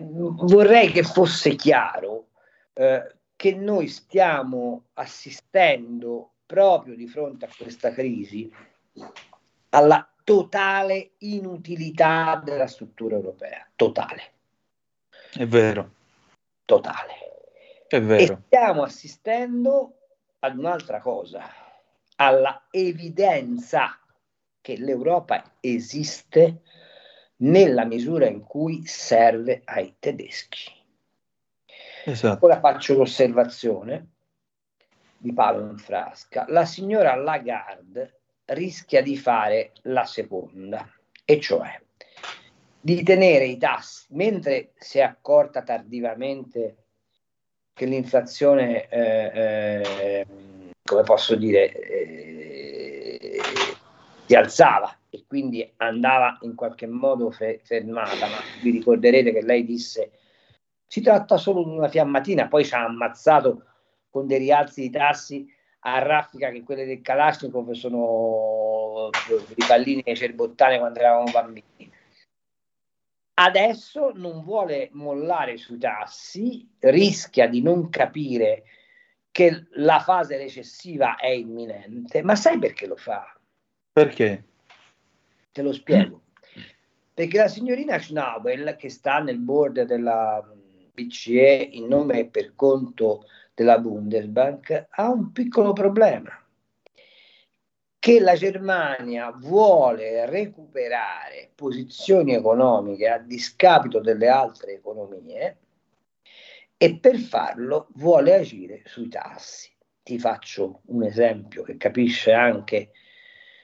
vorrei 0.00 0.90
che 0.90 1.02
fosse 1.02 1.54
chiaro 1.54 2.28
eh, 2.74 3.14
che 3.36 3.54
noi 3.54 3.88
stiamo 3.88 4.86
assistendo 4.94 6.32
proprio 6.46 6.94
di 6.94 7.06
fronte 7.06 7.44
a 7.44 7.50
questa 7.56 7.90
crisi 7.92 8.50
alla 9.70 10.08
totale 10.26 11.12
inutilità 11.18 12.42
della 12.44 12.66
struttura 12.66 13.14
europea, 13.14 13.64
totale, 13.76 14.32
È 15.32 15.46
vero, 15.46 15.92
totale. 16.64 17.12
è 17.86 17.94
E 17.94 18.00
vero. 18.00 18.42
stiamo 18.46 18.82
assistendo 18.82 19.98
ad 20.40 20.58
un'altra 20.58 20.98
cosa, 20.98 21.48
alla 22.16 22.66
evidenza 22.72 23.96
che 24.60 24.76
l'Europa 24.76 25.58
esiste 25.60 26.62
nella 27.36 27.84
misura 27.84 28.26
in 28.26 28.42
cui 28.42 28.84
serve 28.84 29.62
ai 29.64 29.94
tedeschi. 30.00 30.72
Esatto. 32.04 32.46
Ora 32.46 32.58
faccio 32.58 32.94
l'osservazione 32.94 34.08
di 35.18 35.32
palo 35.32 35.60
in 35.70 35.78
frasca. 35.78 36.46
La 36.48 36.64
signora 36.64 37.14
Lagarde 37.14 38.22
rischia 38.46 39.02
di 39.02 39.16
fare 39.16 39.72
la 39.82 40.04
seconda, 40.04 40.88
e 41.24 41.40
cioè 41.40 41.80
di 42.80 43.02
tenere 43.02 43.46
i 43.46 43.56
tassi, 43.56 44.06
mentre 44.10 44.72
si 44.76 44.98
è 44.98 45.02
accorta 45.02 45.62
tardivamente 45.62 46.76
che 47.72 47.84
l'inflazione, 47.84 48.88
eh, 48.88 49.30
eh, 49.34 50.26
come 50.84 51.02
posso 51.02 51.34
dire, 51.34 51.72
eh, 51.72 53.40
si 54.24 54.34
alzava 54.34 54.96
e 55.10 55.24
quindi 55.26 55.68
andava 55.78 56.38
in 56.42 56.54
qualche 56.54 56.86
modo 56.86 57.30
fe- 57.30 57.60
fermata, 57.64 58.28
ma 58.28 58.38
vi 58.62 58.70
ricorderete 58.70 59.32
che 59.32 59.42
lei 59.42 59.64
disse 59.64 60.12
si 60.86 61.00
tratta 61.00 61.36
solo 61.36 61.64
di 61.64 61.70
una 61.70 61.88
fiammatina, 61.88 62.46
poi 62.46 62.64
ci 62.64 62.74
ha 62.74 62.84
ammazzato 62.84 63.64
con 64.10 64.26
dei 64.26 64.38
rialzi 64.38 64.82
di 64.82 64.90
tassi 64.90 65.52
a 65.80 65.98
raffica 65.98 66.50
che 66.50 66.62
quelle 66.62 66.84
del 66.84 67.00
Kalashnikov 67.00 67.70
sono 67.72 69.10
i 69.54 69.64
pallini 69.66 70.02
e 70.02 70.16
cerbottane 70.16 70.78
quando 70.78 70.98
eravamo 70.98 71.30
bambini. 71.30 71.92
Adesso 73.38 74.12
non 74.14 74.42
vuole 74.42 74.88
mollare 74.92 75.58
sui 75.58 75.78
tassi, 75.78 76.66
rischia 76.80 77.46
di 77.46 77.60
non 77.60 77.90
capire 77.90 78.64
che 79.30 79.66
la 79.72 80.00
fase 80.00 80.38
recessiva 80.38 81.16
è 81.16 81.28
imminente, 81.28 82.22
ma 82.22 82.34
sai 82.34 82.58
perché 82.58 82.86
lo 82.86 82.96
fa? 82.96 83.38
Perché? 83.92 84.44
Te 85.52 85.62
lo 85.62 85.74
spiego. 85.74 86.22
Perché 87.12 87.36
la 87.36 87.48
signorina 87.48 87.98
Schnabel, 87.98 88.76
che 88.76 88.88
sta 88.88 89.18
nel 89.18 89.38
board 89.38 89.82
della 89.82 90.42
BCE 90.92 91.68
in 91.72 91.86
nome 91.86 92.20
e 92.20 92.26
per 92.26 92.54
conto 92.54 93.26
della 93.56 93.78
Bundesbank, 93.78 94.88
ha 94.90 95.10
un 95.10 95.32
piccolo 95.32 95.72
problema. 95.72 96.30
Che 97.98 98.20
la 98.20 98.34
Germania 98.34 99.32
vuole 99.32 100.26
recuperare 100.26 101.50
posizioni 101.54 102.34
economiche 102.34 103.08
a 103.08 103.18
discapito 103.18 104.00
delle 104.00 104.28
altre 104.28 104.74
economie 104.74 105.56
e 106.76 106.98
per 106.98 107.16
farlo 107.16 107.88
vuole 107.94 108.34
agire 108.34 108.82
sui 108.84 109.08
tassi. 109.08 109.70
Ti 110.02 110.18
faccio 110.18 110.82
un 110.88 111.02
esempio 111.02 111.62
che 111.62 111.78
capisce 111.78 112.32
anche 112.32 112.90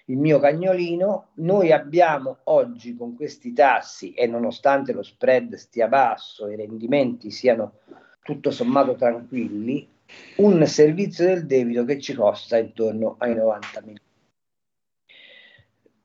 il 0.06 0.16
mio 0.16 0.40
cagnolino, 0.40 1.32
noi 1.35 1.70
abbiamo 1.70 2.39
oggi 2.44 2.97
con 2.97 3.14
questi 3.14 3.52
tassi 3.52 4.14
e 4.14 4.27
nonostante 4.27 4.93
lo 4.93 5.02
spread 5.02 5.55
stia 5.55 5.86
basso 5.86 6.48
i 6.48 6.56
rendimenti 6.56 7.31
siano 7.31 7.78
tutto 8.23 8.51
sommato 8.51 8.94
tranquilli, 8.94 9.89
un 10.36 10.65
servizio 10.66 11.27
del 11.27 11.47
debito 11.47 11.85
che 11.85 12.01
ci 12.01 12.15
costa 12.15 12.57
intorno 12.57 13.16
ai 13.19 13.35
90 13.35 13.81
miliardi. 13.81 14.11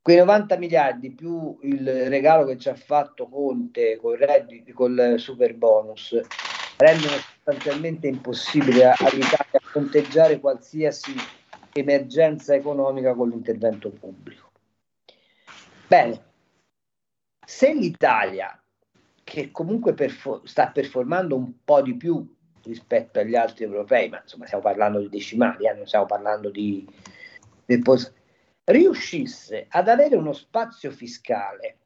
Quei 0.02 0.18
90 0.18 0.58
miliardi 0.58 1.12
più 1.12 1.58
il 1.64 2.08
regalo 2.08 2.46
che 2.46 2.58
ci 2.58 2.70
ha 2.70 2.76
fatto 2.76 3.28
Conte 3.28 3.98
col, 3.98 4.18
reddito, 4.18 4.72
col 4.74 5.16
super 5.18 5.54
bonus 5.56 6.18
rendono 6.78 7.14
sostanzialmente 7.16 8.08
impossibile 8.08 8.86
all'Italia 8.86 9.60
fronteggiare 9.60 10.40
qualsiasi 10.40 11.14
emergenza 11.74 12.56
economica 12.56 13.14
con 13.14 13.30
l'intervento 13.30 13.90
pubblico. 13.90 14.52
Bene, 15.88 16.24
se 17.46 17.74
l'Italia, 17.74 18.60
che 19.28 19.52
comunque 19.52 19.94
perfo- 19.94 20.42
sta 20.46 20.70
performando 20.70 21.36
un 21.36 21.52
po' 21.66 21.82
di 21.82 21.98
più 21.98 22.26
rispetto 22.64 23.20
agli 23.20 23.36
altri 23.36 23.66
europei, 23.66 24.08
ma 24.08 24.22
insomma 24.22 24.46
stiamo 24.46 24.64
parlando 24.64 25.00
di 25.00 25.10
decimali, 25.10 25.68
eh, 25.68 25.74
non 25.74 25.86
stiamo 25.86 26.06
parlando 26.06 26.50
di... 26.50 26.88
del 27.66 27.82
pos- 27.82 28.14
riuscisse 28.64 29.66
ad 29.68 29.90
avere 29.90 30.16
uno 30.16 30.32
spazio 30.32 30.92
fiscale 30.92 31.80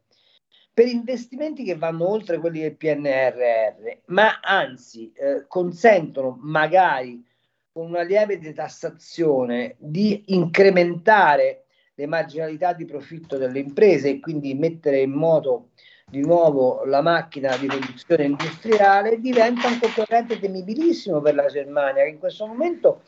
per 0.72 0.88
investimenti 0.88 1.64
che 1.64 1.76
vanno 1.76 2.08
oltre 2.08 2.38
quelli 2.38 2.62
del 2.62 2.78
PNRR, 2.78 4.02
ma 4.08 4.40
anzi 4.40 5.12
eh, 5.14 5.46
consentono 5.48 6.38
magari 6.42 7.26
con 7.72 7.88
una 7.88 8.04
lieve 8.04 8.38
detassazione 8.38 9.78
di 9.80 10.26
incrementare 10.28 11.66
le 11.96 12.06
marginalità 12.06 12.74
di 12.74 12.86
profitto 12.86 13.38
delle 13.38 13.60
imprese 13.60 14.10
e 14.10 14.20
quindi 14.20 14.54
mettere 14.54 15.02
in 15.02 15.12
moto 15.12 15.72
di 16.12 16.20
nuovo 16.20 16.84
la 16.84 17.02
macchina 17.02 17.56
di 17.56 17.68
produzione 17.68 18.26
industriale 18.26 19.22
diventa 19.22 19.70
un 19.70 19.80
concorrente 19.80 20.40
temibilissimo 20.40 21.22
per 21.22 21.36
la 21.36 21.46
Germania 21.46 22.04
che 22.04 22.10
in 22.10 22.20
questo 22.20 22.46
momento 22.46 23.04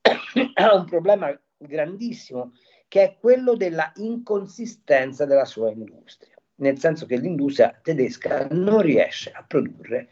ha 0.54 0.74
un 0.74 0.84
problema 0.84 1.32
grandissimo 1.56 2.54
che 2.88 3.02
è 3.02 3.16
quello 3.20 3.54
della 3.54 3.92
inconsistenza 3.96 5.26
della 5.26 5.44
sua 5.44 5.70
industria, 5.70 6.34
nel 6.56 6.76
senso 6.80 7.06
che 7.06 7.18
l'industria 7.18 7.72
tedesca 7.80 8.48
non 8.50 8.82
riesce 8.82 9.30
a 9.30 9.44
produrre 9.46 10.08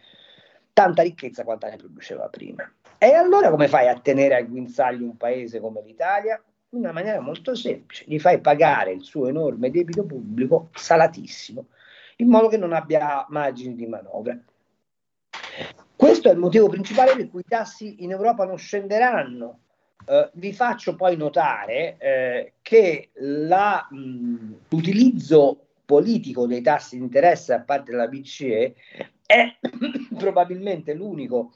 tanta 0.73 1.02
ricchezza 1.02 1.43
quanto 1.43 1.66
ne 1.66 1.74
produceva 1.74 2.28
prima. 2.28 2.73
E 2.98 3.15
allora 3.15 3.51
come 3.51 3.66
fai 3.66 3.89
a 3.89 3.98
tenere 3.98 4.36
al 4.36 4.48
guinzaglio 4.48 5.05
un 5.06 5.16
paese 5.16 5.59
come 5.59 5.82
l'Italia? 5.82 6.40
In 6.70 6.78
una 6.78 6.93
maniera 6.93 7.19
molto 7.19 7.56
semplice, 7.56 8.05
gli 8.06 8.20
fai 8.20 8.40
pagare 8.40 8.93
il 8.93 9.02
suo 9.02 9.27
enorme 9.27 9.73
debito 9.73 10.05
pubblico 10.05 10.69
salatissimo, 10.74 11.66
in 12.20 12.28
modo 12.28 12.48
che 12.48 12.56
non 12.56 12.72
abbia 12.72 13.26
margini 13.28 13.74
di 13.74 13.86
manovra. 13.86 14.38
Questo 15.94 16.28
è 16.28 16.32
il 16.32 16.38
motivo 16.38 16.68
principale 16.68 17.16
per 17.16 17.28
cui 17.28 17.40
i 17.40 17.48
tassi 17.48 18.02
in 18.04 18.10
Europa 18.12 18.44
non 18.44 18.56
scenderanno, 18.56 19.60
eh, 20.06 20.30
vi 20.34 20.52
faccio 20.52 20.94
poi 20.94 21.16
notare 21.16 21.96
eh, 21.98 22.52
che 22.62 23.10
la, 23.14 23.86
mh, 23.90 24.54
l'utilizzo 24.68 25.66
politico 25.84 26.46
dei 26.46 26.62
tassi 26.62 26.96
di 26.96 27.02
interesse 27.02 27.56
da 27.56 27.62
parte 27.62 27.90
della 27.90 28.08
BCE 28.08 28.74
è 29.26 29.58
probabilmente 30.16 30.94
l'unico 30.94 31.52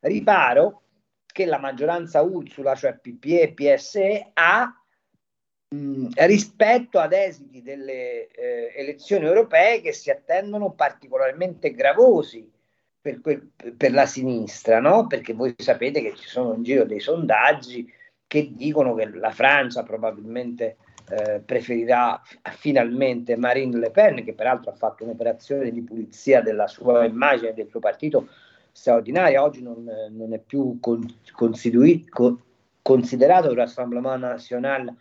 riparo 0.00 0.82
che 1.26 1.44
la 1.44 1.58
maggioranza 1.58 2.22
Ursula, 2.22 2.74
cioè 2.74 2.96
PPE 2.96 3.40
e 3.40 3.52
PSE, 3.52 4.30
ha 4.32 4.72
mh, 5.68 6.08
rispetto 6.26 6.98
ad 6.98 7.12
esiti 7.12 7.62
delle 7.62 8.28
eh, 8.28 8.72
elezioni 8.76 9.24
europee 9.26 9.80
che 9.80 9.92
si 9.92 10.10
attendono 10.10 10.72
particolarmente 10.72 11.72
gravosi 11.72 12.50
per, 13.00 13.20
quel, 13.20 13.50
per 13.76 13.92
la 13.92 14.06
sinistra, 14.06 14.80
no? 14.80 15.06
perché 15.06 15.32
voi 15.32 15.54
sapete 15.56 16.00
che 16.02 16.14
ci 16.14 16.26
sono 16.26 16.54
in 16.54 16.62
giro 16.62 16.84
dei 16.84 17.00
sondaggi 17.00 17.90
che 18.26 18.50
dicono 18.54 18.94
che 18.94 19.08
la 19.14 19.30
Francia 19.30 19.84
probabilmente 19.84 20.76
eh, 21.08 21.38
preferirà 21.38 22.20
finalmente 22.56 23.36
Marine 23.36 23.78
Le 23.78 23.90
Pen, 23.92 24.24
che 24.24 24.34
peraltro 24.34 24.72
ha 24.72 24.74
fatto 24.74 25.04
un'operazione 25.04 25.70
di 25.70 25.82
pulizia 25.82 26.40
della 26.40 26.66
sua 26.66 27.04
immagine, 27.04 27.54
del 27.54 27.68
suo 27.68 27.78
partito 27.78 28.28
straordinaria, 28.72 29.42
oggi 29.42 29.62
non, 29.62 29.88
non 30.10 30.34
è 30.34 30.38
più 30.38 30.78
con, 30.80 31.06
con, 31.32 31.54
considerato 32.82 33.48
un 33.48 33.54
Rassemblement 33.54 34.20
National 34.20 34.92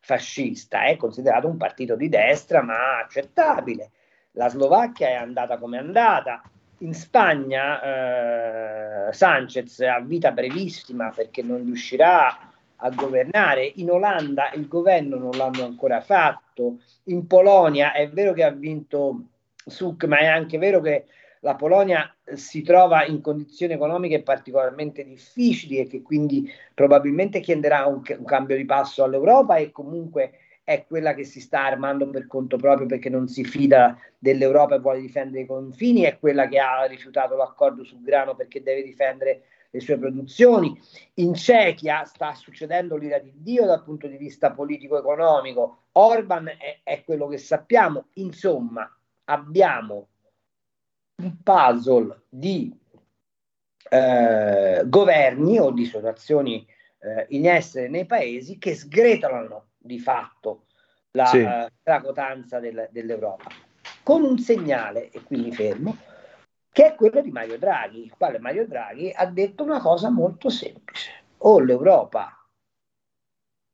fascista, 0.00 0.84
è 0.84 0.96
considerato 0.96 1.48
un 1.48 1.56
partito 1.56 1.96
di 1.96 2.08
destra 2.08 2.62
ma 2.62 2.98
accettabile. 2.98 3.90
La 4.32 4.48
Slovacchia 4.48 5.08
è 5.08 5.14
andata 5.14 5.58
come 5.58 5.78
è 5.78 5.80
andata, 5.80 6.42
in 6.78 6.94
Spagna 6.94 9.08
eh, 9.08 9.12
Sanchez 9.12 9.80
ha 9.80 10.00
vita 10.00 10.30
brevissima 10.30 11.10
perché 11.10 11.42
non 11.42 11.64
riuscirà 11.64 12.48
a 12.80 12.90
governare, 12.90 13.72
in 13.76 13.90
Olanda 13.90 14.52
il 14.52 14.68
governo 14.68 15.16
non 15.16 15.30
l'hanno 15.30 15.64
ancora 15.64 16.00
fatto, 16.00 16.78
in 17.04 17.26
Polonia 17.26 17.92
è 17.92 18.08
vero 18.08 18.32
che 18.32 18.44
ha 18.44 18.50
vinto 18.50 19.22
Suk, 19.66 20.04
ma 20.04 20.18
è 20.18 20.26
anche 20.26 20.58
vero 20.58 20.80
che 20.80 21.06
la 21.40 21.54
Polonia 21.54 22.14
si 22.34 22.62
trova 22.62 23.04
in 23.04 23.20
condizioni 23.20 23.74
economiche 23.74 24.22
particolarmente 24.22 25.04
difficili 25.04 25.78
e 25.78 25.86
che 25.86 26.02
quindi 26.02 26.50
probabilmente 26.74 27.40
chiederà 27.40 27.86
un, 27.86 28.02
un 28.06 28.24
cambio 28.24 28.56
di 28.56 28.64
passo 28.64 29.04
all'Europa 29.04 29.56
e 29.56 29.70
comunque 29.70 30.32
è 30.68 30.84
quella 30.86 31.14
che 31.14 31.24
si 31.24 31.40
sta 31.40 31.64
armando 31.64 32.10
per 32.10 32.26
conto 32.26 32.58
proprio 32.58 32.86
perché 32.86 33.08
non 33.08 33.26
si 33.26 33.42
fida 33.42 33.98
dell'Europa 34.18 34.74
e 34.74 34.80
vuole 34.80 35.00
difendere 35.00 35.44
i 35.44 35.46
confini, 35.46 36.02
è 36.02 36.18
quella 36.18 36.46
che 36.46 36.58
ha 36.58 36.84
rifiutato 36.84 37.36
l'accordo 37.36 37.84
sul 37.84 38.02
grano 38.02 38.34
perché 38.34 38.62
deve 38.62 38.82
difendere 38.82 39.44
le 39.70 39.80
sue 39.80 39.96
produzioni. 39.98 40.78
In 41.14 41.34
Cechia 41.34 42.04
sta 42.04 42.34
succedendo 42.34 42.96
l'ira 42.96 43.18
di 43.18 43.32
Dio 43.36 43.64
dal 43.64 43.82
punto 43.82 44.06
di 44.08 44.18
vista 44.18 44.52
politico-economico. 44.52 45.84
Orban 45.92 46.48
è, 46.48 46.80
è 46.82 47.02
quello 47.02 47.28
che 47.28 47.38
sappiamo. 47.38 48.08
Insomma, 48.14 48.94
abbiamo 49.24 50.08
un 51.22 51.42
puzzle 51.42 52.22
di 52.28 52.76
eh, 53.90 54.82
governi 54.86 55.58
o 55.58 55.70
di 55.70 55.84
situazioni 55.84 56.66
eh, 57.00 57.26
in 57.30 57.48
essere 57.48 57.88
nei 57.88 58.06
paesi 58.06 58.58
che 58.58 58.74
sgretolano 58.74 59.70
di 59.76 59.98
fatto 59.98 60.66
la 61.12 61.26
sì. 61.26 61.46
tracotanza 61.82 62.60
del, 62.60 62.88
dell'Europa, 62.90 63.50
con 64.02 64.22
un 64.22 64.38
segnale, 64.38 65.10
e 65.10 65.22
qui 65.22 65.38
mi 65.38 65.52
fermo, 65.52 65.96
che 66.70 66.86
è 66.86 66.94
quello 66.94 67.20
di 67.20 67.30
Mario 67.30 67.58
Draghi, 67.58 68.04
il 68.04 68.14
quale 68.16 68.38
Mario 68.38 68.66
Draghi 68.66 69.10
ha 69.14 69.26
detto 69.26 69.64
una 69.64 69.80
cosa 69.80 70.10
molto 70.10 70.48
semplice. 70.48 71.10
O 71.38 71.58
l'Europa 71.60 72.46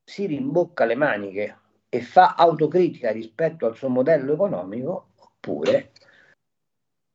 si 0.03 0.25
rimbocca 0.25 0.85
le 0.85 0.95
maniche 0.95 1.57
e 1.89 2.01
fa 2.01 2.35
autocritica 2.35 3.11
rispetto 3.11 3.65
al 3.65 3.75
suo 3.75 3.89
modello 3.89 4.33
economico, 4.33 5.09
oppure 5.17 5.91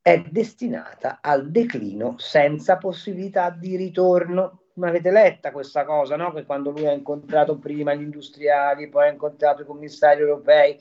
è 0.02 0.22
destinata 0.30 1.18
al 1.20 1.50
declino 1.50 2.16
senza 2.18 2.78
possibilità 2.78 3.50
di 3.50 3.76
ritorno 3.76 4.60
ma 4.74 4.88
avete 4.88 5.10
letta 5.10 5.52
questa 5.52 5.84
cosa, 5.84 6.16
no? 6.16 6.32
Che 6.32 6.44
quando 6.44 6.70
lui 6.70 6.86
ha 6.86 6.92
incontrato 6.92 7.58
prima 7.58 7.92
gli 7.92 8.00
industriali, 8.00 8.88
poi 8.88 9.08
ha 9.08 9.12
incontrato 9.12 9.60
i 9.62 9.66
commissari 9.66 10.20
europei. 10.20 10.78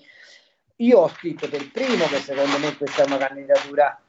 Io 0.77 0.99
ho 0.99 1.09
scritto 1.09 1.49
per 1.49 1.69
primo 1.69 2.05
che 2.05 2.17
secondo 2.17 2.57
me 2.59 2.77
questa 2.77 3.03
è 3.03 3.05
una 3.05 3.17
candidatura 3.17 4.01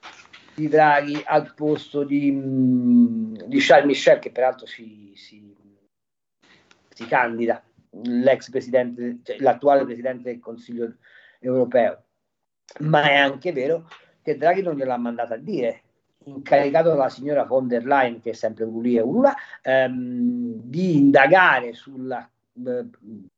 di 0.55 0.69
Draghi 0.69 1.21
al 1.25 1.55
posto 1.55 2.05
di, 2.05 2.31
mm, 2.31 3.35
di 3.47 3.59
Charles 3.59 3.87
Michel, 3.87 4.21
che 4.21 4.31
peraltro 4.31 4.67
si, 4.67 5.13
si, 5.17 5.57
si 6.89 7.07
candida, 7.07 7.61
l'ex 8.05 8.49
presidente, 8.49 9.19
cioè 9.25 9.39
l'attuale 9.41 9.85
presidente 9.85 10.31
del 10.31 10.39
Consiglio 10.39 10.99
europeo. 11.41 12.05
Ma 12.81 13.11
è 13.11 13.17
anche 13.17 13.51
vero 13.53 13.89
che 14.33 14.37
Draghi 14.37 14.63
non 14.63 14.77
gliel'ha 14.77 14.97
mandata 14.97 15.35
a 15.35 15.39
dire 15.39 15.83
incaricato 16.25 16.91
dalla 16.91 17.09
signora 17.09 17.45
von 17.45 17.67
der 17.67 17.85
Leyen, 17.85 18.21
che 18.21 18.31
è 18.31 18.35
sempre 18.35 18.67
lì 18.67 18.97
e 18.97 19.01
Ulla, 19.01 19.35
ehm, 19.63 20.61
di 20.63 20.97
indagare 20.97 21.73
sulla 21.73 22.29
eh, 22.67 22.87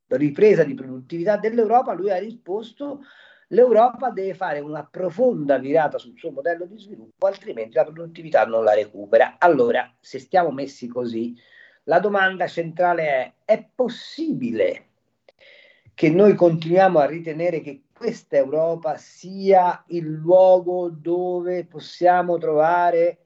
ripresa 0.09 0.64
di 0.64 0.74
produttività 0.74 1.36
dell'Europa, 1.36 1.93
lui 1.93 2.10
ha 2.10 2.19
risposto 2.19 3.02
l'Europa 3.48 4.10
deve 4.10 4.35
fare 4.35 4.60
una 4.60 4.85
profonda 4.85 5.59
virata 5.59 5.98
sul 5.98 6.16
suo 6.16 6.31
modello 6.31 6.64
di 6.64 6.78
sviluppo, 6.78 7.27
altrimenti 7.27 7.74
la 7.74 7.85
produttività 7.85 8.44
non 8.47 8.64
la 8.64 8.74
recupera. 8.74 9.36
Allora, 9.39 9.90
se 10.01 10.19
stiamo 10.19 10.51
messi 10.51 10.89
così, 10.89 11.36
la 11.85 12.01
domanda 12.01 12.47
centrale 12.47 13.02
è, 13.05 13.32
è 13.44 13.66
possibile 13.74 14.86
che 15.94 16.09
noi 16.09 16.35
continuiamo 16.35 16.98
a 16.98 17.05
ritenere 17.05 17.60
che 17.60 17.82
questa 18.03 18.37
Europa 18.37 18.97
sia 18.97 19.85
il 19.91 20.09
luogo 20.09 20.89
dove 20.89 21.66
possiamo 21.66 22.37
trovare 22.37 23.19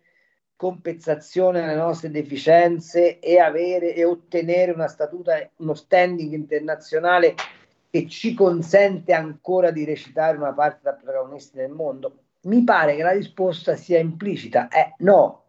compensazione 0.55 1.63
alle 1.63 1.77
nostre 1.77 2.11
deficienze 2.11 3.19
e 3.19 3.39
avere 3.39 3.95
e 3.95 4.05
ottenere 4.05 4.73
una 4.73 4.87
statuta, 4.87 5.51
uno 5.57 5.73
standing 5.73 6.35
internazionale 6.35 7.35
che 7.89 8.07
ci 8.07 8.35
consente 8.35 9.15
ancora 9.15 9.71
di 9.71 9.87
recitare 9.87 10.37
una 10.37 10.53
parte 10.53 10.81
da 10.83 10.93
protagonisti 10.93 11.57
nel 11.57 11.71
mondo? 11.71 12.19
Mi 12.43 12.63
pare 12.63 12.97
che 12.97 13.03
la 13.03 13.13
risposta 13.13 13.77
sia 13.77 13.99
implicita, 13.99 14.69
è 14.69 14.93
no. 14.99 15.45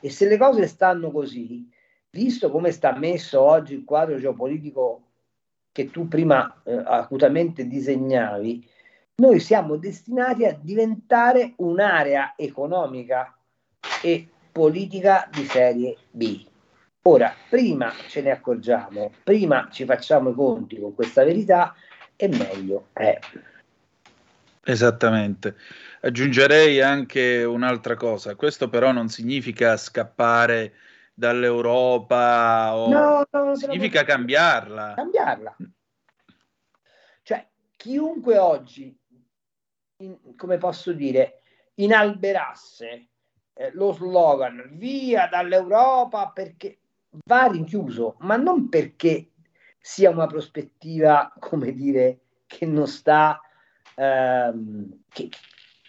E 0.00 0.08
se 0.08 0.26
le 0.26 0.38
cose 0.38 0.66
stanno 0.68 1.10
così, 1.10 1.70
visto 2.08 2.50
come 2.50 2.70
sta 2.70 2.96
messo 2.96 3.42
oggi 3.42 3.74
il 3.74 3.84
quadro 3.84 4.16
geopolitico 4.16 5.03
che 5.74 5.90
tu 5.90 6.06
prima 6.06 6.62
eh, 6.62 6.80
acutamente 6.86 7.66
disegnavi, 7.66 8.64
noi 9.16 9.40
siamo 9.40 9.74
destinati 9.74 10.44
a 10.44 10.56
diventare 10.56 11.54
un'area 11.56 12.34
economica 12.36 13.36
e 14.00 14.28
politica 14.52 15.28
di 15.32 15.44
serie 15.46 15.96
B. 16.12 16.46
Ora, 17.02 17.34
prima 17.50 17.92
ce 18.06 18.22
ne 18.22 18.30
accorgiamo, 18.30 19.10
prima 19.24 19.68
ci 19.72 19.84
facciamo 19.84 20.30
i 20.30 20.34
conti 20.34 20.78
con 20.78 20.94
questa 20.94 21.24
verità 21.24 21.74
e 22.14 22.28
meglio 22.28 22.86
è. 22.92 23.18
Esattamente. 24.62 25.56
Aggiungerei 26.02 26.80
anche 26.80 27.42
un'altra 27.42 27.96
cosa, 27.96 28.36
questo 28.36 28.68
però 28.68 28.92
non 28.92 29.08
significa 29.08 29.76
scappare 29.76 30.72
dall'Europa 31.14 32.74
o 32.74 32.88
no, 32.90 33.26
no, 33.30 33.54
significa 33.54 34.00
no, 34.00 34.06
cambiarla. 34.06 34.94
Cambiarla. 34.96 35.56
Cioè, 37.22 37.48
chiunque 37.76 38.36
oggi, 38.36 38.98
in, 39.98 40.34
come 40.36 40.58
posso 40.58 40.92
dire, 40.92 41.42
inalberasse 41.74 43.08
eh, 43.54 43.70
lo 43.74 43.92
slogan 43.92 44.70
via 44.72 45.28
dall'Europa 45.28 46.30
perché 46.30 46.80
va 47.24 47.46
rinchiuso, 47.46 48.16
ma 48.20 48.36
non 48.36 48.68
perché 48.68 49.30
sia 49.78 50.10
una 50.10 50.26
prospettiva, 50.26 51.32
come 51.38 51.72
dire, 51.72 52.20
che 52.46 52.66
non 52.66 52.88
sta, 52.88 53.40
ehm, 53.94 55.04
che, 55.08 55.28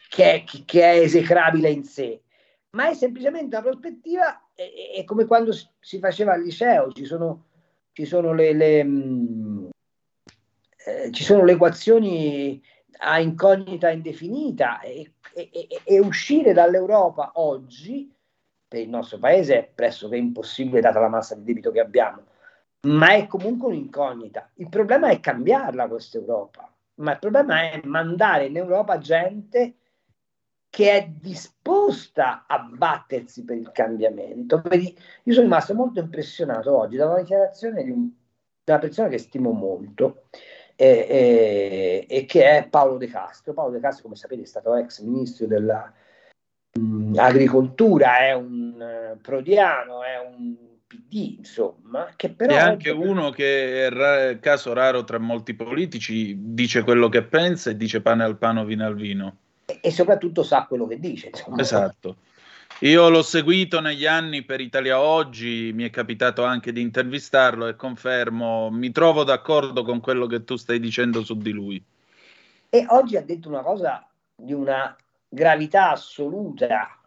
che, 0.10 0.34
è, 0.34 0.44
che 0.44 0.82
è 0.82 1.00
esecrabile 1.00 1.70
in 1.70 1.84
sé, 1.84 2.22
ma 2.72 2.90
è 2.90 2.94
semplicemente 2.94 3.56
una 3.56 3.66
prospettiva, 3.66 4.45
è, 4.56 5.04
come 5.04 5.26
quando 5.26 5.52
si 5.80 6.00
faceva 6.00 6.34
al 6.34 6.42
liceo, 6.42 6.92
ci 6.92 7.06
sono, 7.06 7.46
ci 7.92 8.06
sono 8.06 8.34
le, 8.34 8.54
le 8.54 8.84
mh, 8.84 9.70
eh, 10.86 11.12
ci 11.12 11.24
sono 11.24 11.44
le 11.44 11.54
equazioni 11.54 12.62
a 13.00 13.20
incognita 13.20 13.90
indefinita 13.90 14.80
e, 14.82 15.14
e, 15.34 15.68
e, 15.84 16.00
uscire 16.00 16.54
dall'Europa 16.54 17.32
oggi 17.36 18.14
per 18.68 18.80
il 18.80 18.90
nostro 18.90 19.18
paese 19.18 19.58
è 19.58 19.72
pressoché 19.74 20.16
impossibile 20.16 20.82
data 20.82 21.00
la 21.00 21.10
massa 21.10 21.36
di 21.36 21.44
debito 21.44 21.72
che 21.72 21.80
abbiamo, 21.80 22.24
ma 22.82 23.14
è 23.14 23.28
comunque 23.28 23.70
un'incognita. 23.70 24.52
Il 24.56 24.70
problema 24.70 25.10
è 25.10 25.20
cambiarla 25.20 25.88
questa 25.88 26.18
Europa, 26.18 26.72
ma 26.96 27.14
il 27.14 27.20
problema 27.20 27.62
è 27.72 27.82
mandare 27.84 28.46
in 28.46 28.56
Europa 28.56 28.98
gente 29.00 29.76
che 30.76 30.92
è 30.92 31.08
disposta 31.08 32.44
a 32.46 32.60
battersi 32.60 33.46
per 33.46 33.56
il 33.56 33.72
cambiamento. 33.72 34.62
Vedi, 34.66 34.94
io 35.24 35.32
sono 35.32 35.46
rimasto 35.46 35.74
molto 35.74 36.02
impressionato 36.02 36.78
oggi 36.78 36.98
da 36.98 37.06
una 37.06 37.22
dichiarazione 37.22 37.82
di, 37.82 37.92
un, 37.92 38.10
di 38.10 38.72
una 38.72 38.80
persona 38.80 39.08
che 39.08 39.18
stimo 39.18 39.52
molto 39.52 40.24
e, 40.76 41.08
e, 41.10 42.06
e, 42.10 42.26
che 42.26 42.58
è 42.58 42.68
Paolo 42.68 42.98
De 42.98 43.08
Castro. 43.08 43.54
Paolo 43.54 43.72
De 43.72 43.80
Castro, 43.80 44.04
come 44.04 44.18
sapete, 44.18 44.42
è 44.42 44.46
stato 44.46 44.76
ex 44.76 45.00
ministro 45.00 45.48
dell'agricoltura, 45.48 48.18
è 48.18 48.34
un 48.34 49.14
uh, 49.14 49.18
prodiano, 49.22 50.04
è 50.04 50.18
un 50.18 50.58
PD, 50.86 51.38
insomma, 51.38 52.12
che 52.18 52.32
però... 52.32 52.54
È 52.54 52.58
anche 52.58 52.90
uno 52.90 53.30
che, 53.30 53.86
è 53.86 53.90
ra- 53.90 54.38
caso 54.40 54.74
raro 54.74 55.06
tra 55.06 55.20
molti 55.20 55.54
politici, 55.54 56.36
dice 56.38 56.84
quello 56.84 57.08
che 57.08 57.24
pensa 57.24 57.70
e 57.70 57.78
dice 57.78 58.02
pane 58.02 58.26
al 58.26 58.38
pano, 58.38 58.66
vino 58.66 58.86
al 58.86 58.96
vino. 58.96 59.38
E, 59.66 59.92
soprattutto 59.92 60.44
sa 60.44 60.66
quello 60.66 60.88
che 60.88 61.00
dice. 61.00 61.28
Insomma. 61.28 61.62
Esatto. 61.62 62.18
Io 62.80 63.10
l'ho 63.10 63.22
seguito 63.22 63.80
negli 63.80 64.06
anni 64.06 64.44
per 64.44 64.60
Italia 64.60 65.00
Oggi, 65.00 65.72
mi 65.74 65.86
è 65.86 65.90
capitato 65.90 66.44
anche 66.44 66.74
di 66.74 66.82
intervistarlo 66.82 67.68
e 67.68 67.76
confermo, 67.76 68.70
mi 68.70 68.92
trovo 68.92 69.24
d'accordo 69.24 69.84
con 69.84 70.02
quello 70.02 70.26
che 70.28 70.44
tu 70.44 70.58
stai 70.58 70.80
dicendo 70.80 71.24
su 71.24 71.38
di 71.38 71.52
lui. 71.52 71.84
E 72.70 72.86
oggi 72.90 73.16
ha 73.16 73.22
detto 73.22 73.48
una 73.48 73.62
cosa 73.62 74.06
di 74.36 74.52
una 74.52 74.94
gravità 75.30 75.92
assoluta. 75.92 77.00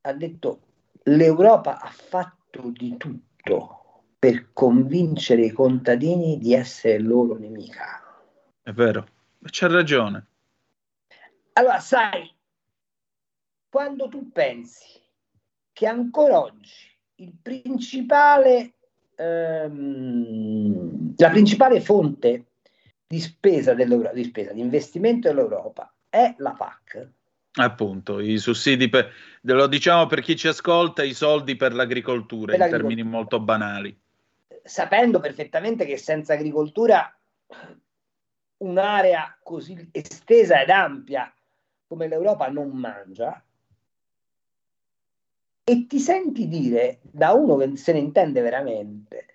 Ha 0.00 0.12
detto 0.14 0.60
l'Europa 1.04 1.80
ha 1.80 1.90
fatto 1.90 2.70
di 2.70 2.96
tutto 2.96 4.04
per 4.18 4.52
convincere 4.54 5.44
i 5.44 5.52
contadini 5.52 6.38
di 6.38 6.54
essere 6.54 6.98
loro 7.00 7.36
nemica. 7.36 8.02
È 8.62 8.72
vero, 8.72 9.06
c'ha 9.44 9.66
ragione. 9.66 10.26
Allora, 11.58 11.80
sai, 11.80 12.30
quando 13.68 14.08
tu 14.08 14.30
pensi 14.30 15.00
che 15.72 15.86
ancora 15.86 16.40
oggi 16.40 16.94
il 17.16 17.32
principale, 17.40 18.74
ehm, 19.14 21.14
la 21.16 21.30
principale 21.30 21.80
fonte 21.80 22.44
di 23.06 23.20
spesa, 23.20 23.72
di 23.72 24.24
spesa, 24.24 24.52
di 24.52 24.60
investimento 24.60 25.28
dell'Europa 25.28 25.92
è 26.10 26.34
la 26.38 26.52
PAC, 26.52 27.08
Appunto, 27.58 28.20
i 28.20 28.36
sussidi, 28.36 28.90
per, 28.90 29.10
lo 29.40 29.66
diciamo 29.66 30.06
per 30.06 30.20
chi 30.20 30.36
ci 30.36 30.46
ascolta, 30.46 31.02
i 31.02 31.14
soldi 31.14 31.56
per 31.56 31.72
l'agricoltura, 31.72 32.52
per 32.52 32.56
in 32.56 32.60
l'agricoltura. 32.60 32.94
termini 32.94 33.02
molto 33.02 33.40
banali. 33.40 33.98
Sapendo 34.62 35.20
perfettamente 35.20 35.86
che 35.86 35.96
senza 35.96 36.34
agricoltura 36.34 37.10
un'area 38.58 39.38
così 39.42 39.88
estesa 39.90 40.60
ed 40.60 40.68
ampia 40.68 41.32
come 41.86 42.08
l'Europa 42.08 42.48
non 42.48 42.70
mangia, 42.70 43.42
e 45.68 45.86
ti 45.86 45.98
senti 45.98 46.46
dire 46.46 47.00
da 47.02 47.32
uno 47.32 47.56
che 47.56 47.76
se 47.76 47.92
ne 47.92 47.98
intende 47.98 48.40
veramente, 48.40 49.26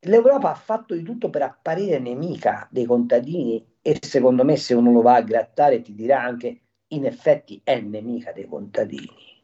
l'Europa 0.00 0.50
ha 0.50 0.54
fatto 0.54 0.94
di 0.94 1.02
tutto 1.02 1.30
per 1.30 1.42
apparire 1.42 1.98
nemica 1.98 2.68
dei 2.70 2.84
contadini 2.84 3.66
e 3.82 3.96
secondo 4.00 4.44
me 4.44 4.56
se 4.56 4.74
uno 4.74 4.92
lo 4.92 5.02
va 5.02 5.16
a 5.16 5.22
grattare 5.22 5.82
ti 5.82 5.94
dirà 5.94 6.22
anche 6.22 6.60
in 6.88 7.06
effetti 7.06 7.60
è 7.64 7.80
nemica 7.80 8.32
dei 8.32 8.46
contadini. 8.46 9.36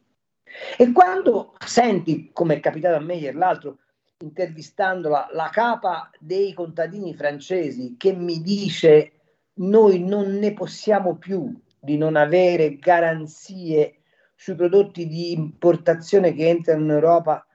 E 0.78 0.92
quando 0.92 1.54
senti, 1.64 2.30
come 2.32 2.56
è 2.56 2.60
capitato 2.60 2.94
a 2.94 3.00
me 3.00 3.16
ieri 3.16 3.36
l'altro, 3.36 3.78
intervistandola, 4.18 5.30
la 5.32 5.50
capa 5.52 6.10
dei 6.20 6.52
contadini 6.52 7.12
francesi 7.14 7.96
che 7.98 8.12
mi 8.12 8.40
dice 8.40 9.10
noi 9.54 9.98
non 9.98 10.38
ne 10.38 10.52
possiamo 10.52 11.16
più 11.16 11.52
di 11.84 11.96
non 11.96 12.16
avere 12.16 12.76
garanzie 12.76 13.98
sui 14.34 14.54
prodotti 14.54 15.06
di 15.06 15.32
importazione 15.32 16.32
che 16.34 16.48
entrano 16.48 16.82
in 16.84 16.90
Europa, 16.90 17.46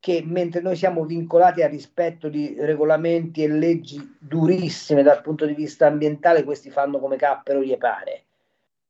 che 0.00 0.22
mentre 0.24 0.60
noi 0.60 0.76
siamo 0.76 1.04
vincolati 1.04 1.62
al 1.62 1.70
rispetto 1.70 2.28
di 2.28 2.54
regolamenti 2.58 3.42
e 3.42 3.48
leggi 3.48 4.16
durissime 4.18 5.02
dal 5.02 5.22
punto 5.22 5.46
di 5.46 5.54
vista 5.54 5.86
ambientale, 5.86 6.44
questi 6.44 6.70
fanno 6.70 6.98
come 6.98 7.16
cappero 7.16 7.62
gli 7.62 7.76
pare. 7.76 8.24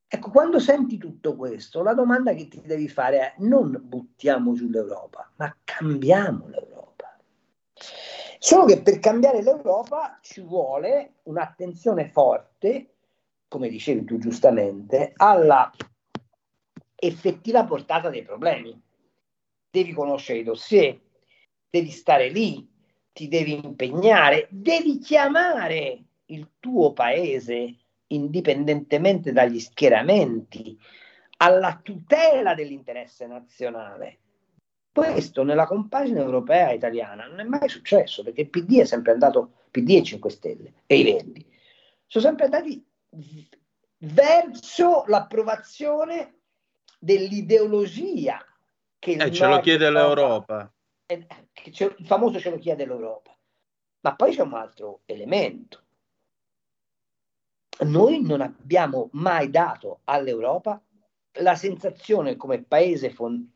Ecco, 0.07 0.31
quando 0.31 0.59
senti 0.59 0.97
tutto 0.97 1.37
questo, 1.37 1.83
la 1.83 1.93
domanda 1.93 2.33
che 2.33 2.49
ti 2.49 2.63
devi 2.65 2.89
fare 2.89 3.19
è 3.19 3.35
non 3.39 3.79
buttiamo 3.83 4.55
giù 4.55 4.69
l'Europa, 4.69 5.31
ma 5.37 5.55
cambiamo 5.65 6.49
l'Europa. 6.49 7.15
Solo 8.39 8.65
che 8.65 8.81
per 8.81 8.99
cambiare 9.01 9.43
l'Europa 9.43 10.19
ci 10.23 10.41
vuole 10.41 11.17
un'attenzione 11.25 12.09
forte, 12.09 12.95
come 13.49 13.69
dicevi 13.69 14.05
tu 14.05 14.19
giustamente, 14.19 15.13
alla 15.17 15.73
effettiva 16.95 17.65
portata 17.65 18.11
dei 18.11 18.23
problemi. 18.23 18.81
Devi 19.71 19.93
conoscere 19.93 20.41
i 20.41 20.45
dossier, 20.45 20.99
devi 21.69 21.91
stare 21.91 22.29
lì, 22.29 22.67
ti 23.13 23.29
devi 23.29 23.55
impegnare, 23.55 24.49
devi 24.51 24.99
chiamare 24.99 26.03
il 26.27 26.51
tuo 26.59 26.93
paese 26.93 27.75
indipendentemente 28.09 29.33
dagli 29.33 29.61
schieramenti, 29.61 30.79
alla 31.39 31.79
tutela 31.83 32.55
dell'interesse 32.55 33.27
nazionale. 33.27 34.19
Questo 34.93 35.45
nella 35.45 35.67
compagine 35.67 36.21
europea 36.21 36.73
italiana 36.73 37.27
non 37.27 37.41
è 37.41 37.45
mai 37.45 37.69
successo 37.69 38.23
perché 38.25 38.43
il 38.43 38.51
PD 38.51 38.81
è 38.81 38.85
sempre 38.85 39.13
andato, 39.13 39.53
PD 39.71 39.91
e 39.91 40.03
5 40.03 40.31
Stelle 40.31 40.73
e 40.87 40.99
i 40.99 41.05
Verdi, 41.05 41.47
sono 42.07 42.25
sempre 42.25 42.47
andati 42.47 42.85
verso 43.99 45.05
l'approvazione 45.07 46.41
dell'ideologia 46.99 48.45
che 48.99 49.13
eh, 49.13 49.33
ce 49.33 49.47
lo 49.47 49.61
chiede 49.61 49.91
l'Europa. 49.91 50.73
Eh, 51.07 51.27
il 51.65 52.07
famoso 52.07 52.39
ce 52.39 52.51
lo 52.51 52.59
chiede 52.59 52.87
l'Europa. 52.87 53.37
Ma 54.01 54.15
poi 54.15 54.35
c'è 54.35 54.43
un 54.43 54.55
altro 54.55 55.01
elemento 55.07 55.87
noi 57.85 58.23
non 58.23 58.41
abbiamo 58.41 59.09
mai 59.13 59.51
dato 59.51 60.01
all'Europa 60.05 60.83
la 61.41 61.55
sensazione 61.55 62.37
come 62.37 62.63
paese 62.63 63.11
fon- 63.11 63.49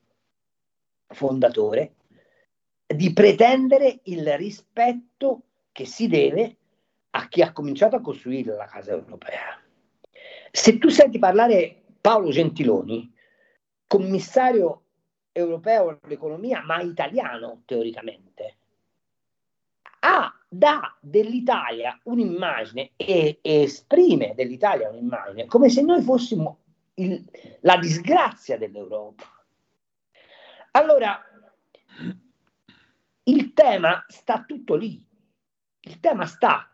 fondatore 1.08 1.94
di 2.86 3.12
pretendere 3.12 4.00
il 4.04 4.36
rispetto 4.36 5.42
che 5.72 5.86
si 5.86 6.06
deve 6.06 6.58
a 7.14 7.28
chi 7.28 7.42
ha 7.42 7.52
cominciato 7.52 7.96
a 7.96 8.00
costruire 8.00 8.54
la 8.56 8.66
casa 8.66 8.92
europea. 8.92 9.60
Se 10.50 10.78
tu 10.78 10.88
senti 10.88 11.18
parlare 11.18 11.82
Paolo 12.00 12.30
Gentiloni, 12.30 13.12
commissario 13.86 14.82
europeo 15.32 16.00
all'economia, 16.02 16.62
ma 16.62 16.80
italiano 16.80 17.62
teoricamente, 17.64 18.56
ha 20.00 20.34
dà 20.48 20.96
dell'Italia 21.00 21.98
un'immagine 22.04 22.92
e, 22.96 23.38
e 23.40 23.62
esprime 23.62 24.34
dell'Italia 24.34 24.90
un'immagine 24.90 25.46
come 25.46 25.70
se 25.70 25.80
noi 25.80 26.02
fossimo 26.02 26.58
il, 26.94 27.24
la 27.60 27.78
disgrazia 27.78 28.58
dell'Europa. 28.58 29.24
Allora, 30.72 31.20
il 33.24 33.52
tema 33.52 34.04
sta 34.08 34.44
tutto 34.44 34.74
lì. 34.74 35.02
Il 35.80 36.00
tema 36.00 36.26
sta. 36.26 36.71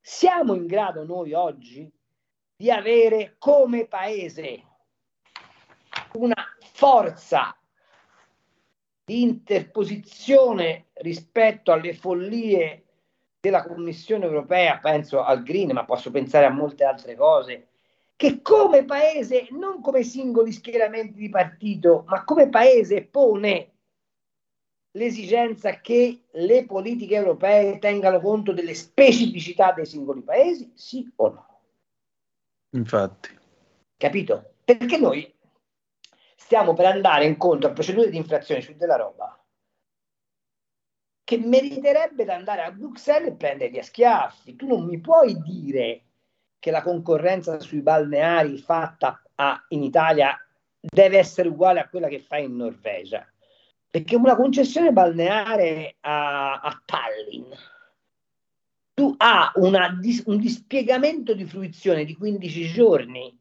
Siamo 0.00 0.54
in 0.54 0.66
grado 0.66 1.04
noi 1.04 1.32
oggi 1.34 1.90
di 2.56 2.70
avere 2.70 3.36
come 3.38 3.86
paese 3.86 4.64
una 6.14 6.42
forza 6.72 7.56
di 9.04 9.22
interposizione 9.22 10.86
rispetto 10.94 11.72
alle 11.72 11.94
follie 11.94 12.84
della 13.40 13.62
Commissione 13.62 14.24
europea, 14.24 14.78
penso 14.78 15.22
al 15.22 15.42
Green, 15.42 15.72
ma 15.72 15.84
posso 15.84 16.10
pensare 16.10 16.46
a 16.46 16.50
molte 16.50 16.84
altre 16.84 17.14
cose, 17.16 17.68
che 18.16 18.42
come 18.42 18.84
paese, 18.84 19.48
non 19.50 19.80
come 19.80 20.02
singoli 20.02 20.52
schieramenti 20.52 21.18
di 21.18 21.28
partito, 21.30 22.04
ma 22.06 22.24
come 22.24 22.48
paese 22.48 23.02
pone 23.02 23.72
l'esigenza 24.92 25.80
che 25.80 26.24
le 26.30 26.66
politiche 26.66 27.14
europee 27.14 27.78
tengano 27.78 28.20
conto 28.20 28.52
delle 28.52 28.74
specificità 28.74 29.72
dei 29.72 29.86
singoli 29.86 30.22
paesi, 30.22 30.72
sì 30.74 31.10
o 31.16 31.28
no? 31.28 31.60
Infatti. 32.70 33.38
Capito? 33.96 34.54
Perché 34.64 34.98
noi 34.98 35.32
stiamo 36.36 36.74
per 36.74 36.86
andare 36.86 37.26
incontro 37.26 37.68
a 37.68 37.72
procedure 37.72 38.10
di 38.10 38.16
infrazione 38.16 38.60
su 38.60 38.74
della 38.74 38.96
roba 38.96 39.40
che 41.30 41.38
meriterebbe 41.38 42.24
di 42.24 42.30
andare 42.30 42.62
a 42.62 42.72
Bruxelles 42.72 43.28
e 43.28 43.36
prenderli 43.36 43.78
a 43.78 43.84
schiaffi. 43.84 44.56
Tu 44.56 44.66
non 44.66 44.84
mi 44.84 44.98
puoi 44.98 45.40
dire 45.40 46.06
che 46.58 46.72
la 46.72 46.82
concorrenza 46.82 47.60
sui 47.60 47.82
balneari 47.82 48.58
fatta 48.58 49.22
a, 49.36 49.64
in 49.68 49.84
Italia 49.84 50.36
deve 50.80 51.18
essere 51.18 51.48
uguale 51.48 51.78
a 51.78 51.88
quella 51.88 52.08
che 52.08 52.18
fai 52.18 52.46
in 52.46 52.56
Norvegia. 52.56 53.24
Perché 53.90 54.14
una 54.14 54.36
concessione 54.36 54.92
balneare 54.92 55.96
a, 56.00 56.60
a 56.60 56.82
Tallinn 56.84 57.52
tu 58.94 59.14
ha 59.16 59.50
una, 59.54 59.98
un 60.26 60.36
dispiegamento 60.38 61.32
di 61.32 61.44
fruizione 61.46 62.04
di 62.04 62.14
15 62.14 62.66
giorni 62.66 63.34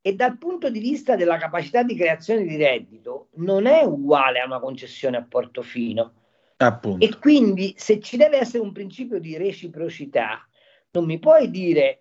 e 0.00 0.14
dal 0.14 0.38
punto 0.38 0.70
di 0.70 0.78
vista 0.78 1.16
della 1.16 1.36
capacità 1.36 1.82
di 1.82 1.96
creazione 1.96 2.44
di 2.44 2.56
reddito 2.56 3.28
non 3.34 3.66
è 3.66 3.82
uguale 3.82 4.38
a 4.38 4.46
una 4.46 4.60
concessione 4.60 5.16
a 5.16 5.26
Portofino. 5.28 6.12
Appunto. 6.58 7.04
E 7.04 7.18
quindi 7.18 7.74
se 7.76 8.00
ci 8.00 8.16
deve 8.16 8.38
essere 8.38 8.62
un 8.62 8.72
principio 8.72 9.18
di 9.18 9.36
reciprocità, 9.36 10.46
non 10.92 11.06
mi 11.06 11.18
puoi 11.18 11.50
dire 11.50 11.99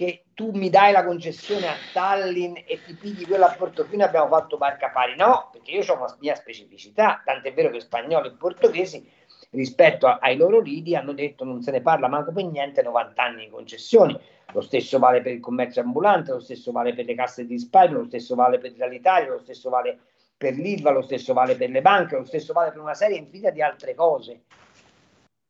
che 0.00 0.24
tu 0.32 0.50
mi 0.52 0.70
dai 0.70 0.92
la 0.92 1.04
concessione 1.04 1.68
a 1.68 1.74
Tallinn 1.92 2.54
e 2.64 2.80
ti 2.82 2.94
pigli 2.94 3.26
quella 3.26 3.50
a 3.50 3.54
Portofino 3.54 4.02
abbiamo 4.02 4.28
fatto 4.28 4.56
barca 4.56 4.88
pari. 4.88 5.14
No, 5.14 5.50
perché 5.52 5.72
io 5.72 5.84
ho 5.86 5.94
una 5.94 6.16
mia 6.20 6.34
specificità, 6.34 7.20
tant'è 7.22 7.52
vero 7.52 7.68
che 7.68 7.80
spagnoli 7.80 8.28
e 8.28 8.32
portoghesi 8.32 9.06
rispetto 9.50 10.06
a, 10.06 10.16
ai 10.22 10.38
loro 10.38 10.60
lidi 10.60 10.96
hanno 10.96 11.12
detto 11.12 11.44
non 11.44 11.60
se 11.60 11.70
ne 11.70 11.82
parla 11.82 12.08
manco 12.08 12.32
per 12.32 12.46
niente 12.46 12.80
90 12.80 13.22
anni 13.22 13.44
di 13.44 13.50
concessioni. 13.50 14.18
Lo 14.54 14.62
stesso 14.62 14.98
vale 14.98 15.20
per 15.20 15.32
il 15.32 15.40
commercio 15.40 15.80
ambulante, 15.80 16.32
lo 16.32 16.40
stesso 16.40 16.72
vale 16.72 16.94
per 16.94 17.04
le 17.04 17.14
casse 17.14 17.44
di 17.44 17.52
risparmio, 17.52 17.98
lo 17.98 18.06
stesso 18.06 18.34
vale 18.34 18.58
per 18.58 18.72
l'Italia, 18.88 19.28
lo 19.28 19.40
stesso 19.40 19.68
vale 19.68 19.98
per 20.34 20.54
l'ILVA, 20.54 20.92
lo 20.92 21.02
stesso 21.02 21.34
vale 21.34 21.56
per 21.56 21.68
le 21.68 21.82
banche, 21.82 22.16
lo 22.16 22.24
stesso 22.24 22.54
vale 22.54 22.70
per 22.70 22.80
una 22.80 22.94
serie 22.94 23.18
infinita 23.18 23.50
di 23.50 23.60
altre 23.60 23.94
cose. 23.94 24.44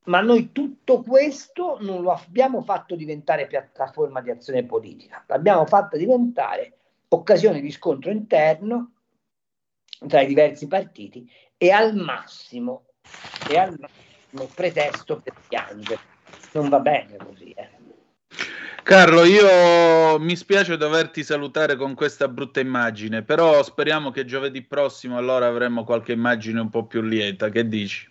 Ma 0.04 0.20
noi 0.20 0.50
tutto 0.52 1.02
questo 1.02 1.78
non 1.80 2.02
lo 2.02 2.12
abbiamo 2.12 2.62
fatto 2.62 2.96
diventare 2.96 3.46
piattaforma 3.46 4.20
di 4.20 4.30
azione 4.30 4.64
politica, 4.64 5.24
l'abbiamo 5.26 5.66
fatto 5.66 5.96
diventare 5.96 6.78
occasione 7.08 7.60
di 7.60 7.70
scontro 7.70 8.10
interno 8.10 8.92
tra 10.08 10.22
i 10.22 10.26
diversi 10.26 10.66
partiti 10.66 11.30
e 11.56 11.70
al 11.70 11.94
massimo, 11.94 12.86
e 13.48 13.58
al 13.58 13.76
massimo 13.78 14.50
pretesto 14.54 15.20
per 15.20 15.34
piangere. 15.46 16.00
Non 16.52 16.68
va 16.68 16.80
bene 16.80 17.16
così. 17.16 17.50
Eh. 17.50 17.68
Carlo, 18.82 19.24
io 19.24 20.18
mi 20.18 20.34
spiace 20.34 20.76
doverti 20.76 21.22
salutare 21.22 21.76
con 21.76 21.94
questa 21.94 22.26
brutta 22.28 22.60
immagine, 22.60 23.22
però 23.22 23.62
speriamo 23.62 24.10
che 24.10 24.24
giovedì 24.24 24.62
prossimo 24.62 25.18
allora 25.18 25.46
avremo 25.46 25.84
qualche 25.84 26.12
immagine 26.12 26.60
un 26.60 26.70
po' 26.70 26.86
più 26.86 27.02
lieta. 27.02 27.50
Che 27.50 27.68
dici? 27.68 28.09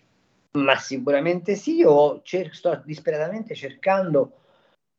Ma 0.52 0.76
sicuramente 0.76 1.54
sì, 1.54 1.76
io 1.76 2.22
cer- 2.24 2.52
sto 2.52 2.82
disperatamente 2.84 3.54
cercando 3.54 4.32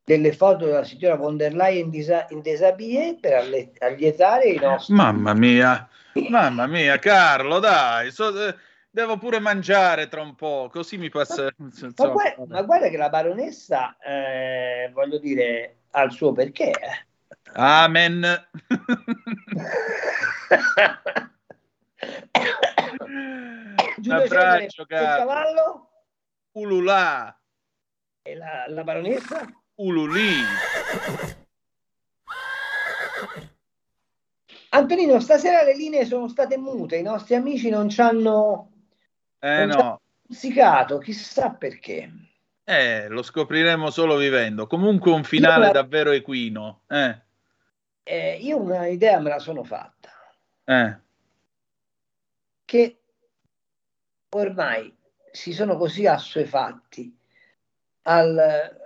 delle 0.04 0.32
foto 0.32 0.66
della 0.66 0.86
signora 0.86 1.16
von 1.16 1.36
der 1.36 1.54
Leyen 1.54 1.86
in, 1.86 1.90
disa- 1.90 2.26
in 2.30 2.42
desabillé 2.42 3.18
per 3.20 3.34
alle- 3.34 3.72
allietare 3.80 4.46
i 4.46 4.58
nostri... 4.58 4.96
Mamma 4.96 5.34
mia, 5.34 5.90
mamma 6.30 6.68
mia, 6.68 6.98
Carlo, 7.00 7.60
dai, 7.60 8.12
so- 8.12 8.48
eh, 8.48 8.56
devo 8.90 9.18
pure 9.18 9.40
mangiare 9.40 10.08
tra 10.08 10.22
un 10.22 10.36
po', 10.36 10.70
così 10.72 10.98
mi 10.98 11.10
passa... 11.10 11.50
Ma, 11.58 11.58
insomma, 11.86 12.14
guarda, 12.14 12.44
ma 12.48 12.62
guarda 12.62 12.88
che 12.88 12.98
la 12.98 13.10
baronessa, 13.10 13.98
eh, 14.00 14.90
voglio 14.94 15.20
dire, 15.20 15.80
ha 15.92 16.04
il 16.04 16.12
suo 16.12 16.32
perché. 16.32 16.72
eh. 16.72 17.06
Amen. 17.56 18.26
Un 24.02 24.08
Giulio 24.08 24.22
Cesare, 24.22 24.56
abbraccio, 24.66 24.86
cavallo 24.86 25.90
Ululà, 26.54 27.40
e 28.24 28.36
la, 28.36 28.66
la 28.68 28.84
baronessa? 28.84 29.46
ululì. 29.76 30.42
Antonino, 34.70 35.20
stasera 35.20 35.62
le 35.64 35.76
linee 35.76 36.06
sono 36.06 36.28
state 36.28 36.58
mute, 36.58 36.98
i 36.98 37.04
nostri 37.04 37.36
amici 37.36 37.70
non 37.70 37.90
ci 37.90 38.02
hanno 38.02 38.72
Eh 39.40 39.66
non 39.66 39.68
no, 39.68 40.02
musicato, 40.28 40.98
chissà 40.98 41.52
perché. 41.52 42.10
eh, 42.64 43.08
lo 43.08 43.22
scopriremo 43.22 43.90
solo 43.92 44.16
vivendo. 44.16 44.66
Comunque 44.68 45.12
un 45.12 45.24
finale 45.24 45.68
Io- 45.68 45.72
davvero 45.74 46.12
equino. 46.12 46.82
Eh, 46.88 47.22
Eh, 48.04 48.38
io 48.42 48.58
una 48.58 48.88
idea 48.88 49.20
me 49.20 49.30
la 49.30 49.38
sono 49.40 49.64
fatta, 49.64 50.10
eh. 50.66 51.00
che 52.66 53.01
ormai 54.34 54.94
si 55.32 55.54
sono 55.54 55.78
così 55.78 56.08
assuefatti 56.08 57.16
al, 58.04 58.78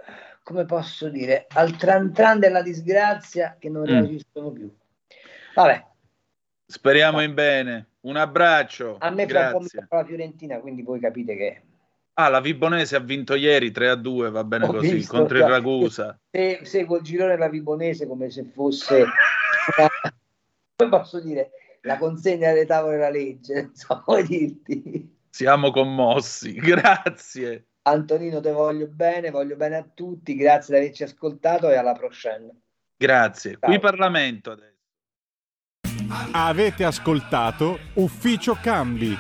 come 0.44 0.66
posso 0.66 1.10
dire, 1.10 1.46
al 1.54 1.76
tran 1.76 2.12
tran 2.14 2.40
della 2.40 2.62
disgrazia 2.62 3.56
che 3.60 3.70
non 3.70 3.84
Mm. 3.84 3.86
reagiscono 3.86 4.52
più. 4.52 4.74
Vabbè, 5.54 5.86
Speriamo 6.68 7.22
in 7.22 7.34
bene. 7.36 7.90
Un 8.02 8.18
abbraccio. 8.18 8.98
a 9.00 9.10
me 9.12 9.28
fra 9.28 9.46
un 9.46 9.52
po' 9.52 9.58
Grazie. 9.60 9.88
la 9.90 10.04
Fiorentina, 10.06 10.60
quindi 10.60 10.82
voi 10.84 11.00
capite 11.00 11.36
che 11.36 11.62
Ah, 12.18 12.30
la 12.30 12.40
Vibonese 12.40 12.96
ha 12.96 13.00
vinto 13.00 13.36
ieri 13.36 13.72
3 13.72 13.90
a 13.90 13.96
2, 13.96 14.30
va 14.32 14.44
bene 14.44 14.66
Ho 14.66 14.72
così, 14.72 14.94
visto, 14.96 15.16
contro 15.18 15.38
il 15.38 15.44
cioè, 15.44 15.52
Ragusa. 15.52 16.20
se, 16.32 16.60
seguo 16.64 16.98
il 16.98 17.04
girone 17.04 17.32
della 17.32 17.50
Vibonese 17.50 18.08
come 18.08 18.30
se 18.30 18.46
fosse 18.46 19.06
come 20.76 20.90
posso 20.90 21.20
dire 21.20 21.52
la 21.82 21.98
consegna 21.98 22.52
delle 22.54 22.66
tavole 22.66 22.96
della 22.96 23.10
legge 23.10 23.62
non 23.64 23.76
so 23.76 24.02
come 24.06 24.24
dirti 24.24 25.15
Siamo 25.36 25.70
commossi. 25.70 26.54
Grazie. 26.64 27.66
Antonino 27.82 28.40
te 28.40 28.52
voglio 28.52 28.88
bene 28.88 29.32
voglio 29.32 29.58
bene 29.58 29.76
a 29.76 29.86
tutti 29.94 30.34
grazie 30.34 30.74
di 30.74 30.86
averci 30.86 31.04
ascoltato 31.04 31.70
e 31.70 31.76
alla 31.76 31.92
prossima 31.92 32.38
Grazie. 32.96 33.58
Qui 33.60 33.74
Ciao. 33.74 33.82
Parlamento 33.82 34.52
adesso. 34.52 34.74
Avete 36.32 36.86
ascoltato 36.86 37.80
Ufficio 37.96 38.58
Cambi. 38.62 39.14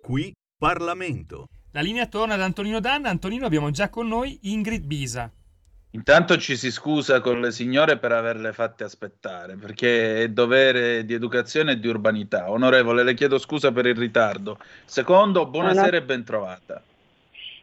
Qui 0.00 0.32
Parlamento. 0.56 1.48
La 1.76 1.82
linea 1.82 2.06
torna 2.06 2.32
ad 2.32 2.40
Antonino 2.40 2.80
Danna. 2.80 3.10
Antonino, 3.10 3.44
abbiamo 3.44 3.70
già 3.70 3.90
con 3.90 4.08
noi 4.08 4.38
Ingrid 4.44 4.86
Bisa. 4.86 5.30
Intanto 5.90 6.38
ci 6.38 6.56
si 6.56 6.70
scusa 6.70 7.20
con 7.20 7.38
le 7.38 7.50
signore 7.50 7.98
per 7.98 8.12
averle 8.12 8.54
fatte 8.54 8.82
aspettare, 8.82 9.56
perché 9.56 10.22
è 10.22 10.28
dovere 10.30 11.04
di 11.04 11.12
educazione 11.12 11.72
e 11.72 11.78
di 11.78 11.86
urbanità. 11.86 12.50
Onorevole, 12.50 13.02
le 13.04 13.12
chiedo 13.12 13.36
scusa 13.36 13.72
per 13.72 13.84
il 13.84 13.94
ritardo. 13.94 14.56
Secondo, 14.86 15.44
buonasera 15.44 15.98
e 15.98 16.02
bentrovata. 16.02 16.82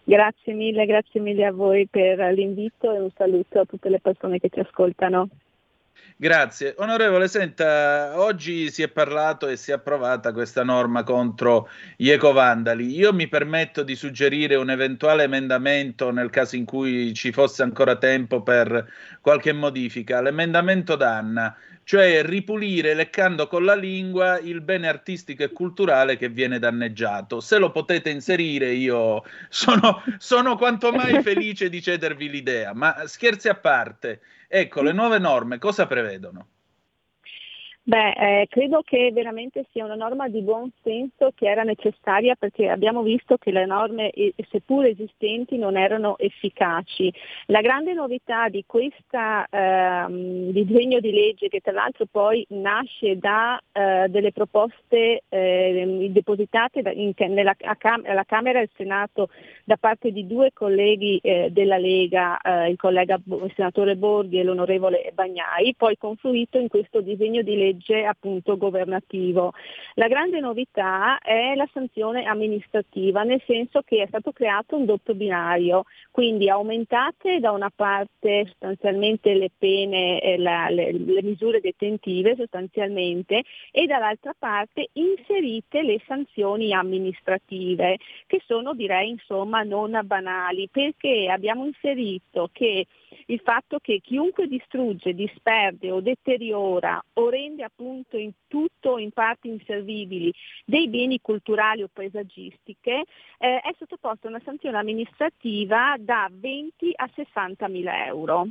Grazie 0.04 0.54
mille, 0.54 0.86
grazie 0.86 1.20
mille 1.20 1.46
a 1.46 1.52
voi 1.52 1.88
per 1.90 2.20
l'invito 2.34 2.94
e 2.94 3.00
un 3.00 3.10
saluto 3.18 3.62
a 3.62 3.66
tutte 3.66 3.90
le 3.90 4.00
persone 4.00 4.38
che 4.38 4.50
ci 4.50 4.60
ascoltano. 4.60 5.28
Grazie. 6.16 6.76
Onorevole, 6.78 7.28
senta, 7.28 8.14
oggi 8.16 8.72
si 8.72 8.82
è 8.82 8.88
parlato 8.88 9.48
e 9.48 9.58
si 9.58 9.72
è 9.72 9.74
approvata 9.74 10.32
questa 10.32 10.64
norma 10.64 11.04
contro 11.04 11.68
gli 11.98 12.10
ecovandali. 12.10 12.96
Io 12.96 13.12
mi 13.12 13.28
permetto 13.28 13.84
di 13.84 13.96
suggerire 13.96 14.56
un 14.56 14.70
eventuale 14.70 15.24
emendamento 15.24 16.12
nel 16.12 16.30
caso 16.30 16.56
in 16.56 16.66
cui 16.66 17.14
ci 17.14 17.32
fosse 17.32 17.64
ancora 17.64 17.98
tempo 17.98 18.42
per 18.42 18.88
qualche 19.20 19.52
modifica. 19.52 20.22
L'emendamento 20.22 20.96
Danna, 20.96 21.58
cioè 21.84 22.24
ripulire 22.24 22.94
leccando 22.94 23.48
con 23.48 23.66
la 23.66 23.76
lingua 23.76 24.40
il 24.40 24.62
bene 24.62 24.88
artistico 24.88 25.44
e 25.44 25.52
culturale 25.52 26.16
che 26.16 26.30
viene 26.30 26.60
danneggiato. 26.60 27.42
Se 27.42 27.58
lo 27.58 27.72
potete 27.72 28.10
inserire, 28.10 28.72
io 28.72 29.24
sono, 29.50 30.02
sono 30.18 30.56
quanto 30.56 30.92
mai 30.92 31.22
felice 31.24 31.70
di 31.70 31.82
cedervi 31.82 32.30
l'idea, 32.30 32.74
ma 32.74 33.04
scherzi 33.06 33.50
a 33.50 33.56
parte. 33.56 34.22
Ecco, 34.56 34.84
le 34.84 34.92
nuove 34.94 35.18
norme 35.18 35.58
cosa 35.58 35.88
prevedono? 35.88 36.48
Beh, 37.86 38.12
eh, 38.12 38.48
credo 38.50 38.82
che 38.82 39.12
veramente 39.12 39.66
sia 39.74 39.84
una 39.84 39.96
norma 39.96 40.30
di 40.30 40.42
buon 40.42 40.72
senso 40.82 41.34
che 41.36 41.50
era 41.50 41.64
necessaria 41.64 42.34
perché 42.36 42.70
abbiamo 42.70 43.02
visto 43.02 43.36
che 43.36 43.52
le 43.52 43.66
norme, 43.66 44.10
seppur 44.50 44.86
esistenti, 44.86 45.58
non 45.58 45.76
erano 45.76 46.18
efficaci. 46.18 47.14
La 47.48 47.60
grande 47.60 47.92
novità 47.92 48.48
di 48.48 48.64
questo 48.66 49.18
disegno 49.50 51.00
di 51.02 51.12
legge, 51.12 51.50
che 51.50 51.60
tra 51.60 51.74
l'altro 51.74 52.06
poi 52.10 52.46
nasce 52.52 53.18
da 53.18 53.60
eh, 53.74 54.06
delle 54.08 54.32
proposte 54.32 55.24
eh, 55.28 56.08
depositate 56.10 56.80
in- 56.94 57.12
nella 57.34 57.54
Cam- 57.78 58.06
alla 58.06 58.24
Camera 58.24 58.60
e 58.60 58.62
al 58.62 58.70
Senato 58.78 59.28
da 59.66 59.76
parte 59.76 60.12
di 60.14 60.26
due 60.26 60.52
colleghi 60.54 61.20
eh, 61.22 61.50
della 61.52 61.78
Lega, 61.78 62.40
eh, 62.40 62.70
il 62.70 62.78
collega 62.78 63.20
il 63.26 63.52
senatore 63.56 63.98
Borghi 63.98 64.40
e 64.40 64.44
l'onorevole 64.44 65.12
Bagnai, 65.14 65.76
poi 65.76 65.98
confluito 65.98 66.58
in 66.58 66.70
questo 66.70 67.02
disegno 67.02 67.42
di 67.42 67.58
legge 67.58 67.72
appunto 68.06 68.58
governativo. 68.58 69.54
La 69.96 70.08
grande 70.08 70.40
novità 70.40 71.20
è 71.20 71.56
la 71.56 71.68
sanzione 71.72 72.26
amministrativa, 72.26 73.24
nel 73.24 73.42
senso 73.46 73.82
che 73.82 74.02
è 74.02 74.08
stato 74.08 74.32
creato 74.32 74.76
un 74.76 74.86
doppio 74.86 75.16
binario, 75.16 75.84
quindi 76.12 76.50
aumentate 76.50 77.40
da 77.40 77.52
una 77.52 77.72
parte 77.74 78.46
sostanzialmente 78.48 79.34
le 79.34 79.52
pene, 79.58 80.20
eh, 80.22 80.38
la- 80.38 80.70
le, 80.70 80.92
le 80.92 81.24
misure 81.24 81.60
detentive 81.60 82.36
sostanzialmente 82.36 83.44
e 83.72 83.86
dall'altra 83.86 84.34
parte 84.38 84.90
inserite 84.94 85.82
le 85.82 86.02
sanzioni 86.06 86.74
amministrative 86.74 87.98
che 88.28 88.42
sono 88.46 88.74
direi 88.74 89.10
insomma 89.10 89.64
non 89.64 90.00
banali 90.04 90.70
perché 90.72 91.30
abbiamo 91.30 91.66
inserito 91.66 92.50
che 92.52 92.86
il 93.28 93.42
fatto 93.44 93.80
che 93.80 94.00
chiunque 94.02 94.48
distrugge, 94.48 95.14
disperde 95.14 95.92
o 95.92 96.02
deteriora 96.02 97.04
o 97.14 97.30
rende 97.30 97.64
appunto 97.64 98.18
in 98.18 98.32
tutto 98.48 98.92
o 98.92 99.00
in 99.00 99.12
parti 99.12 99.48
inservibili 99.48 100.34
dei 100.66 100.88
beni 100.90 101.20
culturali 101.22 101.84
o 101.84 101.90
paesaggistiche 101.92 103.04
eh, 103.38 103.60
è 103.60 103.74
sottoposto 103.78 104.28
a 104.28 104.30
una 104.30 104.42
sanzione 104.44 104.78
amministrativa 104.78 105.96
da 106.00 106.30
20 106.32 106.92
a 106.96 107.10
60 107.14 107.68
mila 107.68 108.06
euro. 108.06 108.48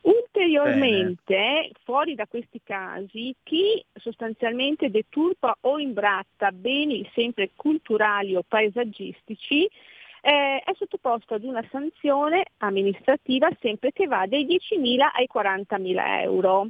Ulteriormente, 0.00 1.34
Bene. 1.34 1.70
fuori 1.82 2.14
da 2.14 2.26
questi 2.26 2.60
casi, 2.62 3.34
chi 3.42 3.84
sostanzialmente 3.94 4.90
deturpa 4.90 5.56
o 5.62 5.78
imbratta 5.78 6.52
beni 6.52 7.08
sempre 7.14 7.50
culturali 7.56 8.36
o 8.36 8.44
paesaggistici 8.46 9.68
eh, 10.20 10.62
è 10.64 10.72
sottoposto 10.76 11.34
ad 11.34 11.44
una 11.44 11.64
sanzione 11.70 12.46
amministrativa 12.58 13.48
sempre 13.60 13.92
che 13.92 14.06
va 14.06 14.26
dai 14.26 14.46
10.000 14.46 15.10
ai 15.14 15.28
40.000 15.32 16.22
euro. 16.22 16.68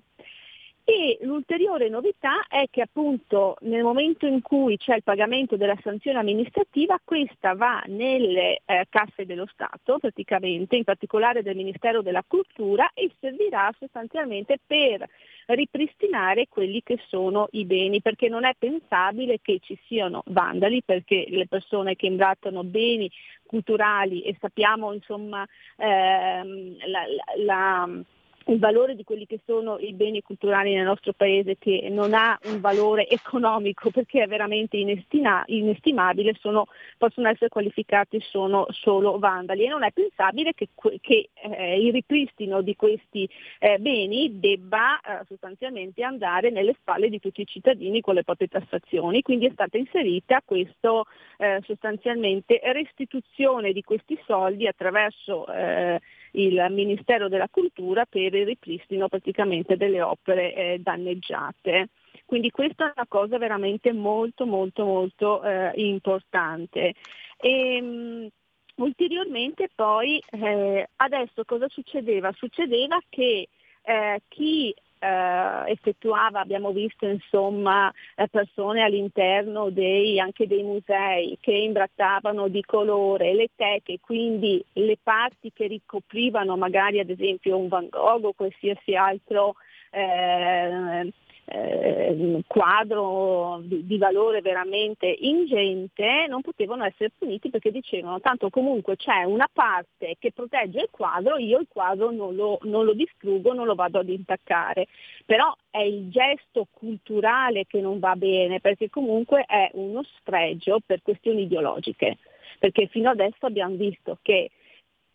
E 0.90 1.19
l'ulteriore 1.20 1.90
novità 1.90 2.47
è 2.48 2.65
che 2.70 2.81
appunto 2.81 3.59
nel 3.60 3.82
momento 3.82 4.24
in 4.24 4.40
cui 4.40 4.78
c'è 4.78 4.97
il 4.97 5.02
pagamento 5.02 5.59
della 5.59 5.77
sanzione 5.82 6.19
amministrativa, 6.19 6.98
questa 7.05 7.52
va 7.52 7.82
nelle 7.89 8.62
eh, 8.65 8.86
casse 8.89 9.27
dello 9.27 9.47
Stato 9.52 9.98
praticamente, 9.98 10.77
in 10.77 10.85
particolare 10.85 11.43
del 11.43 11.56
Ministero 11.56 12.01
della 12.01 12.24
Cultura 12.27 12.90
e 12.94 13.10
servirà 13.20 13.70
sostanzialmente 13.78 14.60
per 14.66 15.06
ripristinare 15.48 16.47
quelli 16.48 16.82
che 16.82 16.98
sono 17.09 17.48
i 17.51 17.66
beni, 17.66 18.01
perché 18.01 18.31
non 18.31 18.47
è 18.47 18.55
pensabile 18.59 19.40
che 19.43 19.59
ci 19.60 19.78
siano 19.89 20.23
vandali, 20.28 20.82
perché 20.82 21.27
le 21.28 21.47
persone 21.47 21.97
che 21.97 22.06
imbrattano 22.06 22.65
beni 22.65 23.10
culturali 23.44 24.23
e 24.23 24.35
sappiamo 24.40 24.94
insomma 24.94 25.47
ehm, 25.77 26.77
la, 26.86 27.05
la, 27.06 27.44
la 27.44 28.02
il 28.48 28.58
valore 28.58 28.94
di 28.94 29.04
quelli 29.04 29.26
che 29.26 29.40
sono 29.44 29.78
i 29.78 29.92
beni 29.92 30.22
culturali 30.22 30.74
nel 30.74 30.84
nostro 30.84 31.12
paese 31.12 31.56
che 31.58 31.88
non 31.90 32.14
ha 32.14 32.38
un 32.44 32.60
valore 32.60 33.06
economico 33.08 33.90
perché 33.90 34.22
è 34.22 34.26
veramente 34.26 34.76
inestima, 34.76 35.42
inestimabile, 35.46 36.34
sono, 36.40 36.66
possono 36.96 37.28
essere 37.28 37.48
qualificati 37.48 38.20
sono 38.20 38.66
solo 38.70 39.18
vandali. 39.18 39.64
E 39.64 39.68
non 39.68 39.84
è 39.84 39.92
pensabile 39.92 40.54
che, 40.54 40.68
che 41.00 41.30
eh, 41.34 41.80
il 41.80 41.92
ripristino 41.92 42.62
di 42.62 42.74
questi 42.74 43.28
eh, 43.58 43.78
beni 43.78 44.38
debba 44.38 44.98
eh, 45.00 45.24
sostanzialmente 45.26 46.02
andare 46.02 46.50
nelle 46.50 46.74
spalle 46.80 47.08
di 47.10 47.20
tutti 47.20 47.42
i 47.42 47.46
cittadini 47.46 48.00
con 48.00 48.14
le 48.14 48.24
proprie 48.24 48.48
tassazioni, 48.48 49.22
quindi 49.22 49.46
è 49.46 49.52
stata 49.52 49.76
inserita 49.76 50.40
questa 50.44 51.02
eh, 51.36 51.60
sostanzialmente 51.64 52.60
restituzione 52.72 53.72
di 53.72 53.82
questi 53.82 54.18
soldi 54.26 54.66
attraverso 54.66 55.46
eh, 55.52 56.00
il 56.32 56.66
Ministero 56.70 57.28
della 57.28 57.48
Cultura 57.50 58.05
per 58.06 58.34
il 58.34 58.46
ripristino 58.46 59.09
praticamente 59.09 59.76
delle 59.76 60.02
opere 60.02 60.55
eh, 60.55 60.78
danneggiate. 60.80 61.88
Quindi 62.24 62.50
questa 62.50 62.88
è 62.88 62.92
una 62.94 63.06
cosa 63.09 63.38
veramente 63.38 63.92
molto 63.92 64.44
molto 64.46 64.84
molto 64.84 65.42
eh, 65.42 65.72
importante. 65.76 66.94
E, 67.40 67.80
mh, 67.80 68.28
ulteriormente 68.76 69.68
poi 69.74 70.22
eh, 70.30 70.88
adesso 70.96 71.44
cosa 71.44 71.66
succedeva? 71.68 72.32
Succedeva 72.32 72.98
che 73.09 73.48
eh, 73.82 74.22
chi 74.28 74.74
eh, 74.98 75.70
effettuava, 75.70 76.40
abbiamo 76.40 76.72
visto 76.72 77.06
insomma 77.06 77.92
eh, 78.14 78.28
persone 78.28 78.82
all'interno 78.82 79.70
dei, 79.70 80.18
anche 80.20 80.46
dei 80.46 80.62
musei 80.62 81.38
che 81.40 81.52
imbrattavano 81.52 82.48
di 82.48 82.62
colore 82.62 83.34
le 83.34 83.48
teche, 83.54 83.98
quindi 84.00 84.64
le 84.74 84.98
parti 85.02 85.52
che 85.52 85.66
ricoprivano 85.66 86.56
magari 86.56 87.00
ad 87.00 87.10
esempio 87.10 87.56
un 87.56 87.68
Van 87.68 87.88
Gogh 87.88 88.24
o 88.24 88.32
qualsiasi 88.32 88.94
altro 88.94 89.54
eh, 89.90 91.12
eh, 91.50 92.42
quadro 92.46 93.60
di, 93.62 93.86
di, 93.86 93.96
valore 93.96 94.40
veramente 94.40 95.06
ingente 95.06 96.26
non 96.28 96.42
potevano 96.42 96.84
essere 96.84 97.12
puniti 97.16 97.48
perché 97.48 97.70
dicevano 97.70 98.20
tanto 98.20 98.50
comunque 98.50 98.96
c'è 98.96 99.24
una 99.24 99.48
parte 99.50 100.16
che 100.18 100.32
protegge 100.32 100.80
il 100.80 100.88
quadro, 100.90 101.38
io 101.38 101.58
il 101.58 101.66
quadro 101.68 102.10
non 102.10 102.34
lo, 102.34 102.58
non 102.62 102.84
lo 102.84 102.92
distruggo, 102.92 103.54
non 103.54 103.66
lo 103.66 103.74
vado 103.74 104.00
ad 104.00 104.08
intaccare. 104.08 104.86
Però 105.24 105.54
è 105.70 105.80
il 105.80 106.10
gesto 106.10 106.66
culturale 106.70 107.64
che 107.66 107.80
non 107.80 107.98
va 107.98 108.14
bene 108.14 108.60
perché 108.60 108.90
comunque 108.90 109.44
è 109.46 109.70
uno 109.74 110.02
sfregio 110.02 110.80
per 110.84 111.00
questioni 111.02 111.42
ideologiche. 111.42 112.18
Perché 112.58 112.88
fino 112.88 113.08
adesso 113.10 113.46
abbiamo 113.46 113.76
visto 113.76 114.18
che 114.20 114.50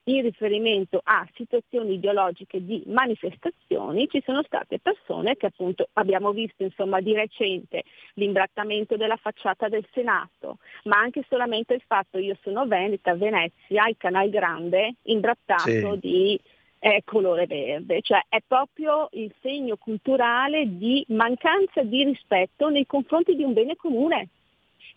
in 0.05 0.21
riferimento 0.21 0.99
a 1.03 1.25
situazioni 1.33 1.93
ideologiche 1.93 2.63
di 2.63 2.83
manifestazioni 2.87 4.07
ci 4.09 4.21
sono 4.25 4.43
state 4.43 4.79
persone 4.79 5.37
che 5.37 5.45
appunto 5.45 5.87
abbiamo 5.93 6.31
visto 6.31 6.63
insomma 6.63 6.99
di 6.99 7.13
recente 7.13 7.83
l'imbrattamento 8.15 8.97
della 8.97 9.15
facciata 9.15 9.69
del 9.69 9.85
Senato, 9.93 10.57
ma 10.83 10.97
anche 10.97 11.23
solamente 11.29 11.73
il 11.73 11.83
fatto 11.85 12.17
io 12.17 12.37
sono 12.41 12.65
veneta, 12.65 13.15
Venezia, 13.15 13.87
il 13.87 13.95
Canal 13.97 14.29
Grande 14.29 14.95
imbrattato 15.03 15.63
sì. 15.93 15.99
di 15.99 16.39
eh, 16.79 17.01
colore 17.05 17.47
verde, 17.47 18.01
cioè 18.01 18.21
è 18.27 18.39
proprio 18.45 19.07
il 19.13 19.33
segno 19.41 19.77
culturale 19.77 20.65
di 20.77 21.03
mancanza 21.09 21.81
di 21.81 22.03
rispetto 22.03 22.67
nei 22.69 22.85
confronti 22.85 23.35
di 23.35 23.43
un 23.43 23.53
bene 23.53 23.77
comune 23.77 24.27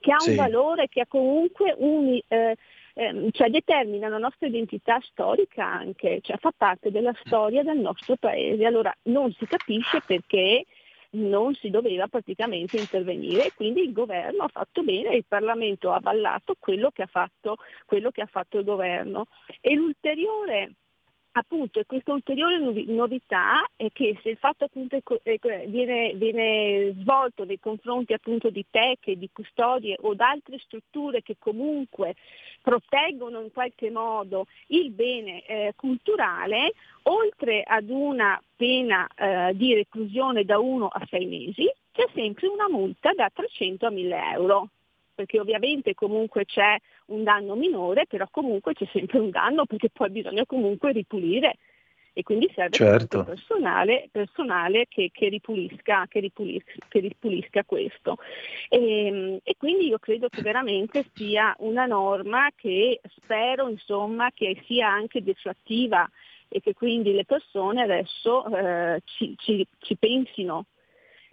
che 0.00 0.10
ha 0.10 0.16
un 0.26 0.34
valore, 0.34 0.88
che 0.88 1.00
ha 1.00 1.06
comunque 1.06 1.74
un, 1.78 2.18
eh, 2.26 2.56
eh, 2.98 3.28
cioè 3.32 3.50
determina 3.50 4.08
la 4.08 4.16
nostra 4.16 4.46
identità 4.46 4.98
storica 5.02 5.66
anche, 5.66 6.20
cioè 6.22 6.38
fa 6.38 6.50
parte 6.56 6.90
della 6.90 7.12
storia 7.24 7.62
del 7.62 7.78
nostro 7.78 8.16
paese. 8.16 8.64
Allora 8.64 8.94
non 9.02 9.30
si 9.32 9.44
capisce 9.44 10.00
perché 10.00 10.64
non 11.10 11.54
si 11.54 11.68
doveva 11.68 12.08
praticamente 12.08 12.78
intervenire 12.78 13.52
quindi 13.54 13.82
il 13.82 13.92
governo 13.92 14.44
ha 14.44 14.48
fatto 14.48 14.82
bene 14.82 15.10
e 15.10 15.16
il 15.16 15.24
Parlamento 15.26 15.92
ha 15.92 15.96
avallato 15.96 16.56
quello 16.58 16.90
che 16.90 17.02
ha 17.02 17.06
fatto, 17.06 17.56
che 17.86 18.22
ha 18.22 18.26
fatto 18.26 18.58
il 18.58 18.64
governo. 18.64 19.26
E 19.60 19.74
l'ulteriore 19.74 20.72
appunto 21.38 21.82
questa 21.86 22.12
ulteriore 22.12 22.58
novità 22.86 23.66
è 23.76 23.88
che 23.92 24.18
se 24.22 24.30
il 24.30 24.36
fatto 24.38 24.64
appunto 24.64 24.98
viene, 25.66 26.14
viene, 26.14 26.94
svolto 26.98 27.44
nei 27.44 27.60
confronti 27.60 28.14
appunto 28.14 28.48
di 28.50 28.64
teche, 28.70 29.18
di 29.18 29.28
custodie 29.32 29.96
o 30.00 30.14
di 30.14 30.22
altre 30.22 30.58
strutture 30.58 31.22
che 31.22 31.36
comunque 31.38 32.14
proteggono 32.62 33.40
in 33.40 33.52
qualche 33.52 33.90
modo 33.90 34.46
il 34.68 34.90
bene 34.90 35.44
eh, 35.44 35.72
culturale, 35.76 36.72
oltre 37.02 37.62
ad 37.62 37.90
una 37.90 38.40
pena 38.56 39.06
eh, 39.14 39.52
di 39.54 39.74
reclusione 39.74 40.44
da 40.44 40.58
1 40.58 40.86
a 40.86 41.06
6 41.06 41.26
mesi, 41.26 41.70
c'è 41.92 42.06
sempre 42.14 42.48
una 42.48 42.68
multa 42.68 43.12
da 43.12 43.30
300 43.32 43.86
a 43.86 43.90
1000 43.90 44.30
euro 44.32 44.68
perché 45.16 45.40
ovviamente 45.40 45.94
comunque 45.94 46.44
c'è 46.44 46.76
un 47.06 47.24
danno 47.24 47.56
minore, 47.56 48.06
però 48.06 48.28
comunque 48.30 48.74
c'è 48.74 48.86
sempre 48.92 49.18
un 49.18 49.30
danno 49.30 49.64
perché 49.64 49.88
poi 49.90 50.10
bisogna 50.10 50.44
comunque 50.46 50.92
ripulire 50.92 51.56
e 52.12 52.22
quindi 52.22 52.50
serve 52.54 52.70
certo. 52.70 53.24
personale, 53.24 54.08
personale 54.10 54.86
che, 54.88 55.10
che, 55.12 55.28
ripulisca, 55.28 56.06
che, 56.08 56.20
ripulisca, 56.20 56.72
che, 56.88 57.00
ripulisca, 57.00 57.64
questo. 57.64 58.16
E, 58.70 59.06
ehm, 59.06 59.38
e, 59.42 59.54
quindi 59.58 59.88
io 59.88 59.98
credo 59.98 60.28
che 60.28 60.40
veramente 60.40 61.04
sia 61.12 61.54
una 61.58 61.84
norma 61.84 62.48
che 62.56 63.00
spero 63.16 63.68
insomma, 63.68 64.30
che 64.32 64.62
sia 64.66 64.88
anche 64.88 65.22
deflattiva 65.22 66.08
e 66.48 66.60
che 66.60 66.72
quindi 66.72 67.12
le 67.12 67.26
persone 67.26 67.82
adesso 67.82 68.46
eh, 68.46 69.02
ci, 69.04 69.34
ci, 69.36 69.66
ci 69.78 69.96
pensino 69.96 70.66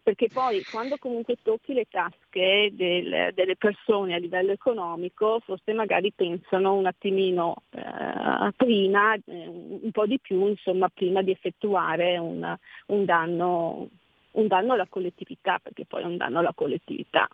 perché 0.03 0.27
poi 0.27 0.61
quando 0.69 0.97
comunque 0.99 1.37
tocchi 1.41 1.73
le 1.73 1.87
tasche 1.89 2.69
del, 2.73 3.31
delle 3.33 3.55
persone 3.55 4.13
a 4.13 4.17
livello 4.17 4.51
economico, 4.51 5.39
forse 5.45 5.71
magari 5.71 6.11
pensano 6.11 6.73
un 6.73 6.85
attimino 6.85 7.63
eh, 7.69 8.51
prima, 8.55 9.13
eh, 9.15 9.21
un 9.47 9.91
po' 9.91 10.05
di 10.05 10.19
più, 10.19 10.45
insomma, 10.45 10.89
prima 10.89 11.21
di 11.21 11.31
effettuare 11.31 12.17
una, 12.17 12.59
un, 12.87 13.05
danno, 13.05 13.87
un 14.31 14.47
danno 14.47 14.73
alla 14.73 14.87
collettività, 14.89 15.59
perché 15.63 15.85
poi 15.85 16.03
è 16.03 16.05
un 16.05 16.17
danno 16.17 16.39
alla 16.39 16.53
collettività. 16.53 17.25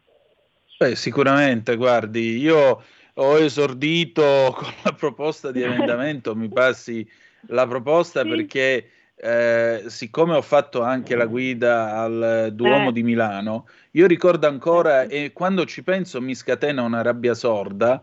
Beh, 0.77 0.95
sicuramente, 0.95 1.75
guardi, 1.75 2.37
io 2.37 2.83
ho 3.15 3.37
esordito 3.39 4.21
con 4.55 4.71
la 4.83 4.93
proposta 4.93 5.51
di 5.51 5.63
emendamento, 5.63 6.35
mi 6.35 6.49
passi 6.49 7.09
la 7.47 7.65
proposta 7.65 8.21
sì. 8.21 8.29
perché 8.29 8.89
eh, 9.21 9.83
siccome 9.87 10.35
ho 10.35 10.41
fatto 10.41 10.81
anche 10.81 11.15
la 11.15 11.25
guida 11.25 11.97
al 11.97 12.49
Duomo 12.53 12.89
eh. 12.89 12.93
di 12.93 13.03
Milano, 13.03 13.67
io 13.91 14.07
ricordo 14.07 14.47
ancora 14.47 15.03
e 15.03 15.33
quando 15.33 15.65
ci 15.65 15.83
penso 15.83 16.21
mi 16.21 16.35
scatena 16.35 16.81
una 16.81 17.01
rabbia 17.01 17.33
sorda. 17.33 18.01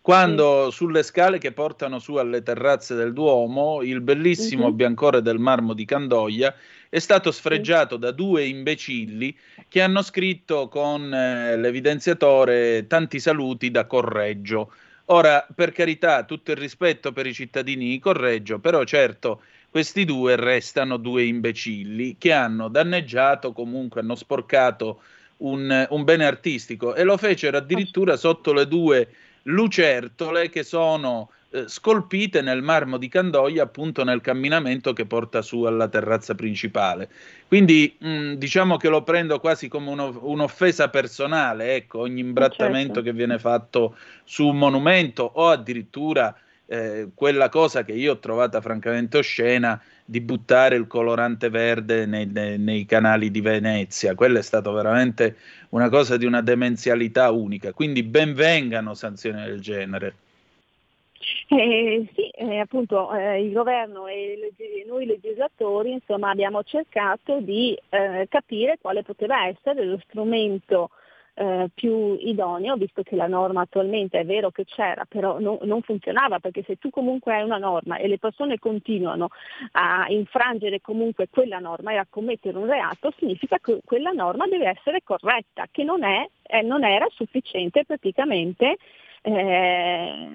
Quando 0.00 0.70
sì. 0.70 0.76
sulle 0.76 1.02
scale 1.02 1.36
che 1.38 1.52
portano 1.52 1.98
su 1.98 2.14
alle 2.14 2.42
terrazze 2.42 2.94
del 2.94 3.12
Duomo, 3.12 3.82
il 3.82 4.00
bellissimo 4.00 4.66
uh-huh. 4.66 4.72
biancore 4.72 5.20
del 5.20 5.38
marmo 5.38 5.74
di 5.74 5.84
Candoia 5.84 6.54
è 6.88 6.98
stato 6.98 7.30
sfregiato 7.30 7.96
sì. 7.96 8.00
da 8.00 8.10
due 8.12 8.44
imbecilli 8.44 9.36
che 9.68 9.82
hanno 9.82 10.00
scritto 10.00 10.68
con 10.68 11.12
eh, 11.12 11.58
l'evidenziatore 11.58 12.86
tanti 12.86 13.20
saluti 13.20 13.70
da 13.70 13.84
Correggio 13.84 14.70
Ora, 15.10 15.46
per 15.54 15.72
carità, 15.72 16.24
tutto 16.24 16.50
il 16.50 16.58
rispetto 16.58 17.12
per 17.12 17.26
i 17.26 17.32
cittadini 17.32 17.98
correggio, 17.98 18.58
però 18.58 18.84
certo 18.84 19.40
questi 19.70 20.04
due 20.04 20.36
restano 20.36 20.96
due 20.96 21.24
imbecilli 21.24 22.16
che 22.18 22.32
hanno 22.32 22.68
danneggiato, 22.68 23.52
comunque 23.52 24.00
hanno 24.00 24.14
sporcato 24.14 25.00
un, 25.38 25.86
un 25.90 26.04
bene 26.04 26.24
artistico 26.24 26.94
e 26.94 27.04
lo 27.04 27.16
fecero 27.16 27.56
addirittura 27.58 28.16
sotto 28.16 28.52
le 28.52 28.66
due 28.66 29.08
lucertole 29.42 30.48
che 30.48 30.62
sono 30.62 31.30
eh, 31.50 31.66
scolpite 31.66 32.42
nel 32.42 32.60
marmo 32.60 32.98
di 32.98 33.08
Candoia, 33.08 33.62
appunto 33.62 34.04
nel 34.04 34.20
camminamento 34.20 34.92
che 34.92 35.06
porta 35.06 35.40
su 35.40 35.62
alla 35.62 35.88
terrazza 35.88 36.34
principale. 36.34 37.08
Quindi 37.46 37.96
mh, 37.98 38.34
diciamo 38.34 38.76
che 38.76 38.88
lo 38.88 39.02
prendo 39.02 39.40
quasi 39.40 39.68
come 39.68 39.90
uno, 39.90 40.18
un'offesa 40.22 40.90
personale, 40.90 41.74
ecco, 41.74 42.00
ogni 42.00 42.20
imbrattamento 42.20 42.94
certo. 42.94 43.02
che 43.02 43.12
viene 43.12 43.38
fatto 43.38 43.96
su 44.24 44.46
un 44.46 44.58
monumento 44.58 45.22
o 45.22 45.48
addirittura 45.48 46.36
eh, 46.70 47.08
quella 47.14 47.48
cosa 47.48 47.82
che 47.82 47.92
io 47.92 48.12
ho 48.12 48.18
trovata 48.18 48.60
francamente 48.60 49.16
oscena 49.16 49.80
di 50.04 50.20
buttare 50.20 50.76
il 50.76 50.86
colorante 50.86 51.48
verde 51.48 52.04
nei, 52.04 52.26
nei, 52.26 52.58
nei, 52.58 52.84
canali 52.84 53.30
di 53.30 53.40
Venezia. 53.40 54.14
Quella 54.14 54.38
è 54.38 54.42
stata 54.42 54.70
veramente 54.70 55.36
una 55.70 55.88
cosa 55.88 56.18
di 56.18 56.26
una 56.26 56.42
demenzialità 56.42 57.30
unica. 57.30 57.72
Quindi 57.72 58.02
benvengano 58.02 58.92
sanzioni 58.92 59.42
del 59.44 59.60
genere. 59.60 60.14
Eh, 61.48 62.06
sì, 62.14 62.28
eh, 62.28 62.58
appunto 62.58 63.12
eh, 63.14 63.42
il 63.42 63.52
governo 63.52 64.06
e 64.06 64.54
noi 64.86 65.06
legislatori 65.06 65.92
insomma, 65.92 66.30
abbiamo 66.30 66.62
cercato 66.62 67.40
di 67.40 67.76
eh, 67.88 68.26
capire 68.28 68.78
quale 68.80 69.02
poteva 69.02 69.46
essere 69.46 69.84
lo 69.84 69.98
strumento 70.04 70.90
eh, 71.38 71.70
più 71.72 72.16
idoneo, 72.18 72.74
visto 72.76 73.02
che 73.02 73.14
la 73.14 73.28
norma 73.28 73.60
attualmente 73.60 74.18
è 74.18 74.24
vero 74.24 74.50
che 74.50 74.64
c'era, 74.64 75.04
però 75.08 75.38
no, 75.38 75.58
non 75.62 75.82
funzionava, 75.82 76.40
perché 76.40 76.64
se 76.66 76.76
tu 76.76 76.90
comunque 76.90 77.34
hai 77.34 77.44
una 77.44 77.58
norma 77.58 77.96
e 77.96 78.08
le 78.08 78.18
persone 78.18 78.58
continuano 78.58 79.28
a 79.72 80.06
infrangere 80.08 80.80
comunque 80.80 81.28
quella 81.28 81.60
norma 81.60 81.92
e 81.92 81.96
a 81.96 82.06
commettere 82.10 82.58
un 82.58 82.66
reato, 82.66 83.12
significa 83.18 83.58
che 83.58 83.78
quella 83.84 84.10
norma 84.10 84.48
deve 84.48 84.68
essere 84.68 85.02
corretta, 85.04 85.68
che 85.70 85.84
non, 85.84 86.02
è, 86.02 86.28
eh, 86.42 86.62
non 86.62 86.82
era 86.82 87.06
sufficiente 87.14 87.84
praticamente 87.84 88.76
eh, 89.28 90.28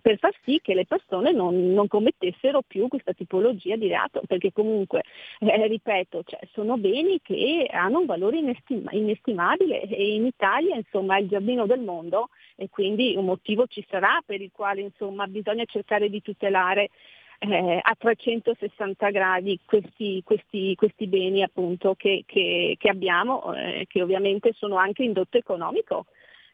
per 0.00 0.18
far 0.18 0.34
sì 0.42 0.60
che 0.62 0.74
le 0.74 0.84
persone 0.84 1.32
non, 1.32 1.72
non, 1.72 1.86
commettessero 1.86 2.62
più 2.66 2.88
questa 2.88 3.12
tipologia 3.12 3.76
di 3.76 3.88
reato, 3.88 4.22
perché 4.26 4.52
comunque, 4.52 5.02
eh, 5.40 5.66
ripeto, 5.66 6.22
cioè, 6.24 6.40
sono 6.52 6.76
beni 6.76 7.20
che 7.22 7.68
hanno 7.70 8.00
un 8.00 8.06
valore 8.06 8.38
inestima, 8.38 8.90
inestimabile 8.92 9.82
e 9.82 10.14
in 10.14 10.26
Italia 10.26 10.74
insomma, 10.74 11.16
è 11.16 11.20
il 11.20 11.28
giardino 11.28 11.66
del 11.66 11.80
mondo 11.80 12.30
e 12.56 12.68
quindi 12.68 13.14
un 13.16 13.26
motivo 13.26 13.66
ci 13.66 13.84
sarà 13.88 14.20
per 14.24 14.40
il 14.40 14.50
quale 14.52 14.80
insomma, 14.80 15.26
bisogna 15.26 15.64
cercare 15.64 16.08
di 16.08 16.20
tutelare 16.20 16.90
eh, 17.38 17.80
a 17.80 17.94
360 17.96 19.10
gradi 19.10 19.58
questi, 19.64 20.22
questi, 20.24 20.74
questi 20.74 21.06
beni 21.06 21.42
appunto 21.42 21.94
che, 21.94 22.24
che, 22.26 22.76
che 22.78 22.88
abbiamo, 22.88 23.54
eh, 23.54 23.86
che 23.88 24.02
ovviamente 24.02 24.52
sono 24.54 24.76
anche 24.76 25.02
indotto 25.02 25.38
economico 25.38 26.06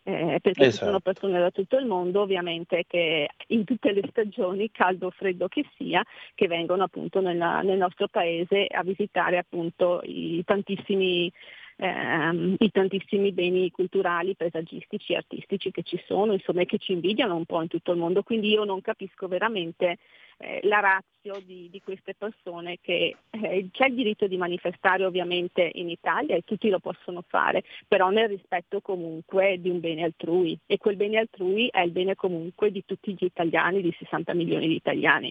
eh, 0.03 0.39
perché 0.41 0.67
esatto. 0.67 0.71
ci 0.71 0.77
sono 0.77 0.91
esatto. 0.97 1.01
persone 1.01 1.39
da 1.39 1.51
tutto 1.51 1.77
il 1.77 1.87
mondo 1.87 2.23
ovviamente 2.23 2.85
che 2.87 3.29
in 3.49 3.65
tutte 3.65 3.93
le 3.93 4.03
stagioni, 4.11 4.71
caldo 4.71 5.07
o 5.07 5.11
freddo 5.11 5.49
che 5.49 5.65
sia, 5.77 6.03
che 6.35 6.47
vengono 6.47 6.85
appunto 6.85 7.21
nella, 7.21 7.61
nel 7.63 7.79
nostro 7.79 8.09
paese 8.09 8.67
a 8.69 8.83
visitare 8.83 9.39
appunto 9.39 10.01
i 10.05 10.43
tantissimi 10.45 11.31
ehm, 11.79 12.57
i 12.59 12.71
tantissimi 12.71 13.33
beni 13.33 13.71
culturali, 13.71 14.35
paesaggistici, 14.35 15.15
artistici 15.15 15.71
che 15.71 15.83
ci 15.83 16.01
sono, 16.07 16.33
insomma, 16.33 16.63
e 16.63 16.67
che 16.67 16.79
ci 16.79 16.93
invidiano 16.93 17.37
un 17.37 17.45
po' 17.45 17.63
in 17.63 17.69
tutto 17.69 17.93
il 17.93 17.99
mondo. 17.99 18.23
Quindi 18.23 18.51
io 18.51 18.65
non 18.65 18.81
capisco 18.81 19.29
veramente 19.29 19.99
eh, 20.39 20.61
la 20.65 20.81
razio 20.81 21.41
di, 21.45 21.69
di, 21.71 21.81
queste 21.81 22.15
persone 22.15 22.79
che 22.81 23.17
eh, 23.31 23.69
c'è 23.73 23.87
il 23.87 23.95
diritto 23.95 24.27
di 24.27 24.37
manifestare 24.37 25.05
ovviamente 25.05 25.71
in 25.75 25.89
Italia 25.89 26.37
e 26.37 26.43
tutti 26.45 26.69
lo 26.69 26.79
possono 26.79 27.25
fare, 27.27 27.65
però 27.87 28.11
nel 28.11 28.29
rispetto 28.29 28.81
comunque 28.81 29.61
di 29.61 29.69
un 29.69 29.81
bene 29.81 30.05
altrui 30.05 30.59
e 30.67 30.79
quel 30.79 30.97
bene 30.97 31.19
altrui 31.19 31.69
è 31.69 31.81
il 31.81 31.91
bene 31.91 32.15
comunque 32.15 32.71
di 32.71 32.85
tutti 32.85 33.13
gli 33.13 33.25
italiani, 33.25 33.83
di 33.83 33.95
60 33.99 34.35
milioni 34.35 34.69
di 34.69 34.75
italiani. 34.75 35.31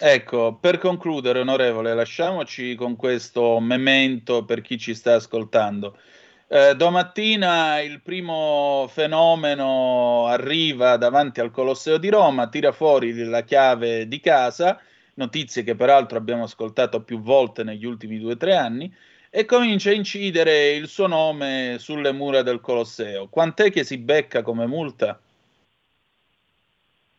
Ecco, 0.00 0.54
per 0.54 0.78
concludere, 0.78 1.40
onorevole, 1.40 1.92
lasciamoci 1.92 2.76
con 2.76 2.94
questo 2.94 3.58
memento 3.58 4.44
per 4.44 4.60
chi 4.60 4.78
ci 4.78 4.94
sta 4.94 5.14
ascoltando. 5.14 5.98
Eh, 6.46 6.76
domattina 6.76 7.80
il 7.80 8.00
primo 8.00 8.86
fenomeno 8.88 10.26
arriva 10.26 10.96
davanti 10.96 11.40
al 11.40 11.50
Colosseo 11.50 11.98
di 11.98 12.10
Roma, 12.10 12.48
tira 12.48 12.70
fuori 12.70 13.12
la 13.24 13.42
chiave 13.42 14.06
di 14.06 14.20
casa, 14.20 14.80
notizie 15.14 15.64
che 15.64 15.74
peraltro 15.74 16.16
abbiamo 16.16 16.44
ascoltato 16.44 17.02
più 17.02 17.20
volte 17.20 17.64
negli 17.64 17.84
ultimi 17.84 18.20
due 18.20 18.34
o 18.34 18.36
tre 18.36 18.54
anni, 18.54 18.94
e 19.30 19.44
comincia 19.46 19.90
a 19.90 19.94
incidere 19.94 20.74
il 20.74 20.86
suo 20.86 21.08
nome 21.08 21.76
sulle 21.80 22.12
mura 22.12 22.42
del 22.42 22.60
Colosseo. 22.60 23.26
Quant'è 23.26 23.72
che 23.72 23.82
si 23.82 23.98
becca 23.98 24.42
come 24.42 24.66
multa? 24.68 25.20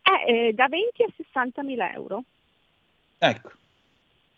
Eh, 0.02 0.48
eh, 0.48 0.54
da 0.54 0.70
20 0.70 1.04
a 1.04 1.08
60 1.18 1.62
mila 1.62 1.92
euro. 1.92 2.24
Ecco, 3.22 3.52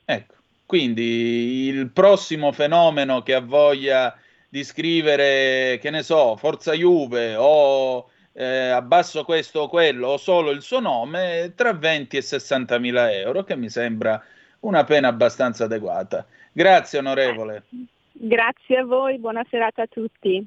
ecco. 0.06 0.34
Quindi 0.66 1.68
il 1.68 1.92
prossimo 1.92 2.52
fenomeno 2.52 3.22
che 3.22 3.36
ha 3.36 3.42
voglia 3.42 4.18
di 4.50 4.64
scrivere, 4.64 5.78
che 5.80 5.92
ne 5.92 6.02
so, 6.02 6.36
Forza 6.36 6.74
Juve 6.74 7.36
o 7.36 8.10
eh, 8.34 8.70
abbasso 8.70 9.24
questo 9.24 9.62
o 9.62 9.70
quello 9.70 10.08
o 10.08 10.18
solo 10.18 10.50
il 10.50 10.62
suo 10.62 10.80
nome, 10.80 11.54
tra 11.56 11.74
20 11.74 12.18
e 12.18 12.22
60 12.22 12.80
mila 12.80 13.12
euro, 13.14 13.44
che 13.44 13.56
mi 13.56 13.70
sembra 13.70 14.22
una 14.62 14.84
pena 14.84 15.10
abbastanza 15.10 15.66
adeguata. 15.66 16.26
Grazie 16.52 17.00
onorevole. 17.00 17.64
Grazie 18.14 18.78
a 18.78 18.84
voi, 18.84 19.20
buona 19.20 19.46
serata 19.50 19.84
a 19.84 19.88
tutti. 19.88 20.46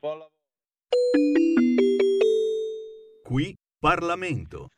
Buon 0.00 0.12
lavoro. 0.12 0.30
Qui 3.22 3.54
Parlamento. 3.78 4.70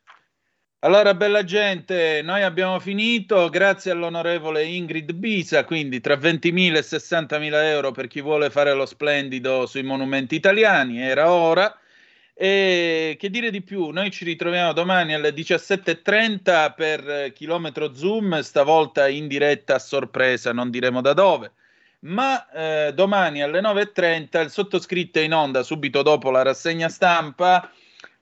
Allora, 0.82 1.12
bella 1.14 1.42
gente, 1.42 2.22
noi 2.22 2.42
abbiamo 2.44 2.78
finito. 2.78 3.48
Grazie 3.48 3.90
all'onorevole 3.90 4.62
Ingrid 4.64 5.12
Bisa. 5.12 5.64
Quindi 5.64 6.00
tra 6.00 6.14
20.000 6.14 6.76
e 6.76 6.80
60.000 6.80 7.52
euro 7.64 7.90
per 7.90 8.06
chi 8.06 8.20
vuole 8.20 8.48
fare 8.48 8.72
lo 8.74 8.86
splendido 8.86 9.66
sui 9.66 9.82
monumenti 9.82 10.36
italiani. 10.36 11.00
Era 11.00 11.32
ora. 11.32 11.76
E 12.32 13.16
che 13.18 13.28
dire 13.28 13.50
di 13.50 13.60
più? 13.62 13.88
Noi 13.88 14.12
ci 14.12 14.24
ritroviamo 14.24 14.72
domani 14.72 15.14
alle 15.14 15.30
17.30 15.30 16.74
per 16.76 17.32
chilometro 17.32 17.92
Zoom, 17.92 18.38
stavolta 18.40 19.08
in 19.08 19.26
diretta 19.26 19.74
a 19.74 19.78
sorpresa, 19.80 20.52
non 20.52 20.70
diremo 20.70 21.00
da 21.00 21.12
dove. 21.12 21.52
Ma 22.02 22.48
eh, 22.50 22.92
domani 22.94 23.42
alle 23.42 23.60
9.30 23.60 24.42
il 24.44 24.50
sottoscritto 24.50 25.18
è 25.18 25.22
in 25.22 25.34
onda 25.34 25.64
subito 25.64 26.02
dopo 26.02 26.30
la 26.30 26.42
rassegna 26.42 26.88
stampa 26.88 27.68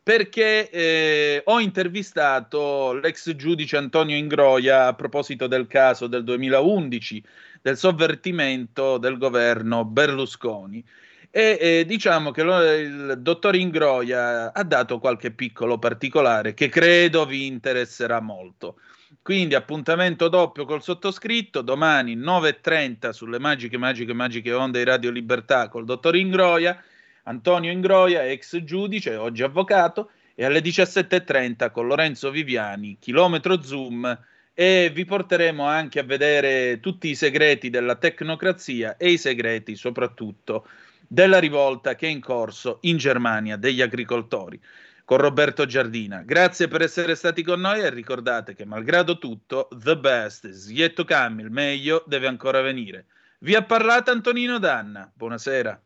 perché 0.07 0.71
eh, 0.71 1.43
ho 1.47 1.59
intervistato 1.59 2.93
l'ex 2.93 3.35
giudice 3.35 3.77
Antonio 3.77 4.15
Ingroia 4.15 4.87
a 4.87 4.95
proposito 4.95 5.49
del 5.49 5.67
caso 5.67 6.07
del 6.07 6.23
2011 6.23 7.25
del 7.61 7.77
sovvertimento 7.77 8.99
del 8.99 9.19
governo 9.19 9.85
Berlusconi 9.85 10.81
e 11.29 11.59
eh, 11.61 11.85
diciamo 11.85 12.31
che 12.31 12.45
lo, 12.45 12.63
il 12.73 13.15
dottor 13.19 13.57
Ingroia 13.57 14.53
ha 14.53 14.63
dato 14.63 15.01
qualche 15.01 15.33
piccolo 15.33 15.77
particolare 15.81 16.55
che 16.55 16.69
credo 16.69 17.27
vi 17.27 17.47
interesserà 17.47 18.21
molto. 18.21 18.77
Quindi 19.21 19.57
appuntamento 19.57 20.29
doppio 20.29 20.67
col 20.67 20.85
sottoscritto, 20.85 21.63
domani 21.63 22.17
9.30 22.17 23.11
sulle 23.11 23.41
magiche, 23.41 23.77
magiche, 23.77 24.13
magiche 24.13 24.53
onde 24.53 24.79
di 24.79 24.85
Radio 24.85 25.11
Libertà 25.11 25.69
col 25.69 25.85
dottor 25.85 26.15
Ingroia 26.15 26.81
Antonio 27.29 27.71
Ingroia, 27.71 28.25
ex 28.25 28.63
giudice, 28.63 29.17
oggi 29.17 29.43
avvocato, 29.43 30.11
e 30.35 30.45
alle 30.45 30.61
17.30 30.61 31.71
con 31.71 31.87
Lorenzo 31.87 32.31
Viviani, 32.31 32.99
chilometro 33.01 33.63
Zoom, 33.63 34.19
e 34.55 34.91
vi 34.93 35.05
porteremo 35.05 35.65
anche 35.65 35.99
a 35.99 36.05
vedere 36.05 36.79
tutti 36.81 37.09
i 37.09 37.15
segreti 37.15 37.69
della 37.69 37.97
tecnocrazia 37.97 38.97
e 38.97 39.11
i 39.11 39.19
segreti 39.19 39.77
soprattutto 39.77 40.67
della 41.07 41.39
rivolta 41.39 41.95
che 41.95 42.07
è 42.07 42.11
in 42.11 42.21
corso 42.21 42.79
in 42.83 42.97
Germania 42.97 43.57
degli 43.57 43.83
agricoltori 43.83 44.61
con 45.05 45.19
Roberto 45.19 45.67
Giardina. 45.67 46.23
Grazie 46.23 46.69
per 46.69 46.83
essere 46.83 47.15
stati 47.17 47.43
con 47.43 47.61
noi 47.61 47.81
e 47.81 47.91
ricordate 47.91 48.55
che 48.55 48.65
malgrado 48.65 49.19
tutto, 49.19 49.69
the 49.83 49.97
best 49.97 50.45
is 50.45 50.71
yet 50.71 50.95
to 50.95 51.05
come, 51.05 51.43
il 51.43 51.51
meglio 51.51 52.03
deve 52.07 52.27
ancora 52.27 52.61
venire. 52.61 53.07
Vi 53.41 53.55
ha 53.55 53.63
parlato 53.63 54.11
Antonino 54.11 54.59
Danna. 54.59 55.11
Buonasera. 55.15 55.86